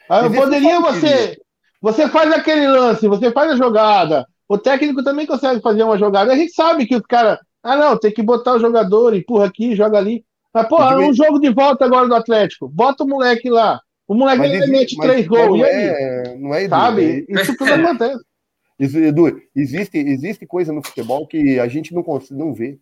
Aí 0.10 0.34
poderia 0.34 0.80
você. 0.80 1.38
Você 1.82 2.08
faz 2.08 2.32
aquele 2.32 2.68
lance, 2.68 3.08
você 3.08 3.32
faz 3.32 3.52
a 3.52 3.56
jogada. 3.56 4.26
O 4.48 4.58
técnico 4.58 5.04
também 5.04 5.26
consegue 5.26 5.62
fazer 5.62 5.84
uma 5.84 5.98
jogada. 5.98 6.32
A 6.32 6.36
gente 6.36 6.54
sabe 6.54 6.86
que 6.86 6.96
o 6.96 7.04
cara. 7.04 7.40
Ah, 7.64 7.76
não, 7.76 7.98
tem 7.98 8.12
que 8.12 8.22
botar 8.22 8.54
o 8.54 8.60
jogador, 8.60 9.16
empurra 9.16 9.46
aqui, 9.46 9.76
joga 9.76 9.98
ali. 9.98 10.24
Mas, 10.54 10.68
porra, 10.68 10.98
um 10.98 11.14
jogo 11.14 11.40
de 11.40 11.50
volta 11.50 11.84
agora 11.84 12.08
do 12.08 12.16
Atlético. 12.16 12.70
Bota 12.70 13.04
o 13.04 13.08
moleque 13.08 13.50
lá. 13.50 13.82
O 14.08 14.14
moleque 14.14 14.38
mas, 14.38 14.52
ele 14.52 14.68
mete 14.68 14.96
três 14.98 15.28
gols. 15.28 15.60
Não 15.60 15.66
é, 15.66 16.38
não 16.38 16.54
é 16.54 16.64
Edu, 16.64 16.70
Sabe? 16.70 17.26
É... 17.28 17.42
Isso 17.42 17.58
tudo 17.58 17.74
acontece. 17.74 18.24
Edu, 18.80 19.42
existe, 19.56 19.98
existe 19.98 20.46
coisa 20.46 20.72
no 20.72 20.84
futebol 20.84 21.26
que 21.28 21.60
a 21.60 21.68
gente 21.68 21.94
não, 21.94 22.04
consegue, 22.04 22.40
não 22.40 22.54
vê. 22.54 22.78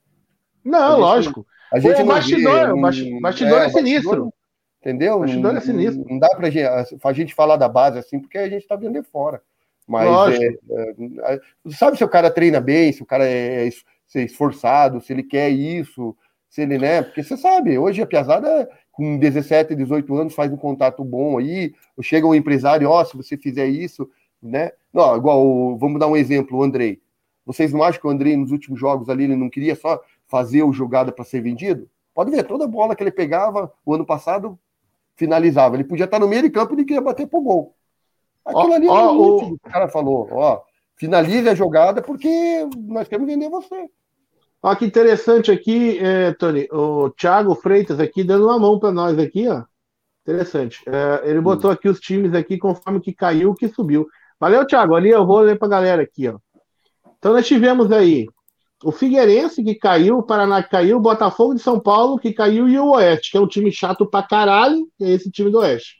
Não, 0.63 0.99
lógico. 0.99 1.45
A 1.71 1.79
gente 1.79 2.01
o 2.01 2.05
bastidor, 2.05 2.67
vê, 2.67 3.11
o 3.11 3.21
bastidor 3.21 3.61
é, 3.61 3.65
é 3.65 3.69
sinistro. 3.69 4.33
Entendeu? 4.83 5.19
Bastidor 5.19 5.55
é 5.55 5.61
sinistro. 5.61 6.05
Não 6.09 6.19
dá 6.19 6.27
pra 6.35 6.49
gente, 6.49 6.67
a 7.01 7.13
gente 7.13 7.33
falar 7.33 7.55
da 7.55 7.69
base 7.69 7.97
assim, 7.97 8.19
porque 8.19 8.37
a 8.37 8.49
gente 8.49 8.67
tá 8.67 8.75
vendo 8.75 9.01
de 9.01 9.07
fora. 9.07 9.41
Mas 9.87 10.39
é, 10.39 10.47
é, 10.47 11.39
sabe 11.71 11.97
se 11.97 12.03
o 12.03 12.09
cara 12.09 12.29
treina 12.29 12.59
bem, 12.61 12.91
se 12.91 13.01
o 13.01 13.05
cara 13.05 13.25
é, 13.27 13.67
é 13.67 14.21
esforçado, 14.21 15.01
se 15.01 15.11
ele 15.11 15.23
quer 15.23 15.49
isso, 15.49 16.15
se 16.49 16.61
ele, 16.61 16.77
né? 16.77 17.01
Porque 17.01 17.23
você 17.23 17.35
sabe, 17.35 17.77
hoje 17.77 18.01
a 18.01 18.05
piazada 18.05 18.69
com 18.91 19.17
17, 19.17 19.75
18 19.75 20.15
anos 20.15 20.35
faz 20.35 20.51
um 20.51 20.57
contato 20.57 21.03
bom 21.03 21.37
aí, 21.37 21.73
chega 22.01 22.27
um 22.27 22.35
empresário, 22.35 22.89
ó, 22.89 23.01
oh, 23.01 23.05
se 23.05 23.17
você 23.17 23.35
fizer 23.35 23.67
isso, 23.67 24.09
né? 24.41 24.71
Não, 24.93 25.17
igual, 25.17 25.77
vamos 25.77 25.99
dar 25.99 26.07
um 26.07 26.15
exemplo, 26.15 26.57
o 26.57 26.63
Andrei. 26.63 27.01
Vocês 27.45 27.73
não 27.73 27.83
acham 27.83 27.99
que 27.99 28.07
o 28.07 28.09
Andrei 28.09 28.37
nos 28.37 28.51
últimos 28.51 28.79
jogos 28.79 29.09
ali 29.09 29.25
ele 29.25 29.35
não 29.35 29.49
queria 29.49 29.75
só 29.75 30.01
fazer 30.27 30.63
o 30.63 30.71
jogada 30.71 31.11
para 31.11 31.25
ser 31.25 31.41
vendido? 31.41 31.89
Pode 32.13 32.31
ver, 32.31 32.43
toda 32.43 32.67
bola 32.67 32.95
que 32.95 33.03
ele 33.03 33.11
pegava 33.11 33.73
o 33.85 33.93
ano 33.93 34.05
passado 34.05 34.57
finalizava. 35.15 35.75
Ele 35.75 35.83
podia 35.83 36.05
estar 36.05 36.19
no 36.19 36.27
meio 36.27 36.43
de 36.43 36.49
campo 36.49 36.73
e 36.73 36.75
ele 36.77 36.85
queria 36.85 37.01
bater 37.01 37.27
pro 37.27 37.41
gol. 37.41 37.75
Aquilo 38.45 38.71
oh, 38.71 38.73
ali 38.73 38.87
oh, 38.87 38.93
o... 38.93 39.53
o 39.53 39.59
cara 39.59 39.87
falou, 39.87 40.27
ó, 40.31 40.61
finalize 40.95 41.47
a 41.47 41.55
jogada 41.55 42.01
porque 42.01 42.67
nós 42.87 43.07
queremos 43.07 43.31
vender 43.31 43.49
você. 43.49 43.89
Olha 44.61 44.75
que 44.77 44.85
interessante 44.85 45.51
aqui, 45.51 45.99
é, 45.99 46.31
Tony, 46.33 46.67
o 46.71 47.09
Thiago 47.09 47.53
Freitas 47.55 47.99
aqui 47.99 48.23
dando 48.23 48.45
uma 48.45 48.57
mão 48.57 48.79
para 48.79 48.91
nós 48.91 49.19
aqui, 49.19 49.47
ó. 49.47 49.63
Interessante. 50.21 50.81
É, 50.87 51.29
ele 51.29 51.41
botou 51.41 51.69
aqui 51.69 51.89
os 51.89 51.99
times 51.99 52.33
aqui 52.33 52.57
conforme 52.57 53.01
que 53.01 53.13
caiu, 53.13 53.53
que 53.53 53.67
subiu. 53.67 54.07
Valeu, 54.39 54.65
Thiago. 54.65 54.95
Ali 54.95 55.09
eu 55.09 55.25
vou 55.25 55.39
ler 55.39 55.59
para 55.59 55.67
a 55.67 55.71
galera 55.71 56.01
aqui, 56.01 56.29
ó. 56.29 56.37
Então 57.17 57.33
nós 57.33 57.45
tivemos 57.45 57.91
aí 57.91 58.27
o 58.83 58.91
Figueirense 58.91 59.63
que 59.63 59.75
caiu, 59.75 60.17
o 60.17 60.23
Paraná 60.23 60.61
que 60.61 60.69
caiu, 60.69 60.97
o 60.97 61.01
Botafogo 61.01 61.53
de 61.53 61.61
São 61.61 61.79
Paulo 61.79 62.19
que 62.19 62.33
caiu 62.33 62.67
e 62.67 62.77
o 62.77 62.91
Oeste, 62.91 63.31
que 63.31 63.37
é 63.37 63.41
um 63.41 63.47
time 63.47 63.71
chato 63.71 64.05
pra 64.05 64.23
caralho, 64.23 64.87
é 65.01 65.11
esse 65.11 65.31
time 65.31 65.49
do 65.49 65.59
Oeste. 65.59 65.95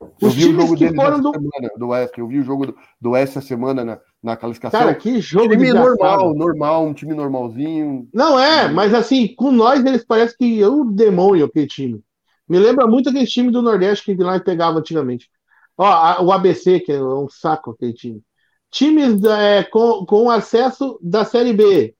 Os 0.00 0.22
eu 0.22 0.30
vi 0.30 0.46
o 0.46 0.60
jogo 0.60 0.76
que 0.76 0.94
foram 0.94 1.20
do... 1.20 1.32
Semana, 1.32 1.72
do 1.76 1.88
Oeste, 1.88 2.20
eu 2.20 2.28
vi 2.28 2.38
o 2.38 2.44
jogo 2.44 2.66
do, 2.66 2.76
do 3.00 3.10
Oeste 3.10 3.38
essa 3.38 3.46
semana 3.46 3.84
na, 3.84 4.00
na 4.22 4.36
classificação. 4.36 4.78
Cara, 4.78 4.94
que 4.94 5.20
jogo 5.20 5.50
time 5.50 5.72
normal, 5.72 6.34
normal, 6.34 6.86
um 6.86 6.94
time 6.94 7.14
normalzinho. 7.14 8.08
Não 8.14 8.38
é, 8.38 8.68
mas 8.68 8.94
assim, 8.94 9.34
com 9.34 9.50
nós 9.50 9.84
eles 9.84 10.04
parece 10.04 10.36
que 10.36 10.62
é 10.62 10.68
o 10.68 10.84
demônio 10.84 11.46
aquele 11.46 11.66
time. 11.66 12.00
Me 12.48 12.58
lembra 12.58 12.86
muito 12.86 13.08
aquele 13.08 13.26
time 13.26 13.50
do 13.50 13.60
Nordeste 13.60 14.14
que 14.14 14.22
lá 14.22 14.38
pegava 14.38 14.78
antigamente. 14.78 15.28
Ó, 15.76 15.84
a, 15.84 16.22
o 16.22 16.32
ABC, 16.32 16.80
que 16.80 16.92
é 16.92 17.02
um 17.02 17.28
saco 17.28 17.72
aquele 17.72 17.92
time. 17.92 18.22
Times 18.70 19.22
é, 19.24 19.64
com, 19.64 20.04
com 20.06 20.30
acesso 20.30 20.98
da 21.02 21.24
Série 21.24 21.52
B 21.52 21.94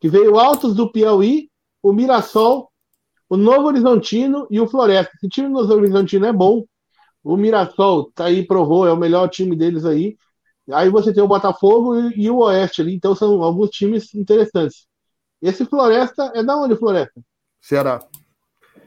que 0.00 0.08
veio 0.08 0.38
Altos 0.38 0.74
do 0.74 0.90
Piauí, 0.90 1.50
o 1.82 1.92
Mirassol, 1.92 2.70
o 3.28 3.36
Novo 3.36 3.66
Horizontino 3.66 4.46
e 4.50 4.60
o 4.60 4.68
Floresta. 4.68 5.12
Esse 5.16 5.28
time 5.28 5.48
do 5.48 5.54
Novo 5.54 5.74
Horizontino 5.74 6.26
é 6.26 6.32
bom. 6.32 6.64
O 7.22 7.36
Mirassol 7.36 8.10
tá 8.12 8.26
aí, 8.26 8.46
provou, 8.46 8.86
é 8.86 8.92
o 8.92 8.96
melhor 8.96 9.28
time 9.28 9.54
deles 9.54 9.84
aí. 9.84 10.16
Aí 10.70 10.88
você 10.88 11.12
tem 11.12 11.22
o 11.22 11.28
Botafogo 11.28 11.98
e, 11.98 12.24
e 12.24 12.30
o 12.30 12.38
Oeste 12.38 12.82
ali, 12.82 12.94
então 12.94 13.14
são 13.14 13.42
alguns 13.42 13.70
times 13.70 14.14
interessantes. 14.14 14.86
Esse 15.40 15.64
Floresta 15.64 16.32
é 16.34 16.42
da 16.42 16.56
onde, 16.56 16.76
Floresta? 16.76 17.20
Ceará. 17.60 18.00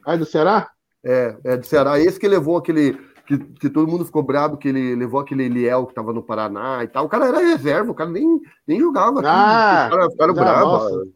Ah, 0.05 0.14
é 0.14 0.18
do 0.18 0.26
Ceará? 0.26 0.70
É, 1.03 1.38
é 1.43 1.57
do 1.57 1.66
Ceará. 1.66 1.99
Esse 1.99 2.20
que 2.20 2.28
levou 2.28 2.57
aquele 2.57 2.97
que, 3.38 3.53
que, 3.59 3.69
todo 3.69 3.89
mundo 3.89 4.05
ficou 4.05 4.21
bravo 4.21 4.57
que 4.57 4.67
ele 4.67 4.95
levou 4.95 5.19
aquele 5.19 5.45
Eliel 5.45 5.86
que 5.86 5.93
tava 5.93 6.11
no 6.11 6.23
Paraná 6.23 6.84
e 6.84 6.88
tal. 6.88 7.05
O 7.05 7.09
cara 7.09 7.27
era 7.27 7.39
reserva, 7.39 7.91
o 7.91 7.95
cara 7.95 8.09
nem, 8.09 8.39
nem 8.67 8.79
jogava. 8.79 9.19
Aqui, 9.19 9.29
ah, 9.29 9.88
cara, 9.89 10.09
ficaram 10.11 10.34
bravos. 10.34 11.07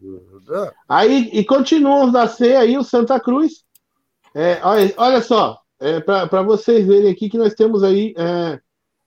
É. 0.50 0.74
Aí, 0.88 1.30
e 1.34 1.44
continuam 1.44 2.12
da 2.12 2.28
C 2.28 2.56
aí 2.56 2.78
o 2.78 2.84
Santa 2.84 3.20
Cruz. 3.20 3.64
É, 4.34 4.60
olha, 4.64 4.94
olha 4.98 5.22
só, 5.22 5.58
é, 5.80 6.00
para 6.00 6.42
vocês 6.42 6.86
verem 6.86 7.12
aqui 7.12 7.30
que 7.30 7.38
nós 7.38 7.54
temos 7.54 7.84
aí. 7.84 8.14
É, 8.18 8.60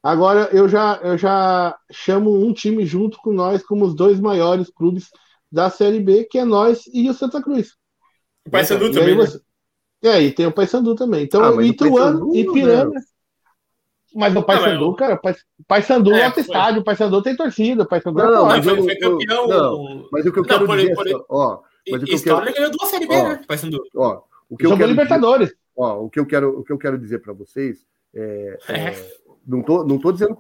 agora 0.02 0.48
eu 0.52 0.68
já, 0.68 1.00
eu 1.02 1.16
já 1.16 1.76
chamo 1.90 2.34
um 2.34 2.52
time 2.52 2.84
junto 2.84 3.18
com 3.18 3.32
nós 3.32 3.62
como 3.62 3.84
os 3.84 3.94
dois 3.94 4.20
maiores 4.20 4.70
clubes 4.70 5.09
da 5.50 5.70
Série 5.70 6.00
B, 6.00 6.24
que 6.24 6.38
é 6.38 6.44
nós 6.44 6.84
e 6.92 7.09
o 7.09 7.14
Santa 7.14 7.42
Cruz. 7.42 7.70
O 8.46 8.50
Paysandu 8.50 8.92
também. 8.92 9.16
Né? 9.16 9.24
É, 10.03 10.22
e 10.22 10.32
tem 10.32 10.46
o 10.46 10.53
Paysandu 10.53 10.94
também. 10.94 11.24
Então, 11.24 11.42
ah, 11.42 11.64
Ituano 11.64 12.34
e 12.34 12.44
Piranga. 12.53 13.01
Mas 14.14 14.34
o 14.34 14.42
Paysandu, 14.42 14.94
cara, 14.94 15.14
o 15.14 15.64
Paysandu 15.64 16.12
é, 16.14 16.26
outro 16.26 16.40
estádio, 16.40 16.80
o 16.80 16.84
Paysandu 16.84 17.22
tem 17.22 17.36
torcida, 17.36 17.82
o 17.82 17.86
Paysandu 17.86 18.18
não, 18.18 18.51
é 18.51 18.57
mas 18.57 18.64
foi, 18.64 18.82
foi 18.82 18.96
campeão. 18.96 19.46
Não, 19.46 20.09
mas 20.11 20.24
o 20.24 20.32
que 20.32 20.38
eu 20.38 20.44
quero 20.44 20.61
não, 20.61 20.66
por, 20.66 20.78
dizer, 20.78 20.94
por, 20.94 21.26
ó, 21.28 21.61
mas 21.90 22.03
o 22.03 22.07
que 22.07 22.14
eu 22.14 22.22
quero... 22.22 22.42
ele 22.42 22.53
ganhou 22.53 22.70
duas 22.70 22.88
série 22.88 23.07
B, 23.07 23.14
ó, 23.14 23.28
né, 23.28 23.40
Paysandu. 23.46 23.84
Ó, 23.94 24.22
o 24.49 24.57
que 24.57 24.66
eu 24.66 24.76
quero 24.76 24.88
Libertadores. 24.88 25.49
Dizer, 25.49 25.61
ó, 25.76 26.01
o 26.01 26.11
que 26.11 26.18
eu 26.18 26.26
quero, 26.26 26.59
o 26.59 26.64
que 26.64 26.72
eu 26.72 26.78
quero 26.78 26.99
dizer 26.99 27.18
para 27.18 27.34
vocês 27.34 27.86
é, 28.14 28.59
é, 28.68 28.78
é, 28.78 29.12
não 29.46 29.62
tô, 29.62 29.84
não 29.84 29.99
tô 29.99 30.11
dizendo 30.11 30.36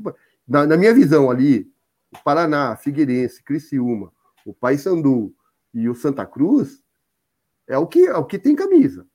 na, 0.46 0.66
na 0.66 0.76
minha 0.76 0.94
visão 0.94 1.30
ali, 1.30 1.70
o 2.10 2.18
Paraná, 2.24 2.74
Figueirense, 2.74 3.42
Criciúma, 3.42 4.10
o 4.46 4.54
Paysandu 4.54 5.34
e 5.74 5.88
o 5.88 5.94
Santa 5.94 6.24
Cruz, 6.24 6.82
é 7.66 7.76
o 7.76 7.86
que, 7.86 8.06
é 8.06 8.16
o 8.16 8.24
que 8.24 8.38
tem 8.38 8.56
camisa. 8.56 9.06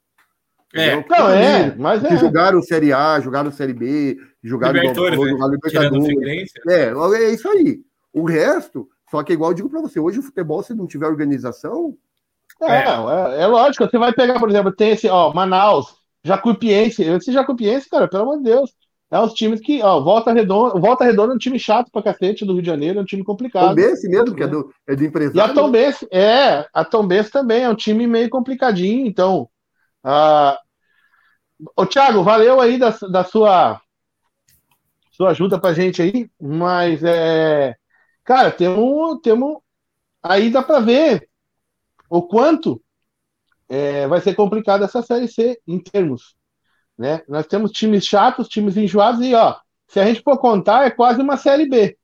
É, 0.74 0.96
Não, 1.08 1.30
é, 1.30 1.76
mas 1.78 2.02
Que 2.02 2.14
é. 2.14 2.18
jogaram 2.18 2.62
Série 2.62 2.92
A, 2.92 3.20
jogaram 3.20 3.52
Série 3.52 3.74
B, 3.74 4.18
jogaram 4.44 4.74
Libertadores, 4.74 5.20
né? 5.20 5.30
jogaram 5.30 5.52
Libertadores. 5.52 6.08
Figueirense. 6.08 6.54
É, 6.68 7.24
é 7.24 7.30
isso 7.32 7.48
aí. 7.48 7.80
O 8.12 8.26
resto, 8.26 8.88
só 9.10 9.22
que 9.24 9.34
igual 9.34 9.52
eu 9.52 9.56
digo 9.56 9.70
pra 9.70 9.82
você, 9.82 10.00
hoje 10.00 10.20
o 10.20 10.24
futebol, 10.24 10.64
se 10.64 10.74
não 10.74 10.88
tiver 10.88 11.08
organização, 11.08 11.96
É, 12.62 12.84
é, 12.86 13.42
é 13.44 13.48
lógico, 13.48 13.86
você 13.86 13.98
vai 13.98 14.14
pegar, 14.14 14.40
por 14.40 14.50
exemplo, 14.50 14.72
tem 14.76 14.92
esse, 14.92 15.08
ó, 15.08 15.34
Manaus, 15.34 15.96
Jacuipiense, 16.24 17.04
esse 17.04 17.32
Jacuipiense, 17.32 17.90
cara, 17.90 18.08
pelo 18.08 18.24
amor 18.24 18.38
de 18.38 18.44
Deus, 18.44 18.72
é 19.12 19.20
uns 19.20 19.34
times 19.34 19.60
que, 19.60 19.82
ó, 19.84 20.00
Volta 20.02 20.34
Redonda, 20.34 20.80
Volta 20.80 21.04
Redonda 21.04 21.34
é 21.34 21.36
um 21.36 21.40
time 21.40 21.60
chato 21.60 21.92
pra 21.92 22.02
cacete 22.02 22.46
do 22.46 22.54
Rio 22.54 22.62
de 22.62 22.68
Janeiro, 22.68 22.98
é 22.98 23.02
um 23.02 23.06
time 23.06 23.24
complicado. 23.24 23.70
Tombense 23.70 24.08
mesmo, 24.10 24.34
que 24.34 24.44
é 24.44 24.48
do, 24.48 24.74
é 24.88 24.96
do 24.96 25.04
E 25.04 25.06
a 25.06 25.10
empresário. 25.10 25.54
Tombense, 25.54 26.08
é, 26.12 26.66
a 26.74 26.84
Tombense 26.84 27.30
também 27.30 27.64
é 27.64 27.70
um 27.70 27.76
time 27.76 28.08
meio 28.08 28.30
complicadinho, 28.30 29.06
então, 29.06 29.48
ah, 30.04 30.58
ô 31.76 31.86
Thiago, 31.86 32.24
valeu 32.24 32.60
aí 32.60 32.78
da, 32.78 32.90
da 33.12 33.24
sua, 33.24 33.82
sua 35.12 35.32
ajuda 35.32 35.60
pra 35.60 35.74
gente 35.74 36.02
aí, 36.02 36.30
mas, 36.40 37.04
é, 37.04 37.76
cara, 38.24 38.52
temos, 38.52 39.20
temos, 39.22 39.58
aí 40.22 40.50
dá 40.50 40.62
pra 40.62 40.80
ver 40.80 41.30
o 42.10 42.22
quanto 42.24 42.82
é, 43.70 44.08
vai 44.08 44.22
ser 44.22 44.36
complicado 44.36 44.84
essa 44.84 45.02
Série 45.02 45.28
C 45.28 45.60
em 45.68 45.80
termos, 45.80 46.36
né? 46.98 47.22
Nós 47.28 47.48
temos 47.48 47.72
times 47.72 48.06
chatos, 48.06 48.48
times 48.48 48.78
enjoados 48.78 49.22
e, 49.22 49.34
ó, 49.34 49.58
se 49.88 50.00
a 50.00 50.06
gente 50.06 50.22
for 50.22 50.38
contar, 50.38 50.86
é 50.86 50.92
quase 50.92 51.22
uma 51.22 51.38
Série 51.38 51.68
B. 51.68 51.98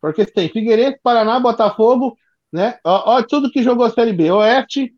Porque 0.00 0.24
tem 0.24 0.48
Figueirense, 0.48 0.98
Paraná, 1.02 1.38
Botafogo, 1.38 2.16
né? 2.52 2.78
Ó, 2.84 3.16
ó 3.16 3.22
tudo 3.22 3.50
que 3.50 3.62
jogou 3.62 3.90
Série 3.90 4.12
B. 4.12 4.30
Oeste, 4.30 4.94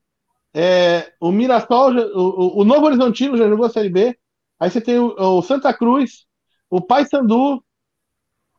é, 0.55 1.13
o 1.21 1.33
Mirassol, 1.33 1.93
o- 2.15 2.61
o 2.61 2.65
Novo 2.65 2.87
Horizontino 2.87 3.37
já 3.37 3.49
jogou 3.49 3.67
a 3.67 3.71
Série 3.71 3.89
B. 3.91 4.19
Aí 4.61 4.71
você 4.71 4.81
tem 4.81 4.99
o, 4.99 5.15
o 5.19 5.43
Santa 5.43 5.73
Cruz, 5.75 6.27
o 6.71 6.81
Paysandu, 6.81 7.63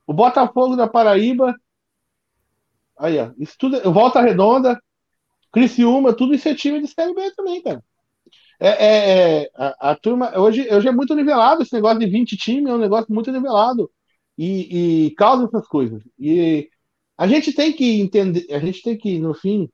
o 0.08 0.14
Botafogo 0.14 0.76
da 0.78 0.88
Paraíba. 0.88 1.54
Aí, 2.98 3.18
ó. 3.20 3.32
Isso 3.38 3.56
tudo, 3.58 3.78
é- 3.78 3.82
Volta 3.84 4.22
Redonda, 4.22 4.80
Criciúma, 5.54 6.14
tudo 6.16 6.36
isso 6.36 6.50
é 6.50 6.56
time 6.56 6.82
de 6.82 6.88
Série 6.88 7.14
B 7.16 7.32
também, 7.36 7.64
cara. 7.64 7.84
É, 8.60 8.70
é- 8.70 9.44
é, 9.46 9.52
a, 9.56 9.92
a 9.92 9.96
turma, 9.98 10.38
hoje, 10.40 10.68
hoje 10.74 10.88
é 10.90 10.92
muito 10.92 11.16
nivelado 11.16 11.64
esse 11.64 11.74
negócio 11.76 12.00
de 12.00 12.08
20 12.08 12.38
times, 12.38 12.70
é 12.72 12.76
um 12.76 12.80
negócio 12.80 13.14
muito 13.14 13.32
nivelado 13.32 13.92
e, 14.38 15.08
e 15.08 15.12
causa 15.16 15.46
essas 15.46 15.68
coisas. 15.68 16.04
E 16.20 16.70
a 17.18 17.28
gente 17.28 17.54
tem 17.54 17.74
que 17.74 18.02
entender, 18.02 18.48
a 18.54 18.60
gente 18.60 18.82
tem 18.84 18.98
que, 18.98 19.20
no 19.20 19.34
fim, 19.36 19.70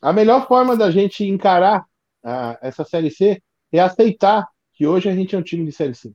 a 0.00 0.12
melhor 0.12 0.46
forma 0.46 0.76
da 0.76 0.90
gente 0.90 1.24
encarar 1.24 1.84
ah, 2.24 2.58
essa 2.62 2.84
Série 2.84 3.10
C 3.10 3.42
é 3.72 3.80
aceitar 3.80 4.46
que 4.74 4.86
hoje 4.86 5.08
a 5.08 5.14
gente 5.14 5.34
é 5.34 5.38
um 5.38 5.42
time 5.42 5.64
de 5.64 5.72
Série 5.72 5.94
C. 5.94 6.12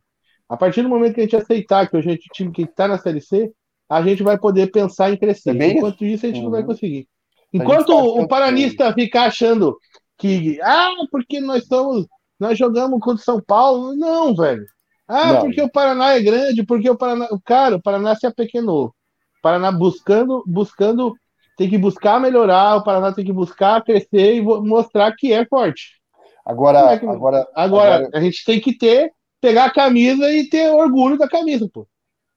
A 0.50 0.56
partir 0.58 0.82
do 0.84 0.90
momento 0.90 1.16
que 1.16 1.22
a 1.22 1.24
gente 1.24 1.36
aceitar 1.36 1.90
que 1.90 1.98
hoje 1.98 2.10
a 2.10 2.12
gente 2.12 2.26
é 2.28 2.32
um 2.32 2.36
time 2.36 2.52
que 2.52 2.62
está 2.64 2.88
na 2.88 2.98
Série 2.98 3.22
C, 3.22 3.52
a 3.90 4.02
gente 4.02 4.24
vai 4.24 4.38
poder 4.38 4.72
pensar 4.72 5.12
em 5.12 5.18
crescer. 5.18 5.60
É 5.62 5.68
Enquanto 5.70 6.04
isso, 6.06 6.26
a 6.26 6.30
gente 6.30 6.42
não 6.44 6.52
vai 6.52 6.62
Uhum. 6.62 6.68
conseguir. 6.68 7.08
Enquanto 7.54 7.88
tá 7.88 7.96
o 7.96 8.12
achando 8.14 8.28
paranista 8.28 8.94
ficar 8.94 9.26
achando 9.26 9.78
que, 10.18 10.60
ah, 10.62 10.90
porque 11.12 11.40
nós 11.40 11.66
somos, 11.68 12.06
nós 12.40 12.58
jogamos 12.58 13.00
contra 13.00 13.22
o 13.22 13.26
São 13.26 13.42
Paulo, 13.42 13.96
não, 13.96 14.36
velho. 14.36 14.66
Ah, 15.08 15.34
Não. 15.34 15.42
porque 15.42 15.62
o 15.62 15.70
Paraná 15.72 16.14
é 16.16 16.20
grande, 16.22 16.66
porque 16.66 16.90
o 16.90 16.98
Paraná, 16.98 17.28
cara, 17.46 17.76
o 17.76 17.82
Paraná 17.82 18.16
se 18.16 18.26
apequenou. 18.26 18.88
O 18.88 18.94
Paraná 19.42 19.72
buscando, 19.72 20.44
buscando, 20.48 21.14
tem 21.58 21.70
que 21.70 21.78
buscar 21.78 22.20
melhorar, 22.20 22.78
o 22.78 22.84
Paraná 22.84 23.12
tem 23.14 23.26
que 23.26 23.34
buscar 23.34 23.84
crescer 23.84 24.36
e 24.36 24.41
mostrar 24.41 25.14
que 25.16 25.32
é 25.34 25.45
forte. 25.45 26.01
Agora, 26.45 26.80
é 26.93 26.99
que- 26.99 27.06
agora, 27.06 27.47
Agora, 27.56 27.95
Agora- 27.95 28.10
a 28.14 28.20
gente 28.22 28.43
tem 28.45 28.60
que 28.62 28.78
ter, 28.78 29.12
pegar 29.41 29.66
a 29.66 29.74
camisa 29.74 30.30
e 30.32 30.47
ter 30.49 30.70
orgulho 30.72 31.18
da 31.18 31.28
camisa, 31.28 31.68
pô. 31.74 31.88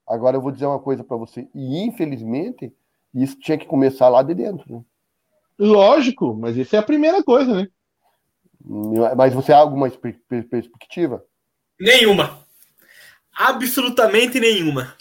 agora 0.07 0.37
eu 0.37 0.41
vou 0.41 0.51
dizer 0.51 0.67
uma 0.67 0.79
coisa 0.81 1.05
para 1.05 1.17
você. 1.17 1.47
E 1.55 1.81
infelizmente, 1.85 2.73
isso 3.15 3.39
tinha 3.39 3.59
que 3.59 3.67
começar 3.67 4.09
lá 4.09 4.23
de 4.23 4.35
dentro. 4.35 4.65
Né? 4.77 4.81
Lógico, 5.59 6.35
mas 6.35 6.57
isso 6.57 6.75
é 6.75 6.79
a 6.79 6.83
primeira 6.83 7.23
coisa, 7.23 7.53
né? 7.55 7.69
Mas 9.17 9.35
você 9.35 9.53
há 9.53 9.59
alguma 9.59 9.91
per- 9.91 10.19
per- 10.29 10.49
perspectiva? 10.49 11.25
Nenhuma. 11.81 12.39
Absolutamente 13.37 14.41
nenhuma. 14.41 14.95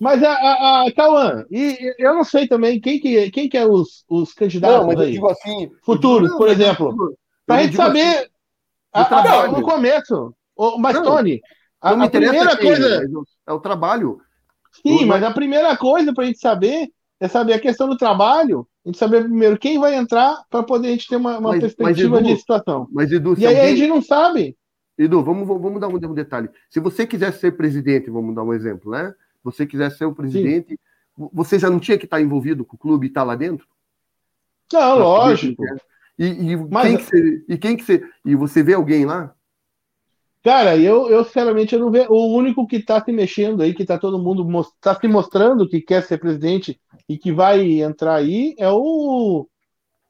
Mas 0.00 0.22
a, 0.22 0.32
a, 0.32 0.86
a 0.86 0.92
Cauã, 0.92 1.44
e 1.50 1.94
eu 1.98 2.14
não 2.14 2.24
sei 2.24 2.48
também 2.48 2.80
quem 2.80 2.98
que, 2.98 3.30
quem 3.30 3.48
que 3.50 3.56
é 3.58 3.66
os, 3.66 4.02
os 4.08 4.32
candidatos 4.32 4.78
Não, 4.80 4.86
mas 4.86 4.96
eu 4.96 5.02
aí. 5.02 5.12
digo 5.12 5.28
assim. 5.30 5.64
eu 5.64 5.70
Futuros, 5.82 6.28
digo, 6.28 6.38
por 6.38 6.48
mas 6.48 6.58
eu 6.58 6.64
exemplo. 6.64 7.16
Pra 7.46 7.60
eu 7.60 7.64
gente 7.64 7.76
saber. 7.76 8.00
assim, 8.06 8.26
a- 8.94 9.00
a- 9.02 9.04
trabalho. 9.04 9.52
no 9.52 9.62
começo. 9.62 10.34
Mas, 10.78 10.94
Não, 10.96 11.02
Tony, 11.02 11.40
a, 11.80 11.94
não 11.94 12.06
a 12.06 12.10
primeira 12.10 12.56
coisa. 12.56 13.04
É 13.46 13.52
o 13.52 13.60
trabalho. 13.60 14.20
Sim, 14.82 15.00
Não, 15.00 15.06
mas 15.08 15.20
mas- 15.20 15.24
a 15.24 15.30
primeira 15.34 15.76
coisa 15.76 16.14
pra 16.14 16.24
gente 16.24 16.38
saber 16.38 16.88
é 17.20 17.28
saber 17.28 17.52
a 17.52 17.58
questão 17.60 17.86
do 17.88 17.96
trabalho. 17.96 18.66
A 18.84 18.88
gente 18.88 18.98
saber 18.98 19.24
primeiro 19.24 19.58
quem 19.58 19.78
vai 19.78 19.94
entrar 19.94 20.42
para 20.48 20.62
poder 20.62 20.88
a 20.88 20.90
gente 20.92 21.08
ter 21.08 21.16
uma, 21.16 21.32
uma 21.38 21.50
Mas- 21.50 21.60
perspectiva 21.60 22.08
mas, 22.16 22.20
Edu, 22.24 22.34
de 22.34 22.40
situação. 22.40 22.88
Mas, 22.90 23.12
Edu, 23.12 23.34
E 23.38 23.46
aí 23.46 23.54
a 23.56 23.58
alguém- 23.60 23.76
gente 23.76 23.88
não 23.90 24.00
sabe. 24.00 24.56
Edu, 24.96 25.22
vamos, 25.22 25.46
vamos 25.46 25.78
dar 25.80 25.88
um, 25.88 25.98
detalhe. 26.14 26.48
Se 26.70 26.80
você 26.80 27.06
quisesse 27.06 27.38
ser 27.40 27.56
presidente, 27.56 28.10
vamos 28.10 28.34
dar 28.34 28.42
um 28.42 28.52
exemplo, 28.54 28.90
né? 28.92 29.12
Você 29.42 29.66
quisesse 29.66 29.98
ser 29.98 30.04
o 30.04 30.14
presidente, 30.14 30.78
você 31.32 31.58
já 31.58 31.68
não 31.70 31.80
tinha 31.80 31.98
que 31.98 32.04
estar 32.04 32.20
envolvido 32.20 32.64
com 32.64 32.76
o 32.76 32.78
clube 32.78 33.06
e 33.06 33.08
estar 33.08 33.22
lá 33.24 33.34
dentro? 33.34 33.66
Não, 34.72 34.98
lógico. 34.98 35.62
E, 36.18 36.24
e 36.26 36.56
Mas- 36.56 36.86
quem 36.86 36.96
que 36.96 37.04
você, 37.04 37.44
e 37.48 37.58
quem 37.58 37.76
que 37.76 37.84
você. 37.84 38.10
E 38.24 38.34
você 38.34 38.62
vê 38.62 38.74
alguém 38.74 39.04
lá? 39.06 39.34
Cara, 40.42 40.76
eu, 40.76 41.08
eu 41.10 41.24
sinceramente 41.24 41.74
eu 41.74 41.80
não 41.80 41.90
vejo. 41.90 42.10
O 42.10 42.34
único 42.34 42.66
que 42.66 42.82
tá 42.82 43.02
se 43.02 43.12
mexendo 43.12 43.62
aí, 43.62 43.74
que 43.74 43.84
tá 43.84 43.98
todo 43.98 44.18
mundo 44.18 44.46
tá 44.80 44.94
se 44.94 45.06
mostrando 45.06 45.68
que 45.68 45.80
quer 45.80 46.02
ser 46.02 46.18
presidente 46.18 46.80
e 47.08 47.18
que 47.18 47.32
vai 47.32 47.80
entrar 47.80 48.14
aí 48.16 48.54
é 48.58 48.70
o. 48.70 49.46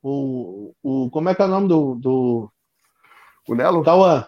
O, 0.02 0.72
o 0.82 1.10
como 1.10 1.28
é 1.28 1.34
que 1.34 1.42
é 1.42 1.44
o 1.44 1.48
nome 1.48 1.68
do, 1.68 1.94
do 1.96 2.50
O 3.46 3.54
Nelo? 3.54 3.82
Tauan? 3.84 4.26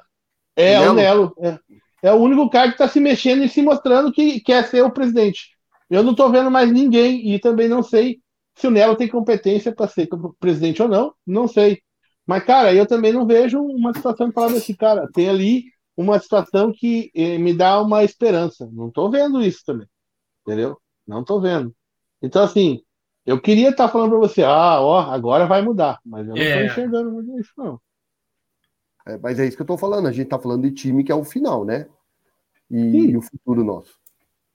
É, 0.54 0.78
O 0.80 0.90
o 0.90 0.94
Nelo. 0.94 1.34
É, 1.40 1.58
é 2.02 2.12
o 2.12 2.16
único 2.16 2.50
cara 2.50 2.72
que 2.72 2.78
tá 2.78 2.88
se 2.88 3.00
mexendo 3.00 3.44
e 3.44 3.48
se 3.48 3.62
mostrando 3.62 4.12
que 4.12 4.40
quer 4.40 4.66
ser 4.66 4.82
o 4.82 4.90
presidente. 4.90 5.50
Eu 5.88 6.02
não 6.02 6.14
tô 6.14 6.28
vendo 6.30 6.50
mais 6.50 6.70
ninguém 6.70 7.32
e 7.32 7.38
também 7.38 7.68
não 7.68 7.82
sei 7.82 8.20
se 8.54 8.66
o 8.66 8.70
Nelo 8.70 8.96
tem 8.96 9.08
competência 9.08 9.74
para 9.74 9.88
ser 9.88 10.08
presidente 10.40 10.82
ou 10.82 10.88
não. 10.88 11.14
Não 11.26 11.46
sei. 11.48 11.80
Mas, 12.26 12.44
cara, 12.44 12.74
eu 12.74 12.86
também 12.86 13.12
não 13.12 13.26
vejo 13.26 13.60
uma 13.60 13.92
situação 13.94 14.28
de 14.28 14.34
falar 14.34 14.48
assim, 14.52 14.74
cara, 14.74 15.08
tem 15.12 15.28
ali 15.28 15.64
uma 15.96 16.18
situação 16.18 16.72
que 16.72 17.10
eh, 17.14 17.38
me 17.38 17.54
dá 17.54 17.80
uma 17.80 18.04
esperança. 18.04 18.68
Não 18.72 18.90
tô 18.90 19.10
vendo 19.10 19.42
isso 19.42 19.62
também. 19.64 19.86
Entendeu? 20.46 20.78
Não 21.06 21.24
tô 21.24 21.40
vendo. 21.40 21.74
Então, 22.22 22.42
assim, 22.42 22.80
eu 23.26 23.40
queria 23.40 23.70
estar 23.70 23.88
falando 23.88 24.10
para 24.10 24.18
você, 24.18 24.42
ah, 24.42 24.80
ó, 24.80 25.00
agora 25.00 25.46
vai 25.46 25.62
mudar. 25.62 25.98
Mas 26.04 26.26
eu 26.26 26.36
não 26.36 26.38
tô 26.38 26.42
É. 26.42 26.66
enxergando 26.66 27.10
muito 27.12 27.38
isso, 27.38 27.52
não. 27.56 27.80
É, 29.06 29.18
mas 29.18 29.38
é 29.38 29.46
isso 29.46 29.56
que 29.56 29.62
eu 29.62 29.66
tô 29.66 29.76
falando. 29.76 30.06
A 30.08 30.12
gente 30.12 30.28
tá 30.28 30.38
falando 30.38 30.62
de 30.62 30.70
time 30.72 31.04
que 31.04 31.12
é 31.12 31.14
o 31.14 31.24
final, 31.24 31.64
né? 31.64 31.88
E, 32.72 33.10
e 33.10 33.16
o 33.16 33.22
futuro 33.22 33.62
nosso. 33.62 33.92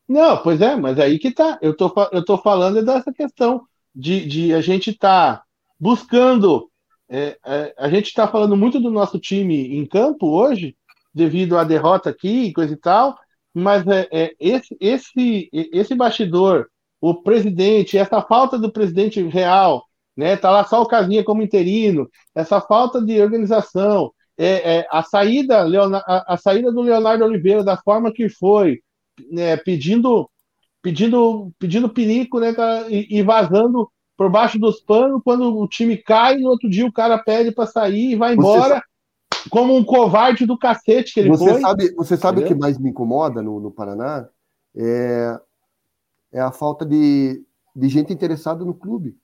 Não, 0.08 0.38
pois 0.42 0.60
é, 0.60 0.76
mas 0.76 1.00
aí 1.00 1.20
que 1.20 1.32
tá. 1.32 1.60
Eu 1.62 1.76
tô, 1.76 1.94
eu 2.12 2.26
tô 2.26 2.38
falando 2.38 2.80
é 2.80 2.84
dessa 2.84 3.14
questão 3.14 3.64
de, 3.94 4.26
de 4.26 4.54
a 4.54 4.62
gente 4.62 4.94
tá 4.94 5.44
buscando. 5.80 6.70
é, 7.10 7.38
é, 7.46 7.74
a 7.78 7.90
gente 7.90 8.14
tá 8.14 8.28
falando 8.28 8.58
muito 8.58 8.80
do 8.80 8.90
nosso 8.90 9.20
time 9.20 9.78
em 9.78 9.86
campo 9.86 10.28
hoje, 10.28 10.76
devido 11.14 11.58
à 11.58 11.64
derrota 11.64 12.10
aqui 12.10 12.46
e 12.46 12.54
coisa 12.54 12.74
e 12.74 12.78
tal, 12.78 13.18
mas 13.54 13.86
é, 13.88 14.08
é, 14.12 14.36
esse, 14.40 14.78
esse, 14.80 15.50
esse 15.52 15.96
bastidor, 15.96 16.68
o 17.02 17.22
presidente, 17.22 17.98
essa 17.98 18.22
falta 18.22 18.58
do 18.58 18.72
presidente 18.72 19.22
real, 19.24 19.84
né? 20.16 20.36
Tá 20.36 20.52
lá 20.52 20.64
só 20.64 20.82
o 20.82 20.88
Casinha 20.88 21.24
como 21.24 21.42
interino, 21.42 22.10
essa 22.34 22.60
falta 22.62 23.02
de 23.02 23.22
organização, 23.22 24.12
é, 24.38 24.80
é, 24.80 24.88
a 24.92 25.04
saída, 25.04 25.64
Leona- 25.64 26.04
a, 26.06 26.34
a 26.36 26.38
saída 26.38 26.72
do 26.72 26.82
Leonardo 26.82 27.24
Oliveira 27.26 27.64
da 27.64 27.78
forma 27.78 28.12
que 28.14 28.30
foi, 28.30 28.80
né, 29.32 29.58
pedindo, 29.58 30.30
pedindo, 30.82 31.52
pedindo 31.60 31.90
perico, 31.90 32.40
né, 32.40 32.54
cara, 32.54 32.88
e, 32.90 33.08
e 33.10 33.24
vazando 33.24 33.90
por 34.18 34.30
baixo 34.30 34.60
dos 34.60 34.82
panos 34.82 35.22
quando 35.24 35.58
o 35.58 35.68
time 35.68 35.98
cai, 35.98 36.38
no 36.38 36.50
outro 36.50 36.70
dia 36.70 36.86
o 36.86 36.92
cara 36.94 37.18
pede 37.18 37.52
para 37.52 37.68
sair 37.68 38.12
e 38.12 38.16
vai 38.16 38.34
embora 38.34 38.82
como 39.50 39.76
um 39.76 39.84
covarde 39.84 40.46
do 40.46 40.58
cacete 40.58 41.14
que 41.14 41.20
ele 41.22 41.30
Você 41.30 41.54
foi. 41.54 41.62
sabe, 41.62 41.92
você 41.96 42.18
sabe 42.18 42.42
o 42.42 42.44
que 42.44 42.54
mais 42.56 42.78
me 42.78 42.90
incomoda 42.90 43.42
no, 43.42 43.60
no 43.60 43.72
Paraná? 43.72 44.28
É, 44.76 45.40
é 46.34 46.42
a 46.42 46.52
falta 46.52 46.86
de, 46.86 47.44
de 47.76 47.90
gente 47.90 48.14
interessada 48.14 48.64
no 48.66 48.74
clube. 48.74 49.18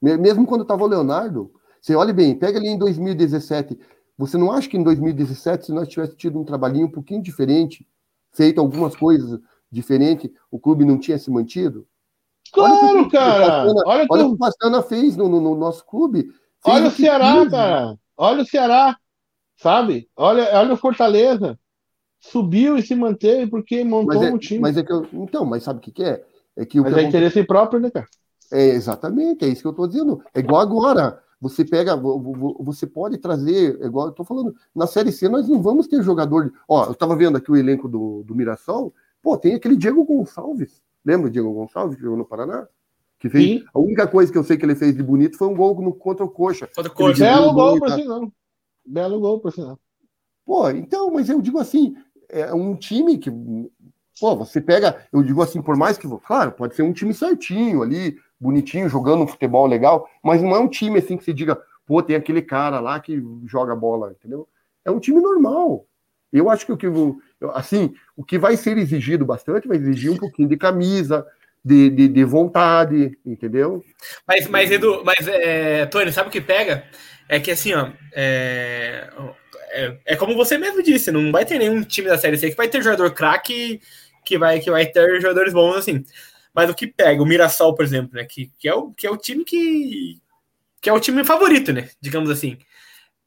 Me- 0.00 0.16
Mesmo 0.16 0.46
quando 0.46 0.62
estava 0.62 0.84
o 0.84 0.86
Leonardo, 0.86 1.52
você 1.86 1.94
olha 1.94 2.12
bem, 2.12 2.36
pega 2.36 2.58
ali 2.58 2.66
em 2.66 2.76
2017. 2.76 3.78
Você 4.18 4.36
não 4.36 4.50
acha 4.50 4.68
que 4.68 4.76
em 4.76 4.82
2017, 4.82 5.66
se 5.66 5.72
nós 5.72 5.86
tivéssemos 5.86 6.20
tido 6.20 6.36
um 6.40 6.44
trabalhinho 6.44 6.86
um 6.86 6.90
pouquinho 6.90 7.22
diferente, 7.22 7.86
feito 8.32 8.60
algumas 8.60 8.96
coisas 8.96 9.38
diferentes, 9.70 10.28
o 10.50 10.58
clube 10.58 10.84
não 10.84 10.98
tinha 10.98 11.16
se 11.16 11.30
mantido? 11.30 11.86
Claro, 12.52 13.08
cara. 13.08 13.46
Pastana, 13.46 13.82
Olha, 13.86 14.06
olha 14.10 14.24
o 14.24 14.28
que 14.30 14.34
o 14.34 14.38
Pastana 14.38 14.82
fez 14.82 15.16
no, 15.16 15.28
no- 15.28 15.40
no 15.40 15.54
nosso 15.54 15.84
clube. 15.86 16.28
Olha 16.64 16.88
o 16.88 16.90
Ceará, 16.90 17.42
quis. 17.42 17.50
cara. 17.52 17.96
Olha 18.16 18.42
o 18.42 18.46
Ceará. 18.46 18.96
Sabe? 19.56 20.08
Olha, 20.16 20.58
olha 20.58 20.74
o 20.74 20.76
Fortaleza. 20.76 21.56
Subiu 22.18 22.76
e 22.76 22.82
se 22.82 22.96
manteve 22.96 23.48
porque 23.48 23.84
montou 23.84 24.24
é, 24.24 24.32
um 24.32 24.38
time. 24.38 24.60
mas 24.60 24.76
é 24.76 24.82
que 24.82 24.92
eu, 24.92 25.06
então, 25.12 25.44
mas 25.44 25.62
sabe 25.62 25.78
o 25.78 25.82
que, 25.82 25.92
que 25.92 26.02
é? 26.02 26.24
É 26.56 26.66
que 26.66 26.80
o 26.80 26.82
Mas 26.82 26.94
que 26.94 27.00
é 27.00 27.02
interesse 27.04 27.44
próprio, 27.44 27.78
né, 27.78 27.90
cara? 27.90 28.06
É, 28.52 28.64
exatamente, 28.70 29.44
é 29.44 29.48
isso 29.48 29.60
que 29.60 29.66
eu 29.68 29.72
estou 29.72 29.86
dizendo. 29.86 30.22
É 30.34 30.40
igual 30.40 30.60
agora. 30.60 31.22
Você 31.40 31.64
pega, 31.64 31.94
vo- 31.96 32.18
vo- 32.18 32.56
você 32.60 32.86
pode 32.86 33.18
trazer, 33.18 33.78
é 33.82 33.86
igual 33.86 34.06
eu 34.06 34.12
tô 34.12 34.24
falando, 34.24 34.54
na 34.74 34.86
Série 34.86 35.12
C 35.12 35.28
nós 35.28 35.48
não 35.48 35.60
vamos 35.60 35.86
ter 35.86 36.02
jogador. 36.02 36.52
Ó, 36.66 36.86
eu 36.86 36.92
estava 36.92 37.14
vendo 37.14 37.36
aqui 37.36 37.50
o 37.50 37.56
elenco 37.56 37.88
do, 37.88 38.22
do 38.24 38.34
Mirassol, 38.34 38.94
pô, 39.22 39.36
tem 39.36 39.54
aquele 39.54 39.76
Diego 39.76 40.04
Gonçalves. 40.04 40.82
Lembra 41.04 41.28
o 41.28 41.30
Diego 41.30 41.52
Gonçalves 41.52 41.96
que 41.96 42.02
jogou 42.02 42.16
no 42.18 42.24
Paraná? 42.24 42.66
Que 43.18 43.28
fez, 43.30 43.60
Sim. 43.60 43.64
a 43.72 43.78
única 43.78 44.06
coisa 44.06 44.30
que 44.30 44.36
eu 44.36 44.44
sei 44.44 44.56
que 44.56 44.64
ele 44.64 44.74
fez 44.74 44.94
de 44.94 45.02
bonito 45.02 45.36
foi 45.38 45.48
um 45.48 45.54
gol 45.54 45.80
no, 45.80 45.92
contra 45.92 46.24
o 46.24 46.28
Coxa. 46.28 46.66
Contra 46.66 46.82
o 46.92 46.94
Ele 47.08 47.10
Coxa. 47.12 47.24
Belo 47.24 47.52
gol, 47.52 47.78
por 47.78 47.90
sinal. 47.90 48.32
Belo 48.84 49.20
gol, 49.20 49.40
por 49.40 49.52
sinal. 49.52 49.78
Pô, 50.44 50.70
então, 50.70 51.10
mas 51.10 51.28
eu 51.28 51.40
digo 51.40 51.58
assim, 51.58 51.96
é 52.28 52.52
um 52.54 52.74
time 52.76 53.18
que, 53.18 53.30
pô, 54.20 54.36
você 54.36 54.60
pega, 54.60 55.06
eu 55.12 55.22
digo 55.22 55.42
assim, 55.42 55.60
por 55.62 55.76
mais 55.76 55.98
que, 55.98 56.06
claro, 56.26 56.52
pode 56.52 56.74
ser 56.76 56.82
um 56.82 56.92
time 56.92 57.12
certinho 57.14 57.82
ali, 57.82 58.16
bonitinho, 58.38 58.88
jogando 58.88 59.22
um 59.22 59.26
futebol 59.26 59.66
legal, 59.66 60.08
mas 60.22 60.42
não 60.42 60.54
é 60.54 60.58
um 60.58 60.68
time 60.68 60.98
assim 60.98 61.16
que 61.16 61.24
você 61.24 61.32
diga, 61.32 61.58
pô, 61.86 62.02
tem 62.02 62.16
aquele 62.16 62.42
cara 62.42 62.80
lá 62.80 63.00
que 63.00 63.22
joga 63.46 63.74
bola, 63.74 64.12
entendeu? 64.12 64.48
É 64.84 64.90
um 64.90 65.00
time 65.00 65.20
normal. 65.20 65.86
Eu 66.32 66.50
acho 66.50 66.66
que 66.66 66.72
o 66.72 66.76
que, 66.76 66.86
assim, 67.54 67.94
o 68.16 68.24
que 68.24 68.38
vai 68.38 68.56
ser 68.56 68.76
exigido 68.76 69.24
bastante 69.24 69.68
vai 69.68 69.76
exigir 69.76 70.10
um 70.10 70.16
pouquinho 70.16 70.48
de 70.48 70.56
camisa, 70.56 71.26
de, 71.64 71.90
de, 71.90 72.08
de 72.08 72.24
vontade, 72.24 73.18
entendeu? 73.24 73.82
Mas, 74.26 74.46
mas 74.46 74.70
Edu, 74.70 75.02
mas, 75.04 75.26
é, 75.26 75.86
Tony, 75.86 76.12
sabe 76.12 76.28
o 76.28 76.32
que 76.32 76.40
pega? 76.40 76.84
É 77.28 77.40
que 77.40 77.50
assim, 77.50 77.72
ó. 77.72 77.90
É, 78.14 79.08
é, 79.70 79.98
é 80.04 80.16
como 80.16 80.36
você 80.36 80.58
mesmo 80.58 80.82
disse, 80.82 81.10
não 81.10 81.32
vai 81.32 81.44
ter 81.44 81.58
nenhum 81.58 81.82
time 81.82 82.08
da 82.08 82.18
Série 82.18 82.36
C 82.36 82.50
que 82.50 82.56
vai 82.56 82.68
ter 82.68 82.82
jogador 82.82 83.10
craque 83.12 83.80
que 84.24 84.36
vai, 84.36 84.58
que 84.60 84.70
vai 84.70 84.86
ter 84.86 85.20
jogadores 85.20 85.52
bons 85.52 85.76
assim. 85.76 86.04
Mas 86.56 86.70
o 86.70 86.74
que 86.74 86.86
pega, 86.88 87.22
o 87.22 87.26
Mirassol, 87.26 87.74
por 87.74 87.84
exemplo, 87.84 88.12
né? 88.14 88.24
Que, 88.24 88.50
que, 88.58 88.68
é, 88.68 88.74
o, 88.74 88.90
que 88.92 89.06
é 89.06 89.10
o 89.10 89.16
time 89.18 89.44
que. 89.44 90.18
que 90.80 90.88
é 90.90 90.92
o 90.94 91.00
time 91.00 91.22
favorito, 91.24 91.72
né? 91.72 91.90
Digamos 92.00 92.30
assim. 92.30 92.58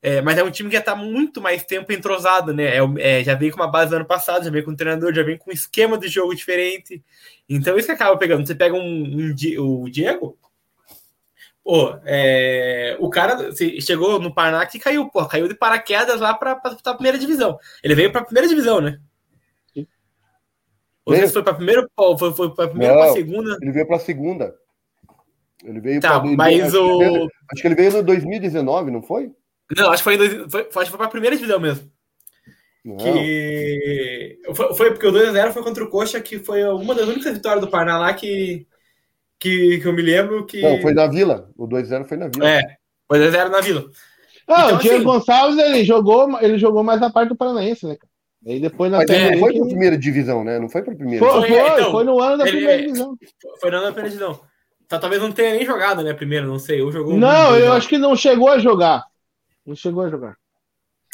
É, 0.01 0.22
mas 0.22 0.38
é 0.38 0.43
um 0.43 0.51
time 0.51 0.69
que 0.69 0.76
já 0.77 0.81
tá 0.81 0.95
muito 0.95 1.41
mais 1.41 1.64
tempo 1.64 1.91
entrosado, 1.91 2.53
né? 2.53 2.77
É, 2.77 2.80
é, 3.19 3.23
já 3.23 3.35
veio 3.35 3.51
com 3.53 3.60
uma 3.61 3.68
base 3.72 3.89
do 3.91 3.97
ano 3.97 4.06
passado, 4.06 4.45
já 4.45 4.51
veio 4.51 4.64
com 4.65 4.72
um 4.72 4.76
treinador, 4.76 5.14
já 5.14 5.23
vem 5.23 5.38
com 5.38 5.51
um 5.51 5.53
esquema 5.53 5.97
de 5.97 6.07
jogo 6.07 6.34
diferente. 6.35 7.03
Então 7.49 7.77
isso 7.77 7.88
que 7.88 7.93
acaba 7.93 8.18
pegando. 8.18 8.47
Você 8.47 8.56
pega 8.56 8.76
um, 8.76 8.81
um 9.03 9.34
Di- 9.34 9.60
o 9.60 9.89
Diego, 9.89 10.38
pô, 11.64 11.97
é, 12.06 12.95
o 12.99 13.10
cara 13.10 13.51
chegou 13.81 14.19
no 14.19 14.34
Paraná 14.34 14.65
que 14.65 14.80
caiu, 14.80 15.10
pô, 15.10 15.26
caiu 15.26 15.47
de 15.47 15.56
paraquedas 15.56 16.19
lá 16.19 16.34
pra, 16.34 16.56
pra 16.56 16.93
primeira 16.93 17.18
divisão. 17.18 17.60
Ele 17.84 17.95
veio 17.95 18.11
pra 18.11 18.23
primeira 18.23 18.47
divisão, 18.47 18.81
né? 18.81 18.99
Ou 21.10 21.15
Veio. 21.15 21.27
se 21.27 21.34
foi 21.34 21.44
pra 21.44 21.53
primeira, 21.53 21.88
pô, 21.95 22.18
foi, 22.18 22.34
foi 22.34 22.53
pra 22.53 22.68
primeira 22.68 22.94
ou 22.94 22.99
pra 22.99 23.07
Não. 23.07 23.14
segunda. 23.14 23.57
Ele 23.61 23.72
veio 23.72 23.88
para 23.88 23.95
a 23.95 23.99
segunda. 23.99 24.56
Ele 25.64 25.80
veio 25.81 25.99
Tá, 26.02 26.19
pra- 26.19 26.27
ele 26.27 26.38
mas 26.38 26.61
acho 26.61 26.72
que 26.72 26.77
ele 26.77 26.86
o- 26.86 26.98
veio- 26.99 27.30
Acho 27.52 27.61
que 27.61 27.68
ele 27.68 27.76
veio 27.76 27.91
no 27.91 28.03
2019, 28.03 28.91
não 28.91 29.02
foi? 29.02 29.31
Não, 29.76 29.90
acho 29.91 29.98
que 29.98 30.03
foi, 30.03 30.14
em 30.15 30.18
dois, 30.18 30.34
foi, 30.52 30.64
foi- 30.72 30.81
acho 30.81 30.86
que 30.86 30.90
foi 30.90 30.98
pra 30.98 31.07
primeira 31.07 31.36
divisão 31.36 31.60
mesmo. 31.60 31.90
Não. 32.86 32.95
Que 32.98 34.40
foi, 34.56 34.73
foi 34.73 34.91
porque 34.91 35.07
o 35.07 35.11
2x0 35.11 35.52
foi 35.52 35.64
contra 35.64 35.84
o 35.84 35.90
Coxa, 35.90 36.22
que 36.22 36.40
foi 36.40 36.64
uma 36.64 36.95
das 36.95 37.07
únicas 37.07 37.34
vitórias 37.34 37.61
do 37.61 37.69
Paraná 37.69 37.98
lá 37.99 38.14
que, 38.14 38.65
que, 39.38 39.80
que 39.80 39.88
eu 39.88 39.94
me 39.94 40.02
lembro 40.02 40.45
que. 40.45 40.61
Não, 40.61 40.81
foi 40.81 40.94
na 40.94 41.07
Vila. 41.07 41.49
O 41.57 41.68
2-0 41.68 42.06
foi 42.07 42.18
na 42.18 42.27
Vila. 42.27 42.49
É, 42.49 42.61
foi 43.07 43.19
2x0 43.19 43.49
na 43.49 43.61
Vila. 43.61 43.86
Ah, 44.48 44.65
Então, 44.65 44.77
o 44.77 44.80
Diego 44.80 44.95
assim- 44.95 45.03
Gonçalves, 45.06 45.57
ele 45.60 45.84
jogou, 45.84 46.40
ele 46.41 46.57
jogou 46.57 46.84
mais 46.84 46.99
na 47.02 47.11
parte 47.11 47.30
do 47.30 47.36
Paranaense, 47.36 47.86
né? 47.86 47.95
cara? 47.98 48.09
Aí 48.48 48.60
depois 48.60 48.90
na 48.91 48.98
Mas 48.99 49.10
ele 49.10 49.20
Série 49.20 49.32
não 49.36 49.40
foi 49.41 49.53
para 49.53 49.61
que- 49.64 49.68
primeira 49.70 49.98
divisão, 49.98 50.44
né? 50.44 50.60
Não 50.60 50.70
foi 50.70 50.82
para 50.82 50.95
primeira. 50.95 51.26
Foi, 51.26 51.40
Foi, 51.41 51.49
foi, 51.49 51.68
então, 51.74 51.91
foi 51.91 52.03
no 52.06 52.20
ano 52.22 52.38
da 52.38 52.44
ele- 52.48 52.52
primeira 52.57 52.82
divisão. 52.82 53.18
Foi 53.60 53.72
na 53.72 53.80
primeira 53.91 54.10
divisão. 54.10 54.40
Tá, 54.88 54.98
talvez 54.98 55.22
não 55.22 55.32
tenha 55.32 55.53
nem 55.53 55.66
jogado, 55.66 56.02
né? 56.03 56.14
Primeiro, 56.14 56.48
não 56.48 56.57
sei. 56.57 56.82
Ou 56.82 56.91
jogou. 56.91 57.16
Não, 57.18 57.56
eu 57.57 57.74
acho 57.74 57.88
que 57.88 57.98
não 57.98 58.16
chegou 58.16 58.49
a 58.49 58.57
jogar. 58.60 59.03
Não 59.66 59.76
chegou 59.76 60.03
a 60.03 60.10
jogar. 60.10 60.36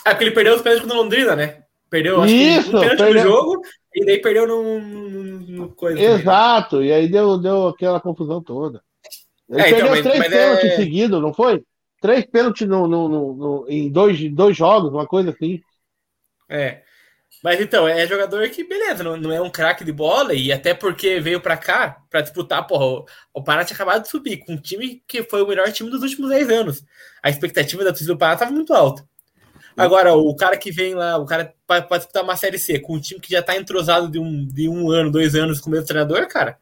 É 0.06 0.12
porque 0.12 0.26
ele 0.26 0.32
perdeu 0.36 0.56
os 0.56 0.62
pênaltis 0.62 0.84
contra 0.86 0.98
Londrina, 1.02 1.36
né? 1.36 1.64
Perdeu, 1.90 2.22
acho 2.22 2.34
que 2.34 2.40
Isso, 2.40 2.70
um 2.78 2.80
pênalti 2.80 2.98
perdeu. 3.00 3.24
no 3.24 3.30
jogo 3.30 3.62
e 3.94 4.06
daí 4.06 4.18
perdeu 4.22 4.48
no, 4.48 4.80
no, 4.80 5.40
no 5.40 5.70
coisa. 5.70 5.98
também. 6.00 6.14
Exato, 6.16 6.84
e 6.84 6.92
aí 6.94 7.08
deu, 7.08 7.38
deu 7.38 7.68
aquela 7.68 8.00
confusão 8.00 8.42
toda. 8.42 8.82
Ele 9.50 9.62
É, 9.62 9.68
então, 9.70 9.80
perdeu 9.80 9.92
mas- 9.92 10.02
três 10.04 10.20
mas 10.20 10.28
pênaltis 10.30 10.72
é- 10.72 10.76
seguidos, 10.76 11.22
não 11.22 11.34
foi? 11.34 11.64
Três 12.02 12.26
pênaltis 12.26 12.68
no, 12.68 12.88
no, 12.88 13.10
no- 13.10 13.34
no- 13.36 13.66
em 13.68 13.90
dois, 13.90 14.20
dois 14.32 14.56
jogos, 14.56 14.92
uma 14.94 15.06
coisa 15.08 15.32
assim. 15.32 15.60
É. 16.50 16.82
Mas 17.46 17.62
então, 17.62 17.88
é 17.88 18.08
jogador 18.08 18.50
que, 18.50 18.64
beleza, 18.64 19.04
não, 19.04 19.16
não 19.16 19.32
é 19.32 19.40
um 19.40 19.52
craque 19.52 19.86
de 19.86 19.92
bola, 19.92 20.34
e 20.34 20.52
até 20.52 20.74
porque 20.74 21.20
veio 21.20 21.40
pra 21.40 21.56
cá 21.56 22.02
pra 22.10 22.22
disputar, 22.22 22.66
porra, 22.66 22.86
o, 22.86 23.06
o 23.36 23.44
Paraná 23.44 23.64
tinha 23.64 23.76
acabado 23.76 24.02
de 24.02 24.10
subir 24.10 24.38
com 24.38 24.54
um 24.54 24.58
time 24.58 25.04
que 25.08 25.22
foi 25.22 25.44
o 25.44 25.48
melhor 25.48 25.72
time 25.72 25.92
dos 25.92 26.02
últimos 26.02 26.32
10 26.32 26.50
anos. 26.50 26.84
A 27.22 27.30
expectativa 27.30 27.84
da 27.84 27.92
torcida 27.92 28.14
do 28.14 28.18
Paraná 28.18 28.34
estava 28.34 28.52
muito 28.52 28.74
alta. 28.74 29.08
Agora, 29.78 30.16
o 30.16 30.36
cara 30.36 30.58
que 30.58 30.72
vem 30.72 30.96
lá, 30.96 31.20
o 31.20 31.26
cara 31.28 31.54
pra 31.68 31.82
disputar 31.98 32.24
uma 32.24 32.36
Série 32.36 32.58
C 32.58 32.80
com 32.80 32.96
um 32.96 33.00
time 33.00 33.22
que 33.22 33.32
já 33.32 33.44
tá 33.44 33.56
entrosado 33.56 34.10
de 34.10 34.18
um, 34.18 34.48
de 34.48 34.68
um 34.68 34.90
ano, 34.90 35.12
dois 35.12 35.36
anos 35.36 35.62
com 35.62 35.70
o 35.70 35.72
mesmo 35.72 35.86
treinador, 35.86 36.28
cara, 36.28 36.58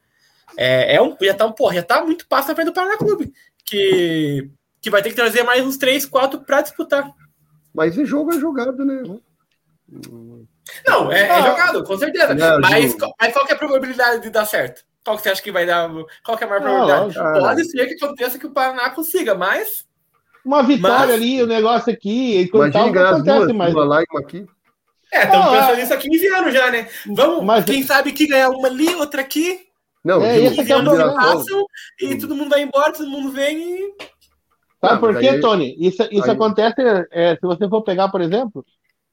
é, 0.54 0.96
é 0.96 1.00
um, 1.00 1.16
já 1.18 1.32
tá 1.32 1.46
um, 1.46 1.52
porra, 1.52 1.76
já 1.76 1.82
tá 1.82 2.04
muito 2.04 2.28
passo 2.28 2.48
na 2.48 2.54
frente 2.54 2.66
do 2.66 2.74
Paraná 2.74 2.98
Clube, 2.98 3.32
que, 3.64 4.50
que 4.82 4.90
vai 4.90 5.00
ter 5.00 5.08
que 5.08 5.16
trazer 5.16 5.44
mais 5.44 5.64
uns 5.64 5.78
3, 5.78 6.04
4 6.04 6.40
pra 6.40 6.60
disputar. 6.60 7.10
Mas 7.72 7.96
o 7.96 8.04
jogo 8.04 8.34
é 8.34 8.38
jogado, 8.38 8.84
né? 8.84 9.02
Não, 10.86 11.12
é, 11.12 11.20
é 11.26 11.30
Ah. 11.30 11.42
jogado, 11.42 11.84
com 11.84 11.96
certeza. 11.98 12.34
Não, 12.34 12.60
mas, 12.60 12.96
mas 13.20 13.32
qual 13.32 13.46
que 13.46 13.52
é 13.52 13.54
a 13.54 13.58
probabilidade 13.58 14.22
de 14.22 14.30
dar 14.30 14.44
certo? 14.46 14.82
Qual 15.04 15.16
que 15.16 15.22
você 15.22 15.30
acha 15.30 15.42
que 15.42 15.52
vai 15.52 15.66
dar? 15.66 15.90
Qual 16.24 16.36
que 16.38 16.44
é 16.44 16.46
a 16.46 16.50
maior 16.50 16.60
Ah, 16.60 16.62
probabilidade? 16.64 17.18
lógico. 17.18 17.40
Pode 17.46 17.64
ser 17.70 17.86
que 17.86 18.04
aconteça 18.04 18.38
que 18.38 18.46
o 18.46 18.50
Paraná 18.50 18.90
consiga, 18.90 19.34
mas. 19.34 19.86
Uma 20.44 20.62
vitória 20.62 20.98
Mas- 21.06 21.10
ali, 21.10 21.42
o 21.42 21.46
negócio 21.46 21.92
aqui, 21.92 22.38
e 22.40 22.48
coisa 22.48 22.72
tal, 22.72 22.92
não 22.92 23.02
acontece 23.02 23.38
duas, 23.38 23.52
mais. 23.52 23.74
uma 23.74 23.84
lá 23.84 24.02
e 24.02 24.04
uma 24.10 24.20
aqui. 24.20 24.46
É, 25.12 25.24
estamos 25.24 25.46
Não, 25.46 25.52
pensando 25.52 25.72
é- 25.72 25.76
nisso 25.76 25.94
há 25.94 25.96
15 25.96 26.26
anos 26.28 26.52
já, 26.54 26.70
né? 26.70 26.88
Vamos, 27.06 27.44
Mas- 27.44 27.64
quem 27.64 27.82
sabe 27.82 28.12
que 28.12 28.26
ganhar 28.26 28.50
uma 28.50 28.68
ali, 28.68 28.94
outra 28.94 29.20
aqui, 29.20 29.60
Não, 30.04 30.22
É, 30.22 30.38
15 30.38 30.64
que 30.66 30.70
é 30.72 30.82
problema. 30.82 31.14
passam 31.14 31.64
e 31.98 32.18
todo 32.18 32.34
mundo 32.34 32.50
vai 32.50 32.60
embora, 32.62 32.92
todo 32.92 33.08
mundo 33.08 33.30
vem 33.30 33.56
e. 33.58 33.94
Sabe 34.78 34.92
Não, 34.94 35.00
por 35.00 35.18
quê, 35.18 35.28
aí- 35.28 35.40
Tony? 35.40 35.74
Isso, 35.78 36.02
isso 36.10 36.24
aí- 36.24 36.30
acontece, 36.30 36.74
é, 37.10 37.36
se 37.36 37.40
você 37.40 37.66
for 37.68 37.80
pegar, 37.82 38.08
por 38.10 38.20
exemplo, 38.20 38.62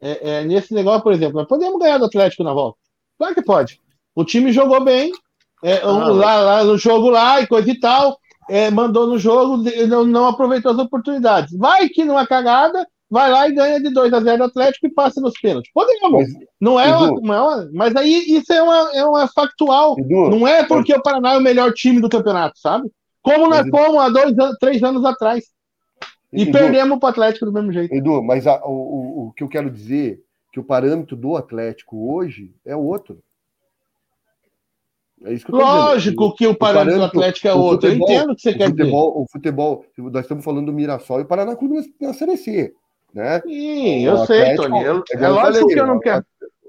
é, 0.02 0.30
é, 0.40 0.44
nesse 0.44 0.73
negócio, 0.73 1.03
por 1.03 1.14
exemplo, 1.14 1.36
nós 1.40 1.48
podemos 1.48 1.80
ganhar 1.80 1.98
do 1.98 2.06
Atlético 2.06 2.44
na 2.44 2.53
volta. 2.53 2.78
Claro 3.18 3.36
que 3.36 3.41
pode. 3.44 3.80
O 4.15 4.26
time 4.26 4.52
jogou 4.52 4.84
bem, 4.84 5.11
é, 5.64 5.86
um- 5.88 6.02
Ah, 6.02 6.07
lá, 6.11 6.36
lá 6.40 6.64
no 6.64 6.78
jogo 6.78 7.10
lá 7.10 7.40
e 7.41 7.48
coisa 7.48 7.69
e 7.69 7.80
tal, 7.80 8.18
é, 8.49 8.69
mandou 8.72 9.07
no 9.07 9.18
jogo, 9.18 9.64
não, 9.88 10.03
não 10.03 10.28
aproveitou 10.28 10.72
as 10.72 10.78
oportunidades. 10.80 11.56
Vai 11.57 11.88
que 11.88 12.03
numa 12.03 12.26
cagada, 12.26 12.86
vai 13.10 13.30
lá 13.32 13.48
e 13.48 13.53
ganha 13.53 13.80
de 13.80 13.94
2 13.94 14.11
a 14.14 14.19
0 14.19 14.38
do 14.40 14.44
Atlético 14.45 14.88
e 14.88 14.94
passa 14.94 15.22
nos 15.22 15.40
pênaltis. 15.40 15.72
Podemos. 15.73 16.11
Mas, 16.11 16.28
não 16.60 16.80
é, 16.80 16.88
uma, 16.95 17.22
não 17.22 17.34
é 17.34 17.41
uma- 17.41 17.69
mas 17.73 17.95
aí 17.95 18.23
isso 18.28 18.52
é 18.52 18.61
uma, 18.61 18.91
é 18.94 19.06
uma 19.06 19.28
factual. 19.28 19.95
Edu, 19.99 20.30
Não 20.32 20.48
é 20.48 20.64
porque 20.65 20.94
o 20.94 21.02
Paraná 21.02 21.34
é 21.34 21.38
o 21.38 21.41
melhor 21.41 21.72
time 21.73 22.02
do 22.02 22.10
campeonato, 22.10 22.60
sabe? 22.60 22.90
Como, 23.22 23.48
na, 23.48 23.57
como 23.69 23.99
há 23.99 24.10
dois, 24.10 24.34
três 24.60 24.82
anos 24.84 25.06
atrás. 25.06 25.44
E 26.33 26.43
Edu, 26.43 26.51
perdemos 26.51 26.99
para 26.99 27.07
o 27.07 27.09
Atlético 27.09 27.45
do 27.45 27.51
mesmo 27.53 27.71
jeito. 27.71 27.93
Edu, 27.93 28.21
mas 28.23 28.47
a- 28.47 28.61
o, 28.65 28.71
o, 28.71 29.27
o 29.27 29.31
que 29.33 29.43
eu 29.43 29.49
quero 29.49 29.69
dizer 29.69 30.21
que 30.51 30.59
o 30.59 30.63
parâmetro 30.63 31.15
do 31.15 31.35
Atlético 31.35 32.13
hoje 32.13 32.53
é 32.65 32.75
outro. 32.75 33.19
É 35.23 35.33
isso 35.33 35.45
que 35.45 35.51
eu 35.51 35.59
tô 35.59 35.63
dizendo. 35.65 35.79
Lógico 35.83 36.35
que 36.35 36.47
o 36.47 36.55
parâmetro 36.55 36.99
do 36.99 37.05
Atlético 37.05 37.47
é 37.47 37.53
o 37.53 37.59
outro. 37.59 37.87
Eu 37.87 37.93
futebol- 37.93 38.09
entendo 38.11 38.31
o 38.31 38.35
que 38.35 38.41
você 38.41 38.49
o 38.49 38.57
quer 38.57 38.71
dizer. 38.71 38.77
futebol, 38.83 39.21
o 39.21 39.25
futebol, 39.31 39.85
nós 39.97 40.21
estamos 40.25 40.43
falando 40.43 40.65
do 40.67 40.73
Mirassol 40.73 41.19
e 41.19 41.23
o 41.23 41.27
Paraná 41.27 41.55
Clube 41.55 41.93
na, 42.01 42.13
Série 42.13 42.37
C, 42.37 42.73
né? 43.13 43.39
Sim, 43.41 44.07
O 44.07 44.11
eu 44.11 44.25
sei, 44.25 44.41
Atlético, 44.41 44.63
Tony. 44.63 44.83
Eu- 44.83 45.03
é 45.11 45.15
é 45.15 45.25
eu 45.25 45.33
lógico 45.33 45.53
falei, 45.59 45.73
que 45.75 45.79
eu 45.79 45.87
não 45.87 45.97
o- 45.97 45.99
quero. 45.99 46.25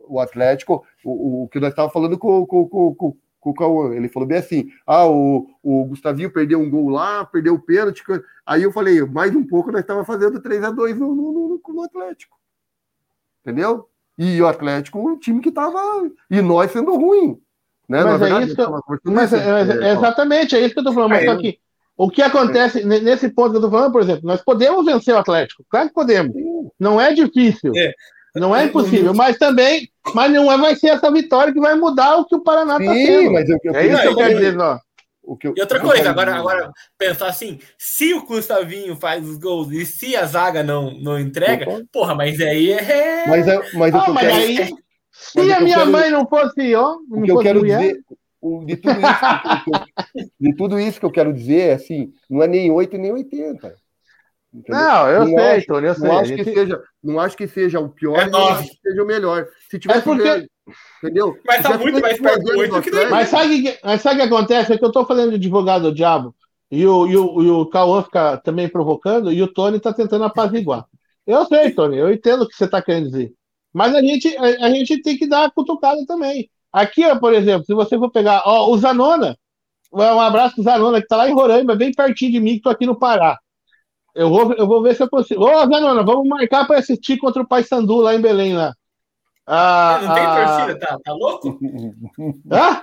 O 0.07 0.21
Atlético, 0.21 0.85
o, 1.05 1.45
o 1.45 1.49
que 1.49 1.59
nós 1.59 1.71
estávamos 1.71 1.93
falando 1.95 2.19
com, 2.19 2.45
com, 2.47 2.69
com, 2.95 3.17
com, 3.43 3.51
o 3.51 3.55
Cauã, 3.55 3.93
ele 3.95 4.09
falou 4.09 4.27
bem 4.29 4.39
assim: 4.39 4.71
ah, 4.87 5.05
o, 5.07 5.49
o 5.63 5.85
Gustavinho 5.87 6.31
perdeu 6.31 6.61
um 6.61 6.71
gol 6.71 6.89
lá, 6.89 7.25
perdeu 7.25 7.55
o 7.55 7.59
pênalti. 7.61 8.03
Aí 8.47 8.63
eu 8.63 8.73
falei, 8.73 9.03
mais 9.03 9.35
um 9.35 9.45
pouco 9.45 9.71
nós 9.73 9.81
estávamos 9.83 10.07
fazendo 10.07 10.41
3x2 10.41 10.95
no, 10.95 11.15
no, 11.15 11.33
no, 11.67 11.75
no 11.75 11.83
Atlético. 11.83 12.37
Entendeu? 13.45 13.89
E 14.17 14.41
o 14.41 14.47
Atlético, 14.47 14.99
um 14.99 15.19
time 15.19 15.41
que 15.41 15.49
estava. 15.49 15.79
E 16.31 16.41
nós 16.41 16.71
sendo 16.71 16.95
ruim. 16.95 17.39
Né? 17.89 18.05
Mas 18.05 18.05
Na 18.05 18.15
é 18.15 18.19
verdade, 18.19 18.47
isso 18.47 18.55
que 18.55 18.63
eu- 18.63 19.13
Mas, 19.13 19.33
é- 19.33 19.53
mas 19.53 19.71
é 19.71 19.89
é, 19.89 19.93
exatamente, 19.93 20.57
é 20.57 20.61
isso 20.61 20.75
que 20.75 20.81
eu 20.81 20.85
tô 20.85 20.93
falando. 20.93 21.11
Mas 21.11 21.29
Ah, 21.29 21.33
só 21.35 21.39
que 21.41 21.59
o 21.97 22.09
que 22.11 22.23
acontece 22.23 22.85
ne- 22.85 23.01
nesse 23.01 23.29
ponto 23.29 23.51
que 23.51 23.57
eu 23.57 23.61
tô 23.63 23.71
falando, 23.71 23.93
por 23.93 24.03
exemplo, 24.03 24.23
nós 24.25 24.41
podemos 24.43 24.87
vencer 24.87 25.15
o 25.15 25.19
Atlético. 25.19 25.65
Claro 25.69 25.89
que 25.89 25.95
podemos. 25.95 26.35
Não 26.79 27.01
é 27.01 27.13
difícil. 27.13 27.73
É. 27.77 27.93
Não 28.37 28.55
é 28.57 28.65
impossível, 28.65 29.13
mas 29.13 29.37
também, 29.37 29.91
mas 30.15 30.33
não 30.33 30.51
é, 30.51 30.57
vai 30.59 30.75
ser 30.77 30.89
essa 30.89 31.11
vitória 31.11 31.53
que 31.53 31.61
vai 31.61 31.75
mudar 31.77 32.17
o 32.17 32.25
que 32.25 32.35
o 32.35 32.43
Paraná 32.43 32.77
está 32.79 32.93
sendo. 32.95 33.33
mas 33.33 33.49
eu, 33.49 33.59
eu, 33.65 33.75
É 33.75 33.87
isso 33.87 34.01
que 34.03 34.09
eu 34.09 34.17
quero 34.17 34.33
e- 34.33 34.35
dizer, 34.37 34.59
ó. 34.59 34.79
o 35.23 35.37
que 35.37 35.49
eu, 35.49 35.55
E 35.57 35.61
outra 35.61 35.79
o 35.79 35.83
coisa, 35.83 36.11
agora, 36.11 36.31
dizer- 36.33 36.41
agora 36.41 36.73
pensar 36.99 37.27
assim, 37.29 37.59
se 37.79 38.13
o 38.15 38.25
Gustavinho 38.27 38.97
faz 38.97 39.27
os 39.29 39.37
gols 39.39 39.71
e 39.71 39.87
se 39.87 40.17
a 40.17 40.27
zaga 40.27 40.63
não, 40.63 40.91
não 40.99 41.19
entrega, 41.19 41.67
porra, 41.93 42.15
mas 42.15 42.41
aí 42.41 42.73
é. 42.73 43.27
Mas, 43.29 43.47
é, 43.47 43.61
mas 43.75 43.95
o 43.95 43.99
Ah, 43.99 44.09
mas 44.11 44.27
quero, 44.27 44.35
aí, 44.37 44.59
mas 44.59 44.69
se 45.13 45.41
o 45.41 45.45
que 45.45 45.53
a 45.53 45.61
minha 45.61 45.77
quero- 45.79 45.91
mãe 45.93 46.11
não 46.11 46.27
fosse, 46.27 46.75
ó, 46.75 46.97
o 46.97 47.05
não 47.17 47.23
que 47.23 47.31
eu 47.31 47.39
quero 47.39 47.61
mulher, 47.61 47.79
dizer, 47.81 48.01
o- 48.41 48.65
de 48.65 48.77
tudo 48.77 48.99
isso, 49.01 49.21
que 49.65 49.71
eu- 49.71 50.25
de 50.41 50.57
tudo 50.57 50.81
isso 50.81 50.99
que 51.01 51.07
eu 51.07 51.13
quero 51.13 51.33
dizer 51.33 51.61
é 51.61 51.73
assim, 51.75 52.13
não 52.29 52.43
é 52.43 52.49
nem 52.49 52.71
8 52.73 52.99
nem 52.99 53.13
80. 53.13 53.73
Entendeu? 54.53 54.81
Não, 54.81 55.09
eu 55.09 55.21
Não 55.21 55.27
sei, 55.29 55.57
acho- 55.57 55.67
Tony, 55.67 55.87
eu 55.87 55.95
sei. 55.95 56.09
Não 56.09 56.17
a 56.17 56.21
acho, 56.21 56.31
que 56.31 56.45
gente- 56.45 56.55
seja, 56.55 56.83
não 57.03 57.21
acho 57.21 57.37
que 57.37 57.49
seja 57.49 57.81
o 57.81 57.89
pior, 57.89 58.19
É 58.19 58.31
não 58.31 58.47
acho 58.49 58.69
que 58.71 58.79
seja 58.83 59.03
o 59.03 59.07
melhor. 59.07 59.47
Se 59.71 59.79
tivesse 59.79 60.01
É 60.01 60.03
porque- 60.03 60.23
ganho, 60.23 60.47
entendeu? 61.03 61.39
Mas 61.47 61.63
tá 61.63 61.79
muito 61.79 62.01
mais 62.01 62.19
perto 62.21 62.43
do 62.43 62.53
que 62.53 62.89
Atlético, 62.89 63.11
Mas 63.11 63.29
sabe 63.29 63.55
o 63.55 63.63
que, 63.63 63.79
mas 63.85 64.01
sabe 64.03 64.15
o 64.17 64.19
que 64.19 64.35
acontece? 64.35 64.73
É 64.73 64.79
que 64.79 64.85
eu 64.85 64.93
tô 64.93 65.05
falando 65.05 65.31
de 65.31 65.37
advogado 65.37 65.83
do 65.91 65.95
diabo 65.95 66.35
e 66.71 66.87
o, 66.87 67.07
e 67.07 67.17
o, 67.17 67.43
e 67.43 67.51
o 67.51 67.67
Cauã 67.67 68.03
fica 68.03 68.37
também 68.39 68.69
provocando 68.69 69.33
e 69.33 69.43
o 69.43 69.49
Tony 69.53 69.81
tá 69.81 69.93
tentando 69.93 70.25
apaziguar. 70.25 70.85
Eu 71.27 71.45
sei, 71.47 71.71
Tony, 71.71 71.97
eu 71.99 72.13
entendo 72.13 72.43
o 72.43 72.49
que 72.49 72.55
você 72.57 72.67
tá 72.67 72.83
querendo 72.83 73.07
dizer. 73.07 73.33
Mas 73.73 73.95
a 73.95 74.01
gente, 74.03 74.37
a, 74.37 74.67
a 74.67 74.71
gente 74.71 75.01
tem 75.03 75.17
que 75.17 75.27
dar 75.27 75.45
a 75.47 75.51
cutucada 75.51 76.05
também. 76.07 76.51
Aqui, 76.73 77.05
ó, 77.07 77.19
por 77.19 77.33
exemplo, 77.33 77.65
se 77.65 77.73
você 77.75 77.97
for 77.99 78.11
pegar, 78.11 78.43
ó, 78.45 78.71
o 78.71 78.77
Zanona, 78.79 79.37
um 79.93 80.21
abraço 80.21 80.55
pro 80.55 80.65
Zanona, 80.65 81.01
que 81.01 81.07
tá 81.07 81.17
lá 81.17 81.29
em 81.29 81.33
Roraima, 81.35 81.75
bem 81.77 81.93
pertinho 81.93 82.33
de 82.33 82.41
mim, 82.41 82.55
que 82.57 82.63
tô 82.63 82.71
aqui 82.71 82.87
no 82.87 82.99
Pará. 82.99 83.39
Eu 84.15 84.29
vou, 84.29 84.53
eu 84.55 84.67
vou 84.67 84.83
ver 84.83 84.95
se 84.95 85.03
eu 85.03 85.09
consigo. 85.09 85.45
Ô, 85.45 85.61
Zanona, 85.67 86.03
vamos 86.03 86.29
marcar 86.29 86.67
para 86.67 86.79
assistir 86.79 87.17
contra 87.19 87.43
o 87.43 87.47
Paysandu 87.49 87.97
lá 87.97 88.15
em 88.15 88.21
Belém, 88.21 88.55
lá. 88.55 88.75
Ah, 89.47 90.01
Não 90.03 90.15
tem 90.15 90.25
ah, 90.25 90.47
torcida, 90.47 90.79
tá, 90.79 90.99
tá 91.03 91.13
louco? 91.13 91.59
hã? 92.51 92.83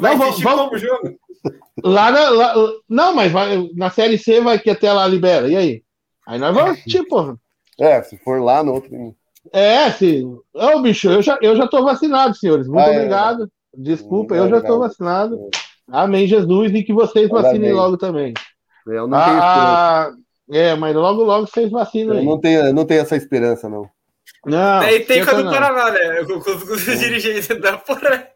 Vai 0.00 0.16
Não, 0.16 0.22
assistir 0.24 0.44
vamos- 0.44 0.60
como 0.64 0.74
o 0.74 0.78
jogo? 0.78 1.18
Lá 1.84 2.10
na, 2.10 2.30
lá- 2.30 2.54
não, 2.88 3.14
mas 3.14 3.30
vai, 3.30 3.68
na 3.76 3.90
série 3.90 4.18
C 4.18 4.40
vai 4.40 4.58
que 4.58 4.70
até 4.70 4.92
lá 4.92 5.06
libera. 5.06 5.48
E 5.48 5.56
aí? 5.56 5.82
Aí 6.26 6.38
nós 6.38 6.54
vamos 6.54 6.72
assistir, 6.72 7.04
porra. 7.08 7.36
É, 7.78 8.02
se 8.02 8.16
for 8.18 8.40
lá 8.42 8.62
no 8.64 8.74
outro. 8.74 9.14
É, 9.52 9.90
sim. 9.92 10.36
Ô, 10.52 10.80
bicho, 10.80 11.08
eu 11.08 11.22
já, 11.22 11.38
eu 11.40 11.54
já 11.56 11.66
tô 11.68 11.84
vacinado, 11.84 12.34
senhores. 12.34 12.66
Muito 12.66 12.80
Ah, 12.80 12.92
é. 12.92 12.96
obrigado. 12.96 13.48
Desculpa, 13.76 14.34
Hum, 14.34 14.38
eu 14.38 14.48
já 14.48 14.60
tô 14.60 14.78
vacinado. 14.80 15.48
Amém, 15.90 16.26
Jesus, 16.26 16.72
e 16.74 16.82
que 16.82 16.92
vocês 16.92 17.30
Amém. 17.30 17.42
vacinem 17.42 17.72
logo 17.72 17.96
também. 17.96 18.34
Eu 18.88 19.06
não 19.06 19.18
tenho 19.24 19.36
esperança. 19.38 19.44
Ah, 19.76 20.10
é, 20.50 20.74
mas 20.74 20.94
logo, 20.94 21.22
logo 21.24 21.46
vocês 21.46 21.70
vacinam 21.70 22.14
Eu 22.14 22.20
aí. 22.20 22.24
não 22.26 22.40
tenho, 22.40 22.60
eu 22.66 22.74
não 22.74 22.84
tenho 22.84 23.00
essa 23.02 23.16
esperança, 23.16 23.68
não. 23.68 23.88
Não, 24.46 24.80
Aí 24.80 25.00
tem 25.00 25.24
com 25.24 25.30
a 25.30 25.34
do 25.34 25.44
não. 25.44 25.52
Paraná, 25.52 25.90
né? 25.90 26.24
Com, 26.24 26.40
com, 26.40 26.58
com 26.66 26.72
os 26.72 26.84
dirigentes 26.84 27.48
da 27.60 27.76
porra. 27.78 28.28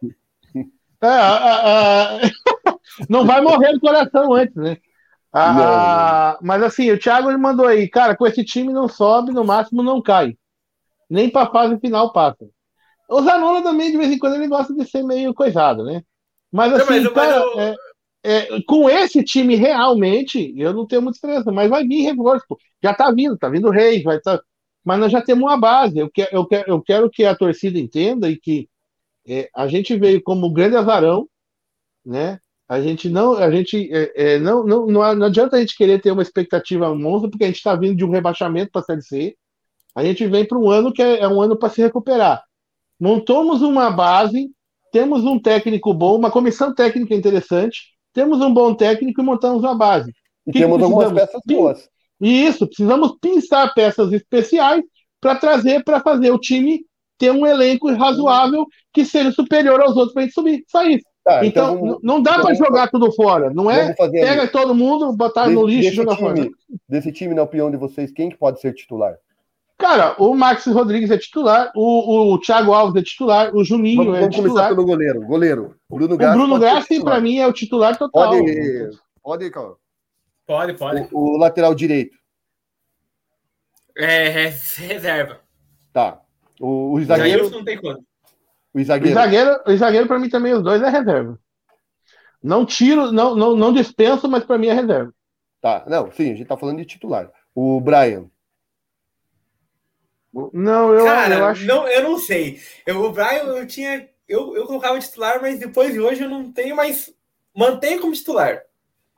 É, 0.54 1.08
ah, 1.08 2.20
ah, 2.66 2.74
não 3.08 3.24
vai 3.26 3.40
morrer 3.40 3.72
do 3.72 3.80
coração 3.80 4.32
antes, 4.34 4.54
né? 4.54 4.76
Ah, 5.32 6.38
Mas 6.42 6.62
assim, 6.62 6.90
o 6.90 6.98
Thiago 6.98 7.30
ele 7.30 7.38
mandou 7.38 7.66
aí, 7.66 7.88
cara, 7.88 8.14
com 8.16 8.26
esse 8.26 8.44
time 8.44 8.72
não 8.72 8.86
sobe, 8.88 9.32
no 9.32 9.44
máximo 9.44 9.82
não 9.82 10.02
cai. 10.02 10.36
Nem 11.08 11.30
pra 11.30 11.46
fase 11.50 11.78
final 11.80 12.12
passa. 12.12 12.46
O 13.08 13.22
Zanona 13.22 13.62
também, 13.62 13.90
de 13.90 13.96
vez 13.98 14.10
em 14.12 14.18
quando, 14.18 14.34
ele 14.36 14.46
gosta 14.48 14.74
de 14.74 14.84
ser 14.88 15.02
meio 15.02 15.32
coisado, 15.34 15.84
né? 15.84 16.02
Mas 16.52 16.70
Não, 16.72 16.78
assim, 16.78 16.86
mas- 16.90 17.02
mas 17.04 17.12
cara, 17.14 17.36
eu- 17.36 17.60
é- 17.60 17.74
é, 18.22 18.62
com 18.62 18.88
esse 18.88 19.22
time 19.24 19.56
realmente, 19.56 20.54
eu 20.56 20.72
não 20.72 20.86
tenho 20.86 21.02
muita 21.02 21.16
esperança, 21.16 21.50
mas 21.50 21.68
vai 21.68 21.84
vir 21.86 22.02
reforço. 22.02 22.46
Já 22.82 22.94
tá 22.94 23.10
vindo, 23.10 23.36
tá 23.36 23.48
vindo 23.48 23.68
o 23.68 23.70
Reis, 23.70 24.02
vai 24.02 24.20
tá... 24.20 24.40
mas 24.84 25.00
nós 25.00 25.12
já 25.12 25.20
temos 25.20 25.42
uma 25.42 25.58
base. 25.58 25.98
Eu 25.98 26.10
quero, 26.10 26.30
eu 26.32 26.46
quero, 26.46 26.70
eu 26.70 26.82
quero 26.82 27.10
que 27.10 27.24
a 27.24 27.34
torcida 27.34 27.78
entenda 27.78 28.30
e 28.30 28.36
que 28.38 28.68
é, 29.26 29.48
a 29.54 29.66
gente 29.68 29.96
veio 29.96 30.22
como 30.22 30.52
grande 30.52 30.76
azarão, 30.76 31.28
né? 32.04 32.38
A 32.68 32.80
gente 32.80 33.08
não, 33.08 33.34
a 33.34 33.50
gente 33.50 33.90
é, 33.92 34.34
é, 34.34 34.38
não, 34.38 34.64
não, 34.64 34.86
não, 34.86 35.14
não 35.14 35.26
adianta 35.26 35.56
a 35.56 35.60
gente 35.60 35.76
querer 35.76 36.00
ter 36.00 36.10
uma 36.10 36.22
expectativa 36.22 36.94
monstra, 36.94 37.28
porque 37.28 37.44
a 37.44 37.46
gente 37.48 37.56
está 37.56 37.74
vindo 37.76 37.96
de 37.96 38.04
um 38.04 38.10
rebaixamento 38.10 38.70
para 38.72 38.80
a 38.80 38.84
Série 38.84 39.02
C. 39.02 39.36
A 39.94 40.02
gente 40.04 40.26
vem 40.26 40.46
para 40.46 40.58
um 40.58 40.70
ano 40.70 40.92
que 40.92 41.02
é, 41.02 41.20
é 41.20 41.28
um 41.28 41.40
ano 41.40 41.56
para 41.56 41.68
se 41.68 41.82
recuperar. 41.82 42.42
Montamos 42.98 43.62
uma 43.62 43.90
base, 43.90 44.50
temos 44.90 45.24
um 45.24 45.38
técnico 45.38 45.92
bom, 45.92 46.16
uma 46.16 46.30
comissão 46.30 46.74
técnica 46.74 47.14
interessante, 47.14 47.91
temos 48.12 48.40
um 48.40 48.52
bom 48.52 48.74
técnico 48.74 49.20
e 49.20 49.24
montamos 49.24 49.62
uma 49.62 49.74
base. 49.74 50.12
E 50.46 50.52
Que 50.52 50.58
temos 50.60 50.78
que 50.78 50.84
algumas 50.84 51.12
peças 51.12 51.40
boas. 51.46 51.88
E 52.20 52.44
isso, 52.46 52.66
precisamos 52.66 53.14
pensar 53.20 53.72
peças 53.74 54.12
especiais 54.12 54.82
para 55.20 55.34
trazer, 55.36 55.82
para 55.84 56.00
fazer 56.00 56.30
o 56.30 56.38
time 56.38 56.80
ter 57.18 57.30
um 57.30 57.46
elenco 57.46 57.90
razoável 57.92 58.66
que 58.92 59.04
seja 59.04 59.30
superior 59.30 59.80
aos 59.80 59.96
outros 59.96 60.12
para 60.12 60.22
a 60.22 60.24
gente 60.26 60.34
subir. 60.34 60.64
Só 60.68 60.84
isso. 60.84 61.04
Tá, 61.24 61.46
então, 61.46 61.78
n- 61.78 61.98
não 62.02 62.20
dá 62.20 62.32
então 62.32 62.44
para 62.46 62.54
jogar 62.54 62.90
tudo 62.90 63.12
fora, 63.12 63.48
não 63.50 63.70
é? 63.70 63.94
Pega 63.94 64.48
todo 64.48 64.74
mundo, 64.74 65.12
botar 65.12 65.48
no 65.48 65.66
Desse- 65.66 65.76
lixo 65.76 65.92
e 65.92 65.94
jogar 65.94 66.16
fora. 66.16 66.34
time, 66.34 66.50
desse 66.88 67.12
time, 67.12 67.32
na 67.32 67.42
opinião 67.44 67.70
de 67.70 67.76
vocês, 67.76 68.10
quem 68.10 68.28
que 68.28 68.36
pode 68.36 68.60
ser 68.60 68.74
titular? 68.74 69.14
Cara, 69.82 70.14
o 70.18 70.34
Max 70.34 70.64
Rodrigues 70.66 71.10
é 71.10 71.18
titular, 71.18 71.72
o, 71.74 72.32
o 72.34 72.38
Thiago 72.40 72.72
Alves 72.72 73.02
é 73.02 73.04
titular, 73.04 73.54
o 73.54 73.64
Juninho 73.64 73.98
Vamos, 73.98 74.16
é 74.16 74.20
vamos 74.20 74.36
começar 74.36 74.54
titular. 74.54 74.68
pelo 74.70 74.84
goleiro. 74.86 75.20
Goleiro. 75.22 75.76
Bruno 75.90 76.14
O 76.14 76.16
Grassi. 76.16 76.38
Bruno 76.38 76.58
titular. 76.60 77.02
para 77.04 77.20
mim, 77.20 77.38
é 77.38 77.46
o 77.46 77.52
titular 77.52 77.98
total. 77.98 78.30
Pode, 78.30 78.90
pode, 79.22 79.50
cara. 79.50 79.72
Pode, 80.46 80.74
pode. 80.74 81.08
O, 81.12 81.34
o 81.34 81.36
lateral 81.36 81.74
direito. 81.74 82.16
É, 83.96 84.26
é 84.44 84.54
reserva. 84.76 85.40
Tá. 85.92 86.20
O, 86.60 86.92
o 86.94 87.04
Zagueiro 87.04 87.44
zagueiro. 87.44 87.50
não 87.50 87.64
tem 87.64 87.80
quanto. 87.80 88.02
O 88.72 88.80
O 88.80 88.84
zagueiro. 88.84 89.14
zagueiro, 89.14 89.60
o 89.66 89.76
zagueiro 89.76 90.06
para 90.06 90.18
mim 90.18 90.28
também, 90.28 90.54
os 90.54 90.62
dois 90.62 90.80
é 90.80 90.88
reserva. 90.88 91.38
Não 92.42 92.64
tiro, 92.64 93.12
não, 93.12 93.34
não, 93.34 93.54
não 93.56 93.72
dispenso, 93.72 94.28
mas 94.28 94.44
para 94.44 94.58
mim 94.58 94.68
é 94.68 94.72
reserva. 94.74 95.12
Tá. 95.60 95.84
Não, 95.86 96.10
sim, 96.10 96.32
a 96.32 96.34
gente 96.36 96.46
tá 96.46 96.56
falando 96.56 96.78
de 96.78 96.84
titular. 96.84 97.30
O 97.54 97.80
Brian. 97.80 98.26
Não, 100.52 100.94
eu, 100.94 101.04
Cara, 101.04 101.34
eu 101.34 101.44
acho. 101.44 101.66
não, 101.66 101.86
eu 101.86 102.02
não 102.02 102.18
sei. 102.18 102.58
Eu, 102.86 103.02
o 103.02 103.12
Brian, 103.12 103.42
eu 103.44 103.66
tinha. 103.66 104.08
Eu, 104.28 104.56
eu 104.56 104.66
colocava 104.66 104.98
titular, 104.98 105.40
mas 105.42 105.58
depois 105.58 105.92
de 105.92 106.00
hoje 106.00 106.22
eu 106.22 106.28
não 106.30 106.50
tenho 106.50 106.74
mais. 106.74 107.12
Mantenho 107.54 108.00
como 108.00 108.12
titular. 108.14 108.62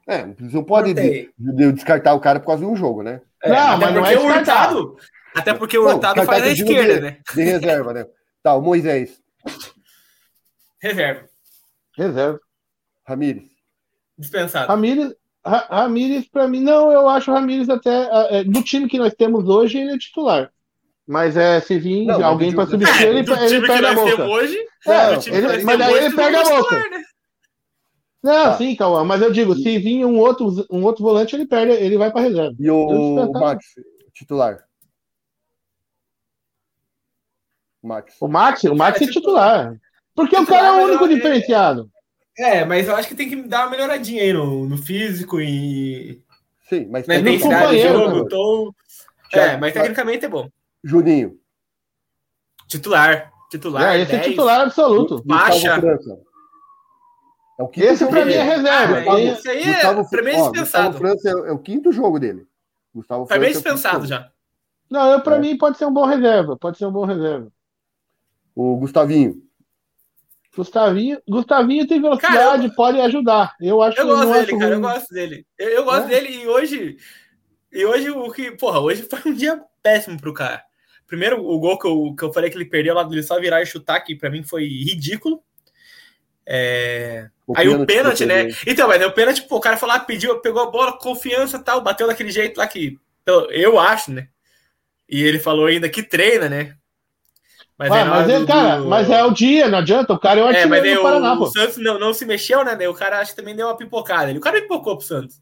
É, 0.08 0.26
você 0.26 0.56
não 0.56 0.64
pode 0.64 0.88
Mantém. 0.88 1.30
de- 1.38 1.52
de- 1.56 1.72
descartar 1.72 2.14
o 2.14 2.20
cara 2.20 2.40
por 2.40 2.46
causa 2.46 2.64
de 2.64 2.70
um 2.70 2.74
jogo, 2.76 3.02
né? 3.02 3.20
É, 3.42 3.48
Não, 3.50 3.78
mas 3.78 3.94
não 3.94 4.04
é 4.04 4.18
o. 4.18 4.26
Hurtado. 4.26 4.96
Até 5.34 5.54
porque 5.54 5.78
o 5.78 5.86
Hurtado 5.86 6.22
faz 6.24 6.42
que 6.42 6.48
a 6.48 6.50
eu 6.50 6.54
digo 6.54 6.70
esquerda, 6.72 6.94
de- 6.94 7.00
né? 7.00 7.18
De 7.34 7.42
reserva, 7.42 7.92
né? 7.94 8.06
Tá, 8.42 8.54
o 8.54 8.60
Moisés. 8.60 9.20
Reserva. 10.82 11.28
Reserva. 11.96 12.40
Ramires. 13.06 13.44
Dispensado. 14.18 14.68
Ramires, 14.68 15.14
Ra- 15.44 15.66
Ramires 15.70 16.26
para 16.28 16.48
mim, 16.48 16.60
não, 16.60 16.90
eu 16.92 17.08
acho 17.08 17.30
o 17.30 17.34
Ramires 17.34 17.68
até. 17.68 18.08
é, 18.30 18.44
do 18.44 18.62
time 18.62 18.88
que 18.88 18.98
nós 18.98 19.14
temos 19.14 19.48
hoje, 19.48 19.78
ele 19.78 19.92
é 19.94 19.98
titular. 19.98 20.50
Mas 21.06 21.36
é, 21.36 21.60
se 21.60 21.78
vir 21.78 22.06
Não, 22.06 22.24
alguém 22.24 22.54
para 22.54 22.66
substituir, 22.66 23.06
ele, 23.08 23.22
do 23.22 23.32
ele 23.34 23.46
time 23.48 23.60
que 23.60 23.66
perde 23.66 23.86
a 23.86 23.94
boca. 23.94 24.24
hoje. 24.24 24.58
É, 24.86 25.16
time 25.18 25.36
ele- 25.36 25.58
que 25.58 25.64
mas 25.64 25.78
daí 25.78 25.92
hoje, 25.92 26.04
ele 26.06 26.14
todo 26.14 26.16
perde 26.24 26.36
a 26.36 26.42
boca. 26.44 26.62
titular, 26.62 26.90
né? 26.90 27.04
Não, 28.22 28.32
Tá. 28.44 28.56
sim, 28.56 28.74
Cauã, 28.74 29.04
mas 29.04 29.20
eu 29.20 29.30
digo, 29.30 29.54
se 29.54 29.78
vir 29.78 30.02
um 30.06 30.18
outro, 30.18 30.66
um 30.70 30.82
outro 30.82 31.02
volante, 31.04 31.36
ele 31.36 31.46
perde, 31.46 31.72
ele 31.74 31.98
vai 31.98 32.10
para 32.10 32.22
reserva. 32.22 32.54
E 32.58 32.70
o, 32.70 32.86
o 32.86 33.14
descartava. 33.16 33.44
Max, 33.44 33.64
titular. 34.14 34.64
Max. 37.82 38.14
O 38.20 38.28
Max, 38.28 38.64
o 38.64 38.74
Max 38.74 38.96
é 38.96 39.00
Cara, 39.00 39.12
titular. 39.12 39.76
Porque 40.14 40.36
o 40.36 40.40
titular, 40.40 40.62
cara 40.62 40.78
é 40.78 40.80
o 40.80 40.88
único 40.88 41.08
diferenciado. 41.08 41.90
É, 42.38 42.64
mas 42.64 42.88
eu 42.88 42.96
acho 42.96 43.08
que 43.08 43.14
tem 43.14 43.28
que 43.28 43.42
dar 43.42 43.64
uma 43.64 43.70
melhoradinha 43.70 44.22
aí 44.22 44.32
no, 44.32 44.66
no 44.66 44.76
físico 44.78 45.40
e 45.40 46.20
Sim, 46.68 46.86
mas 46.90 47.06
na 47.06 47.14
tem- 47.14 47.22
intensidade 47.34 47.60
do 47.60 47.62
companheiro, 47.62 47.98
jogo. 47.98 48.28
Tom. 48.28 48.70
Já- 49.32 49.42
É, 49.52 49.56
mas 49.58 49.72
tecnicamente 49.74 50.24
é 50.24 50.28
bom. 50.28 50.48
Juninho. 50.84 51.38
Titular. 52.68 53.32
Titular. 53.50 53.94
É, 53.94 54.00
esse 54.02 54.12
é 54.12 54.18
10. 54.18 54.26
titular 54.30 54.60
absoluto. 54.60 55.22
Baixa. 55.24 55.80
É 57.58 57.62
o 57.62 57.68
quinto 57.68 57.86
Esse 57.86 58.06
pra 58.06 58.24
mim 58.24 58.32
é 58.32 58.42
reserva. 58.42 59.12
Ah, 59.12 59.20
isso 59.20 59.48
aí 59.48 59.62
é, 59.62 59.74
Gustavo, 59.74 60.10
pra 60.10 60.22
mim 60.22 60.30
é 60.30 60.34
dispensado. 60.34 60.58
Gustavo 60.92 60.98
França 60.98 61.28
é, 61.28 61.32
é 61.32 61.52
o 61.52 61.58
quinto 61.58 61.92
jogo 61.92 62.18
dele. 62.18 62.46
Gustavo 62.92 63.26
Pra 63.26 63.38
mim 63.38 63.44
é 63.44 63.48
quinto 63.48 63.62
dispensado 63.62 64.06
já. 64.06 64.30
Não, 64.90 65.12
eu, 65.12 65.20
pra 65.20 65.36
É. 65.36 65.38
mim 65.38 65.56
pode 65.56 65.78
ser 65.78 65.86
um 65.86 65.92
bom 65.92 66.04
reserva. 66.04 66.56
Pode 66.56 66.78
ser 66.78 66.86
um 66.86 66.92
bom 66.92 67.04
reserva. 67.04 67.50
O 68.54 68.76
Gustavinho. 68.76 69.42
Gustavinho, 70.56 71.20
Gustavinho 71.28 71.86
tem 71.86 72.00
velocidade, 72.00 72.36
Cara, 72.36 72.64
eu- 72.64 72.74
pode 72.74 73.00
ajudar. 73.00 73.54
Eu 73.60 73.82
acho 73.82 73.98
Eu 73.98 74.04
não 74.06 74.14
gosto 74.16 74.32
acho 74.32 74.46
dele, 74.46 74.58
cara. 74.58 74.74
Eu 74.74 74.80
gosto 74.80 75.08
dele. 75.14 75.46
Eu, 75.58 75.68
eu 75.70 75.84
gosto 75.84 76.04
É? 76.04 76.08
dele 76.08 76.28
e 76.42 76.46
hoje. 76.48 76.96
E 77.72 77.84
hoje 77.84 78.10
o 78.10 78.30
que. 78.32 78.52
Porra, 78.52 78.78
hoje 78.80 79.02
foi 79.02 79.20
um 79.26 79.34
dia 79.34 79.60
péssimo 79.82 80.20
pro 80.20 80.32
cara. 80.34 80.62
Primeiro, 81.14 81.46
o 81.46 81.60
gol 81.60 81.78
que 81.78 81.86
eu, 81.86 82.12
que 82.18 82.24
eu 82.24 82.32
falei 82.32 82.50
que 82.50 82.56
ele 82.56 82.64
perdeu 82.64 82.92
lá 82.92 83.04
dele 83.04 83.22
só 83.22 83.38
virar 83.38 83.62
e 83.62 83.66
chutar, 83.66 84.00
que 84.00 84.16
pra 84.16 84.28
mim 84.28 84.42
foi 84.42 84.64
ridículo. 84.66 85.40
É, 86.44 87.28
Aí 87.54 87.68
o 87.68 87.86
pênalti, 87.86 88.26
né? 88.26 88.48
Então, 88.66 88.88
mas 88.88 89.00
aí 89.00 89.06
o 89.06 89.12
pênalti, 89.12 89.42
pô, 89.42 89.58
o 89.58 89.60
cara 89.60 89.76
foi 89.76 89.88
lá, 89.88 90.00
pediu, 90.00 90.40
pegou 90.40 90.60
a 90.60 90.70
bola, 90.70 90.98
confiança 90.98 91.56
e 91.56 91.62
tal, 91.62 91.80
bateu 91.80 92.08
daquele 92.08 92.32
jeito 92.32 92.58
lá 92.58 92.66
que. 92.66 92.98
Eu, 93.52 93.78
acho, 93.78 94.10
né? 94.10 94.26
E 95.08 95.22
ele 95.22 95.38
falou 95.38 95.66
ainda 95.66 95.88
que 95.88 96.02
treina, 96.02 96.48
né? 96.48 96.74
Mas, 97.78 97.92
Ah, 97.92 98.04
na 98.04 98.10
mas, 98.10 98.28
é, 98.28 98.40
do- 98.40 98.46
cara, 98.46 98.76
do- 98.78 98.88
mas 98.88 99.08
é 99.08 99.22
o 99.22 99.30
dia, 99.30 99.68
não 99.68 99.78
adianta. 99.78 100.12
O 100.14 100.18
cara 100.18 100.40
é 100.40 100.42
o 100.42 100.50
É, 100.50 100.66
mas 100.66 100.82
do 100.82 100.98
o, 100.98 101.02
Paraná, 101.02 101.34
o 101.34 101.38
pô. 101.38 101.46
Santos 101.46 101.76
não, 101.76 101.96
não 101.96 102.12
se 102.12 102.26
mexeu, 102.26 102.64
né? 102.64 102.88
O 102.88 102.94
cara 102.94 103.20
acho 103.20 103.30
que 103.30 103.36
também 103.36 103.54
deu 103.54 103.68
uma 103.68 103.76
pipocada. 103.76 104.32
O 104.32 104.40
cara 104.40 104.60
pipocou 104.60 104.96
pro 104.96 105.06
Santos. 105.06 105.40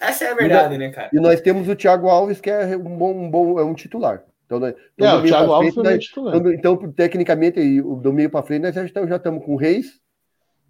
Essa 0.00 0.24
é 0.24 0.30
a 0.32 0.34
verdade, 0.34 0.78
né, 0.78 0.90
cara? 0.90 1.10
E 1.12 1.20
nós 1.20 1.40
temos 1.42 1.68
o 1.68 1.76
Thiago 1.76 2.08
Alves, 2.08 2.40
que 2.40 2.48
é 2.50 2.76
um 2.76 2.96
bom, 2.96 3.12
um 3.26 3.30
bom 3.30 3.60
é 3.60 3.64
um 3.64 3.74
titular. 3.74 4.24
Então, 4.52 4.60
nós- 4.60 4.74
então, 4.98 5.08
É, 5.08 5.14
o 5.14 5.22
Thiago 5.24 5.52
Alves 5.52 5.74
frente, 5.74 6.10
nós- 6.16 6.34
então, 6.34 6.52
então, 6.52 6.92
tecnicamente, 6.92 7.80
o- 7.80 7.96
do 7.96 8.12
meio 8.12 8.28
para 8.28 8.42
frente, 8.42 8.62
nós 8.62 8.74
já 8.74 8.84
estamos, 8.84 9.08
já 9.08 9.16
estamos 9.16 9.44
com 9.44 9.54
o 9.54 9.56
Reis, 9.56 9.86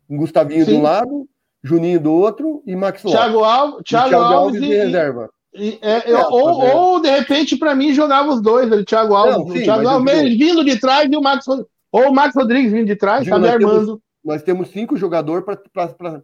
um 0.09 0.17
Gustavinho 0.17 0.65
de 0.65 0.75
um 0.75 0.83
lado, 0.83 1.27
Juninho 1.65 2.01
do 2.01 2.13
outro 2.13 2.63
e 2.67 2.75
Max 2.77 3.03
Lopes. 3.03 3.19
Thiago 3.21 3.45
Alves, 3.45 3.81
E 3.81 3.85
Thiago 3.85 4.15
Alves 4.17 4.61
de 4.61 4.67
e, 4.67 4.75
reserva. 4.75 5.31
e- 5.55 5.79
é, 5.83 6.11
É, 6.13 6.27
ou, 6.27 6.63
é. 6.65 6.75
ou, 6.75 7.01
de 7.01 7.11
repente, 7.11 7.57
pra 7.57 7.75
mim, 7.75 7.93
jogava 7.93 8.29
os 8.31 8.41
dois, 8.43 8.71
ali, 8.71 8.85
Thiago 8.85 9.15
Alves. 9.15 9.37
Não, 9.39 9.47
sim, 9.53 9.61
o 9.61 9.63
Thiago 9.65 9.83
eu 9.83 9.89
Alves 9.91 10.39
vindo 10.39 10.65
de 10.65 10.79
trás 10.81 11.09
e 11.11 11.17
o 11.17 11.23
Max 11.23 11.47
ou 11.49 11.67
o 12.09 12.13
Max 12.15 12.35
Rodrigues 12.35 12.73
vindo 12.73 12.87
de 12.87 12.97
trás, 12.97 13.25
Digo, 13.25 13.39
nós 13.39 13.51
temos- 13.53 13.71
armando. 13.73 14.01
Nós 14.25 14.41
temos 14.43 14.69
cinco 14.69 14.97
jogadores 14.97 15.45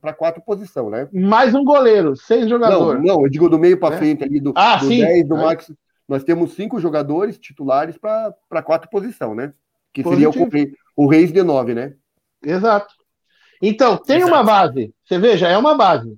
para 0.01 0.13
quatro 0.13 0.41
posições, 0.47 0.89
né? 0.91 1.09
Mais 1.13 1.53
um 1.53 1.65
goleiro, 1.65 2.15
seis 2.15 2.43
Não, 2.43 2.49
jogadores. 2.51 3.03
não, 3.05 3.23
eu 3.23 3.29
digo 3.29 3.49
do 3.49 3.59
meio 3.59 3.77
para 3.79 3.91
Né? 3.91 3.97
frente 3.97 4.23
ali, 4.23 4.39
do, 4.41 4.53
Ah, 4.55 4.77
do 4.77 4.87
sim. 4.87 5.01
10, 5.01 5.27
do. 5.29 5.37
Max. 5.37 5.73
Nós 6.09 6.25
temos 6.25 6.55
cinco 6.55 6.81
jogadores 6.81 7.39
titulares 7.39 7.99
para 7.99 8.63
quatro 8.63 8.89
posições, 8.89 9.37
né? 9.37 9.53
Que 9.93 10.03
seria 10.03 10.31
o, 10.31 10.33
Positivo. 10.33 10.77
o 10.97 11.07
Reis 11.07 11.31
de 11.31 11.43
nove, 11.43 11.75
né? 11.75 11.95
Exato. 12.43 12.95
Então, 13.61 13.97
tem 13.97 14.19
Exato. 14.19 14.33
uma 14.33 14.43
base. 14.43 14.95
Você 15.05 15.19
veja, 15.19 15.49
é 15.49 15.59
uma 15.59 15.75
base. 15.75 16.17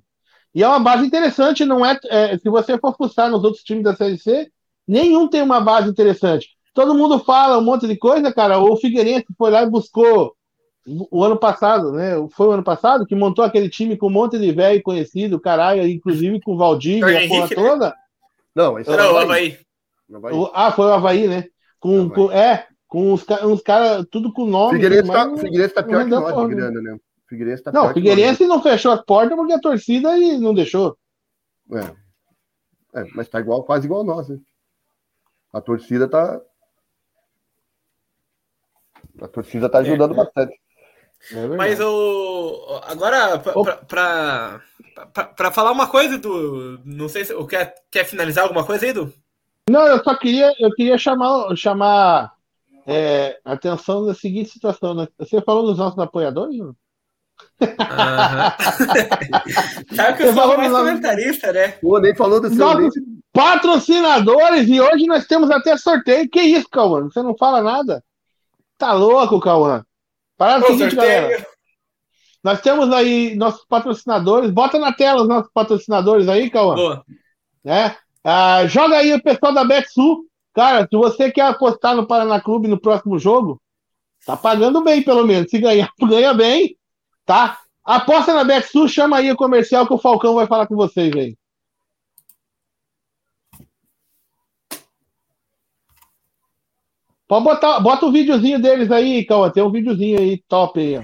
E 0.53 0.63
é 0.63 0.67
uma 0.67 0.79
base 0.79 1.05
interessante, 1.05 1.65
não 1.65 1.85
é, 1.85 1.97
é, 2.09 2.37
Se 2.37 2.49
você 2.49 2.77
for 2.77 2.95
fuçar 2.95 3.29
nos 3.29 3.43
outros 3.43 3.63
times 3.63 3.83
da 3.83 3.95
Série 3.95 4.17
C, 4.17 4.49
nenhum 4.87 5.27
tem 5.27 5.41
uma 5.41 5.59
base 5.59 5.89
interessante. 5.89 6.49
Todo 6.73 6.95
mundo 6.95 7.19
fala 7.19 7.57
um 7.57 7.63
monte 7.63 7.87
de 7.87 7.97
coisa, 7.97 8.33
cara. 8.33 8.59
O 8.59 8.77
Figueirense 8.77 9.27
foi 9.37 9.51
lá 9.51 9.63
e 9.63 9.69
buscou 9.69 10.33
o 10.85 11.23
ano 11.23 11.37
passado, 11.37 11.91
né? 11.91 12.13
Foi 12.31 12.47
o 12.47 12.51
ano 12.51 12.63
passado 12.63 13.05
que 13.05 13.15
montou 13.15 13.43
aquele 13.43 13.69
time 13.69 13.97
com 13.97 14.07
um 14.07 14.11
monte 14.11 14.37
de 14.39 14.51
velho 14.51 14.81
conhecido, 14.81 15.39
caralho, 15.39 15.85
inclusive 15.87 16.39
com 16.41 16.53
o 16.53 16.57
Valdir 16.57 16.97
e 16.97 16.99
Jorge 16.99 17.25
a 17.25 17.27
porra 17.27 17.47
né? 17.47 17.55
toda. 17.55 17.95
Não, 18.55 18.79
esse 18.79 18.89
Não, 18.89 18.99
é 18.99 19.09
o 19.09 19.13
o 19.13 19.17
Havaí. 19.17 19.57
Havaí. 20.17 20.33
O- 20.33 20.51
ah, 20.53 20.71
foi 20.71 20.85
o 20.85 20.93
Havaí, 20.93 21.27
né? 21.27 21.45
Com, 21.79 22.01
Havaí. 22.01 22.09
com- 22.15 22.31
é, 22.31 22.67
com 22.87 23.13
uns, 23.13 23.23
ca- 23.23 23.45
uns 23.45 23.61
caras, 23.61 24.05
tudo 24.11 24.31
com 24.33 24.45
nome. 24.45 24.73
Figueirense 24.73 25.11
tá, 25.11 25.37
Figueirense 25.37 25.73
tá 25.73 25.83
pior 25.83 26.03
que 26.03 26.09
nós 26.09 26.49
de 26.49 26.55
grana, 26.55 26.81
né? 26.81 26.97
Figueirense 27.27 27.63
tá 27.63 27.71
Não, 27.71 27.93
Figueirense 27.93 28.45
não 28.45 28.61
fechou 28.61 28.91
as 28.91 29.01
portas 29.05 29.37
porque 29.37 29.53
a 29.53 29.59
torcida 29.59 30.17
e 30.17 30.37
não 30.37 30.53
deixou. 30.53 30.97
É. 31.73 32.99
É, 33.01 33.05
mas 33.15 33.29
tá 33.29 33.39
igual, 33.39 33.63
quase 33.63 33.85
igual 33.85 34.01
a 34.01 34.03
nós, 34.03 34.27
né? 34.27 34.37
A 35.53 35.61
torcida 35.61 36.09
tá. 36.09 36.41
A 39.21 39.27
torcida 39.27 39.69
tá 39.69 39.79
ajudando 39.79 40.13
É, 40.13 40.17
bastante. 40.17 40.59
É. 41.33 41.47
Mas 41.47 41.79
o. 41.79 42.81
Agora, 42.83 43.37
pra, 43.39 43.53
Opa. 43.57 43.75
pra, 43.77 44.61
pra, 44.95 45.05
pra- 45.05 45.25
pra 45.25 45.51
falar 45.51 45.71
uma 45.71 45.87
coisa, 45.87 46.17
do. 46.17 46.79
Não 46.83 47.07
sei 47.07 47.23
se. 47.25 47.33
Quer, 47.45 47.75
quer 47.91 48.03
finalizar 48.05 48.43
alguma 48.43 48.65
coisa 48.65 48.85
aí, 48.85 48.93
Du? 48.93 49.13
Não, 49.69 49.87
eu 49.87 50.03
só 50.03 50.15
queria, 50.15 50.51
eu 50.59 50.71
queria 50.71 50.97
chamar, 50.97 51.55
chamar 51.55 52.31
é, 52.85 53.39
a 53.45 53.53
atenção 53.53 54.05
da 54.05 54.13
seguinte 54.13 54.49
situação. 54.49 54.93
Né? 54.93 55.07
Você 55.19 55.41
falou 55.41 55.65
dos 55.67 55.77
nossos 55.77 55.99
apoiadores? 55.99 56.57
Não? 56.57 56.75
Aham. 57.79 58.53
Sabe 59.95 60.17
que 60.17 60.23
eu 60.23 60.27
Você 60.27 60.33
sou 60.33 60.41
falou 60.41 60.57
mais 60.57 60.71
comentarista, 60.71 61.51
né? 61.53 61.69
Pô, 61.81 61.99
nem 61.99 62.15
falou 62.15 62.39
do 62.41 62.49
seu. 62.49 62.57
Nossa, 62.57 62.79
nem- 62.79 63.21
Patrocinadores, 63.33 64.67
e 64.67 64.81
hoje 64.81 65.05
nós 65.05 65.25
temos 65.25 65.49
até 65.49 65.77
sorteio. 65.77 66.29
Que 66.29 66.41
isso, 66.41 66.67
Cauã? 66.69 67.03
Você 67.03 67.21
não 67.23 67.35
fala 67.37 67.61
nada? 67.61 68.03
Tá 68.77 68.91
louco, 68.93 69.39
Cauã? 69.39 69.85
Parada 70.37 70.65
Ô, 70.65 70.67
seguinte, 70.67 70.95
sorteio. 70.95 71.21
galera. 71.21 71.47
Nós 72.43 72.59
temos 72.61 72.91
aí 72.91 73.35
nossos 73.35 73.63
patrocinadores. 73.65 74.51
Bota 74.51 74.77
na 74.79 74.91
tela 74.91 75.21
os 75.21 75.27
nossos 75.29 75.49
patrocinadores 75.53 76.27
aí, 76.27 76.49
Cauã. 76.49 76.75
Boa. 76.75 77.05
né? 77.63 77.95
Ah, 78.23 78.65
joga 78.67 78.97
aí 78.97 79.13
o 79.13 79.21
pessoal 79.21 79.53
da 79.53 79.63
BetSul. 79.63 80.25
Cara, 80.53 80.87
se 80.87 80.95
você 80.95 81.31
quer 81.31 81.43
apostar 81.43 81.95
no 81.95 82.05
Paraná 82.05 82.39
Clube 82.39 82.67
no 82.67 82.79
próximo 82.79 83.17
jogo, 83.17 83.61
tá 84.25 84.35
pagando 84.35 84.83
bem, 84.83 85.01
pelo 85.01 85.25
menos. 85.25 85.49
Se 85.49 85.59
ganhar, 85.59 85.89
ganha 86.01 86.33
bem, 86.33 86.75
tá? 87.25 87.59
Aposta 87.83 88.33
na 88.33 88.43
BetSul, 88.43 88.87
chama 88.87 89.17
aí 89.17 89.31
o 89.31 89.35
comercial 89.35 89.87
que 89.87 89.93
o 89.93 89.97
Falcão 89.97 90.35
vai 90.35 90.45
falar 90.45 90.67
com 90.67 90.75
vocês 90.75 91.13
aí. 91.15 91.35
Pode 97.27 97.45
botar, 97.45 97.79
bota 97.79 98.05
o 98.05 98.11
videozinho 98.11 98.61
deles 98.61 98.91
aí, 98.91 99.25
Cauã. 99.25 99.49
Tem 99.49 99.63
um 99.63 99.71
videozinho 99.71 100.19
aí 100.19 100.43
top 100.49 100.79
aí. 100.79 101.01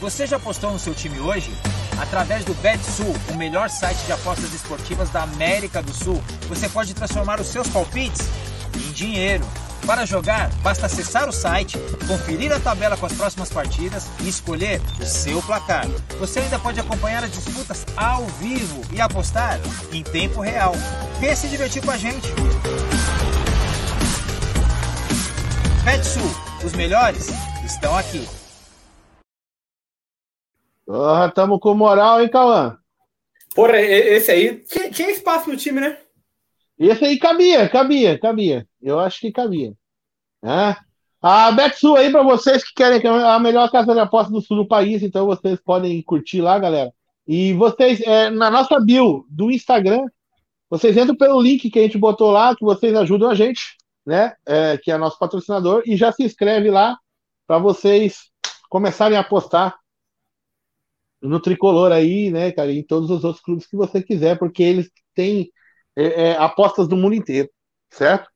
Você 0.00 0.26
já 0.26 0.36
apostou 0.36 0.72
no 0.72 0.80
seu 0.80 0.92
time 0.92 1.20
hoje? 1.20 1.52
Através 2.00 2.44
do 2.44 2.54
BetSul, 2.54 3.14
o 3.30 3.34
melhor 3.34 3.68
site 3.68 3.98
de 4.06 4.12
apostas 4.12 4.52
esportivas 4.54 5.10
da 5.10 5.22
América 5.22 5.82
do 5.82 5.92
Sul, 5.92 6.22
você 6.48 6.68
pode 6.68 6.94
transformar 6.94 7.40
os 7.40 7.46
seus 7.46 7.68
palpites 7.68 8.26
em 8.74 8.92
dinheiro. 8.92 9.46
Para 9.86 10.06
jogar, 10.06 10.50
basta 10.62 10.86
acessar 10.86 11.28
o 11.28 11.32
site, 11.32 11.78
conferir 12.06 12.52
a 12.52 12.60
tabela 12.60 12.96
com 12.96 13.06
as 13.06 13.12
próximas 13.12 13.50
partidas 13.50 14.06
e 14.20 14.28
escolher 14.28 14.80
o 14.98 15.04
seu 15.04 15.42
placar. 15.42 15.86
Você 16.18 16.40
ainda 16.40 16.58
pode 16.58 16.80
acompanhar 16.80 17.22
as 17.22 17.32
disputas 17.32 17.84
ao 17.96 18.26
vivo 18.26 18.82
e 18.92 19.00
apostar 19.00 19.58
em 19.92 20.02
tempo 20.02 20.40
real. 20.40 20.72
Venha 21.18 21.36
se 21.36 21.48
divertir 21.48 21.82
com 21.84 21.90
a 21.90 21.98
gente. 21.98 22.28
BetSul, 25.84 26.34
os 26.64 26.72
melhores 26.72 27.28
estão 27.64 27.96
aqui. 27.96 28.39
Ah, 30.92 31.30
tamo 31.32 31.60
com 31.60 31.72
moral, 31.74 32.20
hein, 32.20 32.28
Cauã? 32.28 32.76
Porra, 33.54 33.80
esse 33.80 34.30
aí 34.30 34.56
tinha, 34.64 34.90
tinha 34.90 35.10
espaço 35.10 35.48
no 35.48 35.56
time, 35.56 35.80
né? 35.80 35.98
Esse 36.78 37.04
aí 37.04 37.18
cabia, 37.18 37.68
cabia, 37.68 38.18
cabia. 38.18 38.66
Eu 38.82 38.98
acho 38.98 39.20
que 39.20 39.30
cabia. 39.30 39.72
Né? 40.42 40.76
A 41.22 41.52
BetSul 41.52 41.96
aí 41.96 42.10
para 42.10 42.22
vocês 42.22 42.64
que 42.64 42.72
querem 42.74 43.00
que 43.00 43.06
é 43.06 43.10
a 43.10 43.38
melhor 43.38 43.70
casa 43.70 43.92
de 43.92 44.00
aposta 44.00 44.32
do 44.32 44.40
sul 44.40 44.56
do 44.56 44.66
país, 44.66 45.02
então 45.02 45.26
vocês 45.26 45.60
podem 45.60 46.02
curtir 46.02 46.40
lá, 46.40 46.58
galera. 46.58 46.92
E 47.26 47.52
vocês, 47.52 48.00
é, 48.00 48.30
na 48.30 48.50
nossa 48.50 48.80
bio 48.80 49.26
do 49.28 49.50
Instagram, 49.50 50.06
vocês 50.68 50.96
entram 50.96 51.14
pelo 51.14 51.40
link 51.40 51.70
que 51.70 51.78
a 51.78 51.82
gente 51.82 51.98
botou 51.98 52.30
lá, 52.30 52.56
que 52.56 52.64
vocês 52.64 52.94
ajudam 52.96 53.28
a 53.28 53.34
gente, 53.34 53.76
né? 54.04 54.34
É, 54.46 54.78
que 54.78 54.90
é 54.90 54.96
nosso 54.96 55.18
patrocinador, 55.18 55.82
e 55.84 55.96
já 55.96 56.10
se 56.10 56.24
inscreve 56.24 56.70
lá 56.70 56.98
para 57.46 57.58
vocês 57.58 58.30
começarem 58.68 59.18
a 59.18 59.20
apostar 59.20 59.76
no 61.22 61.40
tricolor 61.40 61.92
aí, 61.92 62.30
né, 62.30 62.50
cara, 62.52 62.72
e 62.72 62.78
em 62.78 62.82
todos 62.82 63.10
os 63.10 63.24
outros 63.24 63.42
clubes 63.42 63.66
que 63.66 63.76
você 63.76 64.02
quiser, 64.02 64.38
porque 64.38 64.62
eles 64.62 64.90
têm 65.14 65.50
é, 65.96 66.30
é, 66.30 66.36
apostas 66.36 66.88
do 66.88 66.96
mundo 66.96 67.14
inteiro, 67.14 67.48
certo? 67.90 68.28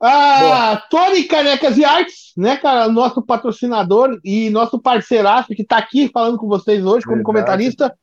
Ah, 0.00 0.80
Tony 0.90 1.24
Canecas 1.24 1.76
e 1.76 1.84
Artes, 1.84 2.32
né, 2.36 2.56
cara, 2.56 2.88
nosso 2.88 3.20
patrocinador 3.20 4.18
e 4.24 4.48
nosso 4.50 4.80
parceiraço 4.80 5.54
que 5.54 5.64
tá 5.64 5.78
aqui 5.78 6.08
falando 6.12 6.38
com 6.38 6.46
vocês 6.46 6.84
hoje 6.84 7.04
como 7.04 7.16
Verdade. 7.16 7.24
comentarista. 7.24 7.98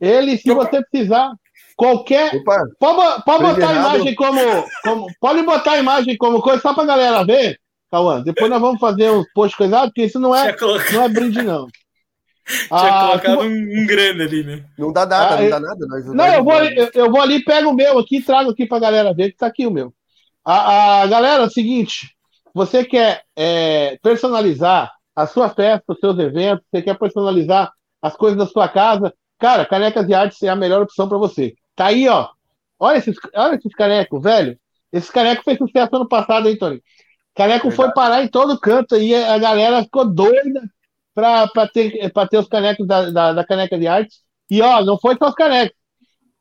Ele, 0.00 0.38
se 0.38 0.50
Opa. 0.50 0.64
você 0.64 0.82
precisar, 0.90 1.32
qualquer. 1.76 2.34
Opa, 2.34 2.64
Pode, 2.78 3.24
pode 3.24 3.44
botar 3.44 3.68
a 3.68 3.74
imagem 3.74 4.14
como, 4.14 4.40
como. 4.82 5.06
Pode 5.20 5.42
botar 5.42 5.72
a 5.72 5.78
imagem 5.78 6.16
como 6.16 6.40
coisa 6.40 6.62
só 6.62 6.72
pra 6.72 6.86
galera 6.86 7.24
ver, 7.24 7.58
Cauã. 7.90 8.22
Depois 8.22 8.50
nós 8.50 8.60
vamos 8.60 8.80
fazer 8.80 9.10
uns 9.10 9.26
posts 9.34 9.56
coisados, 9.56 9.88
porque 9.88 10.04
isso 10.04 10.18
não 10.18 10.34
é, 10.34 10.56
não 10.92 11.02
é 11.02 11.08
brinde, 11.08 11.42
não. 11.42 11.66
tinha 12.68 12.68
Ah, 12.70 13.06
colocado 13.08 13.40
um, 13.42 13.82
um 13.82 13.86
grande 13.86 14.22
ali, 14.22 14.42
né? 14.44 14.64
não 14.78 14.92
dá 14.92 15.04
nada, 15.06 15.34
Ah, 15.34 15.36
não 15.36 15.44
eu- 15.44 15.50
dá 15.50 15.60
nada. 15.60 15.86
Nós, 15.86 16.06
Não, 16.06 16.26
eu 16.34 16.44
vou, 16.44 16.54
ali, 16.54 16.76
eu, 16.76 16.90
eu 16.94 17.10
vou 17.10 17.20
ali, 17.20 17.44
pego 17.44 17.70
o 17.70 17.74
meu 17.74 17.98
aqui, 17.98 18.22
trago 18.22 18.50
aqui 18.50 18.66
pra 18.66 18.78
galera 18.78 19.14
ver 19.14 19.30
que 19.30 19.36
tá 19.36 19.46
aqui 19.46 19.66
o 19.66 19.70
meu. 19.70 19.92
A, 20.44 21.02
a 21.02 21.06
galera, 21.06 21.42
é 21.42 21.46
o 21.46 21.50
seguinte: 21.50 22.14
você 22.54 22.84
quer 22.84 23.22
é, 23.36 23.98
personalizar 24.02 24.90
a 25.14 25.26
sua 25.26 25.50
festa, 25.50 25.92
os 25.92 25.98
seus 26.00 26.18
eventos, 26.18 26.64
você 26.70 26.80
quer 26.82 26.98
personalizar 26.98 27.70
as 28.00 28.16
coisas 28.16 28.38
da 28.38 28.46
sua 28.46 28.68
casa, 28.68 29.12
cara, 29.38 29.66
Canecas 29.66 30.06
de 30.06 30.14
Artes 30.14 30.42
é 30.42 30.48
a 30.48 30.56
melhor 30.56 30.82
opção 30.82 31.08
pra 31.08 31.18
você. 31.18 31.54
Tá 31.76 31.86
aí, 31.86 32.08
ó. 32.08 32.28
Olha 32.78 32.98
esses, 32.98 33.16
olha 33.34 33.56
esses 33.56 33.74
canecos, 33.74 34.22
velho. 34.22 34.56
Esse 34.92 35.12
caneco 35.12 35.42
fez 35.42 35.58
sucesso 35.58 35.96
ano 35.96 36.08
passado, 36.08 36.48
hein, 36.48 36.56
Tony? 36.56 36.80
Caneco 37.34 37.70
foi 37.70 37.92
parar 37.92 38.22
em 38.22 38.28
todo 38.28 38.58
canto 38.58 38.96
e 38.96 39.14
a 39.14 39.36
galera 39.38 39.82
ficou 39.82 40.04
doida 40.08 40.62
pra, 41.18 41.48
pra, 41.48 41.66
ter, 41.66 42.12
pra 42.12 42.28
ter 42.28 42.38
os 42.38 42.46
canecos 42.46 42.86
da, 42.86 43.10
da, 43.10 43.32
da 43.32 43.44
Caneca 43.44 43.76
de 43.76 43.88
Artes. 43.88 44.18
E 44.48 44.62
ó, 44.62 44.84
não 44.84 44.96
foi 44.96 45.16
só 45.16 45.28
os 45.30 45.34
canecos. 45.34 45.76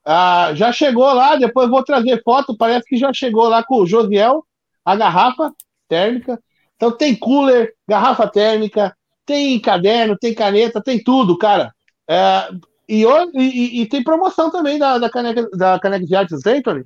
Ah, 0.05 0.51
já 0.53 0.71
chegou 0.71 1.11
lá, 1.11 1.35
depois 1.35 1.67
vou 1.67 1.83
trazer 1.83 2.21
foto. 2.23 2.55
Parece 2.55 2.85
que 2.87 2.95
já 2.95 3.11
chegou 3.11 3.47
lá 3.49 3.63
com 3.63 3.77
o 3.81 3.87
Josiel, 3.87 4.45
a 4.85 4.95
garrafa 4.95 5.51
térmica. 5.89 6.39
Então 6.75 6.91
tem 6.91 7.15
cooler, 7.15 7.73
garrafa 7.89 8.27
térmica, 8.27 8.95
tem 9.25 9.59
caderno, 9.59 10.15
tem 10.15 10.35
caneta, 10.35 10.79
tem 10.79 11.03
tudo, 11.03 11.35
cara. 11.39 11.73
É, 12.07 12.47
e, 12.87 13.03
e- 13.33 13.81
e- 13.81 13.89
tem 13.89 14.03
promoção 14.03 14.51
também 14.51 14.77
da, 14.77 14.99
da, 14.99 15.09
caneca, 15.09 15.49
da 15.57 15.79
caneca 15.79 16.05
de 16.05 16.15
artes, 16.15 16.39
tem, 16.43 16.61
Tony? 16.61 16.83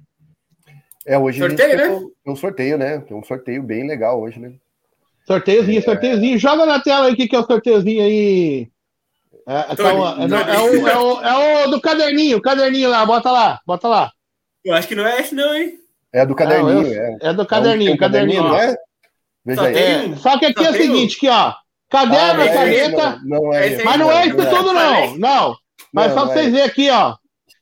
É, 1.05 1.17
hoje 1.19 1.43
a 1.43 1.49
gente 1.49 1.59
Sorteio, 1.59 1.77
né? 1.77 1.89
um- 1.89 2.11
tem 2.23 2.33
um 2.33 2.35
sorteio, 2.37 2.77
né? 2.77 2.99
Tem 2.99 3.17
um 3.17 3.23
sorteio 3.23 3.61
bem 3.61 3.85
legal 3.85 4.21
hoje, 4.21 4.39
né? 4.39 4.53
Sorteiozinho, 5.31 5.79
é... 5.79 5.81
sorteiozinho. 5.81 6.37
Joga 6.37 6.65
na 6.65 6.79
tela 6.79 7.05
aí 7.05 7.13
o 7.13 7.15
que, 7.15 7.27
que 7.27 7.35
é 7.35 7.39
o 7.39 7.45
sorteiozinho 7.45 8.03
aí. 8.03 8.67
É, 9.47 9.75
Tony, 9.75 10.23
é, 10.23 10.27
não, 10.27 10.37
é, 10.37 10.59
o, 10.59 10.87
é, 10.87 10.97
o, 10.97 11.21
é, 11.21 11.65
o, 11.65 11.71
do 11.71 11.81
caderninho, 11.81 12.37
o 12.37 12.41
caderninho 12.41 12.89
lá, 12.89 13.05
bota 13.05 13.31
lá, 13.31 13.59
bota 13.65 13.87
lá. 13.87 14.11
Eu 14.63 14.75
acho 14.75 14.87
que 14.87 14.95
não 14.95 15.05
é 15.05 15.19
esse, 15.19 15.33
não, 15.33 15.55
hein? 15.55 15.73
É 16.13 16.25
do 16.25 16.35
caderninho, 16.35 16.87
eu, 16.87 17.01
é. 17.01 17.17
É 17.21 17.33
do 17.33 17.45
caderninho, 17.45 17.93
é 17.93 17.97
caderninho, 17.97 18.43
não 18.43 18.55
é? 18.55 18.75
Veja 19.43 19.63
aí. 19.63 19.75
É, 19.75 20.15
só 20.17 20.37
que 20.37 20.45
aqui 20.45 20.63
só 20.63 20.69
é 20.69 20.71
o 20.71 20.75
seguinte, 20.75 21.17
aqui, 21.17 21.29
ó. 21.29 21.53
Caderno, 21.89 22.41
ah, 22.41 22.45
é 22.45 22.53
caneta. 22.53 23.19
Não, 23.23 23.41
não 23.41 23.53
é 23.53 23.83
mas 23.83 23.99
não 23.99 24.11
é 24.11 24.27
isso 24.27 24.37
tudo, 24.37 24.73
não. 24.73 25.17
Não. 25.17 25.55
Mas 25.91 26.13
só 26.13 26.25
pra 26.25 26.33
vocês 26.33 26.51
verem 26.51 26.67
aqui, 26.67 26.89
ó. 26.89 27.15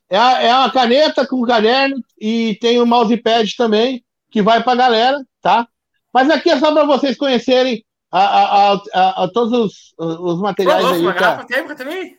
É, 0.08 0.46
é 0.46 0.54
uma 0.54 0.70
caneta 0.70 1.26
com 1.26 1.42
caderno 1.42 1.96
e 2.20 2.56
tem 2.60 2.78
o 2.78 2.82
um 2.82 2.86
mousepad 2.86 3.56
também, 3.56 4.04
que 4.30 4.42
vai 4.42 4.62
pra 4.62 4.74
galera, 4.74 5.18
tá? 5.40 5.66
Mas 6.12 6.28
aqui 6.30 6.50
é 6.50 6.58
só 6.58 6.72
para 6.72 6.84
vocês 6.84 7.16
conhecerem 7.16 7.84
a, 8.10 8.20
a, 8.20 8.72
a, 8.72 9.24
a, 9.24 9.30
todos 9.32 9.52
os, 9.52 9.94
os 9.98 10.40
materiais 10.40 10.84
Pô, 10.84 10.92
aí. 10.92 11.46
Que 11.46 11.54
a, 11.54 11.74
também? 11.74 12.16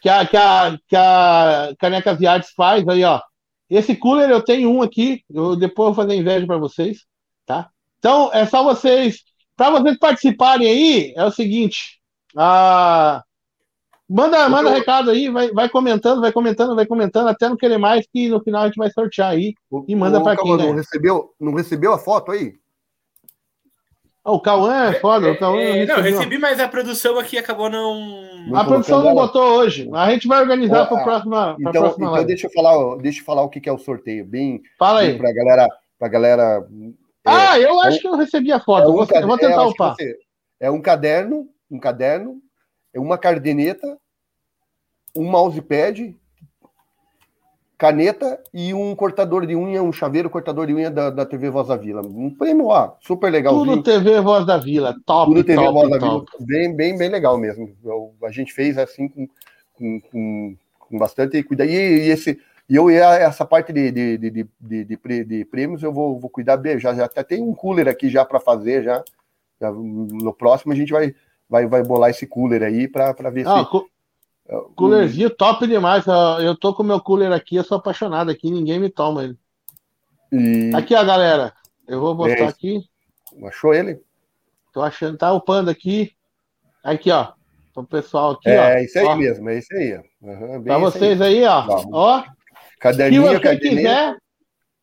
Que 0.00 0.08
a, 0.08 0.26
que, 0.26 0.36
a, 0.36 0.78
que 0.88 0.96
a 0.96 1.74
Caneca 1.78 2.18
Artes 2.28 2.52
faz 2.56 2.86
aí, 2.88 3.04
ó. 3.04 3.20
Esse 3.68 3.96
cooler 3.96 4.30
eu 4.30 4.42
tenho 4.42 4.70
um 4.70 4.82
aqui, 4.82 5.22
eu 5.32 5.56
depois 5.56 5.86
vou 5.86 5.94
fazer 5.94 6.14
inveja 6.14 6.46
para 6.46 6.58
vocês, 6.58 7.04
tá? 7.46 7.70
Então 7.98 8.30
é 8.32 8.44
só 8.44 8.62
vocês, 8.62 9.22
para 9.56 9.70
vocês 9.70 9.98
participarem 9.98 10.68
aí, 10.68 11.14
é 11.16 11.24
o 11.24 11.30
seguinte, 11.30 11.98
a 12.36 13.22
Manda, 14.12 14.46
manda 14.46 14.68
eu... 14.68 14.74
recado 14.74 15.10
aí, 15.10 15.30
vai, 15.30 15.50
vai 15.52 15.70
comentando, 15.70 16.20
vai 16.20 16.30
comentando, 16.30 16.74
vai 16.74 16.84
comentando, 16.84 17.28
até 17.28 17.48
não 17.48 17.56
querer 17.56 17.78
mais, 17.78 18.06
que 18.12 18.28
no 18.28 18.42
final 18.42 18.62
a 18.62 18.66
gente 18.66 18.76
vai 18.76 18.90
sortear 18.90 19.30
aí 19.30 19.54
e 19.88 19.96
manda 19.96 20.22
para 20.22 20.36
quem. 20.36 20.54
Não 20.54 20.74
recebeu, 20.74 21.30
não 21.40 21.54
recebeu 21.54 21.94
a 21.94 21.98
foto 21.98 22.30
aí? 22.30 22.52
O 24.24 24.40
Cauã 24.40 24.90
é 24.90 25.00
foda. 25.00 25.32
O 25.32 25.38
Cauã 25.38 25.60
é, 25.60 25.84
não, 25.84 26.00
recebi, 26.00 26.38
mas 26.38 26.60
a 26.60 26.68
produção 26.68 27.18
aqui 27.18 27.36
acabou 27.36 27.68
não. 27.68 28.22
não 28.46 28.56
a 28.56 28.64
produção 28.64 29.02
não 29.02 29.14
botou 29.14 29.42
hoje. 29.58 29.90
A 29.92 30.10
gente 30.10 30.28
vai 30.28 30.40
organizar 30.40 30.86
para 30.86 31.00
a 31.00 31.04
próxima. 31.04 31.56
Então, 31.58 31.72
próxima 31.72 32.06
então 32.06 32.24
deixa, 32.24 32.46
eu 32.46 32.50
falar, 32.52 32.96
deixa 32.98 33.20
eu 33.20 33.24
falar 33.24 33.42
o 33.42 33.48
que 33.48 33.68
é 33.68 33.72
o 33.72 33.78
sorteio. 33.78 34.24
Bem, 34.24 34.62
Fala 34.78 35.00
aí. 35.00 35.18
Para 35.18 35.32
galera, 35.32 35.68
pra 35.98 36.08
galera. 36.08 36.66
Ah, 37.24 37.58
é, 37.58 37.64
eu 37.64 37.80
acho 37.80 37.98
é, 37.98 38.00
que 38.00 38.06
eu 38.06 38.16
recebi 38.16 38.52
a 38.52 38.60
foto. 38.60 38.84
É 38.84 38.88
um, 38.88 39.20
eu 39.20 39.26
vou 39.26 39.38
tentar 39.38 39.66
upar. 39.66 39.94
Você, 39.96 40.16
é 40.60 40.70
um 40.70 40.80
caderno, 40.80 41.48
um 41.68 41.78
caderno, 41.78 42.40
é 42.94 43.00
uma 43.00 43.18
cardeneta, 43.18 43.98
um 45.16 45.24
mousepad 45.24 46.16
caneta 47.82 48.40
e 48.54 48.72
um 48.72 48.94
cortador 48.94 49.44
de 49.44 49.56
unha, 49.56 49.82
um 49.82 49.92
chaveiro 49.92 50.30
cortador 50.30 50.68
de 50.68 50.72
unha 50.72 50.88
da, 50.88 51.10
da 51.10 51.26
TV 51.26 51.50
Voz 51.50 51.66
da 51.66 51.74
Vila. 51.74 52.00
Um 52.00 52.32
prêmio, 52.32 52.66
ó, 52.66 52.92
super 53.00 53.28
legal. 53.28 53.52
Tudo 53.54 53.82
TV 53.82 54.20
Voz 54.20 54.46
da 54.46 54.56
Vila, 54.56 54.94
top, 55.04 55.32
Tudo 55.32 55.42
TV 55.42 55.60
top, 55.60 55.72
Voz 55.72 55.90
da 55.90 55.98
Vila, 55.98 56.24
bem, 56.42 56.76
bem, 56.76 56.96
bem 56.96 57.08
legal 57.08 57.36
mesmo. 57.36 57.74
Eu, 57.84 58.14
a 58.22 58.30
gente 58.30 58.52
fez 58.52 58.78
assim 58.78 59.08
com, 59.08 59.26
com, 59.74 60.00
com, 60.00 60.56
com 60.78 60.96
bastante 60.96 61.42
cuidado. 61.42 61.70
E, 61.70 61.74
e, 61.74 62.10
esse, 62.10 62.38
e 62.70 62.76
eu 62.76 62.88
e 62.88 62.94
essa 62.94 63.44
parte 63.44 63.72
de, 63.72 63.90
de, 63.90 64.16
de, 64.16 64.30
de, 64.30 64.46
de, 64.60 65.24
de 65.24 65.44
prêmios 65.46 65.82
eu 65.82 65.92
vou, 65.92 66.20
vou 66.20 66.30
cuidar 66.30 66.58
bem. 66.58 66.78
Já, 66.78 66.94
já 66.94 67.06
até 67.06 67.24
tem 67.24 67.42
um 67.42 67.52
cooler 67.52 67.88
aqui 67.88 68.08
já 68.08 68.24
para 68.24 68.38
fazer 68.38 68.84
já. 68.84 69.02
já. 69.60 69.72
No 69.72 70.32
próximo 70.32 70.72
a 70.72 70.76
gente 70.76 70.92
vai, 70.92 71.16
vai, 71.50 71.66
vai 71.66 71.82
bolar 71.82 72.10
esse 72.10 72.28
cooler 72.28 72.62
aí 72.62 72.86
para 72.86 73.28
ver 73.28 73.44
ah, 73.44 73.64
se. 73.64 73.80
Coolerzinho 74.74 75.30
top 75.30 75.66
demais. 75.66 76.04
Eu 76.42 76.56
tô 76.56 76.74
com 76.74 76.82
o 76.82 76.86
meu 76.86 77.00
cooler 77.00 77.32
aqui, 77.32 77.56
eu 77.56 77.64
sou 77.64 77.78
apaixonado 77.78 78.30
aqui, 78.30 78.50
ninguém 78.50 78.78
me 78.78 78.90
toma 78.90 79.24
ele. 79.24 79.38
E... 80.30 80.70
Aqui, 80.74 80.94
ó, 80.94 81.04
galera. 81.04 81.52
Eu 81.86 82.00
vou 82.00 82.14
botar 82.14 82.34
é. 82.34 82.44
aqui. 82.44 82.82
Achou 83.44 83.74
ele? 83.74 84.00
Tô 84.72 84.82
achando, 84.82 85.18
tá 85.18 85.32
upando 85.32 85.70
aqui. 85.70 86.12
Aqui, 86.82 87.10
ó. 87.10 87.32
O 87.74 87.84
pessoal 87.84 88.32
aqui, 88.32 88.50
é, 88.50 88.58
ó. 88.58 88.64
É 88.64 88.84
isso 88.84 88.98
aí 88.98 89.06
ó. 89.06 89.16
mesmo, 89.16 89.48
é 89.48 89.58
isso 89.58 89.74
aí. 89.74 90.00
Uhum, 90.20 90.62
pra 90.62 90.78
vocês 90.78 91.20
aí, 91.20 91.38
aí 91.38 91.44
ó. 91.44 91.62
Vamos. 91.62 91.86
Ó. 91.92 92.24
Caderninho, 92.80 93.40
quiser. 93.40 94.16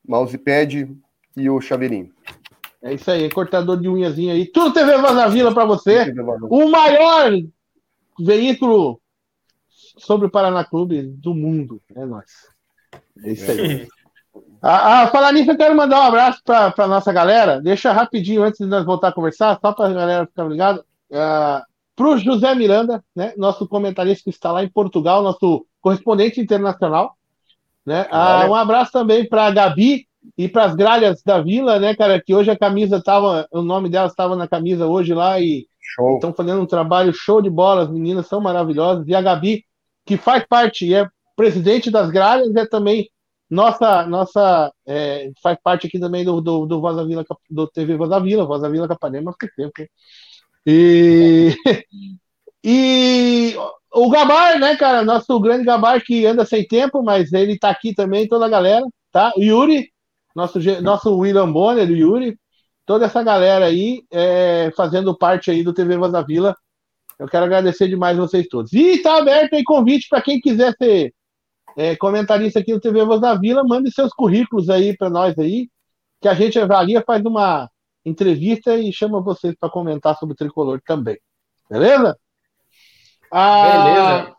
Mousepad 0.08 0.90
e 1.36 1.50
o 1.50 1.62
chaveirinho. 1.62 2.12
É 2.82 2.94
isso 2.94 3.12
aí, 3.12 3.30
cortador 3.30 3.80
de 3.80 3.90
unhazinha 3.90 4.34
aí. 4.34 4.46
Tudo 4.46 4.74
TV 4.74 4.98
Vaza 4.98 5.28
Vila 5.28 5.54
pra 5.54 5.66
você. 5.66 6.14
O 6.50 6.70
maior 6.70 7.32
veículo 8.18 9.00
sobre 9.98 10.28
o 10.28 10.32
Paraná 10.32 10.64
Clube 10.64 11.04
do 11.04 11.34
mundo. 11.34 11.82
É 11.96 12.06
nóis. 12.06 12.48
É 13.24 13.32
isso 13.32 13.52
aí. 13.52 13.88
Ah, 14.62 15.04
ah, 15.04 15.08
falar 15.08 15.32
nisso, 15.32 15.52
eu 15.52 15.58
quero 15.58 15.76
mandar 15.76 16.02
um 16.02 16.04
abraço 16.04 16.42
para 16.44 16.74
a 16.78 16.88
nossa 16.88 17.14
galera. 17.14 17.62
Deixa 17.62 17.92
rapidinho, 17.92 18.44
antes 18.44 18.60
de 18.60 18.66
nós 18.66 18.86
voltar 18.86 19.10
a 19.10 19.14
conversar, 19.14 19.58
só 19.62 19.72
para 19.72 19.88
a 19.88 19.94
galera 19.94 20.26
ficar 20.26 20.44
ligado. 20.46 20.84
Uh, 21.10 21.64
para 21.96 22.08
o 22.08 22.18
José 22.18 22.54
Miranda, 22.56 23.04
né, 23.16 23.34
nosso 23.38 23.68
comentarista 23.68 24.24
que 24.24 24.30
está 24.30 24.52
lá 24.52 24.64
em 24.64 24.70
Portugal, 24.70 25.24
nosso 25.24 25.66
correspondente 25.82 26.40
internacional. 26.40 27.16
Né? 27.86 28.08
Ah, 28.12 28.46
um 28.50 28.56
abraço 28.56 28.92
também 28.92 29.28
para 29.28 29.46
a 29.46 29.52
Gabi 29.52 30.08
e 30.38 30.48
para 30.48 30.66
as 30.66 30.76
gralhas 30.76 31.24
da 31.24 31.42
Vila, 31.42 31.80
né, 31.80 31.96
cara? 31.96 32.22
Que 32.22 32.36
hoje 32.36 32.52
a 32.52 32.58
camisa 32.58 32.98
estava, 32.98 33.48
o 33.52 33.62
nome 33.62 33.90
delas 33.90 34.12
estava 34.12 34.36
na 34.36 34.48
camisa 34.48 34.86
hoje 34.86 35.14
lá 35.14 35.40
e 35.40 35.66
estão 36.16 36.34
fazendo 36.34 36.62
um 36.62 36.66
trabalho 36.66 37.14
show 37.14 37.42
de 37.42 37.50
bola. 37.50 37.84
As 37.84 37.90
meninas 37.90 38.28
são 38.28 38.40
maravilhosas. 38.40 39.08
E 39.08 39.16
a 39.16 39.22
Gabi 39.22 39.66
que 40.06 40.18
faz 40.18 40.46
parte, 40.48 40.94
é 40.94 41.08
presidente 41.36 41.90
das 41.90 42.10
gralhas, 42.10 42.54
é 42.56 42.66
também 42.66 43.10
nossa, 43.50 44.06
nossa 44.06 44.72
é, 44.86 45.32
faz 45.42 45.58
parte 45.64 45.88
aqui 45.88 46.00
também 46.00 46.24
do, 46.24 46.40
do, 46.40 46.66
do 46.68 46.80
Voz 46.80 46.96
da 46.96 47.04
Vila, 47.04 47.26
do 47.50 47.68
TV 47.68 47.98
Voz 47.98 48.10
da 48.10 48.20
Vila, 48.20 48.46
Voz 48.46 48.62
da 48.62 48.70
Vila 48.70 48.88
Capanema, 48.88 49.34
faz 49.40 49.52
tempo. 49.56 49.74
E, 50.66 51.56
e 52.64 53.56
o 53.92 54.10
Gabar, 54.10 54.60
né, 54.60 54.76
cara, 54.76 55.04
nosso 55.04 55.40
grande 55.40 55.64
Gabar 55.66 56.04
que 56.04 56.26
anda 56.28 56.46
sem 56.46 56.68
tempo, 56.68 57.02
mas 57.02 57.34
ele 57.34 57.58
tá 57.58 57.70
aqui 57.72 57.94
também, 57.94 58.28
toda 58.28 58.46
a 58.46 58.50
galera, 58.50 58.86
tá? 59.12 59.34
O 59.36 59.42
Yuri, 59.42 59.92
nosso, 60.36 60.60
nosso 60.82 61.18
William 61.18 61.52
Bonner, 61.52 61.90
o 61.90 61.96
Yuri, 61.96 62.38
toda 62.86 63.06
essa 63.06 63.24
galera 63.24 63.66
aí 63.66 64.04
é, 64.12 64.72
fazendo 64.78 65.18
parte 65.18 65.50
aí 65.50 65.64
do 65.64 65.74
TV 65.74 65.98
Voz 65.98 66.12
da 66.12 66.22
Vila, 66.22 66.56
eu 67.20 67.28
quero 67.28 67.46
agradecer 67.46 67.88
demais 67.88 68.18
vocês 68.18 68.48
todos. 68.48 68.72
E 68.72 68.96
está 68.96 69.18
aberto 69.18 69.54
aí 69.54 69.64
convite 69.64 70.08
para 70.10 70.22
quem 70.22 70.40
quiser 70.40 70.74
ser 70.78 71.14
é, 71.78 71.96
comentarista 71.96 72.60
aqui 72.60 72.74
no 72.74 72.80
TV 72.80 73.04
Voz 73.04 73.22
da 73.22 73.36
Vila, 73.36 73.64
mande 73.64 73.92
seus 73.92 74.12
currículos 74.14 74.70
aí 74.70 74.96
para 74.96 75.10
nós 75.10 75.38
aí, 75.38 75.70
que 76.22 76.28
a 76.28 76.34
gente 76.34 76.58
avalia, 76.58 77.04
faz 77.06 77.24
uma 77.24 77.70
entrevista 78.06 78.76
e 78.76 78.92
chama 78.92 79.22
vocês 79.22 79.54
para 79.60 79.70
comentar 79.70 80.18
sobre 80.18 80.34
o 80.34 80.36
tricolor 80.36 80.82
também. 80.86 81.18
Beleza? 81.70 82.18
Ah, 83.32 83.84
Beleza. 83.84 84.36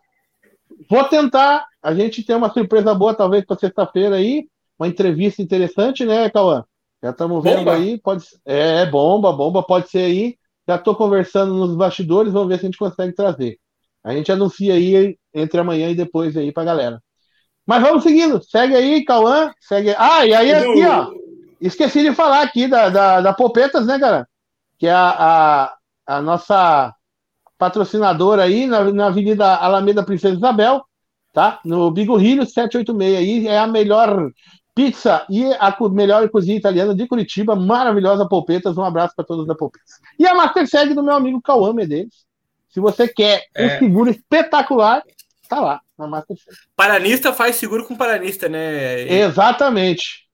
Vou 0.89 1.05
tentar. 1.05 1.66
A 1.82 1.94
gente 1.94 2.24
tem 2.24 2.35
uma 2.35 2.52
surpresa 2.52 2.94
boa, 2.94 3.15
talvez, 3.15 3.44
para 3.44 3.57
sexta-feira 3.57 4.16
aí. 4.16 4.48
Uma 4.78 4.89
entrevista 4.89 5.43
interessante, 5.43 6.05
né, 6.05 6.28
Cauã? 6.31 6.65
Já 7.02 7.11
estamos 7.11 7.43
vendo 7.44 7.59
bomba. 7.59 7.74
aí. 7.74 7.98
Pode, 8.01 8.24
é, 8.44 8.86
bomba, 8.86 9.32
bomba, 9.32 9.62
pode 9.62 9.89
ser 9.89 10.05
aí. 10.05 10.36
Já 10.70 10.76
estou 10.76 10.94
conversando 10.94 11.52
nos 11.52 11.74
bastidores, 11.74 12.32
vamos 12.32 12.48
ver 12.48 12.60
se 12.60 12.64
a 12.64 12.68
gente 12.68 12.78
consegue 12.78 13.12
trazer. 13.12 13.59
A 14.05 14.12
gente 14.12 14.30
anuncia 14.30 14.72
aí 14.72 15.18
entre 15.34 15.59
amanhã 15.59 15.90
e 15.90 15.97
depois 15.97 16.36
aí 16.36 16.52
pra 16.52 16.62
galera. 16.62 17.02
Mas 17.66 17.82
vamos 17.82 18.05
seguindo. 18.05 18.40
Segue 18.40 18.76
aí, 18.76 19.05
Cauã. 19.05 19.52
Segue. 19.59 19.92
Ah, 19.98 20.24
e 20.24 20.32
aí 20.32 20.52
aqui, 20.52 20.86
ó. 20.86 21.10
Esqueci 21.60 22.05
de 22.05 22.14
falar 22.14 22.42
aqui 22.42 22.68
da, 22.68 22.88
da, 22.88 23.20
da 23.20 23.32
Popetas, 23.32 23.84
né, 23.84 23.98
cara? 23.98 24.28
Que 24.78 24.86
é 24.86 24.92
a, 24.92 25.74
a, 26.06 26.16
a 26.18 26.22
nossa 26.22 26.94
patrocinadora 27.59 28.44
aí 28.44 28.68
na, 28.68 28.92
na 28.92 29.06
Avenida 29.09 29.56
Alameda 29.56 30.05
Princesa 30.05 30.36
Isabel, 30.36 30.84
tá? 31.32 31.59
No 31.64 31.90
Bigorrilho 31.90 32.47
786 32.47 33.18
aí. 33.18 33.48
É 33.48 33.59
a 33.59 33.66
melhor 33.66 34.30
Pizza 34.81 35.27
e 35.28 35.44
a 35.44 35.77
melhor 35.90 36.27
cozinha 36.31 36.57
italiana 36.57 36.94
de 36.94 37.07
Curitiba, 37.07 37.55
maravilhosa 37.55 38.27
Polpetas. 38.27 38.78
Um 38.78 38.82
abraço 38.82 39.15
para 39.15 39.27
todos 39.27 39.47
da 39.47 39.55
Polpetas. 39.55 40.01
E 40.19 40.27
a 40.27 40.35
Master 40.35 40.66
Seg 40.66 40.94
do 40.94 41.02
meu 41.02 41.12
amigo 41.12 41.43
Cauã 41.43 41.74
Medeiros. 41.74 42.24
Se 42.70 42.81
você 42.81 43.07
quer 43.07 43.44
é. 43.55 43.66
um 43.66 43.78
seguro 43.78 44.09
espetacular, 44.09 45.02
tá 45.51 45.61
lá 45.61 45.82
na 45.98 46.07
Master 46.07 46.35
Seg. 46.35 46.57
Paranista 46.74 47.31
faz 47.35 47.57
seguro 47.57 47.85
com 47.85 47.94
paranista, 47.94 48.48
né? 48.48 49.02
Exatamente. 49.02 50.27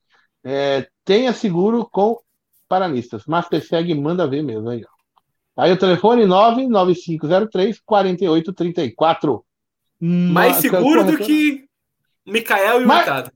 É, 0.44 0.86
tenha 1.04 1.32
seguro 1.32 1.84
com 1.84 2.16
paranistas. 2.68 3.26
Master 3.26 3.66
Seg 3.66 3.92
manda 3.96 4.28
ver 4.28 4.44
mesmo 4.44 4.68
aí, 4.68 4.84
ó. 4.84 5.62
Aí 5.64 5.72
o 5.72 5.76
telefone 5.76 6.24
99503 6.24 7.80
4834. 7.84 9.44
Mais 10.00 10.56
seguro 10.58 11.02
do 11.02 11.18
que 11.18 11.64
Micael 12.24 12.82
e 12.82 12.84
o 12.84 12.86
Mas, 12.86 13.30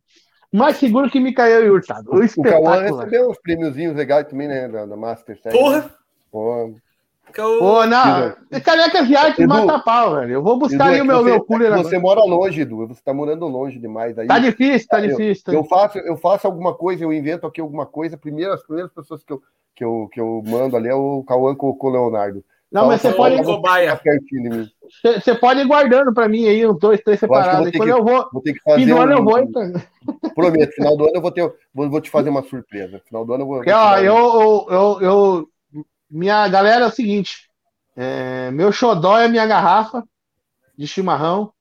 mais 0.52 0.76
seguro 0.76 1.10
que 1.10 1.20
Micael 1.20 1.64
e 1.64 1.70
Hurtado. 1.70 2.10
O, 2.12 2.18
o 2.18 2.42
Cauã 2.42 2.80
recebeu 2.80 3.30
uns 3.30 3.38
prêmiozinhos 3.38 3.96
legais 3.96 4.26
também, 4.26 4.48
né? 4.48 4.68
Da, 4.68 4.86
da 4.86 4.96
Master 4.96 5.38
Porra! 5.50 5.90
Porra! 6.30 6.72
Pô, 7.32 7.86
não. 7.86 8.34
Caneca 8.60 9.06
de 9.06 9.16
arte 9.16 9.46
mata 9.46 9.78
pau, 9.78 10.16
velho. 10.16 10.32
Eu 10.32 10.42
vou 10.42 10.58
buscar 10.58 10.86
Edu, 10.86 10.92
aí 10.92 10.98
é 10.98 11.02
o 11.02 11.06
meu, 11.06 11.18
você, 11.18 11.30
meu 11.30 11.44
cooler. 11.44 11.70
Você 11.76 11.96
agora. 11.96 12.20
mora 12.20 12.28
longe, 12.28 12.60
Edu. 12.60 12.88
Você 12.88 13.00
tá 13.02 13.14
morando 13.14 13.46
longe 13.46 13.78
demais. 13.78 14.18
Aí, 14.18 14.26
tá 14.26 14.38
difícil, 14.38 14.88
tá 14.88 15.00
eu, 15.00 15.16
difícil. 15.16 15.52
Eu 15.52 15.64
faço, 15.64 15.98
eu 15.98 16.16
faço 16.16 16.46
alguma 16.46 16.74
coisa, 16.74 17.04
eu 17.04 17.12
invento 17.12 17.46
aqui 17.46 17.60
alguma 17.60 17.86
coisa. 17.86 18.16
Primeiro, 18.16 18.52
as 18.52 18.62
primeiras 18.62 18.92
pessoas 18.92 19.22
que 19.22 19.32
eu, 19.32 19.42
que 19.74 19.84
eu, 19.84 20.08
que 20.12 20.20
eu 20.20 20.42
mando 20.44 20.76
ali 20.76 20.88
é 20.88 20.94
o 20.94 21.22
Cauã 21.22 21.54
com 21.54 21.76
o 21.78 21.90
Leonardo. 21.90 22.44
Não, 22.70 22.86
mas 22.86 23.00
você 23.00 23.12
pode. 23.12 23.42
Cobaia. 23.42 24.00
Você 25.02 25.34
pode 25.34 25.60
ir 25.60 25.66
guardando 25.66 26.14
para 26.14 26.28
mim 26.28 26.46
aí, 26.46 26.64
uns 26.64 26.78
dois, 26.78 27.00
três 27.00 27.18
separados. 27.18 27.68
E 27.68 27.72
quando 27.72 27.88
que, 27.88 27.94
eu 27.94 28.04
vou. 28.04 28.28
vou 28.32 28.42
ter 28.42 28.52
que 28.52 28.60
fazer 28.60 28.84
final 28.84 29.06
um, 29.06 29.10
eu 29.10 29.24
vou, 29.24 29.38
então. 29.38 29.72
Prometo, 30.34 30.72
final 30.72 30.96
do 30.96 31.04
ano 31.04 31.16
eu 31.16 31.20
vou, 31.20 31.32
ter, 31.32 31.52
vou, 31.74 31.90
vou 31.90 32.00
te 32.00 32.10
fazer 32.10 32.30
uma 32.30 32.42
surpresa. 32.42 33.00
Final 33.06 33.26
do 33.26 33.34
ano 33.34 33.42
eu 33.42 33.46
vou. 33.46 33.56
Porque, 33.56 33.72
ó, 33.72 33.98
eu, 33.98 34.14
eu, 34.14 34.66
eu, 34.70 35.00
eu, 35.00 35.48
Minha 36.08 36.46
galera 36.46 36.84
é 36.84 36.88
o 36.88 36.92
seguinte: 36.92 37.48
é, 37.96 38.50
meu 38.52 38.70
xodó 38.70 39.18
é 39.18 39.26
minha 39.26 39.46
garrafa 39.46 40.04
de 40.78 40.86
chimarrão. 40.86 41.52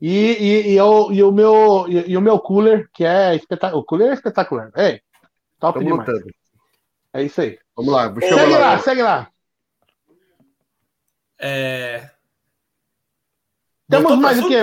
E, 0.00 0.10
e, 0.10 0.72
e, 0.72 0.76
eu, 0.76 1.08
e, 1.10 1.22
o 1.22 1.32
meu, 1.32 1.86
e, 1.88 2.10
e 2.10 2.16
o 2.16 2.20
meu 2.20 2.38
cooler, 2.38 2.88
que 2.92 3.04
é 3.04 3.34
espetacular. 3.34 3.80
O 3.80 3.84
cooler 3.84 4.10
é 4.10 4.14
espetacular. 4.14 4.70
É, 4.76 5.00
top 5.58 5.78
Tamo 5.78 5.90
demais. 5.90 6.08
lutando. 6.08 6.30
É 7.12 7.22
isso 7.22 7.40
aí. 7.40 7.58
Vamos 7.76 7.92
lá, 7.92 8.08
vou 8.08 8.20
Segue 8.20 8.34
chamar 8.34 8.58
lá, 8.58 8.58
lá. 8.58 8.78
segue 8.78 9.02
lá. 9.02 9.28
É... 11.38 12.10
Temos 13.88 14.18
mais 14.18 14.38
o 14.38 14.48
quê? 14.48 14.56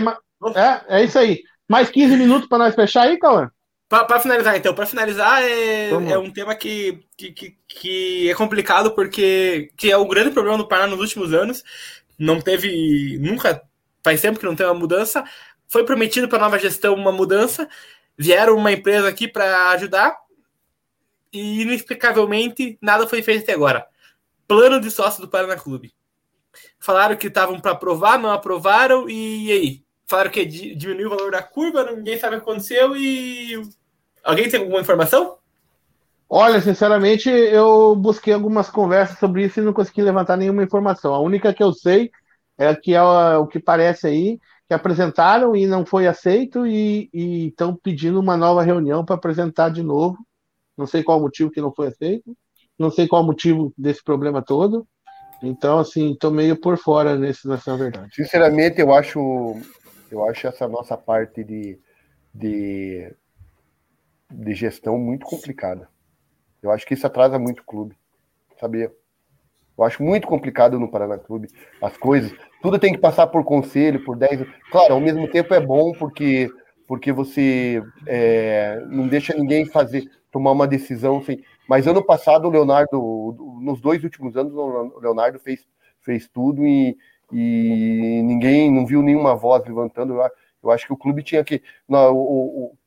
É, 0.55 0.99
é 0.99 1.03
isso 1.03 1.17
aí. 1.19 1.43
Mais 1.69 1.89
15 1.89 2.17
minutos 2.17 2.47
para 2.47 2.57
nós 2.57 2.75
fechar 2.75 3.03
aí, 3.03 3.17
Cauã? 3.17 3.49
Pra 3.87 4.21
finalizar, 4.21 4.55
então, 4.55 4.73
pra 4.73 4.85
finalizar, 4.85 5.43
é, 5.43 5.89
é 5.89 6.17
um 6.17 6.31
tema 6.31 6.55
que, 6.55 7.03
que, 7.17 7.33
que, 7.33 7.57
que 7.67 8.29
é 8.29 8.33
complicado 8.33 8.91
porque 8.91 9.69
que 9.75 9.91
é 9.91 9.97
o 9.97 10.07
grande 10.07 10.31
problema 10.31 10.57
do 10.57 10.65
Paraná 10.65 10.87
nos 10.87 11.01
últimos 11.01 11.33
anos. 11.33 11.61
Não 12.17 12.39
teve. 12.39 13.17
Nunca. 13.19 13.61
Faz 14.01 14.21
tempo 14.21 14.39
que 14.39 14.45
não 14.45 14.55
tem 14.55 14.65
uma 14.65 14.73
mudança. 14.73 15.25
Foi 15.67 15.83
prometido 15.83 16.29
para 16.29 16.37
a 16.37 16.41
nova 16.41 16.57
gestão 16.57 16.93
uma 16.93 17.11
mudança. 17.11 17.67
Vieram 18.17 18.55
uma 18.55 18.71
empresa 18.71 19.09
aqui 19.09 19.27
para 19.27 19.71
ajudar. 19.71 20.17
E 21.33 21.61
inexplicavelmente 21.61 22.77
nada 22.81 23.05
foi 23.05 23.21
feito 23.21 23.43
até 23.43 23.51
agora. 23.53 23.85
Plano 24.47 24.79
de 24.79 24.89
sócio 24.89 25.21
do 25.21 25.27
Paraná 25.27 25.57
Clube. 25.57 25.93
Falaram 26.81 27.15
que 27.15 27.27
estavam 27.27 27.59
para 27.59 27.71
aprovar, 27.71 28.19
não 28.19 28.31
aprovaram, 28.31 29.07
e, 29.09 29.47
e 29.47 29.51
aí? 29.51 29.83
Falaram 30.07 30.31
que 30.31 30.43
di- 30.45 30.75
diminuiu 30.75 31.07
o 31.07 31.11
valor 31.11 31.31
da 31.31 31.43
curva, 31.43 31.91
ninguém 31.91 32.17
sabe 32.17 32.35
o 32.35 32.39
que 32.39 32.43
aconteceu 32.49 32.95
e. 32.95 33.61
Alguém 34.23 34.49
tem 34.49 34.59
alguma 34.59 34.81
informação? 34.81 35.37
Olha, 36.29 36.61
sinceramente, 36.61 37.29
eu 37.29 37.95
busquei 37.95 38.33
algumas 38.33 38.69
conversas 38.69 39.19
sobre 39.19 39.45
isso 39.45 39.59
e 39.59 39.63
não 39.63 39.73
consegui 39.73 40.01
levantar 40.01 40.37
nenhuma 40.37 40.63
informação. 40.63 41.13
A 41.13 41.19
única 41.19 41.53
que 41.53 41.61
eu 41.61 41.73
sei 41.73 42.09
é 42.57 42.73
que 42.75 42.93
é 42.93 43.01
o 43.01 43.47
que 43.47 43.59
parece 43.59 44.07
aí, 44.07 44.39
que 44.67 44.73
apresentaram 44.73 45.55
e 45.55 45.67
não 45.67 45.85
foi 45.85 46.07
aceito 46.07 46.65
e 46.65 47.09
estão 47.47 47.75
pedindo 47.75 48.19
uma 48.19 48.37
nova 48.37 48.63
reunião 48.63 49.03
para 49.03 49.15
apresentar 49.15 49.69
de 49.69 49.83
novo. 49.83 50.17
Não 50.77 50.87
sei 50.87 51.03
qual 51.03 51.19
o 51.19 51.21
motivo 51.21 51.51
que 51.51 51.61
não 51.61 51.73
foi 51.73 51.87
aceito, 51.87 52.35
não 52.79 52.89
sei 52.89 53.07
qual 53.07 53.23
o 53.23 53.25
motivo 53.25 53.73
desse 53.77 54.03
problema 54.03 54.41
todo. 54.41 54.87
Então, 55.41 55.79
assim, 55.79 56.15
tô 56.15 56.29
meio 56.29 56.59
por 56.59 56.77
fora 56.77 57.17
nesse, 57.17 57.47
nessa 57.47 57.75
verdade. 57.75 58.13
Sinceramente, 58.13 58.79
eu 58.79 58.93
acho, 58.93 59.55
eu 60.11 60.27
acho 60.29 60.47
essa 60.47 60.67
nossa 60.67 60.95
parte 60.95 61.43
de, 61.43 61.79
de, 62.33 63.11
de 64.29 64.53
gestão 64.53 64.97
muito 64.97 65.25
complicada. 65.25 65.89
Eu 66.61 66.71
acho 66.71 66.85
que 66.85 66.93
isso 66.93 67.07
atrasa 67.07 67.39
muito 67.39 67.61
o 67.61 67.65
clube, 67.65 67.95
sabia? 68.59 68.91
Eu 69.77 69.83
acho 69.83 70.03
muito 70.03 70.27
complicado 70.27 70.79
no 70.79 70.91
Paraná 70.91 71.17
Clube 71.17 71.47
as 71.81 71.97
coisas. 71.97 72.31
Tudo 72.61 72.77
tem 72.77 72.93
que 72.93 72.99
passar 72.99 73.25
por 73.27 73.43
conselho, 73.43 74.03
por 74.03 74.15
10. 74.15 74.45
Claro, 74.69 74.93
ao 74.93 74.99
mesmo 74.99 75.27
tempo 75.27 75.53
é 75.55 75.59
bom 75.59 75.91
porque, 75.93 76.49
porque 76.87 77.11
você 77.11 77.81
é, 78.05 78.79
não 78.87 79.07
deixa 79.07 79.33
ninguém 79.35 79.65
fazer, 79.65 80.07
tomar 80.31 80.51
uma 80.51 80.67
decisão 80.67 81.23
sem. 81.23 81.43
Mas 81.67 81.87
ano 81.87 82.03
passado 82.03 82.47
o 82.47 82.51
Leonardo, 82.51 83.59
nos 83.61 83.79
dois 83.79 84.03
últimos 84.03 84.35
anos, 84.35 84.53
o 84.53 84.99
Leonardo 84.99 85.39
fez, 85.39 85.65
fez 86.01 86.27
tudo 86.27 86.65
e, 86.65 86.97
e 87.31 88.21
ninguém 88.23 88.71
não 88.71 88.85
viu 88.85 89.01
nenhuma 89.01 89.35
voz 89.35 89.63
levantando. 89.65 90.19
Eu, 90.63 90.71
acho 90.71 90.87
que 90.87 90.93
o 90.93 90.97
clube 90.97 91.23
tinha 91.23 91.43
que. 91.43 91.61
Não, 91.87 92.13
o, 92.13 92.65
o, 92.65 92.77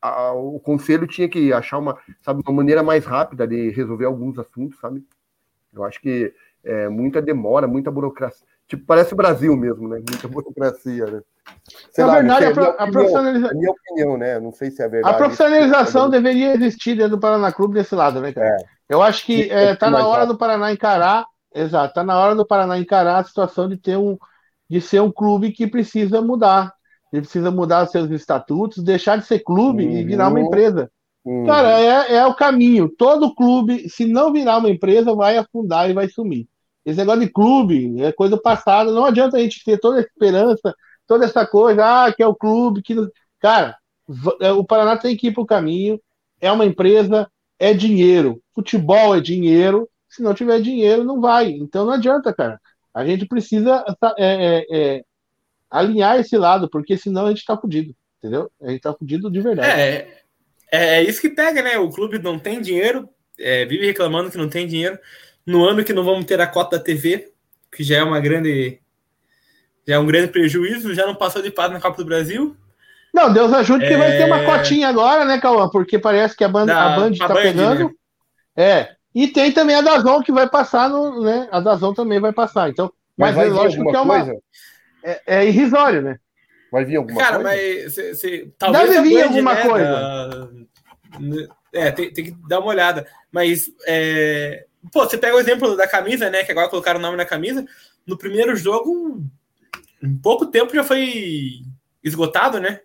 a, 0.00 0.32
o 0.32 0.60
conselho 0.60 1.06
tinha 1.06 1.28
que 1.28 1.52
achar 1.52 1.78
uma, 1.78 1.98
sabe, 2.20 2.42
uma 2.46 2.54
maneira 2.54 2.82
mais 2.82 3.04
rápida 3.04 3.46
de 3.46 3.70
resolver 3.70 4.04
alguns 4.04 4.38
assuntos, 4.38 4.78
sabe? 4.78 5.04
Eu 5.72 5.82
acho 5.84 6.00
que 6.00 6.32
é 6.62 6.88
muita 6.88 7.20
demora, 7.20 7.66
muita 7.66 7.90
burocracia. 7.90 8.46
Tipo, 8.68 8.84
parece 8.86 9.12
o 9.12 9.16
Brasil 9.16 9.56
mesmo, 9.56 9.88
né? 9.88 9.98
Muita 9.98 10.26
burocracia, 10.28 11.06
né? 11.06 11.20
Sei 11.92 12.04
Na 12.04 12.12
lá, 12.14 12.22
não 12.22 12.36
verdade, 12.38 12.46
a, 12.46 12.52
pro- 12.52 12.64
a 12.64 12.68
opinião, 12.68 12.92
profissionaliza- 12.92 13.50
a 13.50 13.54
minha 13.54 13.70
opinião, 13.70 14.16
né? 14.18 14.40
Não 14.40 14.52
sei 14.52 14.70
se 14.70 14.82
é 14.82 14.88
verdade. 14.88 15.14
A 15.14 15.18
profissionalização 15.18 16.10
deveria 16.10 16.54
existir 16.54 16.96
dentro 16.96 17.12
do 17.12 17.20
Paraná 17.20 17.52
Clube 17.52 17.74
desse 17.74 17.94
lado, 17.94 18.20
né, 18.20 18.32
cara? 18.32 18.48
É. 18.48 18.56
Eu 18.88 19.02
acho 19.02 19.24
que 19.24 19.50
é, 19.50 19.74
tá 19.74 19.90
na 19.90 20.06
hora 20.06 20.26
do 20.26 20.36
Paraná 20.36 20.72
encarar, 20.72 21.24
exato, 21.54 21.94
tá 21.94 22.04
na 22.04 22.18
hora 22.18 22.34
do 22.34 22.46
Paraná 22.46 22.78
encarar 22.78 23.18
a 23.18 23.24
situação 23.24 23.68
de 23.68 23.76
ter 23.78 23.96
um, 23.96 24.16
de 24.68 24.80
ser 24.80 25.00
um 25.00 25.10
clube 25.10 25.52
que 25.52 25.66
precisa 25.66 26.20
mudar. 26.20 26.72
Ele 27.12 27.22
precisa 27.22 27.50
mudar 27.50 27.86
seus 27.86 28.10
estatutos, 28.10 28.82
deixar 28.82 29.16
de 29.16 29.24
ser 29.24 29.38
clube 29.40 29.84
e 29.84 30.02
virar 30.04 30.28
uma 30.28 30.40
Uhum. 30.40 30.46
empresa. 30.46 30.90
Hum, 31.24 31.44
Cara, 31.46 31.80
é, 31.80 32.16
é 32.16 32.26
o 32.26 32.34
caminho. 32.34 32.88
Todo 32.88 33.34
clube, 33.34 33.88
se 33.88 34.04
não 34.04 34.32
virar 34.32 34.58
uma 34.58 34.68
empresa, 34.68 35.14
vai 35.14 35.38
afundar 35.38 35.88
e 35.88 35.94
vai 35.94 36.08
sumir. 36.08 36.46
Esse 36.84 36.98
negócio 36.98 37.20
de 37.20 37.28
clube 37.28 38.02
é 38.02 38.12
coisa 38.12 38.36
passada. 38.36 38.92
Não 38.92 39.04
adianta 39.04 39.36
a 39.36 39.40
gente 39.40 39.64
ter 39.64 39.78
toda 39.78 39.98
a 39.98 40.02
esperança, 40.02 40.74
toda 41.06 41.24
essa 41.24 41.46
coisa, 41.46 42.06
ah, 42.06 42.12
que 42.12 42.22
é 42.22 42.26
o 42.26 42.34
clube, 42.34 42.82
que. 42.82 42.94
Cara, 43.40 43.76
é, 44.40 44.52
o 44.52 44.64
Paraná 44.64 44.96
tem 44.96 45.16
que 45.16 45.28
ir 45.28 45.32
para 45.32 45.42
o 45.42 45.46
caminho. 45.46 46.00
É 46.40 46.50
uma 46.52 46.66
empresa, 46.66 47.30
é 47.58 47.72
dinheiro. 47.72 48.42
Futebol 48.54 49.16
é 49.16 49.20
dinheiro. 49.20 49.88
Se 50.08 50.22
não 50.22 50.34
tiver 50.34 50.60
dinheiro, 50.60 51.04
não 51.04 51.20
vai. 51.20 51.50
Então 51.50 51.86
não 51.86 51.92
adianta, 51.92 52.32
cara. 52.32 52.60
A 52.92 53.04
gente 53.04 53.26
precisa 53.26 53.84
é, 54.16 54.26
é, 54.26 54.66
é, 54.70 55.04
alinhar 55.70 56.20
esse 56.20 56.36
lado, 56.36 56.68
porque 56.70 56.96
senão 56.96 57.26
a 57.26 57.28
gente 57.30 57.44
tá 57.44 57.56
fudido. 57.56 57.94
Entendeu? 58.18 58.50
A 58.62 58.70
gente 58.70 58.80
tá 58.80 58.94
fudido 58.94 59.30
de 59.30 59.40
verdade. 59.40 59.68
É, 59.68 60.22
é 60.70 61.02
isso 61.02 61.20
que 61.20 61.28
pega, 61.28 61.62
né? 61.62 61.78
O 61.78 61.90
clube 61.90 62.18
não 62.18 62.38
tem 62.38 62.60
dinheiro, 62.60 63.08
é, 63.38 63.64
vive 63.64 63.86
reclamando 63.86 64.30
que 64.30 64.38
não 64.38 64.48
tem 64.48 64.66
dinheiro. 64.66 64.98
No 65.46 65.64
ano 65.64 65.84
que 65.84 65.92
não 65.92 66.04
vamos 66.04 66.24
ter 66.24 66.40
a 66.40 66.46
cota 66.46 66.78
da 66.78 66.84
TV, 66.84 67.32
que 67.74 67.82
já 67.82 67.98
é 67.98 68.02
uma 68.02 68.20
grande. 68.20 68.80
Já 69.86 69.96
é 69.96 69.98
um 69.98 70.06
grande 70.06 70.28
prejuízo, 70.32 70.94
já 70.94 71.06
não 71.06 71.14
passou 71.14 71.42
de 71.42 71.50
fase 71.50 71.74
na 71.74 71.80
Copa 71.80 71.98
do 71.98 72.06
Brasil. 72.06 72.56
Não, 73.12 73.32
Deus 73.32 73.52
ajude 73.52 73.86
que 73.86 73.92
É. 73.92 73.96
vai 73.96 74.16
ter 74.16 74.24
uma 74.24 74.42
cotinha 74.44 74.88
agora, 74.88 75.24
né, 75.24 75.38
Cauã? 75.38 75.68
Porque 75.68 75.98
parece 75.98 76.34
que 76.36 76.42
a 76.42 76.48
Band, 76.48 76.66
Da- 76.66 76.94
a 76.94 76.96
Band 76.98 77.12
a 77.20 77.28
tá 77.28 77.34
Band, 77.34 77.42
pegando. 77.42 77.84
né? 77.88 77.94
É. 78.56 78.96
E 79.14 79.28
tem 79.28 79.52
também 79.52 79.76
a 79.76 79.82
Dazon 79.82 80.22
que 80.22 80.32
vai 80.32 80.48
passar 80.48 80.88
no, 80.88 81.22
né? 81.22 81.46
A 81.52 81.60
Dazon 81.60 81.92
também 81.94 82.18
vai 82.18 82.32
passar. 82.32 82.70
Então, 82.70 82.92
Mas 83.16 83.36
mas, 83.36 83.36
vai 83.36 83.46
é 83.46 83.50
lógico 83.50 83.82
alguma 83.88 83.90
que 83.92 83.96
é 83.96 84.00
uma 84.00 84.24
coisa? 84.24 84.42
é, 85.04 85.22
é 85.26 85.46
irrisório, 85.46 86.02
né? 86.02 86.16
Vai 86.72 86.84
vir 86.84 86.96
alguma 86.96 87.20
Cara, 87.20 87.36
coisa? 87.36 87.50
mas 87.50 87.94
cê, 87.94 88.14
cê- 88.16 88.48
talvez 88.58 88.90
Deve 88.90 89.08
vir 89.08 89.18
Band, 89.18 89.24
alguma 89.26 89.54
né, 89.54 89.62
coisa. 89.62 89.84
da- 89.86 90.48
né, 91.20 91.46
é, 91.72 91.90
tem, 91.92 92.12
tem 92.12 92.24
que 92.24 92.36
dar 92.48 92.58
uma 92.58 92.68
olhada. 92.70 93.06
Mas, 93.30 93.70
é, 93.86 94.64
pô, 94.92 95.04
você 95.04 95.16
pega 95.18 95.36
o 95.36 95.40
exemplo 95.40 95.76
da 95.76 95.86
camisa, 95.86 96.30
né? 96.30 96.44
Que 96.44 96.52
agora 96.52 96.68
colocaram 96.68 96.98
o 96.98 97.02
nome 97.02 97.16
na 97.16 97.24
camisa. 97.24 97.64
No 98.06 98.16
primeiro 98.18 98.54
jogo, 98.56 99.22
em 100.02 100.16
pouco 100.16 100.46
tempo 100.46 100.74
já 100.74 100.84
foi 100.84 101.60
esgotado, 102.02 102.60
né? 102.60 102.80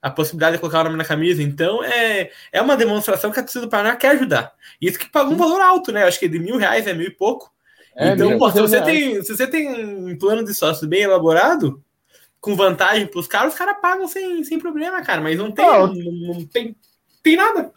A 0.00 0.10
possibilidade 0.10 0.56
de 0.56 0.60
colocar 0.60 0.80
o 0.80 0.84
nome 0.84 0.96
na 0.96 1.04
camisa. 1.04 1.42
Então, 1.42 1.82
é, 1.84 2.30
é 2.50 2.60
uma 2.60 2.76
demonstração 2.76 3.30
que 3.30 3.38
a 3.38 3.42
torcida 3.42 3.66
do 3.66 3.70
Paraná 3.70 3.94
quer 3.94 4.10
ajudar. 4.10 4.52
Isso 4.80 4.98
que 4.98 5.08
pagou 5.08 5.34
um 5.34 5.36
valor 5.36 5.60
alto, 5.60 5.92
né? 5.92 6.02
Acho 6.04 6.18
que 6.18 6.28
de 6.28 6.38
mil 6.40 6.56
reais 6.56 6.86
é 6.86 6.92
mil 6.94 7.06
e 7.06 7.10
pouco. 7.14 7.52
É, 7.94 8.08
então, 8.08 8.36
pô, 8.38 8.50
se 8.50 8.60
você, 8.60 8.80
reais. 8.80 8.86
tem, 8.92 9.22
se 9.22 9.36
você 9.36 9.46
tem 9.46 9.68
um 9.68 10.18
plano 10.18 10.42
de 10.44 10.52
sócio 10.54 10.88
bem 10.88 11.02
elaborado, 11.02 11.80
com 12.40 12.56
vantagem 12.56 13.06
pros 13.06 13.28
caras, 13.28 13.52
os 13.52 13.58
caras 13.58 13.76
pagam 13.80 14.08
sem, 14.08 14.42
sem 14.42 14.58
problema, 14.58 15.00
cara. 15.02 15.20
Mas 15.20 15.38
não 15.38 15.52
tem, 15.52 15.64
Não. 15.64 15.86
não, 15.86 16.12
não 16.34 16.46
tem, 16.46 16.74
tem 17.22 17.36
nada. 17.36 17.70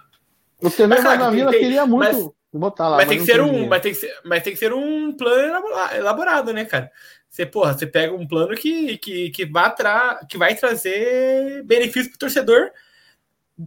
O 0.59 0.71
TV 0.71 0.87
Mas, 0.87 1.03
cara, 1.03 1.17
na 1.19 1.29
Vila 1.29 1.51
tem- 1.51 1.59
queria 1.59 1.85
muito 1.85 1.99
mas- 1.99 2.29
botar 2.59 2.89
lá. 2.89 2.97
mas, 2.97 3.07
tem 3.07 3.17
que 3.19 3.25
ser 3.25 3.41
um, 3.41 3.45
dinheiro. 3.49 3.67
mas, 3.67 3.81
tem 3.81 3.91
que 3.93 3.99
ser, 3.99 4.19
mas 4.23 4.43
tem 4.43 4.53
que 4.53 4.59
ser 4.59 4.73
um 4.73 5.15
plano 5.15 5.47
elabora- 5.49 5.97
elaborado, 5.97 6.53
né, 6.53 6.65
cara? 6.65 6.91
Você, 7.29 7.45
porra, 7.45 7.73
você 7.73 7.85
pega 7.87 8.13
um 8.13 8.27
plano 8.27 8.55
que, 8.55 8.97
que, 8.97 9.29
que, 9.31 9.45
vai, 9.45 9.75
tra 9.75 10.25
que 10.29 10.37
vai 10.37 10.55
trazer 10.55 11.63
benefício 11.63 12.09
pro 12.11 12.19
torcedor, 12.19 12.71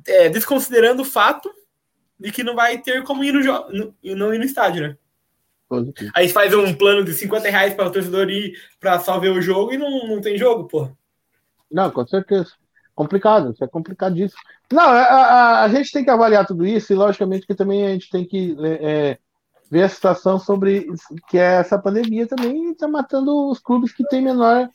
é, 0.06 0.28
desconsiderando 0.28 1.02
o 1.02 1.04
fato 1.04 1.50
de 2.18 2.32
que 2.32 2.42
não 2.42 2.54
vai 2.54 2.78
ter 2.78 3.02
como 3.04 3.24
ir 3.24 3.32
no, 3.32 3.42
jo- 3.42 3.68
no, 3.70 3.94
não 4.16 4.34
ir 4.34 4.38
no 4.38 4.44
estádio, 4.44 4.82
né? 4.88 4.96
Positivo. 5.68 6.10
Aí 6.14 6.28
faz 6.28 6.54
um 6.54 6.74
plano 6.74 7.04
de 7.04 7.12
50 7.12 7.48
reais 7.50 7.74
para 7.74 7.88
o 7.88 7.92
torcedor 7.92 8.30
ir 8.30 8.58
para 8.80 8.98
só 9.00 9.18
ver 9.18 9.30
o 9.30 9.40
jogo 9.42 9.72
e 9.72 9.78
não, 9.78 10.06
não 10.08 10.20
tem 10.20 10.38
jogo, 10.38 10.66
porra. 10.66 10.96
Não, 11.70 11.90
com 11.90 12.06
certeza. 12.06 12.52
Complicado, 12.94 13.52
isso 13.52 13.62
é 13.62 13.68
complicadíssimo. 13.68 14.40
Não, 14.72 14.82
a, 14.82 15.02
a- 15.02 15.62
a 15.64 15.68
gente 15.68 15.90
tem 15.92 16.04
que 16.04 16.10
avaliar 16.10 16.46
tudo 16.46 16.66
isso 16.66 16.92
e, 16.92 16.96
logicamente, 16.96 17.46
que 17.46 17.54
também 17.54 17.86
a 17.86 17.90
gente 17.90 18.10
tem 18.10 18.26
que 18.26 18.56
é, 18.62 19.18
ver 19.70 19.84
a 19.84 19.88
situação 19.88 20.38
sobre 20.38 20.86
que 21.28 21.38
é 21.38 21.56
essa 21.60 21.78
pandemia 21.80 22.26
também 22.28 22.72
está 22.72 22.88
matando 22.88 23.50
os 23.50 23.60
clubes 23.60 23.92
que 23.94 24.06
têm 24.06 24.22
menor, 24.22 24.68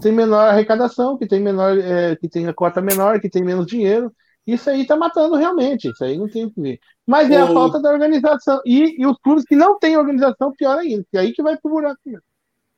tem 0.00 0.12
menor 0.12 0.48
arrecadação, 0.50 1.18
que 1.18 1.26
tem 1.28 1.40
menor, 1.40 1.78
é, 1.78 2.16
que 2.16 2.28
tem 2.28 2.48
a 2.48 2.54
cota 2.54 2.80
menor, 2.82 3.20
que 3.20 3.30
tem 3.30 3.44
menos 3.44 3.66
dinheiro. 3.66 4.12
Isso 4.46 4.70
aí 4.70 4.86
tá 4.86 4.96
matando 4.96 5.36
realmente, 5.36 5.90
isso 5.90 6.04
aí 6.04 6.18
não 6.18 6.28
tem 6.28 6.46
o 6.46 6.52
que 6.52 6.60
ver. 6.60 6.80
Mas 7.06 7.30
é 7.30 7.40
a 7.40 7.48
O- 7.48 7.48
falta 7.48 7.80
da 7.80 7.90
organização. 7.90 8.60
E, 8.66 9.00
e 9.02 9.06
os 9.06 9.18
clubes 9.20 9.44
que 9.44 9.56
não 9.56 9.78
têm 9.78 9.96
organização, 9.96 10.52
pior 10.52 10.78
ainda, 10.78 11.04
que 11.10 11.16
é 11.18 11.20
aí 11.20 11.32
que 11.32 11.42
vai 11.42 11.56
pro 11.58 11.70
buraco. 11.70 12.00
mesmo. 12.06 12.22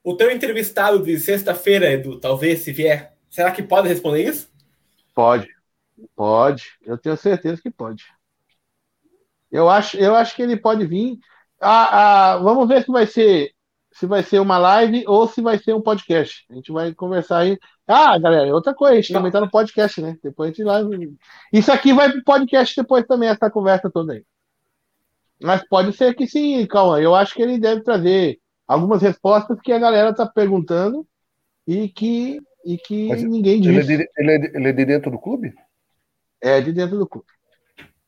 O 0.05 0.17
teu 0.17 0.31
entrevistado 0.31 1.03
de 1.03 1.19
sexta-feira, 1.19 1.91
Edu, 1.93 2.21
talvez, 2.21 2.61
se 2.61 2.71
vier, 2.71 3.17
será 3.29 3.51
que 3.51 3.61
pode 3.61 3.89
responder 3.89 4.23
isso? 4.29 4.49
Pode. 5.15 5.54
Pode. 6.15 6.65
Eu 6.83 6.99
tenho 6.99 7.17
certeza 7.17 7.61
que 7.61 7.71
pode. 7.71 8.05
Eu 9.51 9.69
acho, 9.69 9.97
eu 9.97 10.15
acho 10.15 10.35
que 10.35 10.43
ele 10.43 10.57
pode 10.57 10.87
vir. 10.87 11.19
Ah, 11.61 12.33
ah, 12.33 12.39
vamos 12.39 12.69
ver 12.69 12.85
se 12.85 12.91
vai 12.91 13.07
ser 13.07 13.55
se 13.95 14.07
vai 14.07 14.25
ser 14.25 14.41
uma 14.41 14.59
live 14.59 15.05
ou 15.07 15.29
se 15.29 15.41
vai 15.41 15.57
ser 15.57 15.73
um 15.73 15.81
podcast. 15.81 16.45
A 16.51 16.55
gente 16.55 16.73
vai 16.73 16.93
conversar 16.93 17.39
aí. 17.39 17.57
Ah, 17.87 18.19
galera, 18.19 18.53
outra 18.53 18.75
coisa, 18.75 18.95
a 18.95 19.01
gente 19.01 19.13
Não. 19.13 19.21
também 19.21 19.31
tá 19.33 19.41
no 19.41 19.51
podcast, 19.51 20.01
né? 20.01 20.19
Depois 20.23 20.49
a 20.49 20.53
gente 20.53 20.65
live. 20.65 21.17
Isso 21.53 21.71
aqui 21.71 21.93
vai 21.93 22.11
pro 22.11 22.25
podcast 22.25 22.75
depois 22.75 23.07
também, 23.07 23.29
essa 23.29 23.49
conversa 23.49 23.89
toda 23.89 24.15
aí. 24.15 24.25
Mas 25.41 25.67
pode 25.69 25.93
ser 25.93 26.15
que 26.15 26.27
sim, 26.27 26.67
calma. 26.67 27.01
Eu 27.01 27.15
acho 27.15 27.35
que 27.35 27.43
ele 27.43 27.57
deve 27.57 27.83
trazer 27.83 28.41
algumas 28.67 29.01
respostas 29.01 29.61
que 29.61 29.73
a 29.73 29.79
galera 29.79 30.13
tá 30.13 30.27
perguntando 30.27 31.07
e 31.65 31.89
que, 31.89 32.41
e 32.65 32.77
que 32.77 33.09
Mas 33.09 33.23
ninguém 33.23 33.65
Ele 33.65 33.79
é, 33.79 33.83
de, 33.83 33.93
ele, 33.93 34.31
é 34.33 34.39
de, 34.39 34.57
ele 34.57 34.69
é 34.69 34.73
de 34.73 34.85
dentro 34.85 35.11
do 35.11 35.19
clube? 35.21 35.55
É, 36.45 36.61
de 36.61 36.73
dentro 36.73 36.99
do 36.99 37.09
clube. 37.09 37.27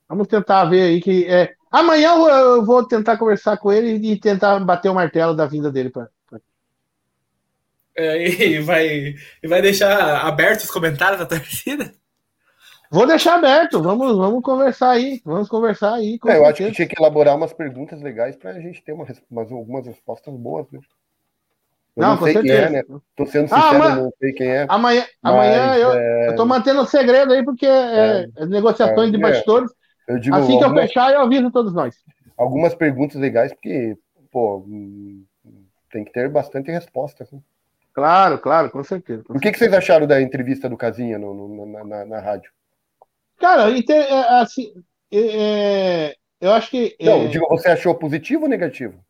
Vamos 0.07 0.29
tentar 0.29 0.67
ver 0.67 0.83
aí 0.83 1.01
que. 1.01 1.25
É, 1.25 1.55
amanhã 1.71 2.11
eu, 2.11 2.65
vou 2.65 2.87
tentar 2.87 3.17
conversar 3.17 3.57
com 3.57 3.73
ele 3.73 4.13
e 4.13 4.21
tentar 4.21 4.61
bater 4.61 4.91
o 4.91 4.95
martelo 4.95 5.35
da 5.35 5.47
vinda 5.47 5.73
dele. 5.73 5.91
Pra- 5.91 6.09
É, 7.97 8.29
e, 8.29 8.61
vai, 8.61 9.15
e 9.43 9.49
vai 9.49 9.63
deixar 9.63 10.21
abertos 10.27 10.67
os 10.67 10.71
comentários 10.71 11.19
da 11.19 11.25
torcida? 11.25 11.95
Vou 12.91 13.07
deixar 13.07 13.37
aberto, 13.37 13.83
vamos, 13.83 14.17
vamos 14.17 14.43
conversar 14.43 14.91
aí. 14.91 15.21
Vamos 15.25 15.49
conversar 15.49 15.95
aí. 15.95 16.19
com 16.19 16.29
É, 16.29 16.39
eu 16.39 16.45
acho 16.45 16.59
que 16.59 16.73
tinha 16.73 16.87
que 16.87 17.01
elaborar 17.01 17.35
umas 17.35 17.53
perguntas 17.53 18.01
legais 18.01 18.37
para 18.37 18.51
a 18.51 18.61
gente 18.61 18.83
ter 18.83 18.93
uma, 18.93 19.07
umas, 19.31 19.51
algumas 19.51 19.87
respostas 19.87 20.35
boas, 20.35 20.71
né? 20.71 20.79
Eu 21.97 22.03
Não, 22.05 22.11
não, 22.11 22.19
sei 22.19 22.35
quem 22.35 22.51
certeza. 22.51 22.67
é, 22.67 22.71
né? 22.71 22.83
Tô 23.17 23.27
sendo 23.27 23.49
Ah, 23.51 23.73
sincero, 23.73 23.79
mas- 23.79 24.03
não 24.03 24.13
sei 24.19 24.33
quem 24.33 24.51
é. 24.51 24.65
Amanhã, 24.69 25.07
amanhã 25.23 25.77
Mas, 25.77 25.77
eu, 25.77 25.91
é, 25.95 26.29
eu 26.29 26.35
tô 26.37 26.45
mantendo 26.45 26.85
segredo 26.87 27.33
aí 27.33 27.45
porque 27.45 27.67
é, 27.67 28.27
é 28.37 28.47
negociações 28.47 29.13
de 29.13 29.19
é, 29.19 29.19
bastidores. 29.19 29.71
Eu 30.09 30.19
digo 30.19 30.37
assim 30.39 30.59
que 30.59 30.65
eu 30.65 30.69
algumas, 30.69 30.89
fechar, 30.89 31.13
eu 31.13 31.21
aviso 31.23 31.51
todos 31.51 31.73
nós. 31.73 31.95
algumas 32.37 32.75
perguntas 32.75 33.17
legais, 33.21 33.53
porque, 33.53 33.97
pô, 34.31 34.65
tem 35.91 36.05
que 36.05 36.13
ter 36.13 36.29
bastante 36.29 36.71
respostas. 36.71 37.31
né? 37.33 37.41
Claro, 37.93 38.39
claro, 38.39 38.71
com 38.71 38.85
certeza. 38.85 39.25
com 39.25 39.35
O 39.35 39.41
que, 39.41 39.51
que 39.51 39.59
vocês 39.59 39.73
acharam 39.73 40.07
da 40.07 40.21
entrevista 40.21 40.69
do 40.69 40.77
Casinha 40.77 41.19
no, 41.19 41.35
no- 41.35 41.67
na, 41.67 41.85
na- 41.85 42.05
na 42.05 42.21
rádio? 42.21 42.51
Cara, 43.39 43.71
é, 43.71 44.41
assim, 44.41 44.73
é, 45.11 46.09
é, 46.11 46.15
eu 46.41 46.53
acho 46.53 46.71
que. 46.71 46.97
é, 47.01 47.07
Não, 47.07 47.29
digo, 47.29 47.47
você 47.49 47.69
achou 47.69 47.95
positivo 47.95 48.43
ou 48.45 48.49
negativo? 48.49 49.03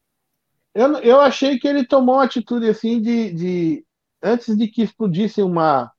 Eu, 0.77 0.95
eu 0.99 1.21
achei 1.21 1.59
que 1.59 1.67
ele 1.69 1.87
tomou 1.87 2.17
uma 2.17 2.25
atitude 2.25 2.69
assim 2.69 3.01
de, 3.01 3.33
de 3.33 3.87
antes 4.23 4.57
de 4.57 4.69
que 4.69 4.83
explodisse 4.83 5.43
uma, 5.43 5.91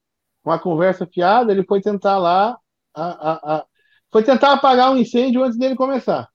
uma 0.46 0.60
conversa 0.60 1.08
fiada, 1.08 1.52
ele 1.52 1.66
foi 1.66 1.82
tentar 1.82 2.18
lá 2.20 2.58
a, 2.96 3.32
a- 3.34 3.58
a- 3.60 3.66
foi 4.12 4.24
tentar 4.24 4.54
apagar 4.54 4.92
um 4.92 4.98
incêndio 4.98 5.44
antes 5.44 5.58
dele 5.58 5.76
começar. 5.76 6.30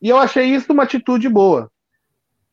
E 0.00 0.08
eu 0.08 0.16
achei 0.18 0.46
isso 0.54 0.72
uma 0.72 0.84
atitude 0.84 1.28
boa, 1.28 1.70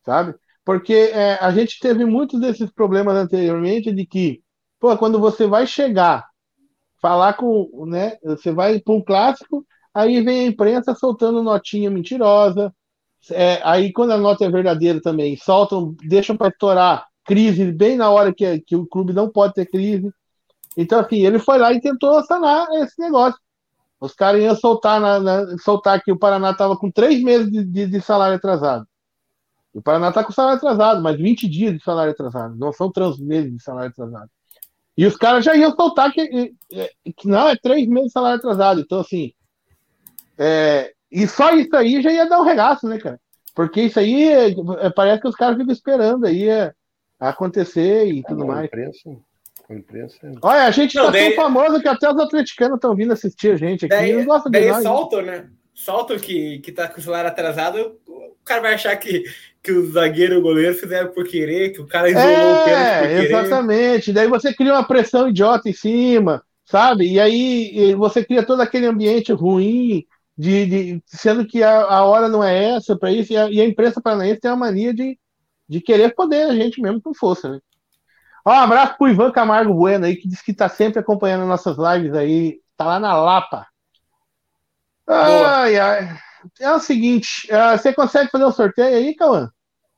sabe? 0.05 0.35
Porque 0.65 0.93
é, 0.93 1.35
a 1.35 1.51
gente 1.51 1.79
teve 1.79 2.05
muitos 2.05 2.39
desses 2.41 2.71
problemas 2.71 3.15
anteriormente 3.15 3.93
de 3.93 4.05
que, 4.07 4.41
pô, 4.79 4.97
quando 4.97 5.19
você 5.19 5.47
vai 5.47 5.67
chegar, 5.67 6.25
falar 7.01 7.35
com, 7.35 7.85
né, 7.87 8.17
você 8.23 8.51
vai 8.51 8.79
para 8.81 8.93
um 8.95 9.03
clássico, 9.03 9.65
aí 9.93 10.21
vem 10.23 10.41
a 10.41 10.47
imprensa 10.49 10.95
soltando 10.95 11.43
notinha 11.43 11.91
mentirosa, 11.91 12.73
é, 13.31 13.61
aí, 13.63 13.91
quando 13.93 14.11
a 14.11 14.17
nota 14.17 14.45
é 14.45 14.49
verdadeira 14.49 15.01
também, 15.01 15.37
soltam, 15.37 15.95
deixam 16.03 16.35
para 16.37 16.49
estourar 16.49 17.05
crise 17.25 17.71
bem 17.71 17.97
na 17.97 18.09
hora 18.09 18.33
que, 18.33 18.59
que 18.61 18.75
o 18.75 18.85
clube 18.87 19.13
não 19.13 19.29
pode 19.29 19.53
ter 19.53 19.65
crise. 19.65 20.11
Então, 20.75 20.99
assim, 20.99 21.25
ele 21.25 21.39
foi 21.39 21.57
lá 21.57 21.73
e 21.73 21.81
tentou 21.81 22.23
sanar 22.23 22.67
esse 22.81 22.99
negócio. 23.01 23.39
Os 23.99 24.13
caras 24.13 24.41
iam 24.41 24.55
soltar, 24.55 25.01
na, 25.01 25.19
na- 25.19 25.57
soltar 25.57 26.01
que 26.03 26.11
o 26.11 26.17
Paraná 26.19 26.51
estava 26.51 26.77
com 26.77 26.91
três 26.91 27.21
meses 27.21 27.51
de, 27.51 27.63
de- 27.65 27.87
de 27.87 28.01
salário 28.01 28.35
atrasado. 28.35 28.87
O 29.73 29.81
Paraná 29.81 30.09
está 30.09 30.23
com 30.23 30.31
salário 30.31 30.57
atrasado, 30.57 31.01
mas 31.01 31.17
20 31.17 31.47
dias 31.49 31.73
de 31.73 31.83
salário 31.83 32.11
atrasado. 32.11 32.55
Não 32.55 32.71
são 32.71 32.91
três 32.91 33.17
meses 33.19 33.51
de 33.51 33.61
salário 33.61 33.89
atrasado. 33.89 34.29
E 34.97 35.05
os 35.05 35.15
caras 35.15 35.43
já 35.45 35.55
iam 35.55 35.75
soltar 35.75 36.11
que, 36.11 36.27
que- 36.27 37.27
não, 37.27 37.49
é 37.49 37.55
três 37.55 37.87
meses 37.87 38.07
de 38.07 38.13
salário 38.13 38.37
atrasado. 38.37 38.81
Então, 38.81 38.99
assim, 38.99 39.33
é, 40.37 40.93
e 41.11 41.27
só 41.27 41.51
isso 41.55 41.75
aí 41.75 42.01
já 42.01 42.11
ia 42.11 42.27
dar 42.27 42.39
um 42.39 42.43
regaço, 42.45 42.87
né, 42.87 42.97
cara? 42.99 43.19
Porque 43.55 43.81
isso 43.81 43.99
aí 43.99 44.23
é- 44.29 44.49
é- 44.81 44.89
parece 44.89 45.21
que 45.21 45.27
os 45.27 45.35
caras 45.35 45.57
ficam 45.57 45.73
esperando 45.73 46.25
aí 46.25 46.47
é, 46.47 46.71
acontecer 47.19 48.05
e 48.05 48.23
tudo 48.23 48.39
Não, 48.45 48.51
a 48.51 48.55
mais. 48.55 48.65
imprensa, 48.67 49.09
a 49.69 49.73
imprensa 49.73 50.17
Olha, 50.41 50.63
a 50.63 50.71
gente 50.71 50.95
Não, 50.95 51.05
tá 51.05 51.11
daí- 51.11 51.33
tão 51.33 51.43
famoso 51.43 51.81
que 51.81 51.87
até 51.87 52.09
os 52.11 52.19
atleticanos 52.19 52.75
estão 52.75 52.95
vindo 52.95 53.13
assistir 53.13 53.51
a 53.51 53.55
gente 53.57 53.85
aqui. 53.85 53.95
Daí, 53.95 54.13
não 54.13 54.25
gostam 54.25 54.51
de 54.51 54.59
daí 54.59 54.67
nós. 54.69 54.77
né? 54.77 54.83
soltam, 54.83 55.21
né? 55.23 55.47
Soltam 55.73 56.17
que, 56.17 56.59
que 56.59 56.71
tá 56.71 56.87
com 56.87 56.99
o 56.99 57.01
celular 57.03 57.25
atrasado, 57.25 57.97
o 58.07 58.35
cara 58.43 58.61
vai 58.61 58.73
achar 58.75 58.95
que, 58.95 59.23
que 59.61 59.71
o 59.71 59.91
zagueiro 59.91 60.35
e 60.35 60.37
o 60.37 60.41
goleiro 60.41 60.73
fizeram 60.75 61.11
por 61.11 61.27
querer, 61.27 61.71
que 61.71 61.81
o 61.81 61.87
cara 61.87 62.09
isolou 62.09 62.27
o 62.61 62.63
pênalti 62.63 62.97
por 62.99 63.05
É, 63.05 63.07
querer. 63.07 63.25
exatamente. 63.35 64.13
Daí 64.13 64.27
você 64.27 64.53
cria 64.53 64.73
uma 64.73 64.87
pressão 64.87 65.29
idiota 65.29 65.67
em 65.69 65.73
cima, 65.73 66.43
sabe? 66.65 67.11
E 67.11 67.19
aí 67.19 67.93
você 67.95 68.23
cria 68.23 68.43
todo 68.43 68.61
aquele 68.61 68.85
ambiente 68.87 69.31
ruim, 69.33 70.03
de, 70.37 70.65
de- 70.65 71.03
sendo 71.07 71.45
que 71.47 71.63
a, 71.63 71.81
a 71.81 72.05
hora 72.05 72.29
não 72.29 72.43
é 72.43 72.75
essa 72.75 72.97
para 72.97 73.11
isso. 73.11 73.33
E 73.33 73.37
a, 73.37 73.49
e 73.49 73.59
a 73.59 73.65
imprensa 73.65 74.01
paranaense 74.01 74.39
tem 74.39 74.51
a 74.51 74.55
mania 74.55 74.93
de, 74.93 75.17
de 75.67 75.81
querer 75.81 76.13
poder 76.13 76.43
a 76.49 76.55
gente 76.55 76.81
mesmo 76.81 77.01
com 77.01 77.13
força, 77.13 77.49
né? 77.49 77.59
Um 78.45 78.51
abraço 78.51 78.97
pro 78.97 79.09
Ivan 79.09 79.31
Camargo 79.31 79.73
Bueno 79.73 80.05
aí, 80.05 80.15
que 80.15 80.27
diz 80.27 80.41
que 80.41 80.53
tá 80.53 80.69
sempre 80.69 80.99
acompanhando 80.99 81.45
nossas 81.45 81.75
lives 81.77 82.13
aí. 82.13 82.61
Tá 82.77 82.85
lá 82.85 82.99
na 82.99 83.13
Lapa. 83.17 83.67
Ai, 85.05 85.77
ai. 85.77 86.17
É 86.59 86.71
o 86.71 86.79
seguinte, 86.79 87.51
ah, 87.51 87.77
você 87.77 87.93
consegue 87.93 88.29
fazer 88.29 88.45
um 88.45 88.51
sorteio 88.51 88.95
aí, 88.95 89.15
Cauã? 89.15 89.49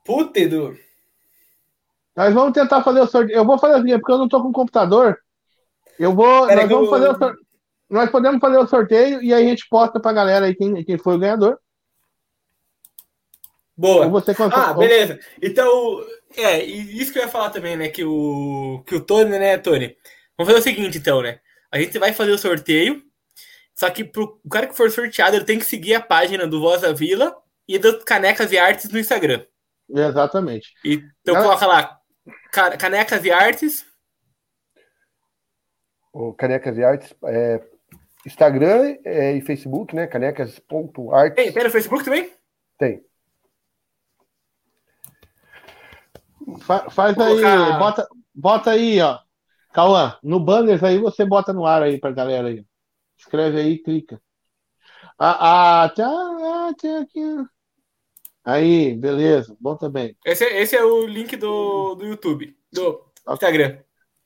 Puta, 0.04 0.40
Edu. 0.40 0.76
Nós 2.16 2.34
vamos 2.34 2.54
tentar 2.54 2.82
fazer 2.84 3.02
o 3.02 3.08
sorteio. 3.08 3.38
Eu 3.38 3.46
vou 3.46 3.60
fazer 3.60 3.76
assim, 3.76 4.00
porque 4.00 4.12
eu 4.12 4.18
não 4.18 4.28
tô 4.28 4.42
com 4.42 4.52
computador. 4.52 5.20
Eu 6.00 6.14
vou. 6.16 6.48
Pera 6.48 6.62
nós 6.62 6.70
vamos 6.72 6.86
eu- 6.86 6.92
fazer 6.92 7.10
o 7.10 7.18
sorteio. 7.18 7.49
Nós 7.90 8.10
podemos 8.12 8.40
fazer 8.40 8.58
o 8.58 8.68
sorteio 8.68 9.22
e 9.24 9.34
aí 9.34 9.46
a 9.46 9.50
gente 9.50 9.68
posta 9.68 10.00
pra 10.00 10.14
galera 10.14 10.46
aí 10.46 10.56
quem, 10.56 10.84
quem 10.84 10.98
foi 10.98 11.16
o 11.16 11.20
ganhador. 11.20 11.58
Boa. 13.76 14.06
Ou 14.06 14.12
você 14.12 14.36
consegue. 14.36 14.62
Ah, 14.62 14.74
beleza. 14.74 15.20
Então, 15.42 15.72
é, 16.36 16.64
e 16.66 17.02
isso 17.02 17.12
que 17.14 17.18
eu 17.20 17.24
ia 17.24 17.30
falar 17.30 17.50
também, 17.50 17.78
né? 17.78 17.88
Que 17.90 18.04
o, 18.04 18.84
que 18.86 18.94
o 18.96 19.02
Tony, 19.02 19.30
né, 19.32 19.58
Tony? 19.58 19.96
Vamos 20.38 20.54
fazer 20.54 20.60
o 20.60 20.64
seguinte, 20.64 20.98
então, 20.98 21.22
né? 21.22 21.40
A 21.72 21.80
gente 21.80 21.98
vai 21.98 22.12
fazer 22.14 22.32
o 22.32 22.38
sorteio, 22.38 23.02
só 23.74 23.90
que 23.90 24.04
pro 24.04 24.40
o 24.44 24.50
cara 24.50 24.68
que 24.68 24.76
for 24.76 24.92
sorteado, 24.92 25.36
ele 25.38 25.46
tem 25.46 25.58
que 25.58 25.66
seguir 25.66 25.96
a 25.96 26.02
página 26.02 26.46
do 26.46 26.60
Voz 26.60 26.82
da 26.82 26.92
Vila 26.92 27.36
e 27.68 27.80
das 27.80 28.04
Canecas 28.04 28.52
e 28.52 28.58
Artes 28.58 28.90
no 28.90 29.00
Instagram. 29.00 29.46
Exatamente. 29.90 30.74
Então 30.84 31.36
Cara- 31.36 31.46
coloca 31.46 31.66
lá, 31.68 32.00
Ca- 32.52 32.78
Canecas 32.78 33.24
e 33.24 33.32
Artes. 33.32 33.86
O 36.12 36.34
Canecas 36.34 36.78
e 36.78 36.84
Artes, 36.84 37.16
é, 37.26 37.62
Instagram 38.26 38.98
é, 39.06 39.34
e 39.38 39.42
Facebook, 39.42 39.96
né? 39.96 40.06
Canecas.artes. 40.08 41.36
Tem, 41.36 41.54
tem 41.54 41.64
no 41.64 41.70
Facebook 41.70 42.04
também? 42.04 42.32
Tem. 42.78 43.04
Fa- 46.62 46.90
faz 46.90 47.16
Vou 47.16 47.26
aí, 47.26 47.42
colocar- 47.42 47.80
bota, 47.80 48.08
bota 48.34 48.72
aí, 48.72 49.00
ó. 49.02 49.20
Cauã, 49.72 50.18
no 50.24 50.40
banners 50.40 50.84
aí 50.84 50.98
você 50.98 51.24
bota 51.24 51.54
no 51.54 51.66
ar 51.66 51.84
aí 51.84 52.00
pra 52.00 52.12
galera 52.12 52.48
aí. 52.48 52.66
Escreve 53.18 53.60
aí 53.60 53.72
e 53.74 53.78
clica. 53.84 54.20
Ah, 55.18 55.84
ah, 55.84 55.90
tá, 55.90 56.08
ah, 56.08 56.72
tem 56.80 56.98
aqui. 56.98 57.22
Aí, 58.44 58.96
beleza, 58.96 59.56
bom 59.60 59.76
também. 59.76 60.16
Esse, 60.26 60.44
é- 60.46 60.62
esse 60.62 60.76
é 60.76 60.84
o 60.84 61.06
link 61.06 61.36
do, 61.36 61.96
do 61.96 62.06
YouTube, 62.06 62.56
do 62.72 63.06
Instagram. 63.30 63.78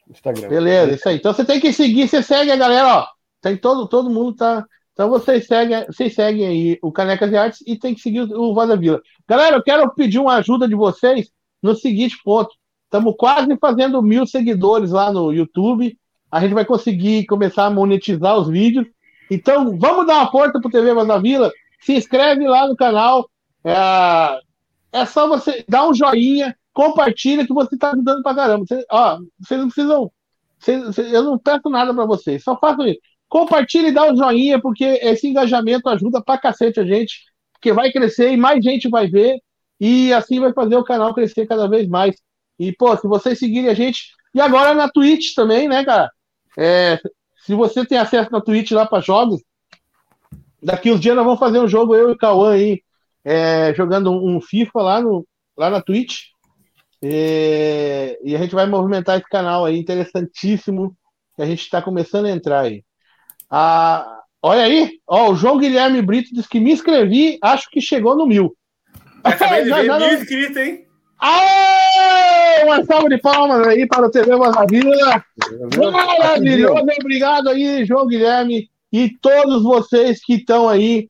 Instagram. 0.09 0.47
Beleza, 0.47 0.93
isso 0.95 1.09
aí. 1.09 1.17
Então 1.17 1.33
você 1.33 1.43
tem 1.43 1.59
que 1.59 1.73
seguir, 1.73 2.07
você 2.07 2.21
segue 2.23 2.51
a 2.51 2.55
galera, 2.55 2.99
ó. 2.99 3.07
Tem 3.43 3.57
todo, 3.57 3.87
todo 3.89 4.09
mundo 4.09 4.33
tá. 4.37 4.65
Então 4.93 5.09
vocês 5.09 5.45
seguem, 5.45 5.85
vocês 5.85 6.15
seguem 6.15 6.47
aí 6.47 6.79
o 6.81 6.91
Canecas 6.93 7.29
e 7.29 7.35
Artes 7.35 7.63
e 7.67 7.77
tem 7.77 7.93
que 7.93 7.99
seguir 7.99 8.21
o 8.21 8.53
o 8.53 8.65
da 8.65 8.75
Vila. 8.77 9.01
Galera, 9.27 9.57
eu 9.57 9.63
quero 9.63 9.93
pedir 9.93 10.17
uma 10.17 10.35
ajuda 10.35 10.65
de 10.65 10.75
vocês 10.75 11.29
no 11.61 11.75
seguinte 11.75 12.15
ponto. 12.23 12.55
Estamos 12.85 13.13
quase 13.17 13.57
fazendo 13.57 14.01
mil 14.01 14.25
seguidores 14.25 14.91
lá 14.91 15.11
no 15.11 15.33
YouTube. 15.33 15.97
A 16.31 16.39
gente 16.39 16.53
vai 16.53 16.63
conseguir 16.63 17.25
começar 17.25 17.65
a 17.65 17.69
monetizar 17.69 18.37
os 18.37 18.47
vídeos. 18.47 18.87
Então, 19.29 19.77
vamos 19.77 20.07
dar 20.07 20.19
uma 20.19 20.31
força 20.31 20.61
pro 20.61 20.69
TV 20.71 20.93
Voz 20.93 21.21
Vila. 21.21 21.51
Se 21.81 21.93
inscreve 21.97 22.47
lá 22.47 22.67
no 22.67 22.75
canal. 22.77 23.29
É, 23.65 24.39
é 25.01 25.05
só 25.05 25.27
você 25.27 25.65
dar 25.67 25.87
um 25.87 25.93
joinha, 25.93 26.55
compartilha 26.71 27.45
que 27.45 27.53
você 27.53 27.75
está 27.75 27.91
ajudando 27.91 28.23
pra 28.23 28.35
caramba. 28.35 28.65
Você, 28.65 28.85
ó, 28.89 29.17
vocês 29.39 29.59
não 29.59 29.67
precisam. 29.67 30.11
vocês- 30.59 31.11
eu 31.11 31.23
não 31.23 31.37
peço 31.37 31.69
nada 31.69 31.93
para 31.93 32.05
vocês, 32.05 32.41
só 32.43 32.57
façam 32.57 32.85
isso. 32.87 32.99
Compartilha 33.33 33.87
e 33.87 33.91
dá 33.91 34.05
o 34.05 34.13
um 34.13 34.15
joinha, 34.15 34.61
porque 34.61 34.85
esse 35.01 35.27
engajamento 35.27 35.89
ajuda 35.89 36.21
pra 36.21 36.37
cacete 36.37 36.79
a 36.79 36.85
gente, 36.85 37.15
porque 37.51 37.73
vai 37.73 37.91
crescer 37.91 38.31
e 38.31 38.37
mais 38.37 38.63
gente 38.63 38.87
vai 38.87 39.07
ver, 39.07 39.41
e 39.79 40.13
assim 40.13 40.39
vai 40.39 40.53
fazer 40.53 40.75
o 40.75 40.83
canal 40.83 41.15
crescer 41.15 41.47
cada 41.47 41.67
vez 41.67 41.87
mais. 41.87 42.15
E, 42.59 42.71
pô, 42.71 42.95
se 42.95 43.07
vocês 43.07 43.39
seguirem 43.39 43.71
a 43.71 43.73
gente, 43.73 44.11
e 44.35 44.39
agora 44.39 44.75
na 44.75 44.87
Twitch 44.87 45.33
também, 45.33 45.67
né, 45.67 45.83
cara? 45.83 46.11
É, 46.55 47.01
se 47.43 47.55
você 47.55 47.83
tem 47.83 47.97
acesso 47.97 48.31
na 48.31 48.39
Twitch 48.39 48.69
lá 48.69 48.85
para 48.85 49.01
jogos, 49.01 49.41
daqui 50.61 50.91
uns 50.91 50.99
dias 50.99 51.15
nós 51.15 51.25
vamos 51.25 51.39
fazer 51.39 51.57
um 51.57 51.67
jogo, 51.67 51.95
eu 51.95 52.09
e 52.09 52.11
o 52.11 52.17
Cauã 52.17 52.53
aí, 52.53 52.83
é, 53.25 53.73
jogando 53.73 54.11
um 54.11 54.39
FIFA 54.39 54.79
lá, 54.79 55.01
no, 55.01 55.27
lá 55.57 55.71
na 55.71 55.81
Twitch. 55.81 56.25
E, 57.01 58.19
e, 58.23 58.35
a 58.35 58.37
gente 58.37 58.53
vai 58.53 58.67
movimentar 58.67 59.17
esse 59.17 59.27
canal 59.27 59.65
aí, 59.65 59.79
interessantíssimo, 59.79 60.95
que 61.35 61.41
a 61.41 61.47
gente 61.47 61.61
está 61.61 61.81
começando 61.81 62.27
a 62.27 62.31
entrar 62.31 62.61
aí. 62.61 62.83
Ah, 63.55 64.23
olha 64.41 64.63
aí, 64.63 64.93
ó, 65.07 65.29
o 65.29 65.35
João 65.35 65.59
Guilherme 65.59 66.01
Brito 66.01 66.33
disse 66.33 66.49
que 66.49 66.59
me 66.59 66.71
inscrevi, 66.71 67.37
acho 67.39 67.69
que 67.69 67.79
chegou 67.79 68.17
no 68.17 68.25
mil. 68.25 68.57
Acabei 69.23 69.65
de 69.65 69.69
ver 69.69 69.83
mil 69.83 70.13
inscritos, 70.15 70.57
hein? 70.57 70.87
Aê! 71.19 72.63
Uma 72.65 72.83
salva 72.83 73.07
de 73.09 73.19
palmas 73.19 73.67
aí 73.67 73.85
para 73.87 74.07
o 74.07 74.09
TV 74.09 74.35
Maravilha. 74.35 75.23
Maravilhoso, 75.91 76.81
obrigado 76.99 77.49
aí, 77.49 77.85
João 77.85 78.07
Guilherme, 78.07 78.71
e 78.91 79.11
todos 79.21 79.61
vocês 79.61 80.19
que 80.25 80.33
estão 80.33 80.67
aí, 80.67 81.07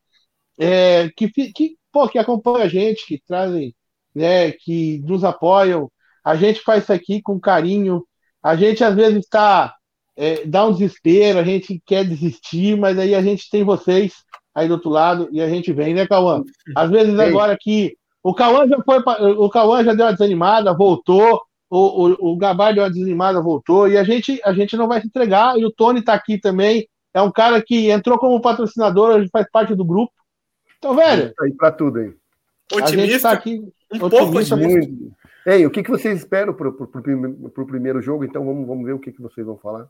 é, 0.60 1.10
que, 1.16 1.30
que, 1.30 1.78
pô, 1.94 2.10
que 2.10 2.20
acompanham 2.20 2.64
a 2.64 2.68
gente, 2.68 3.08
que 3.08 3.24
trazem, 3.26 3.74
né, 4.14 4.52
que 4.52 5.00
nos 5.06 5.24
apoiam. 5.24 5.90
A 6.26 6.36
gente 6.36 6.60
faz 6.60 6.84
isso 6.84 6.92
aqui 6.92 7.22
com 7.22 7.40
carinho. 7.40 8.06
A 8.44 8.58
gente 8.58 8.84
às 8.84 8.94
vezes 8.94 9.20
está 9.20 9.74
é, 10.16 10.46
dá 10.46 10.66
um 10.66 10.72
desespero, 10.72 11.40
a 11.40 11.44
gente 11.44 11.82
quer 11.86 12.06
desistir, 12.06 12.78
mas 12.78 12.98
aí 12.98 13.16
a 13.16 13.22
gente 13.22 13.50
tem 13.50 13.64
vocês 13.64 14.14
aí 14.54 14.68
do 14.68 14.76
outro 14.76 14.90
lado 14.90 15.28
e 15.32 15.42
a 15.42 15.50
gente 15.50 15.72
vem, 15.74 15.94
né, 15.94 16.08
Cauã? 16.08 16.44
Às 16.76 16.90
vezes 16.90 17.18
agora 17.18 17.58
que 17.60 17.96
o 18.24 18.34
Cauã 18.34 18.68
já 18.68 18.82
foi, 18.84 19.00
o 19.34 19.50
Cauã 19.50 19.84
já 19.84 19.94
deu 19.94 20.06
uma 20.06 20.14
desanimada, 20.14 20.74
voltou. 20.74 21.42
O, 21.70 22.08
o, 22.08 22.34
o 22.34 22.38
Gabar 22.38 22.74
deu 22.74 22.84
uma 22.84 22.92
desanimada, 22.92 23.42
voltou. 23.42 23.88
E 23.90 23.98
a 23.98 24.04
gente, 24.04 24.40
a 24.46 24.54
gente 24.54 24.78
não 24.78 24.88
vai 24.88 25.02
se 25.02 25.08
entregar. 25.08 25.58
E 25.58 25.66
o 25.66 25.72
Tony 25.72 26.00
está 26.00 26.14
aqui 26.14 26.38
também. 26.38 26.88
É 27.14 27.22
um 27.22 27.32
cara 27.32 27.62
que 27.62 27.90
entrou 27.90 28.18
como 28.18 28.40
patrocinador, 28.40 29.16
hoje 29.16 29.30
faz 29.32 29.48
parte 29.52 29.76
do 29.76 29.84
grupo. 29.84 30.14
Então, 30.78 30.96
velho. 30.96 31.34
Tá 31.34 31.46
aí 31.46 31.54
para 31.54 31.72
tudo 31.72 32.00
aí. 32.00 32.14
Otimista. 32.72 33.02
A 33.02 33.06
gente 33.06 33.22
tá 33.22 33.32
aqui. 33.32 33.62
Um 33.92 34.00
pouco 34.00 34.38
otimista. 34.38 34.56
Ei, 35.46 35.66
o 35.66 35.72
que, 35.72 35.84
que 35.84 35.92
vocês 35.92 36.20
esperam 36.20 36.54
para 36.54 36.70
o 36.70 37.66
primeiro 37.66 38.02
jogo? 38.02 38.24
Então 38.24 38.46
vamos, 38.46 38.66
vamos 38.66 38.86
ver 38.86 38.94
o 38.94 39.00
que, 39.00 39.12
que 39.12 39.22
vocês 39.22 39.46
vão 39.46 39.58
falar. 39.58 39.90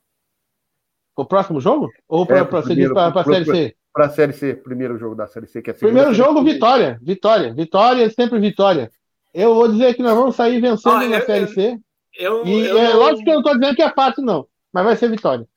O 1.16 1.26
próximo 1.26 1.62
jogo? 1.62 1.90
Ou 2.08 2.26
para 2.26 2.40
é, 2.40 2.44
para 2.44 2.60
a 2.60 2.64
Série 2.64 3.46
C? 3.46 3.76
Para 3.94 4.06
a 4.06 4.10
Série 4.10 4.34
C, 4.34 4.56
primeiro 4.56 4.98
jogo 4.98 5.16
da 5.16 5.28
Série 5.28 5.48
C. 5.48 5.62
Que 5.62 5.70
é 5.70 5.74
primeiro 5.74 6.14
jogo, 6.14 6.44
vitória. 6.44 7.00
Vitória. 7.02 7.54
Vitória, 7.54 8.10
sempre 8.10 8.40
vitória. 8.40 8.90
Eu 9.34 9.54
vou 9.54 9.68
dizer 9.68 9.94
que 9.96 10.02
nós 10.02 10.16
vamos 10.16 10.36
sair 10.36 10.60
vencendo 10.60 10.96
ah, 10.96 11.08
na 11.08 11.18
eu, 11.18 11.26
Série 11.26 11.48
C. 11.48 11.78
Eu, 12.18 12.46
e 12.46 12.66
eu, 12.66 12.78
é 12.78 12.94
lógico 12.94 13.24
que 13.24 13.30
eu 13.30 13.34
não 13.34 13.42
estou 13.42 13.60
dizendo 13.60 13.76
que 13.76 13.82
é 13.82 13.92
fácil, 13.92 14.24
não. 14.24 14.48
Mas 14.72 14.84
vai 14.84 14.96
ser 14.96 15.10
vitória. 15.10 15.48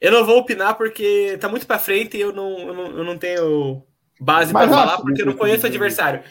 Eu 0.00 0.12
não 0.12 0.24
vou 0.24 0.38
opinar 0.38 0.76
porque 0.76 1.38
tá 1.40 1.48
muito 1.48 1.66
para 1.66 1.78
frente 1.78 2.16
e 2.16 2.20
eu 2.20 2.32
não, 2.32 2.58
eu 2.58 2.74
não, 2.74 2.86
eu 2.98 3.04
não 3.04 3.16
tenho 3.16 3.82
base 4.20 4.52
para 4.52 4.68
falar 4.68 4.98
porque 4.98 5.22
eu 5.22 5.26
não 5.26 5.34
conheço 5.34 5.64
o 5.64 5.68
adversário. 5.68 6.22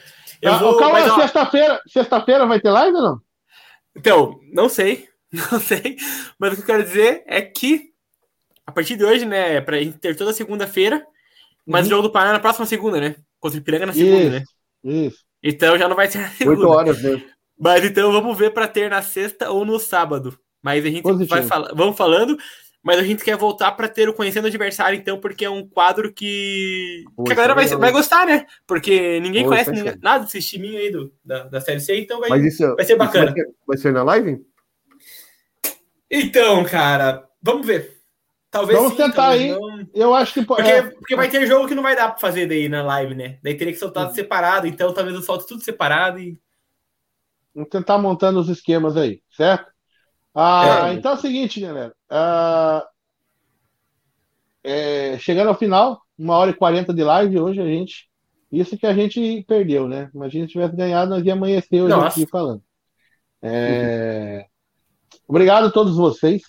Eu 0.42 0.54
ah, 0.54 0.58
vou, 0.58 0.78
calma, 0.78 1.00
mas, 1.00 1.16
sexta-feira 1.16 1.82
sexta 1.88 2.20
vai 2.46 2.60
ter 2.60 2.70
live 2.70 2.98
ou 2.98 3.02
não? 3.02 3.22
Então, 3.96 4.40
não 4.52 4.68
sei. 4.68 5.08
Não 5.52 5.60
sei. 5.60 5.98
Mas 6.38 6.54
o 6.54 6.56
que 6.58 6.62
eu 6.62 6.66
quero 6.68 6.84
dizer 6.84 7.24
é 7.26 7.42
que 7.42 7.93
a 8.66 8.72
partir 8.72 8.96
de 8.96 9.04
hoje, 9.04 9.26
né, 9.26 9.62
pra 9.62 9.80
gente 9.80 9.98
ter 9.98 10.16
toda 10.16 10.34
segunda-feira, 10.34 11.06
mas 11.66 11.82
uhum. 11.82 11.88
o 11.88 11.90
jogo 11.90 12.04
do 12.04 12.12
Paraná 12.12 12.34
na 12.34 12.40
próxima 12.40 12.66
segunda, 12.66 13.00
né? 13.00 13.16
Contra 13.40 13.58
o 13.58 13.62
Ipiranga 13.62 13.88
na 13.88 13.94
segunda, 13.94 14.22
isso, 14.22 14.32
né? 14.32 14.44
Isso. 14.84 15.18
Então 15.42 15.78
já 15.78 15.88
não 15.88 15.96
vai 15.96 16.08
ser 16.08 16.20
na 16.20 16.30
segunda. 16.30 16.60
Oito 16.60 16.70
horas, 16.70 17.02
né? 17.02 17.24
Mas 17.60 17.84
então 17.84 18.12
vamos 18.12 18.38
ver 18.38 18.52
para 18.52 18.68
ter 18.68 18.90
na 18.90 19.02
sexta 19.02 19.50
ou 19.50 19.66
no 19.66 19.80
sábado. 19.80 20.38
Mas 20.62 20.86
a 20.86 20.90
gente 20.90 21.04
Positivo. 21.04 21.30
vai 21.30 21.44
falar, 21.44 21.74
vamos 21.76 21.98
falando, 21.98 22.38
mas 22.82 23.00
a 23.00 23.04
gente 23.04 23.24
quer 23.24 23.38
voltar 23.38 23.72
para 23.74 23.88
ter 23.88 24.08
o 24.10 24.14
conhecendo 24.14 24.46
o 24.46 24.48
adversário, 24.48 24.98
então, 24.98 25.20
porque 25.20 25.44
é 25.46 25.50
um 25.50 25.68
quadro 25.68 26.12
que, 26.12 27.04
que 27.26 27.32
a 27.32 27.36
galera 27.36 27.54
vai, 27.56 27.66
vai 27.68 27.92
gostar, 27.92 28.26
né? 28.26 28.46
Porque 28.66 29.20
ninguém 29.20 29.46
conhece 29.46 29.72
ninguém, 29.72 29.98
nada 30.02 30.24
desse 30.24 30.42
timinho 30.42 30.78
aí 30.78 30.90
do, 30.90 31.14
da, 31.24 31.44
da 31.44 31.62
Série 31.62 31.80
C, 31.80 31.98
então 31.98 32.20
vai, 32.20 32.40
isso, 32.40 32.76
vai 32.76 32.86
ser 32.86 32.96
bacana. 32.96 33.26
Vai 33.26 33.36
ser, 33.36 33.54
vai 33.68 33.78
ser 33.78 33.94
na 33.94 34.04
live? 34.04 34.42
Então, 36.10 36.64
cara, 36.64 37.28
vamos 37.42 37.66
ver. 37.66 37.93
Talvez 38.54 38.78
Vamos 38.78 38.92
sim, 38.92 38.98
tentar 38.98 39.30
aí. 39.30 39.50
Não... 39.50 39.88
Eu 39.96 40.14
acho 40.14 40.36
que 40.36 40.46
porque, 40.46 40.62
é... 40.62 40.84
porque 40.84 41.16
vai 41.16 41.28
ter 41.28 41.48
jogo 41.48 41.68
que 41.68 41.74
não 41.74 41.82
vai 41.82 41.96
dar 41.96 42.10
para 42.10 42.20
fazer 42.20 42.46
daí 42.48 42.70
na 42.70 42.84
live, 42.84 43.16
né? 43.16 43.40
Daí 43.42 43.58
teria 43.58 43.74
que 43.74 43.80
soltar 43.80 44.06
uhum. 44.06 44.14
separado, 44.14 44.68
então 44.68 44.94
talvez 44.94 45.16
eu 45.16 45.24
solte 45.24 45.48
tudo 45.48 45.64
separado 45.64 46.20
e. 46.20 46.40
Vamos 47.56 47.72
tentar 47.72 47.98
montando 47.98 48.40
os 48.40 48.50
esquemas 48.50 48.96
aí, 48.96 49.24
certo? 49.36 49.72
Ah, 50.36 50.90
é. 50.90 50.94
Então 50.94 51.14
é 51.14 51.16
o 51.16 51.18
seguinte, 51.18 51.62
galera. 51.62 51.96
Ah, 52.08 52.88
é, 54.64 55.18
chegando 55.18 55.48
ao 55.48 55.58
final, 55.58 56.00
uma 56.16 56.38
hora 56.38 56.52
e 56.52 56.56
quarenta 56.56 56.94
de 56.94 57.04
live 57.04 57.40
hoje, 57.40 57.60
a 57.60 57.66
gente. 57.66 58.08
Isso 58.52 58.78
que 58.78 58.86
a 58.86 58.94
gente 58.94 59.44
perdeu, 59.48 59.88
né? 59.88 60.12
Imagina 60.14 60.46
se 60.46 60.52
tivesse 60.52 60.76
ganhado, 60.76 61.10
nós 61.10 61.26
ia 61.26 61.34
amanhecer 61.34 61.82
hoje 61.82 61.96
Nossa. 61.96 62.20
aqui 62.20 62.30
falando. 62.30 62.62
É... 63.42 64.46
Obrigado 65.28 65.66
a 65.66 65.72
todos 65.72 65.98
vocês 65.98 66.44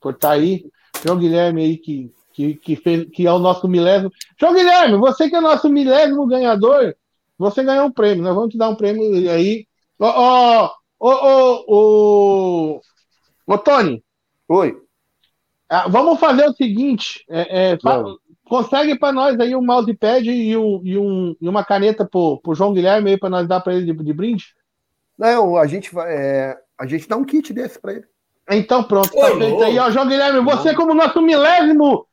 por 0.00 0.14
estar 0.14 0.30
aí. 0.30 0.64
João 1.06 1.18
Guilherme 1.18 1.62
aí, 1.62 1.76
que, 1.76 2.12
que, 2.32 2.54
que, 2.54 2.76
fez, 2.76 3.08
que 3.10 3.26
é 3.26 3.32
o 3.32 3.38
nosso 3.38 3.68
milésimo. 3.68 4.10
João 4.38 4.54
Guilherme, 4.54 4.98
você 4.98 5.28
que 5.28 5.36
é 5.36 5.38
o 5.38 5.42
nosso 5.42 5.68
milésimo 5.68 6.26
ganhador, 6.26 6.94
você 7.38 7.62
ganhou 7.62 7.86
um 7.86 7.92
prêmio. 7.92 8.24
Nós 8.24 8.34
vamos 8.34 8.50
te 8.50 8.58
dar 8.58 8.68
um 8.68 8.76
prêmio 8.76 9.30
aí. 9.30 9.66
Ô, 9.98 10.06
ô, 10.06 10.70
ô, 10.98 11.64
ô, 11.68 12.80
ô, 13.46 13.58
Tony. 13.58 14.02
Oi. 14.48 14.76
Ah, 15.68 15.88
vamos 15.88 16.18
fazer 16.18 16.46
o 16.46 16.54
seguinte: 16.54 17.24
é, 17.28 17.72
é, 17.72 17.78
consegue 18.48 18.98
para 18.98 19.12
nós 19.12 19.38
aí 19.38 19.54
um 19.54 19.64
mousepad 19.64 20.28
e, 20.28 20.56
um, 20.56 20.80
e, 20.84 20.98
um, 20.98 21.36
e 21.40 21.48
uma 21.48 21.64
caneta 21.64 22.04
pro, 22.04 22.40
pro 22.40 22.54
João 22.54 22.72
Guilherme 22.72 23.10
aí 23.10 23.16
para 23.18 23.30
nós 23.30 23.48
dar 23.48 23.60
para 23.60 23.74
ele 23.74 23.92
de, 23.92 24.04
de, 24.04 24.12
brinde? 24.12 24.54
Não, 25.18 25.56
a 25.56 25.66
gente 25.66 25.92
vai. 25.92 26.12
É, 26.12 26.58
a 26.78 26.86
gente 26.86 27.08
dá 27.08 27.16
um 27.16 27.24
kit 27.24 27.52
desse 27.52 27.80
para 27.80 27.94
ele. 27.94 28.06
Então 28.50 28.84
pronto, 28.84 29.10
tá 29.10 29.36
feito 29.36 29.62
aí. 29.62 29.78
Ó, 29.78 29.90
João 29.90 30.06
Guilherme, 30.06 30.40
você 30.40 30.74
como 30.74 30.94
nosso 30.94 31.20
milésimo 31.20 32.06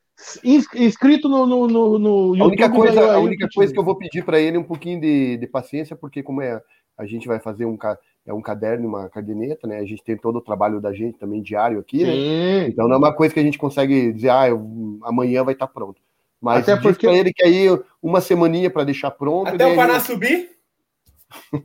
inscrito 0.44 1.28
no, 1.28 1.46
no, 1.46 1.68
no, 1.68 2.00
no 2.00 2.36
YouTube. 2.36 2.42
A 2.42 2.46
única 2.46 2.70
coisa, 2.70 3.14
a 3.14 3.20
única 3.20 3.50
coisa 3.54 3.74
que 3.74 3.80
eu 3.80 3.84
vou 3.84 3.96
pedir 3.96 4.24
para 4.24 4.40
ele 4.40 4.58
é 4.58 4.60
um 4.60 4.64
pouquinho 4.64 5.00
de, 5.00 5.38
de 5.38 5.48
paciência, 5.48 5.96
porque 5.96 6.24
como 6.24 6.42
é, 6.42 6.62
a 6.98 7.06
gente 7.06 7.28
vai 7.28 7.40
fazer 7.40 7.66
um, 7.66 7.78
é 8.26 8.34
um 8.34 8.42
caderno, 8.42 8.88
uma 8.88 9.10
caderneta, 9.10 9.68
né? 9.68 9.80
A 9.80 9.86
gente 9.86 10.04
tem 10.04 10.18
todo 10.18 10.38
o 10.38 10.42
trabalho 10.42 10.80
da 10.80 10.94
gente 10.94 11.18
também 11.18 11.42
diário 11.42 11.80
aqui, 11.80 12.04
né? 12.04 12.68
Então 12.68 12.88
não 12.88 12.96
é 12.96 12.98
uma 12.98 13.14
coisa 13.14 13.34
que 13.34 13.40
a 13.40 13.44
gente 13.44 13.58
consegue 13.58 14.12
dizer, 14.14 14.30
ah, 14.30 14.48
eu, 14.48 15.00
amanhã 15.04 15.44
vai 15.44 15.54
estar 15.54 15.68
tá 15.68 15.74
pronto. 15.74 16.02
Mas 16.42 16.68
Até 16.68 16.82
porque 16.82 17.08
ele 17.08 17.32
que 17.32 17.44
aí 17.44 17.68
uma 18.02 18.20
semaninha 18.20 18.70
para 18.70 18.84
deixar 18.84 19.12
pronto. 19.12 19.48
Até 19.48 19.66
o 19.66 19.76
Pará 19.76 20.00
subir? 20.00 20.50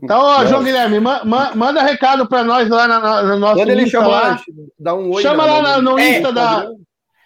Então, 0.03 0.21
ó, 0.21 0.45
João 0.47 0.63
Guilherme, 0.63 1.01
ma 1.01 1.25
ma 1.25 1.55
manda 1.55 1.83
recado 1.83 2.29
para 2.29 2.45
nós 2.45 2.69
lá 2.69 3.23
no 3.23 3.39
nosso 3.39 3.59
Manda 3.59 3.73
ele 3.73 3.83
Insta 3.83 3.99
chamar, 3.99 4.09
lá. 4.09 4.43
Dá 4.79 4.95
um 4.95 5.11
oi 5.11 5.23
Chama 5.23 5.45
lá 5.45 5.81
no, 5.81 5.93
no 5.93 5.99
é, 5.99 6.11
Insta 6.11 6.33
da. 6.33 6.71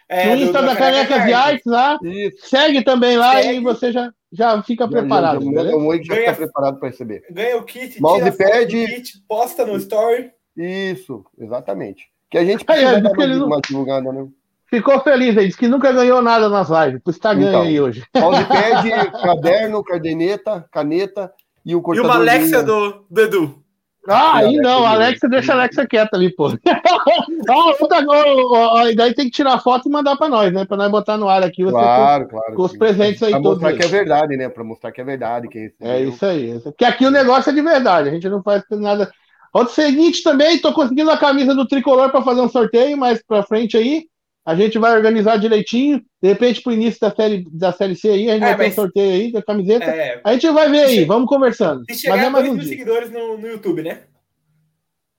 É, 0.08 0.36
no 0.36 0.42
Insta 0.42 0.60
do, 0.60 0.66
da 0.66 0.76
Canecas 0.76 1.24
de 1.24 1.32
Artes 1.32 1.66
lá. 1.66 1.98
Isso. 2.02 2.48
Segue 2.48 2.82
também 2.82 3.16
lá 3.16 3.42
Segue. 3.42 3.58
e 3.58 3.60
você 3.60 3.92
já, 3.92 4.12
já 4.32 4.62
fica 4.62 4.86
preparado. 4.86 5.42
Já, 5.42 5.76
um 5.76 5.86
oi 5.86 5.98
que 6.00 6.06
já 6.06 6.14
ganha, 6.14 6.34
fica 6.34 6.46
preparado 6.46 6.78
para 6.78 6.88
receber. 6.88 7.24
Ganha 7.30 7.56
o 7.56 7.64
kit, 7.64 8.00
Mousepad. 8.00 8.86
kit, 8.86 9.22
posta 9.26 9.66
no 9.66 9.76
story. 9.76 10.30
Isso, 10.56 11.24
exatamente. 11.38 12.10
Que 12.30 12.38
a 12.38 12.44
gente 12.44 12.64
precisa 12.64 12.98
é, 12.98 13.00
dar 13.00 13.12
uma, 13.12 13.26
não... 13.26 13.46
uma 13.46 13.60
divulgada, 13.60 14.12
né? 14.12 14.26
Ficou 14.68 14.98
feliz 15.00 15.36
aí, 15.36 15.46
disse 15.46 15.58
que 15.58 15.68
nunca 15.68 15.92
ganhou 15.92 16.22
nada 16.22 16.48
nas 16.48 16.70
lives, 16.70 17.02
por 17.02 17.10
estar 17.10 17.34
ganhando 17.34 17.50
então, 17.50 17.62
aí 17.62 17.78
hoje. 17.78 18.02
Mousepad, 18.16 18.88
caderno, 19.20 19.84
caderneta, 19.84 20.66
caneta 20.72 21.30
e 21.64 21.74
o 21.74 21.82
cortador. 21.82 22.10
E 22.10 22.14
uma 22.14 22.20
Alexa 22.20 22.62
do, 22.62 23.04
do 23.10 23.20
Edu. 23.20 23.62
Ah, 24.08 24.38
aí 24.38 24.56
não, 24.56 24.84
Alexa 24.84 25.28
deixa 25.28 25.52
a 25.52 25.56
Alexa 25.56 25.86
quieta 25.86 26.16
ali, 26.16 26.34
pô. 26.34 26.48
ah, 26.66 27.74
ó, 28.08 28.92
daí 28.96 29.14
tem 29.14 29.26
que 29.26 29.30
tirar 29.30 29.60
foto 29.60 29.88
e 29.88 29.92
mandar 29.92 30.16
para 30.16 30.28
nós, 30.28 30.52
né? 30.52 30.64
Para 30.64 30.76
nós 30.76 30.90
botar 30.90 31.16
no 31.16 31.28
ar 31.28 31.44
aqui. 31.44 31.62
Você 31.62 31.70
claro, 31.70 32.24
com, 32.24 32.30
claro. 32.30 32.54
Com 32.54 32.62
os 32.62 32.76
presentes 32.76 33.22
aí 33.22 33.30
pra 33.30 33.40
todos. 33.40 33.60
Para 33.60 33.70
mostrar 33.70 33.88
que 33.88 33.94
é 33.94 33.98
verdade, 33.98 34.36
né? 34.36 34.48
Para 34.48 34.64
mostrar 34.64 34.92
que 34.92 35.00
é 35.00 35.04
verdade. 35.04 35.48
Que 35.48 35.72
é, 35.80 35.98
é 35.98 36.02
isso 36.02 36.26
aí. 36.26 36.58
Porque 36.60 36.84
aqui 36.84 37.06
o 37.06 37.12
negócio 37.12 37.50
é 37.50 37.52
de 37.52 37.62
verdade, 37.62 38.08
a 38.08 38.12
gente 38.12 38.28
não 38.28 38.42
faz 38.42 38.64
nada. 38.70 39.12
Outro 39.52 39.72
seguinte 39.74 40.22
também, 40.22 40.58
tô 40.58 40.72
conseguindo 40.72 41.10
a 41.10 41.16
camisa 41.16 41.54
do 41.54 41.68
tricolor 41.68 42.10
para 42.10 42.22
fazer 42.22 42.40
um 42.40 42.48
sorteio 42.48 42.96
mais 42.96 43.22
para 43.22 43.44
frente 43.44 43.76
aí. 43.76 44.06
A 44.44 44.54
gente 44.56 44.78
vai 44.78 44.96
organizar 44.96 45.36
direitinho. 45.36 46.02
De 46.20 46.28
repente, 46.28 46.60
pro 46.62 46.72
início 46.72 47.00
da 47.00 47.14
série, 47.14 47.46
da 47.52 47.72
série 47.72 47.94
C 47.94 48.08
aí, 48.08 48.28
a 48.30 48.34
gente 48.34 48.44
é, 48.44 48.56
vai 48.56 48.66
ter 48.66 48.72
um 48.72 48.74
sorteio 48.74 49.10
aí 49.12 49.32
da 49.32 49.42
camiseta. 49.42 49.84
É, 49.84 50.20
a 50.24 50.32
gente 50.32 50.50
vai 50.50 50.68
ver 50.70 50.84
aí, 50.84 51.04
vamos 51.04 51.28
conversando. 51.28 51.84
Se 51.88 51.94
chegar 52.00 52.16
mas 52.16 52.24
é 52.26 52.30
mais 52.30 52.44
2 52.46 52.56
mil 52.58 52.66
seguidores 52.66 53.10
no, 53.10 53.38
no 53.38 53.46
YouTube, 53.46 53.82
né? 53.82 54.02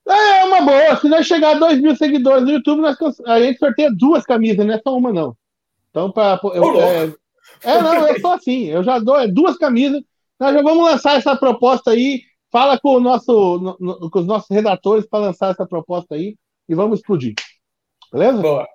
É, 0.08 0.42
é 0.42 0.44
uma 0.46 0.62
boa. 0.62 0.98
Se 0.98 1.08
nós 1.08 1.26
chegar 1.26 1.52
a 1.56 1.60
2 1.60 1.80
mil 1.82 1.96
seguidores 1.96 2.44
no 2.44 2.52
YouTube, 2.52 2.82
nós, 2.82 2.98
a 3.26 3.40
gente 3.42 3.58
sorteia 3.60 3.90
duas 3.92 4.24
camisas, 4.26 4.66
não 4.66 4.74
é 4.74 4.82
só 4.84 4.96
uma, 4.98 5.14
não. 5.14 5.36
Então, 5.90 6.12
pra, 6.12 6.40
eu, 6.44 6.82
é, 6.82 7.14
é, 7.64 7.82
não, 7.82 8.08
eu 8.08 8.20
sou 8.20 8.32
assim, 8.32 8.66
eu 8.66 8.84
já 8.84 9.00
dou 9.00 9.18
é, 9.20 9.28
duas 9.28 9.58
camisas. 9.58 10.02
Nós 10.40 10.54
já 10.54 10.62
vamos 10.62 10.84
lançar 10.84 11.18
essa 11.18 11.36
proposta 11.36 11.92
aí. 11.92 12.22
Fala 12.52 12.78
com, 12.80 12.96
o 12.96 13.00
nosso, 13.00 13.32
no- 13.60 13.78
no- 13.80 14.10
com 14.12 14.20
os 14.20 14.26
nossos 14.28 14.50
redatores 14.50 15.08
para 15.08 15.20
lançar 15.26 15.52
essa 15.52 15.66
proposta 15.66 16.16
aí 16.16 16.36
e 16.68 16.76
vamos 16.76 17.00
explodir. 17.00 17.34
Beleza? 18.12 18.42
Boa. 18.42 18.68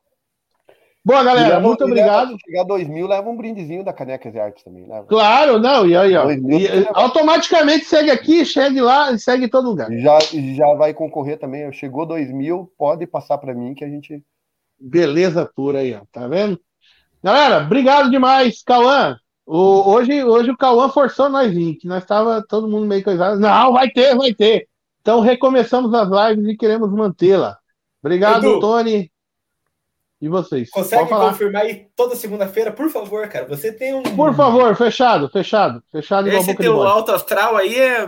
Boa, 1.09 1.25
galera, 1.25 1.49
leva- 1.49 1.61
muito 1.61 1.81
e 1.83 1.87
leva- 1.87 2.01
obrigado. 2.07 2.31
Se 2.33 2.39
chegar 2.45 2.65
2 2.65 2.87
mil, 2.87 3.07
leva 3.09 3.31
um 3.31 3.37
brindezinho 3.37 3.83
da 3.83 3.95
Canecas 3.95 4.35
e 4.35 4.39
Artes 4.39 4.63
também. 4.63 4.87
Leva. 4.87 5.07
Claro, 5.07 5.59
não, 5.59 5.87
e 5.87 5.97
aí, 5.97 6.15
ó. 6.15 6.31
E, 6.31 6.87
automaticamente 6.93 7.87
segue 7.87 8.11
aqui, 8.11 8.45
segue 8.45 8.81
lá 8.81 9.11
e 9.11 9.19
segue 9.19 9.47
em 9.47 9.49
todo 9.49 9.69
lugar. 9.71 9.91
Já, 9.93 10.19
já 10.55 10.75
vai 10.75 10.93
concorrer 10.93 11.39
também. 11.39 11.73
Chegou 11.73 12.05
2 12.05 12.31
mil, 12.31 12.71
pode 12.77 13.07
passar 13.07 13.39
para 13.39 13.55
mim 13.55 13.75
que 13.75 13.85
a 13.85 13.89
gente. 13.89 14.23
Beleza 14.79 15.51
pura 15.57 15.79
aí, 15.79 15.95
ó. 15.95 16.03
Tá 16.13 16.29
vendo? 16.29 16.61
Galera, 17.25 17.65
obrigado 17.65 18.11
demais, 18.11 18.63
Cauã. 18.63 19.17
O- 19.47 19.91
hoje, 19.93 20.23
hoje 20.23 20.51
o 20.51 20.57
Cauã 20.59 20.91
forçou 20.91 21.31
nós 21.31 21.51
vir, 21.53 21.77
que 21.77 21.89
nós 21.89 22.05
tava 22.05 22.45
todo 22.47 22.69
mundo 22.69 22.87
meio 22.87 23.03
coisado. 23.03 23.41
Não, 23.41 23.73
vai 23.73 23.89
ter, 23.89 24.15
vai 24.15 24.35
ter. 24.35 24.69
Então 25.01 25.21
recomeçamos 25.21 25.93
as 25.95 26.09
lives 26.09 26.53
e 26.53 26.57
queremos 26.57 26.93
mantê-la. 26.93 27.57
Obrigado, 28.03 28.45
Edu. 28.47 28.61
Tony. 28.61 29.11
E 30.21 30.29
vocês? 30.29 30.69
Consegue 30.71 31.03
Pode 31.03 31.11
falar. 31.11 31.31
confirmar 31.31 31.63
aí 31.63 31.87
toda 31.95 32.17
segunda-feira, 32.17 32.73
por 32.73 32.91
favor, 32.91 33.29
cara? 33.29 33.47
Você 33.47 33.71
tem 33.73 33.95
um. 33.95 34.03
Por 34.03 34.35
favor, 34.35 34.75
fechado, 34.75 35.29
fechado. 35.29 35.81
Fechado 35.93 36.29
Esse 36.29 36.55
teu 36.57 36.83
alto 36.83 37.13
astral 37.13 37.57
aí 37.57 37.79
é. 37.79 38.07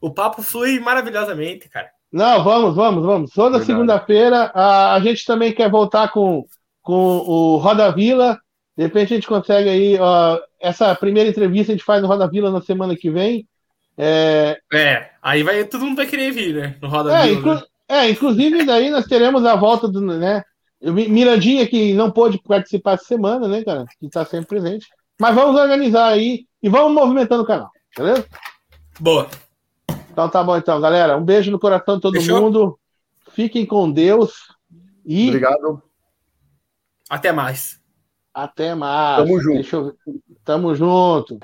O 0.00 0.10
papo 0.12 0.42
flui 0.42 0.80
maravilhosamente, 0.80 1.68
cara. 1.68 1.88
Não, 2.12 2.42
vamos, 2.42 2.74
vamos, 2.74 3.04
vamos. 3.06 3.30
Toda 3.30 3.62
segunda-feira 3.64 4.50
a, 4.52 4.94
a 4.94 5.00
gente 5.00 5.24
também 5.24 5.52
quer 5.52 5.70
voltar 5.70 6.10
com, 6.10 6.44
com 6.82 6.92
o 7.18 7.56
Roda 7.58 7.90
Vila. 7.92 8.38
De 8.76 8.82
repente 8.84 9.12
a 9.12 9.16
gente 9.16 9.28
consegue 9.28 9.68
aí. 9.68 9.98
ó, 10.00 10.38
essa 10.60 10.94
primeira 10.96 11.30
entrevista 11.30 11.72
a 11.72 11.74
gente 11.76 11.84
faz 11.84 12.02
no 12.02 12.08
Roda 12.08 12.28
Vila 12.28 12.50
na 12.50 12.60
semana 12.60 12.96
que 12.96 13.08
vem. 13.10 13.46
É, 13.96 14.58
É, 14.72 15.10
aí 15.22 15.42
vai, 15.42 15.64
todo 15.64 15.84
mundo 15.84 15.96
vai 15.96 16.06
querer 16.06 16.32
vir, 16.32 16.54
né? 16.54 16.76
No 16.82 16.88
Roda 16.88 17.14
é, 17.16 17.22
Vila, 17.26 17.38
inclu- 17.38 17.54
né? 17.54 17.62
é, 17.88 18.10
inclusive 18.10 18.64
daí 18.64 18.90
nós 18.90 19.06
teremos 19.06 19.44
a 19.46 19.54
volta 19.54 19.86
do. 19.86 20.00
Né, 20.00 20.42
Mirandinha, 20.82 21.66
que 21.66 21.94
não 21.94 22.10
pôde 22.10 22.38
participar 22.42 22.94
essa 22.94 23.04
semana, 23.04 23.46
né, 23.46 23.62
cara? 23.62 23.86
Que 24.00 24.06
está 24.06 24.24
sempre 24.24 24.48
presente. 24.48 24.88
Mas 25.20 25.34
vamos 25.34 25.60
organizar 25.60 26.08
aí 26.08 26.46
e 26.62 26.68
vamos 26.68 26.92
movimentando 26.92 27.44
o 27.44 27.46
canal, 27.46 27.70
beleza? 27.96 28.26
Boa. 28.98 29.28
Então 30.10 30.28
tá 30.28 30.42
bom, 30.42 30.56
então, 30.56 30.80
galera. 30.80 31.16
Um 31.16 31.24
beijo 31.24 31.50
no 31.50 31.58
coração 31.58 31.96
de 31.96 32.02
todo 32.02 32.14
Fechou? 32.14 32.40
mundo. 32.40 32.78
Fiquem 33.30 33.64
com 33.64 33.90
Deus 33.90 34.48
e 35.06 35.28
Obrigado. 35.28 35.82
Até 37.08 37.32
mais. 37.32 37.80
até 38.34 38.74
mais. 38.74 39.24
Tamo 39.24 39.40
junto. 39.40 39.54
Deixa 39.54 39.76
eu 39.76 39.84
ver. 39.84 39.94
Tamo 40.44 40.74
junto. 40.74 41.38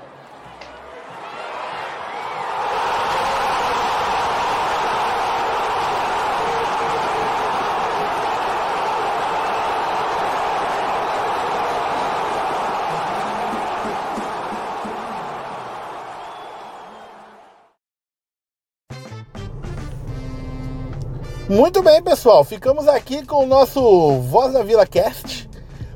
Muito 21.49 21.81
bem, 21.81 21.99
pessoal. 21.99 22.43
Ficamos 22.43 22.87
aqui 22.87 23.25
com 23.25 23.43
o 23.43 23.47
nosso 23.47 24.19
Voz 24.19 24.53
da 24.53 24.61
Vila 24.61 24.85
Cast 24.85 25.49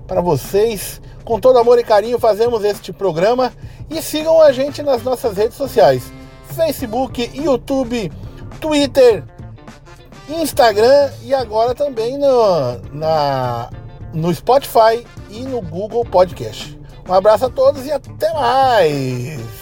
para 0.08 0.20
vocês. 0.20 1.00
Com 1.24 1.40
todo 1.40 1.60
amor 1.60 1.78
e 1.78 1.84
carinho 1.84 2.18
fazemos 2.18 2.64
este 2.66 2.92
programa 2.92 3.54
e 3.88 4.02
sigam 4.02 4.42
a 4.42 4.52
gente 4.52 4.82
nas 4.82 5.04
nossas 5.04 5.38
redes 5.38 5.56
sociais: 5.56 6.12
Facebook, 6.56 7.30
YouTube, 7.36 8.12
Twitter, 8.60 9.24
Instagram 10.28 11.12
e 11.22 11.36
agora 11.36 11.76
também 11.76 12.18
no, 12.18 12.80
na, 12.92 13.70
no 14.12 14.34
Spotify 14.34 15.06
e 15.30 15.42
no 15.42 15.62
Google 15.62 16.04
Podcast. 16.04 16.80
Um 17.08 17.14
abraço 17.14 17.46
a 17.46 17.50
todos 17.50 17.86
e 17.86 17.92
até 17.92 18.34
mais! 18.34 19.53